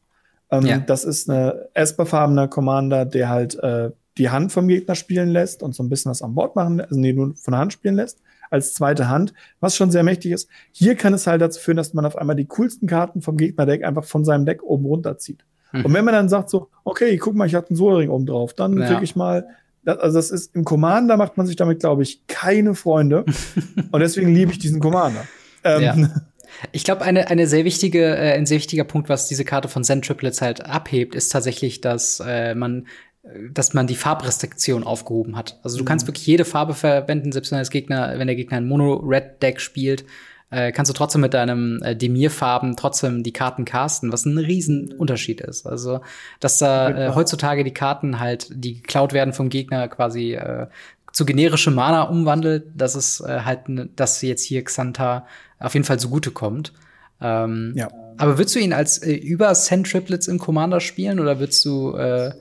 Ähm, 0.52 0.66
ja. 0.66 0.78
Das 0.78 1.04
ist 1.04 1.30
ein 1.30 1.54
Esper-farbener 1.74 2.48
Commander, 2.48 3.06
der 3.06 3.30
halt 3.30 3.56
äh, 3.56 3.92
die 4.18 4.30
Hand 4.30 4.52
vom 4.52 4.68
Gegner 4.68 4.96
spielen 4.96 5.30
lässt 5.30 5.64
und 5.64 5.76
so 5.76 5.84
ein 5.84 5.90
bisschen 5.90 6.12
was 6.12 6.22
an 6.22 6.36
Bord 6.36 6.56
machen, 6.56 6.80
also 6.82 7.00
nee, 7.00 7.14
nur 7.14 7.36
von 7.36 7.52
der 7.52 7.60
Hand 7.60 7.74
spielen 7.74 7.96
lässt, 7.96 8.22
als 8.50 8.74
zweite 8.74 9.10
Hand, 9.10 9.34
was 9.60 9.76
schon 9.76 9.92
sehr 9.92 10.04
mächtig 10.04 10.32
ist. 10.32 10.50
Hier 10.72 10.96
kann 10.96 11.14
es 11.14 11.28
halt 11.28 11.42
dazu 11.42 11.60
führen, 11.60 11.78
dass 11.78 11.94
man 11.94 12.06
auf 12.06 12.18
einmal 12.18 12.36
die 12.36 12.48
coolsten 12.48 12.88
Karten 12.88 13.22
vom 13.22 13.38
Gegnerdeck 13.38 13.84
einfach 13.84 14.06
von 14.06 14.26
seinem 14.26 14.46
Deck 14.46 14.64
oben 14.64 14.86
runterzieht. 14.86 15.46
Mhm. 15.72 15.86
Und 15.86 15.94
wenn 15.94 16.06
man 16.06 16.14
dann 16.14 16.30
sagt 16.30 16.50
so, 16.50 16.70
okay, 16.84 17.18
guck 17.18 17.36
mal, 17.36 17.48
ich 17.48 17.56
hatte 17.56 17.70
einen 17.70 17.78
Solring 17.78 18.10
oben 18.10 18.26
drauf, 18.26 18.54
dann 18.54 18.78
ja. 18.78 18.88
krieg 18.88 19.02
ich 19.02 19.16
mal 19.16 19.48
das, 19.86 20.00
also 20.00 20.18
das 20.18 20.32
ist 20.32 20.56
im 20.56 20.66
Commander 20.66 21.16
macht 21.16 21.38
man 21.38 21.46
sich 21.46 21.56
damit, 21.56 21.80
glaube 21.80 22.04
ich, 22.04 22.26
keine 22.28 22.76
Freunde. 22.76 23.24
und 23.92 24.00
deswegen 24.00 24.34
liebe 24.34 24.52
ich 24.52 24.60
diesen 24.60 24.80
Commander. 24.82 25.26
Ähm, 25.64 25.82
ja. 25.82 25.96
Ich 26.72 26.86
glaube, 26.86 27.02
eine, 27.02 27.28
eine 27.28 27.48
sehr 27.48 27.66
wichtige, 27.66 28.16
äh, 28.16 28.32
ein 28.32 28.46
sehr 28.46 28.60
wichtiger 28.60 28.86
Punkt, 28.86 29.10
was 29.10 29.28
diese 29.28 29.44
Karte 29.44 29.68
von 29.68 29.84
Zen 29.84 30.02
Triplets 30.02 30.42
halt 30.42 30.66
abhebt, 30.66 31.14
ist 31.14 31.30
tatsächlich, 31.30 31.82
dass 31.82 32.24
äh, 32.26 32.56
man 32.56 32.88
dass 33.52 33.74
man 33.74 33.88
die 33.88 33.96
Farbrestriktion 33.96 34.84
aufgehoben 34.84 35.36
hat. 35.36 35.60
Also 35.64 35.78
du 35.78 35.84
mhm. 35.84 35.88
kannst 35.88 36.08
wirklich 36.08 36.26
jede 36.26 36.46
Farbe 36.46 36.74
verwenden, 36.74 37.32
selbst 37.32 37.52
wenn, 37.52 37.64
Gegner, 37.64 38.18
wenn 38.18 38.28
der 38.28 38.36
Gegner 38.36 38.58
ein 38.58 38.68
Mono-Red-Deck 38.68 39.60
spielt, 39.60 40.06
äh, 40.52 40.72
kannst 40.72 40.90
du 40.90 40.94
trotzdem 40.94 41.22
mit 41.22 41.34
deinem 41.34 41.82
äh, 41.82 41.96
Demir-Farben 41.96 42.76
trotzdem 42.76 43.24
die 43.24 43.34
Karten 43.34 43.66
casten, 43.66 44.12
was 44.12 44.26
ein 44.26 44.38
Riesen-Unterschied 44.38 45.42
ist. 45.42 45.66
Also, 45.66 46.02
dass 46.40 46.60
da 46.60 46.90
äh, 46.90 47.16
heutzutage 47.16 47.64
die 47.64 47.74
Karten 47.74 48.20
halt, 48.20 48.48
die 48.52 48.82
geklaut 48.82 49.14
werden 49.14 49.34
vom 49.34 49.50
Gegner, 49.50 49.88
quasi 49.88 50.36
äh, 50.36 50.68
zu 51.12 51.26
generische 51.26 51.72
Mana 51.72 52.04
umwandelt, 52.04 52.66
dass 52.76 52.96
es 52.96 53.22
äh, 53.22 53.42
halt, 53.44 53.62
dass 53.96 54.22
jetzt 54.22 54.44
hier 54.44 54.64
Xanta 54.64 55.26
auf 55.60 55.74
jeden 55.74 55.86
Fall 55.86 56.00
zugutekommt. 56.00 56.74
Ähm, 57.22 57.74
ja. 57.76 57.90
Aber 58.18 58.38
würdest 58.38 58.56
du 58.56 58.60
ihn 58.60 58.74
als 58.74 59.00
äh, 59.00 59.14
über 59.14 59.56
Sand 59.56 59.90
Triplets 59.90 60.28
im 60.28 60.38
Commander 60.38 60.80
spielen 60.80 61.20
oder 61.20 61.40
würdest 61.40 61.66
du 61.66 61.96
äh, 61.96 62.32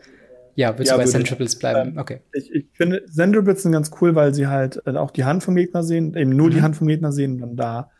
ja, 0.56 0.72
würdest 0.74 0.90
ja, 0.90 0.96
du 0.96 1.02
bei 1.02 1.06
Sand 1.06 1.26
Triplets 1.26 1.58
bleiben? 1.58 1.90
Ähm, 1.90 1.98
okay. 1.98 2.20
Ich, 2.32 2.52
ich 2.52 2.66
finde 2.72 3.02
Sand 3.06 3.34
Triplets 3.34 3.62
sind 3.62 3.72
ganz 3.72 3.90
cool, 4.00 4.14
weil 4.14 4.34
sie 4.34 4.46
halt 4.46 4.80
äh, 4.86 4.96
auch 4.96 5.10
die 5.10 5.24
Hand 5.24 5.42
vom 5.42 5.54
Gegner 5.54 5.82
sehen, 5.82 6.14
eben 6.14 6.30
nur 6.30 6.48
mhm. 6.48 6.52
die 6.52 6.62
Hand 6.62 6.76
vom 6.76 6.86
Gegner 6.86 7.12
sehen 7.12 7.34
und 7.34 7.40
dann 7.40 7.56
da. 7.56 7.90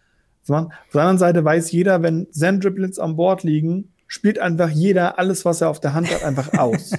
So, 0.43 0.55
auf 0.55 0.69
der 0.93 1.01
anderen 1.01 1.19
Seite 1.19 1.45
weiß 1.45 1.73
jeder, 1.73 2.03
wenn 2.03 2.27
Sand 2.31 2.63
Triplets 2.63 2.99
an 2.99 3.17
Bord 3.17 3.43
liegen, 3.43 3.93
spielt 4.07 4.39
einfach 4.39 4.69
jeder 4.69 5.19
alles, 5.19 5.45
was 5.45 5.61
er 5.61 5.71
auf 5.71 5.81
der 5.81 5.95
Hand 5.95 6.13
hat, 6.13 6.23
einfach 6.23 6.53
aus. 6.59 6.93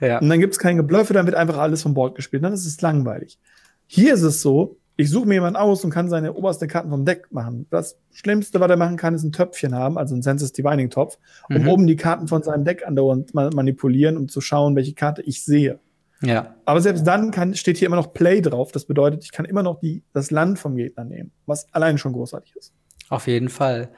ja. 0.00 0.18
Und 0.18 0.28
dann 0.28 0.40
gibt 0.40 0.52
es 0.52 0.58
kein 0.58 0.76
Geblöffe, 0.76 1.14
dann 1.14 1.26
wird 1.26 1.36
einfach 1.36 1.58
alles 1.58 1.82
vom 1.82 1.94
Bord 1.94 2.14
gespielt. 2.14 2.44
Dann 2.44 2.52
ist 2.52 2.66
es 2.66 2.80
langweilig. 2.80 3.38
Hier 3.86 4.14
ist 4.14 4.22
es 4.22 4.42
so, 4.42 4.76
ich 4.96 5.10
suche 5.10 5.28
mir 5.28 5.34
jemanden 5.34 5.56
aus 5.56 5.84
und 5.84 5.90
kann 5.90 6.08
seine 6.08 6.32
oberste 6.32 6.66
Karten 6.66 6.90
vom 6.90 7.04
Deck 7.04 7.26
machen. 7.30 7.66
Das 7.70 7.98
Schlimmste, 8.12 8.60
was 8.60 8.70
er 8.70 8.76
machen 8.76 8.96
kann, 8.96 9.14
ist 9.14 9.24
ein 9.24 9.32
Töpfchen 9.32 9.74
haben, 9.74 9.98
also 9.98 10.14
ein 10.14 10.22
Census 10.22 10.52
Divining 10.52 10.90
Topf, 10.90 11.18
um 11.50 11.62
mhm. 11.62 11.68
oben 11.68 11.86
die 11.86 11.96
Karten 11.96 12.28
von 12.28 12.42
seinem 12.42 12.64
Deck 12.64 12.86
andauernd 12.86 13.34
manipulieren, 13.34 14.16
um 14.16 14.28
zu 14.28 14.40
schauen, 14.40 14.74
welche 14.74 14.94
Karte 14.94 15.22
ich 15.22 15.44
sehe. 15.44 15.78
Ja. 16.22 16.54
Aber 16.64 16.80
selbst 16.80 17.06
dann 17.06 17.30
kann, 17.30 17.54
steht 17.54 17.76
hier 17.76 17.86
immer 17.86 17.96
noch 17.96 18.14
Play 18.14 18.40
drauf. 18.40 18.72
Das 18.72 18.86
bedeutet, 18.86 19.22
ich 19.22 19.32
kann 19.32 19.44
immer 19.44 19.62
noch 19.62 19.80
die, 19.80 20.02
das 20.14 20.30
Land 20.30 20.58
vom 20.58 20.76
Gegner 20.76 21.04
nehmen, 21.04 21.30
was 21.44 21.72
allein 21.74 21.98
schon 21.98 22.14
großartig 22.14 22.56
ist. 22.56 22.72
Auf 23.08 23.26
jeden 23.28 23.50
Fall. 23.50 23.90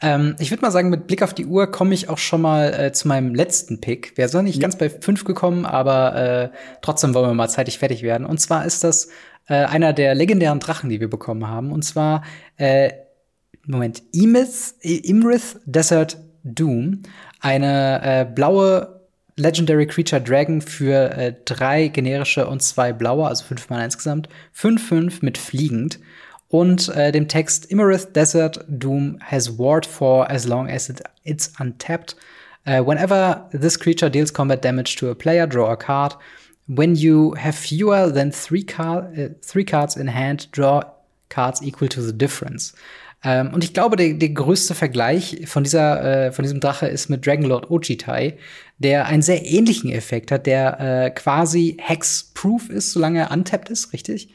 Ähm, 0.00 0.34
ich 0.38 0.50
würde 0.50 0.62
mal 0.62 0.72
sagen, 0.72 0.90
mit 0.90 1.06
Blick 1.06 1.22
auf 1.22 1.34
die 1.34 1.46
Uhr 1.46 1.70
komme 1.70 1.94
ich 1.94 2.08
auch 2.08 2.18
schon 2.18 2.40
mal 2.40 2.74
äh, 2.74 2.92
zu 2.92 3.06
meinem 3.06 3.34
letzten 3.34 3.80
Pick. 3.80 4.16
Wäre 4.16 4.28
so 4.28 4.42
nicht 4.42 4.56
ja. 4.56 4.62
ganz 4.62 4.76
bei 4.76 4.90
fünf 4.90 5.24
gekommen, 5.24 5.64
aber 5.64 6.16
äh, 6.16 6.48
trotzdem 6.82 7.14
wollen 7.14 7.30
wir 7.30 7.34
mal 7.34 7.48
zeitig 7.48 7.78
fertig 7.78 8.02
werden. 8.02 8.26
Und 8.26 8.40
zwar 8.40 8.64
ist 8.64 8.82
das 8.82 9.08
äh, 9.48 9.54
einer 9.64 9.92
der 9.92 10.14
legendären 10.14 10.60
Drachen, 10.60 10.90
die 10.90 11.00
wir 11.00 11.10
bekommen 11.10 11.48
haben. 11.48 11.72
Und 11.72 11.82
zwar, 11.82 12.22
äh, 12.56 12.92
Moment, 13.66 14.02
Imith, 14.12 14.74
Imrith 14.82 15.60
Desert 15.66 16.18
Doom. 16.44 17.02
Eine 17.40 18.00
äh, 18.02 18.24
blaue 18.24 19.00
Legendary 19.36 19.86
Creature 19.86 20.22
Dragon 20.22 20.60
für 20.62 21.10
äh, 21.10 21.34
drei 21.44 21.88
generische 21.88 22.46
und 22.46 22.62
zwei 22.62 22.92
blaue, 22.92 23.26
also 23.26 23.44
fünf 23.44 23.68
Mana 23.68 23.84
insgesamt. 23.84 24.28
5-5 24.56 25.18
mit 25.20 25.36
fliegend. 25.36 25.98
Und 26.48 26.88
äh, 26.94 27.12
dem 27.12 27.28
Text 27.28 27.66
Immerith 27.66 28.14
Desert 28.14 28.64
Doom 28.68 29.18
has 29.20 29.58
ward 29.58 29.84
for 29.84 30.30
as 30.30 30.46
long 30.46 30.70
as 30.70 30.88
it, 30.88 31.02
it's 31.24 31.52
untapped. 31.58 32.16
Uh, 32.66 32.82
whenever 32.84 33.48
this 33.52 33.78
creature 33.78 34.10
deals 34.10 34.32
combat 34.32 34.64
damage 34.64 34.96
to 34.96 35.10
a 35.10 35.14
player, 35.14 35.46
draw 35.46 35.70
a 35.70 35.76
card. 35.76 36.16
When 36.66 36.96
you 36.96 37.34
have 37.36 37.52
fewer 37.52 38.12
than 38.12 38.32
three, 38.32 38.64
car 38.64 39.12
äh, 39.12 39.30
three 39.40 39.64
cards 39.64 39.96
in 39.96 40.12
hand, 40.12 40.56
draw 40.56 40.82
cards 41.28 41.62
equal 41.62 41.88
to 41.88 42.00
the 42.00 42.16
difference. 42.16 42.74
Ähm, 43.24 43.52
und 43.52 43.64
ich 43.64 43.74
glaube, 43.74 43.96
der, 43.96 44.14
der 44.14 44.28
größte 44.28 44.74
Vergleich 44.74 45.42
von 45.46 45.64
dieser, 45.64 46.26
äh, 46.26 46.32
von 46.32 46.42
diesem 46.42 46.60
Drache 46.60 46.86
ist 46.86 47.08
mit 47.08 47.26
Dragonlord 47.26 47.70
Ojitai, 47.70 48.36
der 48.78 49.06
einen 49.06 49.22
sehr 49.22 49.44
ähnlichen 49.44 49.90
Effekt 49.90 50.30
hat, 50.30 50.46
der 50.46 50.80
äh, 50.80 51.10
quasi 51.10 51.76
Hex-proof 51.80 52.68
ist, 52.68 52.92
solange 52.92 53.18
er 53.20 53.32
untapped 53.32 53.68
ist, 53.68 53.92
richtig? 53.92 54.32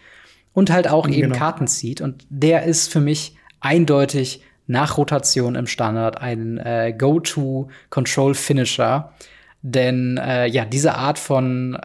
Und 0.54 0.70
halt 0.72 0.90
auch 0.90 1.06
genau. 1.06 1.18
eben 1.18 1.32
Karten 1.32 1.68
zieht. 1.68 2.02
Und 2.02 2.26
der 2.30 2.64
ist 2.64 2.92
für 2.92 3.00
mich 3.00 3.38
eindeutig 3.62 4.42
nach 4.68 4.98
Rotation 4.98 5.56
im 5.56 5.68
Standard 5.68 6.20
ein 6.20 6.58
äh, 6.58 6.94
Go-To-Control-Finisher. 6.98 9.14
Denn 9.62 10.18
äh, 10.18 10.48
ja, 10.48 10.66
diese 10.66 10.96
Art 10.96 11.20
von 11.20 11.78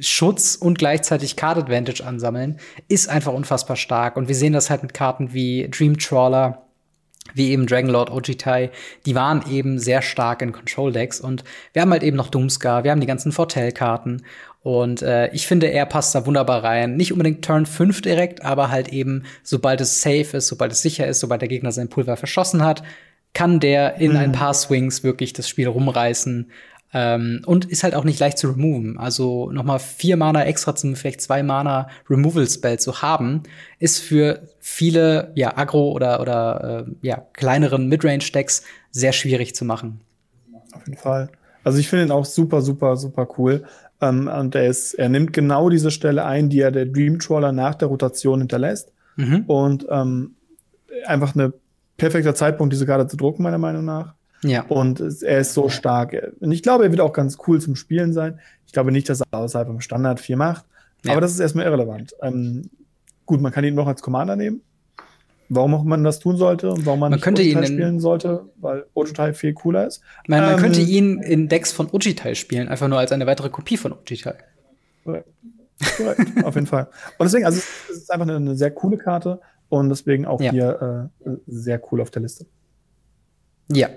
Schutz 0.00 0.54
und 0.56 0.78
gleichzeitig 0.78 1.36
Card 1.36 1.58
Advantage 1.58 2.04
ansammeln, 2.04 2.58
ist 2.88 3.08
einfach 3.08 3.32
unfassbar 3.32 3.76
stark. 3.76 4.16
Und 4.16 4.28
wir 4.28 4.34
sehen 4.34 4.52
das 4.52 4.70
halt 4.70 4.82
mit 4.82 4.94
Karten 4.94 5.32
wie 5.32 5.68
Dream 5.70 5.98
Trawler, 5.98 6.66
wie 7.34 7.50
eben 7.50 7.66
Dragonlord 7.66 8.10
Ojitai, 8.10 8.70
die 9.06 9.14
waren 9.14 9.44
eben 9.48 9.78
sehr 9.78 10.02
stark 10.02 10.42
in 10.42 10.52
Control 10.52 10.92
Decks 10.92 11.20
und 11.20 11.44
wir 11.72 11.82
haben 11.82 11.92
halt 11.92 12.02
eben 12.02 12.16
noch 12.16 12.28
Doomscar, 12.28 12.82
wir 12.82 12.90
haben 12.90 13.00
die 13.00 13.06
ganzen 13.06 13.30
Fortell-Karten 13.30 14.22
und 14.62 15.02
äh, 15.02 15.28
ich 15.32 15.46
finde, 15.46 15.68
er 15.68 15.86
passt 15.86 16.14
da 16.14 16.24
wunderbar 16.24 16.62
rein. 16.62 16.96
Nicht 16.96 17.12
unbedingt 17.12 17.44
Turn 17.44 17.66
5 17.66 18.00
direkt, 18.00 18.44
aber 18.44 18.70
halt 18.70 18.88
eben, 18.88 19.24
sobald 19.42 19.80
es 19.80 20.00
safe 20.00 20.36
ist, 20.36 20.48
sobald 20.48 20.72
es 20.72 20.82
sicher 20.82 21.06
ist, 21.06 21.20
sobald 21.20 21.40
der 21.40 21.48
Gegner 21.48 21.72
sein 21.72 21.88
Pulver 21.88 22.16
verschossen 22.16 22.64
hat, 22.64 22.82
kann 23.34 23.60
der 23.60 23.96
in 23.96 24.12
mhm. 24.12 24.18
ein 24.18 24.32
paar 24.32 24.54
Swings 24.54 25.02
wirklich 25.02 25.32
das 25.32 25.48
Spiel 25.48 25.66
rumreißen. 25.66 26.50
Ähm, 26.94 27.42
und 27.46 27.64
ist 27.64 27.84
halt 27.84 27.94
auch 27.94 28.04
nicht 28.04 28.20
leicht 28.20 28.36
zu 28.36 28.50
removen. 28.50 28.98
Also 28.98 29.50
nochmal 29.50 29.78
vier 29.78 30.16
Mana 30.16 30.44
extra 30.44 30.74
zum 30.74 30.94
vielleicht 30.94 31.22
zwei 31.22 31.42
Mana 31.42 31.88
Removal 32.10 32.46
Spell 32.46 32.78
zu 32.78 33.00
haben, 33.00 33.44
ist 33.78 33.98
für 33.98 34.42
viele 34.60 35.32
ja 35.34 35.56
Agro 35.56 35.92
oder 35.92 36.20
oder 36.20 36.86
äh, 36.86 37.06
ja 37.06 37.26
kleineren 37.32 37.88
Midrange 37.88 38.30
Decks 38.34 38.62
sehr 38.90 39.12
schwierig 39.12 39.54
zu 39.54 39.64
machen. 39.64 40.00
Auf 40.72 40.86
jeden 40.86 40.98
Fall. 40.98 41.30
Also 41.64 41.78
ich 41.78 41.88
finde 41.88 42.06
ihn 42.06 42.10
auch 42.10 42.26
super 42.26 42.60
super 42.60 42.96
super 42.96 43.26
cool. 43.38 43.64
Ähm, 44.02 44.28
und 44.28 44.54
er 44.54 44.66
ist 44.66 44.92
er 44.92 45.08
nimmt 45.08 45.32
genau 45.32 45.70
diese 45.70 45.90
Stelle 45.90 46.26
ein, 46.26 46.50
die 46.50 46.60
er 46.60 46.72
der 46.72 46.84
Dream 46.84 47.18
Trawler 47.18 47.52
nach 47.52 47.74
der 47.74 47.88
Rotation 47.88 48.40
hinterlässt. 48.40 48.92
Mhm. 49.16 49.44
Und 49.46 49.86
ähm, 49.90 50.34
einfach 51.06 51.34
eine 51.34 51.54
perfekter 51.96 52.34
Zeitpunkt, 52.34 52.72
diese 52.74 52.84
Karte 52.84 53.06
zu 53.06 53.16
drucken 53.16 53.42
meiner 53.42 53.58
Meinung 53.58 53.84
nach. 53.84 54.14
Ja. 54.44 54.62
Und 54.62 55.00
er 55.00 55.38
ist 55.38 55.54
so 55.54 55.68
stark. 55.68 56.16
Und 56.40 56.52
ich 56.52 56.62
glaube, 56.62 56.84
er 56.84 56.90
wird 56.90 57.00
auch 57.00 57.12
ganz 57.12 57.38
cool 57.46 57.60
zum 57.60 57.76
Spielen 57.76 58.12
sein. 58.12 58.40
Ich 58.66 58.72
glaube 58.72 58.92
nicht, 58.92 59.08
dass 59.08 59.20
er 59.20 59.26
außerhalb 59.30 59.68
vom 59.68 59.80
Standard 59.80 60.20
viel 60.20 60.36
macht. 60.36 60.64
Ja. 61.04 61.12
Aber 61.12 61.20
das 61.20 61.32
ist 61.32 61.40
erstmal 61.40 61.66
irrelevant. 61.66 62.14
Ähm, 62.22 62.70
gut, 63.26 63.40
man 63.40 63.52
kann 63.52 63.64
ihn 63.64 63.74
noch 63.74 63.86
als 63.86 64.02
Commander 64.02 64.36
nehmen. 64.36 64.62
Warum 65.48 65.74
auch 65.74 65.84
man 65.84 66.02
das 66.02 66.18
tun 66.18 66.36
sollte 66.36 66.70
und 66.70 66.86
warum 66.86 67.00
man, 67.00 67.10
man 67.10 67.16
nicht 67.16 67.24
könnte 67.24 67.42
ihn 67.42 67.64
spielen 67.66 68.00
sollte, 68.00 68.46
weil 68.56 68.86
Ojitai 68.94 69.34
viel 69.34 69.52
cooler 69.52 69.86
ist. 69.86 70.00
Man, 70.26 70.40
man 70.40 70.54
ähm, 70.54 70.60
könnte 70.60 70.80
ihn 70.80 71.18
in 71.18 71.48
Decks 71.48 71.72
von 71.72 71.90
Ojitai 71.92 72.34
spielen, 72.34 72.68
einfach 72.68 72.88
nur 72.88 72.98
als 72.98 73.12
eine 73.12 73.26
weitere 73.26 73.50
Kopie 73.50 73.76
von 73.76 73.92
Ojitai. 73.92 74.34
Korrekt. 75.04 75.28
Korrekt, 75.96 76.20
auf 76.44 76.54
jeden 76.54 76.66
Fall. 76.66 76.88
Und 77.18 77.24
deswegen, 77.26 77.44
also 77.44 77.60
es 77.90 77.98
ist 77.98 78.10
einfach 78.10 78.26
eine, 78.26 78.36
eine 78.36 78.56
sehr 78.56 78.70
coole 78.70 78.96
Karte 78.96 79.40
und 79.68 79.90
deswegen 79.90 80.24
auch 80.24 80.40
ja. 80.40 80.52
hier 80.52 81.10
äh, 81.26 81.30
sehr 81.46 81.82
cool 81.90 82.00
auf 82.00 82.10
der 82.10 82.22
Liste. 82.22 82.46
Ja, 83.70 83.88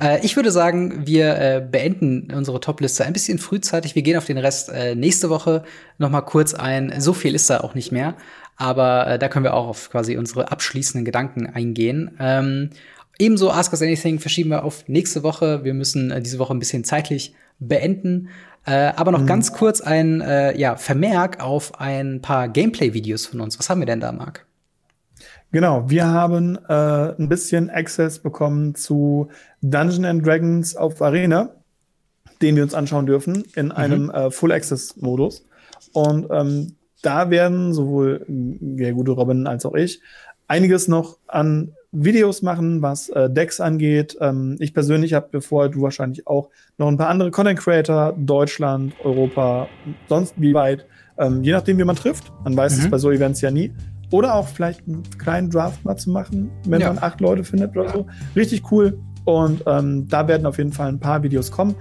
äh, 0.00 0.24
ich 0.24 0.36
würde 0.36 0.50
sagen, 0.50 1.06
wir 1.06 1.38
äh, 1.38 1.60
beenden 1.60 2.32
unsere 2.34 2.60
Top-Liste 2.60 3.04
ein 3.04 3.12
bisschen 3.12 3.38
frühzeitig. 3.38 3.94
Wir 3.94 4.02
gehen 4.02 4.16
auf 4.16 4.26
den 4.26 4.38
Rest 4.38 4.68
äh, 4.70 4.94
nächste 4.94 5.30
Woche 5.30 5.64
noch 5.98 6.10
mal 6.10 6.22
kurz 6.22 6.54
ein. 6.54 6.94
So 6.98 7.12
viel 7.12 7.34
ist 7.34 7.50
da 7.50 7.60
auch 7.60 7.74
nicht 7.74 7.92
mehr, 7.92 8.14
aber 8.56 9.06
äh, 9.06 9.18
da 9.18 9.28
können 9.28 9.44
wir 9.44 9.54
auch 9.54 9.68
auf 9.68 9.90
quasi 9.90 10.16
unsere 10.16 10.50
abschließenden 10.50 11.04
Gedanken 11.04 11.46
eingehen. 11.46 12.12
Ähm, 12.18 12.70
ebenso 13.18 13.50
Ask 13.50 13.72
Us 13.72 13.82
Anything 13.82 14.18
verschieben 14.18 14.50
wir 14.50 14.64
auf 14.64 14.86
nächste 14.88 15.22
Woche. 15.22 15.64
Wir 15.64 15.74
müssen 15.74 16.10
äh, 16.10 16.20
diese 16.20 16.38
Woche 16.38 16.54
ein 16.54 16.58
bisschen 16.58 16.84
zeitlich 16.84 17.34
beenden. 17.58 18.28
Äh, 18.66 18.92
aber 18.96 19.12
noch 19.12 19.22
mhm. 19.22 19.26
ganz 19.26 19.52
kurz 19.52 19.80
ein 19.80 20.22
ja, 20.56 20.76
Vermerk 20.76 21.40
auf 21.42 21.80
ein 21.80 22.20
paar 22.20 22.48
Gameplay-Videos 22.48 23.26
von 23.26 23.40
uns. 23.40 23.58
Was 23.58 23.70
haben 23.70 23.80
wir 23.80 23.86
denn 23.86 24.00
da, 24.00 24.12
Marc? 24.12 24.47
Genau, 25.50 25.88
wir 25.88 26.06
haben 26.06 26.58
äh, 26.68 26.72
ein 27.18 27.28
bisschen 27.28 27.70
Access 27.70 28.18
bekommen 28.18 28.74
zu 28.74 29.28
Dungeon 29.62 30.04
and 30.04 30.26
Dragons 30.26 30.76
auf 30.76 31.00
Arena, 31.00 31.50
den 32.42 32.56
wir 32.56 32.62
uns 32.62 32.74
anschauen 32.74 33.06
dürfen 33.06 33.44
in 33.56 33.66
mhm. 33.66 33.72
einem 33.72 34.10
äh, 34.10 34.30
Full 34.30 34.52
Access 34.52 34.96
Modus. 34.96 35.46
Und 35.92 36.26
ähm, 36.30 36.74
da 37.02 37.30
werden 37.30 37.72
sowohl 37.72 38.24
der 38.28 38.92
gute 38.92 39.12
Robin 39.12 39.46
als 39.46 39.64
auch 39.64 39.74
ich 39.74 40.00
einiges 40.48 40.88
noch 40.88 41.18
an 41.26 41.72
Videos 41.92 42.42
machen, 42.42 42.82
was 42.82 43.08
äh, 43.10 43.30
Decks 43.30 43.60
angeht. 43.60 44.16
Ähm, 44.20 44.56
ich 44.58 44.74
persönlich 44.74 45.14
habe, 45.14 45.28
bevor 45.30 45.68
du 45.68 45.82
wahrscheinlich 45.82 46.26
auch, 46.26 46.50
noch 46.76 46.88
ein 46.88 46.98
paar 46.98 47.08
andere 47.08 47.30
Content 47.30 47.58
Creator, 47.58 48.14
Deutschland, 48.18 48.94
Europa, 49.04 49.68
sonst 50.08 50.34
wie 50.36 50.52
weit, 50.52 50.86
ähm, 51.18 51.42
je 51.42 51.52
nachdem, 51.52 51.78
wie 51.78 51.84
man 51.84 51.96
trifft. 51.96 52.32
Man 52.44 52.56
weiß 52.56 52.76
mhm. 52.76 52.84
es 52.84 52.90
bei 52.90 52.98
so 52.98 53.10
Events 53.10 53.40
ja 53.40 53.50
nie. 53.50 53.72
Oder 54.10 54.34
auch 54.34 54.48
vielleicht 54.48 54.86
einen 54.86 55.02
kleinen 55.18 55.50
Draft 55.50 55.84
mal 55.84 55.96
zu 55.96 56.10
machen, 56.10 56.50
wenn 56.66 56.80
ja. 56.80 56.88
man 56.88 57.02
acht 57.02 57.20
Leute 57.20 57.44
findet 57.44 57.76
oder 57.76 57.90
so. 57.90 58.06
Richtig 58.34 58.70
cool. 58.72 58.98
Und 59.24 59.62
ähm, 59.66 60.08
da 60.08 60.26
werden 60.26 60.46
auf 60.46 60.56
jeden 60.56 60.72
Fall 60.72 60.88
ein 60.88 60.98
paar 60.98 61.22
Videos 61.22 61.50
kommen. 61.50 61.74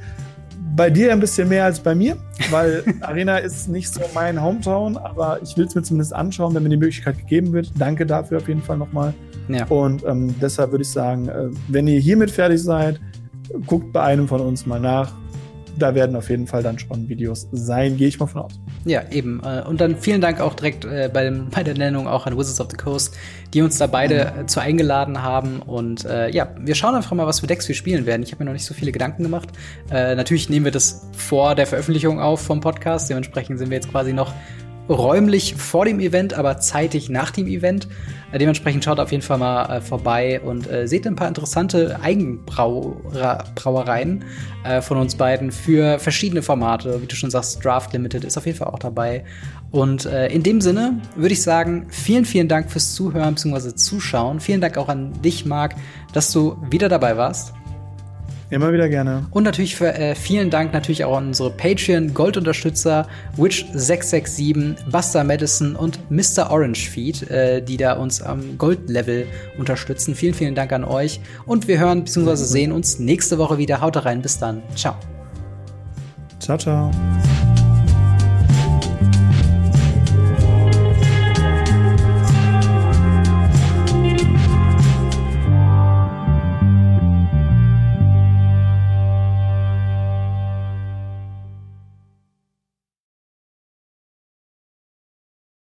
Bei 0.75 0.89
dir 0.89 1.13
ein 1.13 1.19
bisschen 1.19 1.47
mehr 1.47 1.63
als 1.63 1.80
bei 1.80 1.95
mir, 1.95 2.17
weil 2.51 2.84
Arena 3.01 3.38
ist 3.38 3.69
nicht 3.69 3.91
so 3.91 4.01
mein 4.13 4.41
Hometown, 4.41 4.97
aber 4.97 5.41
ich 5.41 5.55
will 5.55 5.65
es 5.65 5.73
mir 5.73 5.82
zumindest 5.82 6.13
anschauen, 6.13 6.53
wenn 6.53 6.63
mir 6.63 6.69
die 6.69 6.78
Möglichkeit 6.78 7.17
gegeben 7.17 7.53
wird. 7.53 7.71
Danke 7.80 8.05
dafür 8.05 8.39
auf 8.39 8.47
jeden 8.47 8.61
Fall 8.61 8.78
nochmal. 8.78 9.13
Ja. 9.47 9.65
Und 9.67 10.03
ähm, 10.05 10.36
deshalb 10.41 10.71
würde 10.71 10.84
ich 10.84 10.89
sagen, 10.89 11.30
äh, 11.30 11.47
wenn 11.69 11.88
ihr 11.88 11.99
hiermit 11.99 12.32
fertig 12.32 12.61
seid, 12.61 12.99
guckt 13.65 13.93
bei 13.93 14.01
einem 14.01 14.28
von 14.28 14.41
uns 14.41 14.65
mal 14.65 14.80
nach, 14.80 15.13
da 15.78 15.95
werden 15.95 16.15
auf 16.15 16.30
jeden 16.30 16.47
Fall 16.47 16.63
dann 16.63 16.80
schon 16.80 17.07
Videos 17.09 17.47
sein, 17.51 17.97
gehe 17.97 18.07
ich 18.07 18.19
mal 18.19 18.28
von 18.28 18.43
aus. 18.43 18.59
Ja, 18.86 19.03
eben. 19.11 19.41
Äh, 19.43 19.63
und 19.67 19.82
dann 19.82 19.97
vielen 19.97 20.21
Dank 20.21 20.39
auch 20.39 20.53
direkt 20.53 20.86
äh, 20.86 21.09
bei, 21.11 21.23
dem, 21.23 21.49
bei 21.49 21.63
der 21.63 21.75
Nennung 21.75 22.07
auch 22.07 22.25
an 22.25 22.38
Wizards 22.38 22.59
of 22.59 22.67
the 22.71 22.78
Coast, 22.78 23.15
die 23.53 23.61
uns 23.61 23.78
da 23.78 23.88
beide 23.88 24.34
mhm. 24.36 24.47
zu 24.47 24.59
eingeladen 24.59 25.21
haben. 25.21 25.61
Und 25.61 26.05
äh, 26.05 26.30
ja, 26.30 26.49
wir 26.59 26.75
schauen 26.75 26.95
einfach 26.95 27.15
mal, 27.15 27.28
was 27.28 27.39
für 27.39 27.47
Decks 27.47 27.67
wir 27.67 27.75
spielen 27.75 28.05
werden. 28.05 28.23
Ich 28.23 28.32
habe 28.32 28.43
mir 28.43 28.49
noch 28.49 28.53
nicht 28.53 28.65
so 28.65 28.73
viele 28.73 28.91
Gedanken 28.91 29.23
gemacht. 29.23 29.49
Äh, 29.91 30.15
natürlich 30.15 30.49
nehmen 30.49 30.65
wir 30.65 30.71
das 30.71 31.07
vor 31.15 31.55
der 31.55 31.67
Veröffentlichung 31.67 32.19
auf 32.19 32.41
vom 32.41 32.59
Podcast. 32.59 33.09
Dementsprechend 33.09 33.59
sind 33.59 33.69
wir 33.69 33.75
jetzt 33.75 33.91
quasi 33.91 34.13
noch 34.13 34.34
räumlich 34.90 35.56
vor 35.56 35.86
dem 35.86 36.00
Event, 36.00 36.34
aber 36.34 36.60
zeitig 36.60 37.10
nach 37.10 37.32
dem 37.32 37.48
Event. 37.48 37.88
Äh, 38.32 38.40
dementsprechend 38.40 38.84
schaut 38.84 39.00
auf 39.00 39.12
jeden 39.12 39.24
Fall 39.24 39.38
mal 39.38 39.78
äh, 39.78 39.82
vorbei 39.82 40.42
und 40.42 40.70
äh, 40.70 40.88
seht 40.88 41.08
ein 41.08 41.16
paar 41.16 41.28
interessante 41.28 42.00
Eigenbrauereien 42.02 44.26
äh, 44.64 44.82
von 44.82 44.98
uns 44.98 45.16
beiden 45.16 45.52
für 45.52 46.00
verschiedene 46.00 46.42
Formate. 46.42 47.02
Wie 47.02 47.08
du 47.08 47.16
schon 47.16 47.32
sagst, 47.32 47.64
Draft 47.64 47.94
Limited 47.94 48.24
ist 48.24 48.38
auf 48.38 48.46
jeden 48.46 48.58
Fall 48.58 48.68
auch 48.68 48.80
dabei. 48.80 49.24
Und 49.72 50.06
äh, 50.06 50.28
in 50.28 50.44
dem 50.44 50.62
Sinne 50.62 51.02
würde 51.16 51.34
ich 51.34 51.42
sagen, 51.42 51.88
vielen, 51.90 52.26
vielen 52.26 52.48
Dank 52.48 52.72
fürs 52.72 52.94
Zuhören 52.94 53.36
bzw. 53.36 53.76
Zuschauen. 53.76 54.40
Vielen 54.40 54.62
Dank 54.62 54.78
auch 54.78 54.90
an 54.90 55.14
dich, 55.22 55.46
Marc, 55.46 55.76
dass 56.14 56.32
du 56.32 56.58
wieder 56.70 56.90
dabei 56.90 57.18
warst. 57.18 57.57
Immer 58.50 58.72
wieder 58.72 58.88
gerne. 58.88 59.26
Und 59.32 59.43
natürlich 59.43 59.76
für, 59.76 59.93
äh, 59.93 60.16
vielen 60.16 60.50
Dank 60.50 60.72
natürlich 60.72 61.04
auch 61.04 61.18
an 61.18 61.28
unsere 61.28 61.52
Patreon-Goldunterstützer 61.52 63.08
Witch667, 63.38 64.89
Buster 64.89 65.24
Madison 65.26 65.76
und 65.76 66.00
Mr. 66.10 66.50
Orange 66.50 66.89
Feed, 66.89 67.30
äh, 67.30 67.62
die 67.62 67.76
da 67.76 67.93
uns 67.93 68.22
am 68.22 68.58
Gold-Level 68.58 69.26
unterstützen. 69.58 70.16
Vielen, 70.16 70.34
vielen 70.34 70.56
Dank 70.56 70.72
an 70.72 70.86
euch. 70.86 71.20
Und 71.45 71.68
wir 71.68 71.80
hören 71.80 72.06
bzw. 72.06 72.36
sehen 72.36 72.72
uns 72.72 73.00
nächste 73.00 73.38
Woche 73.38 73.58
wieder. 73.58 73.82
Haut 73.82 74.06
rein, 74.06 74.22
bis 74.22 74.39
dann. 74.39 74.62
Ciao. 74.76 74.95
Ciao, 76.39 76.58
ciao. 76.58 76.91